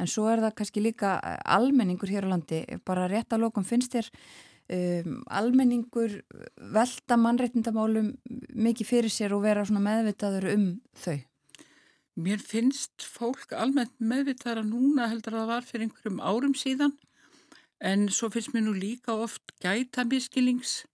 en 0.00 0.10
svo 0.10 0.26
er 0.30 0.42
það 0.42 0.56
kannski 0.58 0.82
líka 0.82 1.16
almenningur 1.44 2.10
hér 2.10 2.26
á 2.26 2.32
landi, 2.32 2.64
bara 2.86 3.10
rétt 3.10 3.34
að 3.34 3.44
lokum 3.44 3.66
finnst 3.66 3.94
þér 3.94 4.08
um, 4.72 5.20
almenningur 5.30 6.20
velta 6.74 7.18
mannreitindamálum 7.20 8.14
mikið 8.54 8.88
fyrir 8.88 9.12
sér 9.12 9.36
og 9.36 9.44
vera 9.46 9.64
meðvitaður 9.66 10.48
um 10.54 10.66
þau? 10.98 11.20
Mér 12.22 12.42
finnst 12.44 13.06
fólk 13.08 13.54
almennt 13.56 13.94
meðvitaðara 14.02 14.66
núna 14.66 15.08
heldur 15.08 15.36
að 15.36 15.42
það 15.42 15.52
var 15.54 15.68
fyrir 15.68 15.86
einhverjum 15.86 16.20
árum 16.20 16.56
síðan 16.58 16.92
en 17.82 18.08
svo 18.14 18.30
finnst 18.30 18.52
mér 18.54 18.66
nú 18.66 18.74
líka 18.78 19.14
oft 19.14 19.54
gæta 19.62 20.04
miskilings 20.06 20.84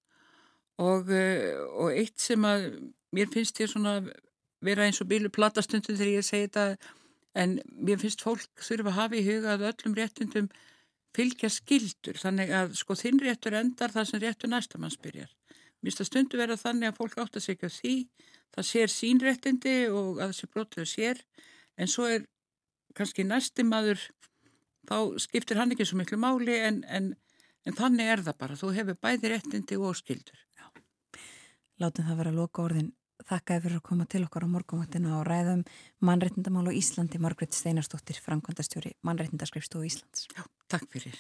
og, 0.79 1.11
og 1.11 1.93
eitt 1.93 2.21
sem 2.23 2.45
að 2.49 2.71
mér 3.13 3.29
finnst 3.33 3.61
ég 3.61 3.71
svona 3.71 3.99
vera 4.65 4.87
eins 4.87 5.01
og 5.03 5.11
bílu 5.11 5.31
platastundu 5.31 5.95
þegar 5.95 6.19
ég 6.19 6.27
segi 6.27 6.49
þetta 6.49 6.95
en 7.39 7.59
mér 7.77 8.01
finnst 8.01 8.25
fólk 8.25 8.65
þurfa 8.65 8.93
að 8.93 8.99
hafa 8.99 9.19
í 9.19 9.27
huga 9.27 9.55
að 9.55 9.67
öllum 9.71 9.97
réttundum 9.99 10.49
fylgja 11.17 11.51
skildur 11.53 12.19
þannig 12.21 12.53
að 12.55 12.75
sko 12.79 12.97
þinn 12.99 13.21
réttur 13.23 13.57
endar 13.59 13.95
þar 13.95 14.09
sem 14.09 14.23
réttur 14.23 14.51
næstamanns 14.53 14.99
byrjar. 15.03 15.31
Mér 15.79 15.93
finnst 15.93 16.03
að 16.03 16.11
stundu 16.11 16.41
vera 16.41 16.59
þannig 16.59 16.91
að 16.91 16.99
fólk 16.99 17.19
átt 17.23 17.39
að 17.39 17.47
segja 17.47 17.71
því. 17.71 17.95
Það 18.55 18.69
sér 18.71 18.93
sín 18.93 19.23
réttindi 19.23 19.77
og 19.93 20.19
að 20.19 20.33
þessi 20.33 20.51
brotlega 20.53 20.91
sér. 20.91 21.23
En 21.79 21.91
svo 21.91 22.09
er 22.11 22.27
kannski 22.99 23.27
næsti 23.27 23.67
maður 23.67 24.03
þá 24.89 24.97
skiptir 25.23 25.61
hann 25.61 25.75
ekki 25.75 25.87
svo 25.89 26.01
miklu 26.01 26.19
máli 26.21 26.59
en, 26.65 26.83
en, 26.89 27.13
en 27.69 27.79
þannig 27.79 28.13
er 28.15 28.25
það 28.27 28.39
bara. 28.43 28.59
Þú 28.59 28.73
hefur 28.77 29.01
bæði 29.05 29.35
réttindi 29.35 29.81
og 29.81 29.99
skildur. 29.99 30.41
Já. 30.59 30.71
Látum 31.83 32.09
það 32.09 32.23
vera 32.23 32.35
að 32.35 32.41
loka 32.43 32.65
orðin 32.65 32.95
Þakkaði 33.27 33.63
fyrir 33.65 33.79
að 33.81 33.87
koma 33.89 34.05
til 34.07 34.21
okkar 34.25 34.45
á 34.47 34.49
morgunvaktinu 34.49 35.11
og 35.19 35.25
ræðum 35.27 35.65
mannreitindamál 36.07 36.71
á 36.71 36.79
Íslandi, 36.79 37.19
Margret 37.21 37.57
Steinarstóttir, 37.57 38.21
framkvæmdastjóri 38.23 38.95
mannreitindarskrifstofu 39.05 39.89
Íslands. 39.91 40.29
Já, 40.31 40.47
takk 40.71 40.87
fyrir. 40.93 41.19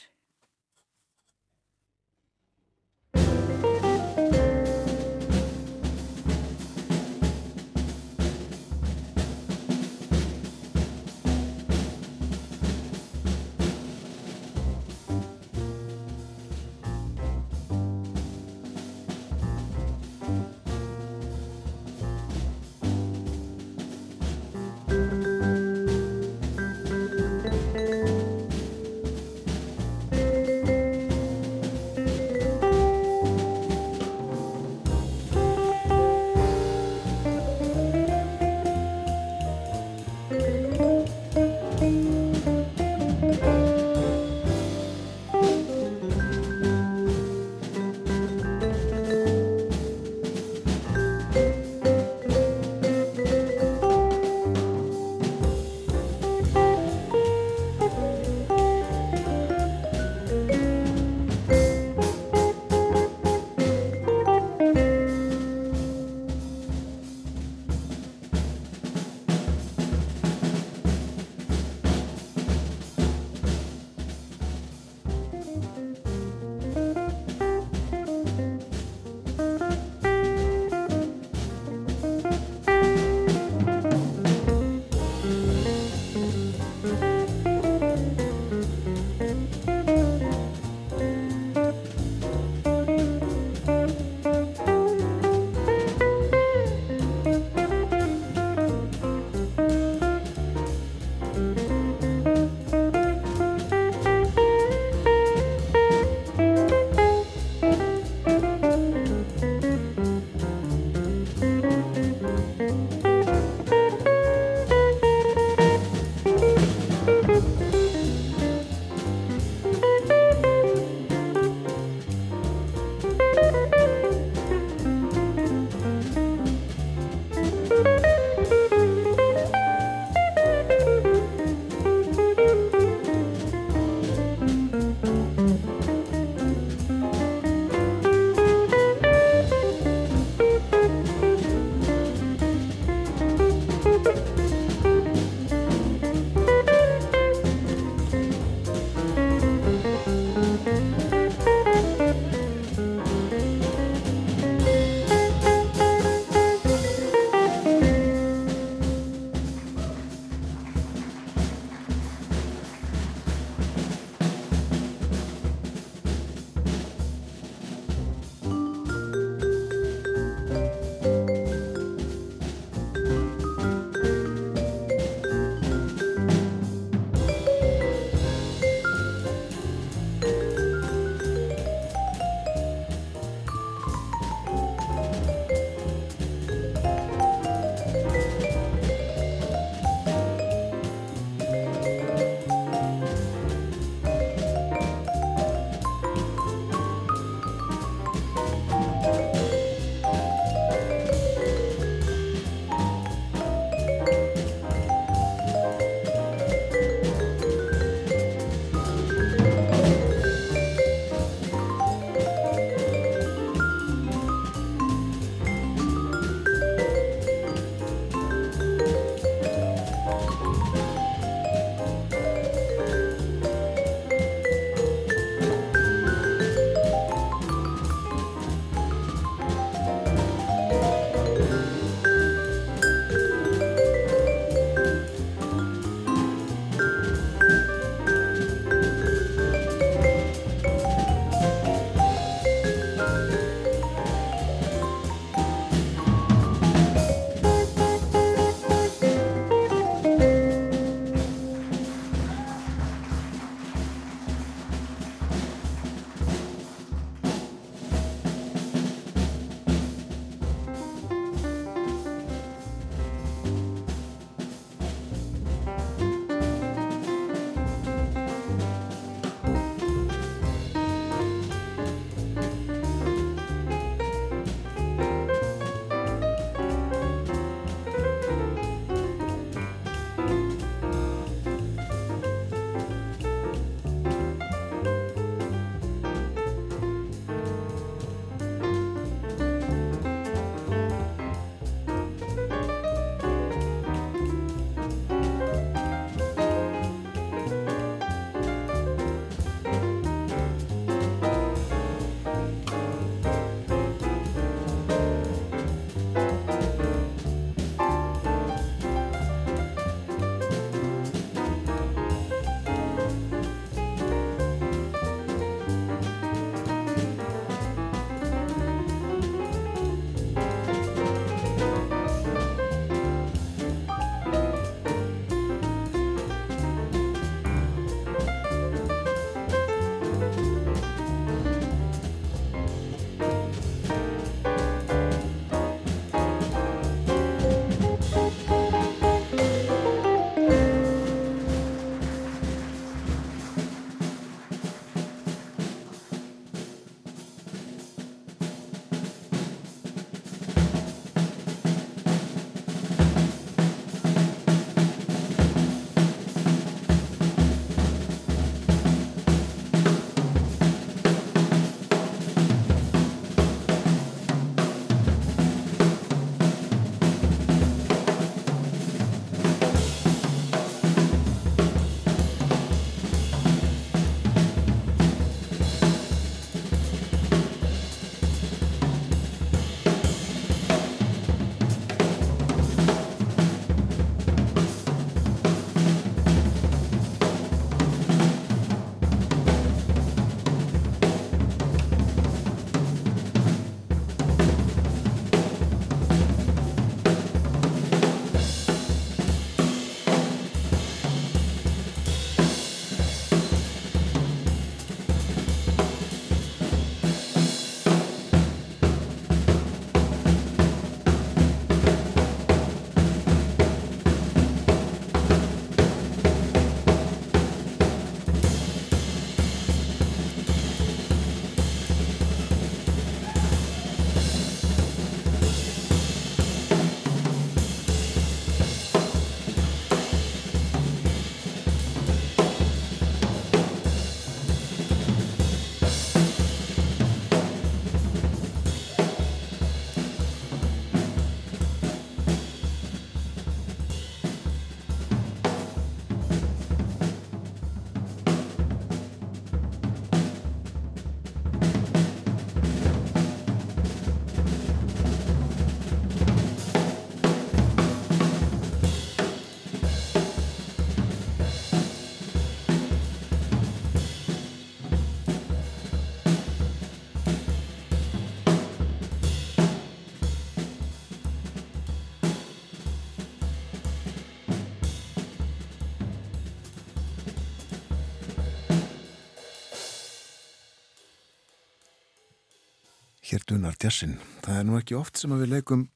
Dunar 483.48 483.76
djassin. 483.80 484.18
Það 484.44 484.58
er 484.60 484.66
nú 484.68 484.76
ekki 484.76 484.96
oft 484.98 485.16
sem 485.16 485.32
við 485.32 485.52
leikum 485.54 485.86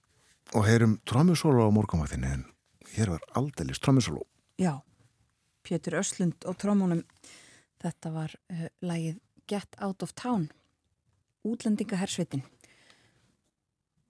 og 0.56 0.64
heyrum 0.64 0.94
trómusólu 1.08 1.64
á 1.64 1.68
morgumaktinni 1.74 2.30
en 2.32 2.44
hér 2.94 3.12
var 3.12 3.26
aldeilis 3.36 3.80
trómusólu. 3.82 4.22
Já, 4.56 4.80
Pétur 5.62 5.98
Öslund 6.00 6.46
og 6.48 6.56
trómunum. 6.56 7.02
Þetta 7.82 8.12
var 8.14 8.32
uh, 8.52 8.68
lagið 8.80 9.18
Get 9.50 9.76
Out 9.84 10.04
of 10.06 10.14
Town, 10.16 10.48
útlendingahersvitin. 11.44 12.44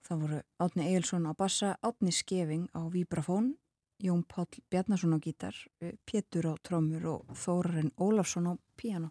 Það 0.06 0.22
voru 0.22 0.40
Átni 0.62 0.86
Egilson 0.90 1.26
á 1.26 1.32
bassa, 1.34 1.74
Átni 1.82 2.12
Skeving 2.14 2.68
á 2.78 2.86
vibrafón, 2.92 3.56
Jón 4.02 4.22
Páll 4.28 4.60
Bjarnason 4.70 5.16
á 5.16 5.18
gítar, 5.18 5.56
uh, 5.82 5.90
Pétur 6.06 6.46
á 6.46 6.54
trómur 6.62 7.10
og 7.16 7.34
Þórarinn 7.34 7.90
Ólafsson 7.98 8.50
á 8.50 8.54
piano. 8.76 9.10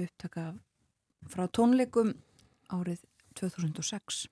Upptaka 0.00 0.50
frá 1.30 1.46
tónleikum 1.46 2.16
árið 2.72 3.04
2006. 3.40 4.24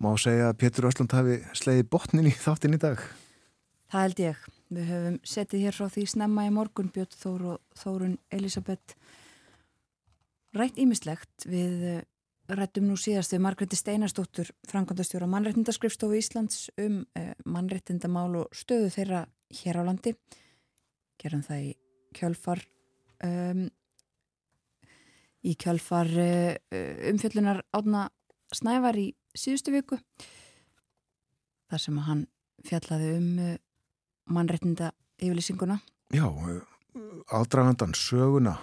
Má 0.00 0.12
segja 0.20 0.48
að 0.48 0.58
Pétur 0.62 0.88
Öslund 0.88 1.12
hafi 1.12 1.40
sleiði 1.58 1.88
botnin 1.92 2.30
í 2.30 2.32
þáttin 2.32 2.76
í 2.76 2.80
dag? 2.80 3.02
Það 3.90 4.06
held 4.06 4.22
ég. 4.24 4.44
Við 4.70 4.92
höfum 4.92 5.18
settið 5.26 5.64
hér 5.66 5.76
frá 5.76 5.88
því 5.90 6.04
snemma 6.12 6.46
í 6.46 6.52
morgun 6.54 6.92
Björn 6.94 7.16
Þór 7.18 7.46
og 7.54 7.80
Þórun 7.80 8.16
Elisabeth 8.30 8.94
rætt 10.56 10.78
ímislegt 10.80 11.46
við 11.46 11.84
eh, 11.90 12.04
rættum 12.50 12.88
nú 12.88 12.96
síðast 12.98 13.34
við 13.34 13.42
Margretti 13.44 13.78
Steinarstóttur 13.78 14.50
framkvæmdastjóra 14.70 15.28
mannrættindaskrifstofu 15.30 16.18
Íslands 16.18 16.68
um 16.80 17.02
eh, 17.18 17.34
mannrættindamál 17.46 18.30
og 18.42 18.56
stöðu 18.56 18.90
þeirra 18.94 19.24
hér 19.60 19.82
á 19.82 19.82
landi 19.86 20.14
gerum 21.20 21.44
það 21.46 21.66
í 21.68 21.70
kjölfar 22.16 22.62
um, 23.26 23.68
í 25.46 25.54
kjölfar 25.60 26.10
uh, 26.10 26.54
umfjöllunar 27.10 27.62
átna 27.76 28.08
Snævar 28.50 28.96
í 28.98 29.12
síðustu 29.36 29.72
viku 29.74 30.00
þar 31.70 31.82
sem 31.84 32.00
hann 32.02 32.24
fjallaði 32.66 33.12
um 33.16 33.28
uh, 33.38 33.54
mannrettinda 34.30 34.90
yfirlýsinguna. 35.20 35.78
Já, 36.14 36.26
ádragandan 37.30 37.92
söguna, 37.94 38.56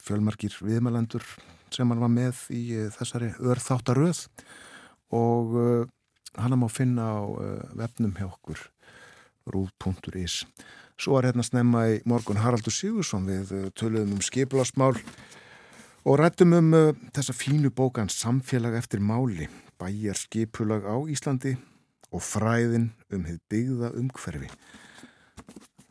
fjölmarkir 0.00 0.54
viðmælendur 0.64 1.24
sem 1.72 1.88
hann 1.90 2.00
var 2.00 2.12
með 2.12 2.44
í 2.54 2.62
þessari 2.94 3.32
örþáttaröð 3.36 4.22
og 5.16 5.56
hann 6.38 6.56
má 6.60 6.68
finna 6.72 7.08
á 7.10 7.20
vefnum 7.76 8.14
hjá 8.16 8.28
okkur 8.28 8.62
rúð.is. 9.50 10.44
Svo 11.00 11.16
var 11.16 11.28
hérna 11.30 11.44
snemma 11.44 11.86
í 11.94 12.00
morgun 12.08 12.40
Haraldur 12.40 12.74
Sigursson 12.74 13.28
við 13.28 13.52
töluðum 13.78 14.18
um 14.18 14.24
skiplasmál 14.24 14.94
og 16.04 16.16
rættum 16.20 16.54
um 16.56 16.70
þessa 17.12 17.34
fínu 17.36 17.70
bókan 17.76 18.08
Samfélag 18.08 18.78
eftir 18.78 19.02
máli, 19.04 19.48
bæjar 19.78 20.16
skipulag 20.16 20.86
á 20.88 20.96
Íslandi 21.12 21.56
og 22.10 22.22
fræðin 22.24 22.90
um 23.12 23.26
þið 23.26 23.40
byggða 23.52 23.92
umhverfi. 24.00 24.48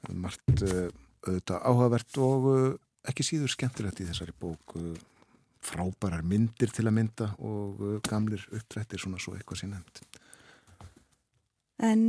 Margt 0.10 0.64
uh, 0.66 0.90
auðvitað 1.28 1.64
áhugavert 1.70 2.20
og 2.24 2.48
uh, 2.50 2.74
ekki 3.08 3.26
síður 3.28 3.54
skemmtilegt 3.54 4.02
í 4.02 4.08
þessari 4.10 4.34
bók 4.34 4.76
uh, 4.80 4.96
frábærar 5.62 6.24
myndir 6.26 6.72
til 6.74 6.88
að 6.88 6.96
mynda 6.98 7.30
og 7.44 8.02
gamlir 8.08 8.46
uppdrættir 8.56 9.02
svona 9.02 9.20
svo 9.22 9.36
eitthvað 9.36 9.62
sín 9.62 9.74
nefnd 9.76 10.06
En 11.84 12.08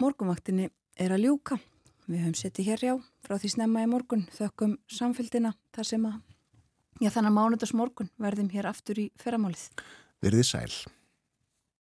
morgunvaktinni 0.00 0.68
er 0.96 1.12
að 1.12 1.24
ljúka. 1.26 1.58
Við 2.06 2.22
höfum 2.22 2.36
settið 2.36 2.68
hér 2.70 2.84
já 2.84 2.92
frá 3.24 3.34
því 3.40 3.50
snemma 3.54 3.82
í 3.84 3.88
morgun. 3.90 4.26
Þökkum 4.32 4.76
samfélgina 4.92 5.52
þar 5.74 5.88
sem 5.88 6.06
að 6.08 6.20
já 7.00 7.10
þannig 7.10 7.32
að 7.32 7.36
mánudags 7.38 7.74
morgun 7.76 8.10
verðum 8.20 8.50
hér 8.52 8.68
aftur 8.70 9.00
í 9.00 9.10
ferramálið 9.20 9.68
Verðið 10.20 10.48
sæl 10.50 10.72